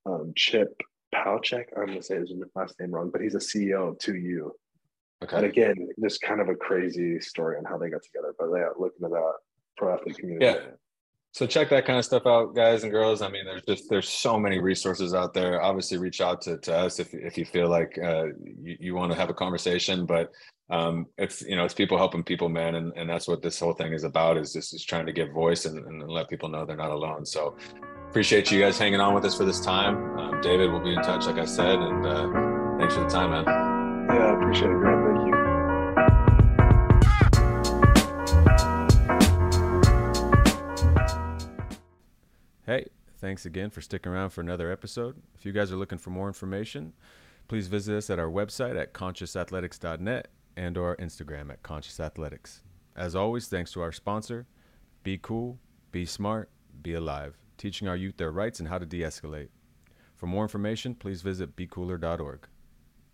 um, 0.07 0.33
Chip 0.37 0.81
Paucek. 1.15 1.67
I'm 1.77 1.87
going 1.87 1.99
to 1.99 2.03
say 2.03 2.17
his 2.17 2.33
last 2.55 2.79
name 2.79 2.91
wrong, 2.91 3.11
but 3.11 3.23
he's 3.23 3.35
a 3.35 3.39
CEO 3.39 3.91
of 3.91 3.99
2U. 3.99 4.51
Okay. 5.23 5.37
And 5.37 5.47
again, 5.47 5.89
just 6.03 6.23
kind 6.23 6.41
of 6.41 6.49
a 6.49 6.55
crazy 6.55 7.21
story 7.21 7.57
on 7.59 7.65
how 7.65 7.79
they 7.79 7.91
got 7.91 8.03
together. 8.03 8.35
But 8.39 8.49
yeah, 8.55 8.69
look 8.79 8.95
into 8.99 9.11
that 9.11 9.35
pro 9.81 9.95
athlete 9.95 10.19
community. 10.19 10.47
Yeah. 10.47 10.73
So 11.33 11.47
check 11.47 11.71
that 11.71 11.87
kind 11.87 11.99
of 11.99 12.05
stuff 12.05 12.27
out, 12.27 12.57
guys 12.57 12.83
and 12.83 12.91
girls. 12.91 13.23
I 13.23 13.31
mean, 13.31 13.45
there's 13.45 13.63
just 13.63 13.89
there's 13.89 14.09
so 14.09 14.39
many 14.39 14.59
resources 14.59 15.15
out 15.15 15.33
there. 15.33 15.63
Obviously, 15.63 15.97
reach 15.97 16.21
out 16.21 16.43
to, 16.43 16.59
to 16.59 16.77
us 16.77 16.99
if 16.99 17.15
if 17.15 17.39
you 17.39 17.45
feel 17.45 17.69
like 17.69 17.97
uh, 18.03 18.27
you, 18.63 18.77
you 18.81 18.95
want 18.95 19.13
to 19.13 19.19
have 19.19 19.31
a 19.31 19.35
conversation. 19.35 20.07
But 20.07 20.33
um, 20.71 21.07
it's 21.19 21.43
you 21.43 21.55
know 21.55 21.65
it's 21.65 21.75
people 21.75 21.97
helping 21.97 22.25
people, 22.25 22.49
man, 22.49 22.75
and, 22.75 22.93
and 22.97 23.09
that's 23.09 23.29
what 23.29 23.43
this 23.43 23.61
whole 23.61 23.75
thing 23.75 23.93
is 23.93 24.03
about. 24.03 24.39
Is 24.39 24.53
just 24.53 24.75
is 24.75 24.85
trying 24.85 25.07
to 25.07 25.13
give 25.13 25.31
voice 25.31 25.67
and, 25.67 25.79
and 25.87 26.03
let 26.09 26.29
people 26.29 26.49
know 26.49 26.67
they're 26.67 26.77
not 26.77 26.91
alone. 26.91 27.25
So 27.25 27.57
appreciate 28.09 28.51
you 28.51 28.61
guys 28.61 28.77
hanging 28.77 29.01
on 29.01 29.15
with 29.15 29.25
us 29.25 29.37
for 29.37 29.45
this 29.45 29.61
time. 29.61 30.19
Um, 30.19 30.41
David, 30.41 30.73
we'll 30.73 30.83
be 30.83 30.95
in 30.95 31.03
touch, 31.03 31.27
like 31.27 31.39
I 31.39 31.45
said, 31.45 31.79
and 31.79 32.05
uh, 32.05 32.77
thanks 32.77 32.95
for 32.95 33.03
the 33.05 33.09
time, 33.09 33.31
man. 33.31 33.45
Yeah, 34.13 34.33
I 34.33 34.35
appreciate 34.35 34.73
it, 34.73 34.79
Grant. 34.79 35.00
Hey, 42.71 42.87
thanks 43.19 43.47
again 43.47 43.71
for 43.71 43.81
sticking 43.81 44.13
around 44.13 44.31
for 44.31 44.43
another 44.43 44.71
episode. 44.71 45.21
If 45.35 45.45
you 45.45 45.51
guys 45.51 45.73
are 45.73 45.77
looking 45.77 45.99
for 45.99 46.11
more 46.11 46.29
information, 46.29 46.93
please 47.49 47.67
visit 47.67 47.97
us 47.97 48.11
at 48.11 48.21
our 48.21 48.31
website 48.31 48.81
at 48.81 48.95
consciousathletics.net 48.95 50.29
and 50.57 50.79
or 50.79 50.95
Instagram 50.99 51.51
at 51.51 51.65
consciousathletics. 51.65 52.61
As 52.95 53.17
always, 53.17 53.49
thanks 53.49 53.73
to 53.73 53.81
our 53.81 53.91
sponsor, 53.91 54.47
Be 55.03 55.19
Cool, 55.21 55.59
Be 55.91 56.07
Smart, 56.07 56.49
Be 56.81 56.95
Alive, 56.95 57.37
teaching 57.59 57.89
our 57.89 57.97
youth 57.97 58.19
their 58.19 58.31
rights 58.31 58.61
and 58.61 58.69
how 58.69 58.79
to 58.79 58.87
de-escalate. 58.87 59.49
For 60.15 60.29
more 60.29 60.45
information, 60.45 60.95
please 60.95 61.23
visit 61.23 61.57
becooler.org. 61.57 62.47